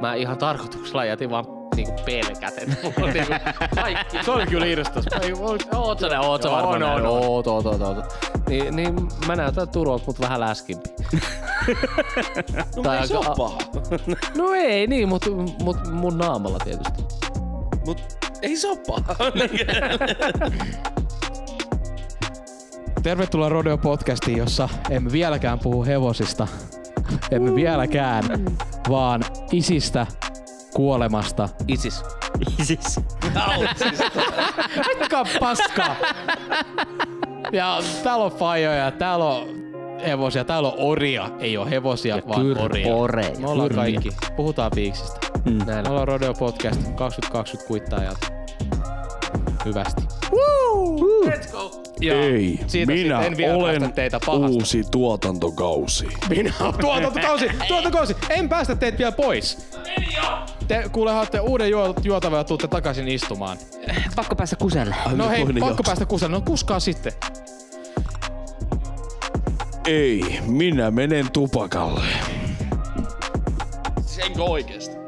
mä 0.00 0.14
ihan 0.14 0.38
tarkoituksella 0.38 1.04
jätin 1.04 1.30
vaan 1.30 1.44
niinku 1.76 1.92
pelkät, 2.04 2.54
että 2.58 2.76
mulla 2.82 3.06
on 3.08 3.12
niinku 3.12 3.32
kaikki. 3.74 4.24
Se 4.24 4.30
oli 4.30 4.46
kyllä 4.46 4.66
irstas. 4.66 5.04
Oot 5.74 6.00
sä, 6.00 6.08
ne, 6.08 6.18
oot 6.18 6.42
sä 6.42 6.50
varmaan 6.50 6.80
no, 6.80 6.98
no. 6.98 7.12
Oot, 7.12 7.46
oot, 7.46 7.66
oot, 7.66 7.80
oot. 7.82 7.96
Niin, 8.48 8.76
niin 8.76 8.94
mä 9.26 9.36
näytän 9.36 9.68
Turolta, 9.68 10.04
mut 10.06 10.20
vähän 10.20 10.40
läskimpi. 10.40 10.88
No, 12.76 12.82
Tai 12.82 12.98
ei 12.98 13.06
se 13.08 13.14
aika- 13.16 13.28
ole 13.28 13.36
paha. 13.36 13.58
No 14.38 14.52
ei 14.54 14.86
niin, 14.86 15.08
mut, 15.08 15.24
mut 15.62 15.76
mun 15.92 16.18
naamalla 16.18 16.58
tietysti. 16.58 17.02
Mut 17.86 18.02
ei 18.42 18.56
se 18.56 18.68
ole 18.68 18.78
paha. 18.86 19.16
Tervetuloa 23.02 23.48
Rodeo 23.48 23.78
Podcastiin, 23.78 24.38
jossa 24.38 24.68
emme 24.90 25.12
vieläkään 25.12 25.58
puhu 25.58 25.84
hevosista. 25.84 26.48
Emme 27.30 27.54
vieläkään, 27.54 28.24
vaan 28.88 29.24
isistä, 29.52 30.06
kuolemasta. 30.74 31.48
Isis. 31.68 32.02
Siis, 32.62 33.00
Aika 35.00 35.24
paskaa! 35.40 35.96
Ja 37.52 37.78
täällä 38.02 38.24
on 38.24 38.32
fajoja, 38.32 38.90
täällä 38.90 39.24
on 39.24 39.69
hevosia, 40.06 40.44
täällä 40.44 40.68
on 40.68 40.74
oria. 40.78 41.30
Ei 41.38 41.56
ole 41.56 41.70
hevosia, 41.70 42.16
Ja 42.16 42.22
vaan 42.28 42.58
oria. 42.60 42.94
oreja. 42.94 43.38
Me 43.38 43.46
ollaan 43.48 43.68
Kyrpiä. 43.68 44.00
kaikki. 44.00 44.10
Puhutaan 44.36 44.70
viiksistä. 44.74 45.18
Mm. 45.44 45.58
Näin. 45.66 45.84
Me 45.86 45.90
ollaan 45.90 46.08
Rodeo 46.08 46.34
Podcast 46.34 46.80
2020 46.94 47.68
kuittajat. 47.68 48.32
Hyvästi. 49.64 50.02
Let's 51.26 51.52
go. 51.52 51.82
Ja 52.00 52.14
Ei, 52.14 52.60
siitä 52.66 52.92
minä 52.92 53.20
en 53.22 53.36
vielä 53.36 53.54
olen 53.54 53.92
teitä 53.92 54.20
pahasta. 54.26 54.48
uusi 54.56 54.82
tuotantokausi. 54.90 56.06
Minä 56.28 56.52
olen 56.60 56.74
tuotantokausi, 56.80 57.46
tuotantokausi. 57.68 58.16
En 58.30 58.48
päästä 58.48 58.74
teitä 58.74 58.98
vielä 58.98 59.12
pois. 59.12 59.70
Te 60.68 60.84
kuule 60.92 61.12
haatte 61.12 61.40
uuden 61.40 61.70
juo, 61.70 61.94
juotavan 62.02 62.38
ja 62.38 62.44
tuutte 62.44 62.68
takaisin 62.68 63.08
istumaan. 63.08 63.58
Pakko 64.16 64.36
päästä 64.36 64.56
kuselle. 64.56 64.94
No 65.14 65.28
hei, 65.28 65.46
pakko 65.60 65.82
päästä 65.82 66.06
kuselle. 66.06 66.36
No 66.36 66.40
kuskaa 66.40 66.80
sitten. 66.80 67.12
Ei, 69.86 70.38
minä 70.46 70.90
menen 70.90 71.32
tupakalle. 71.32 72.04
Senkö 74.06 74.42
oikeesti? 74.42 74.99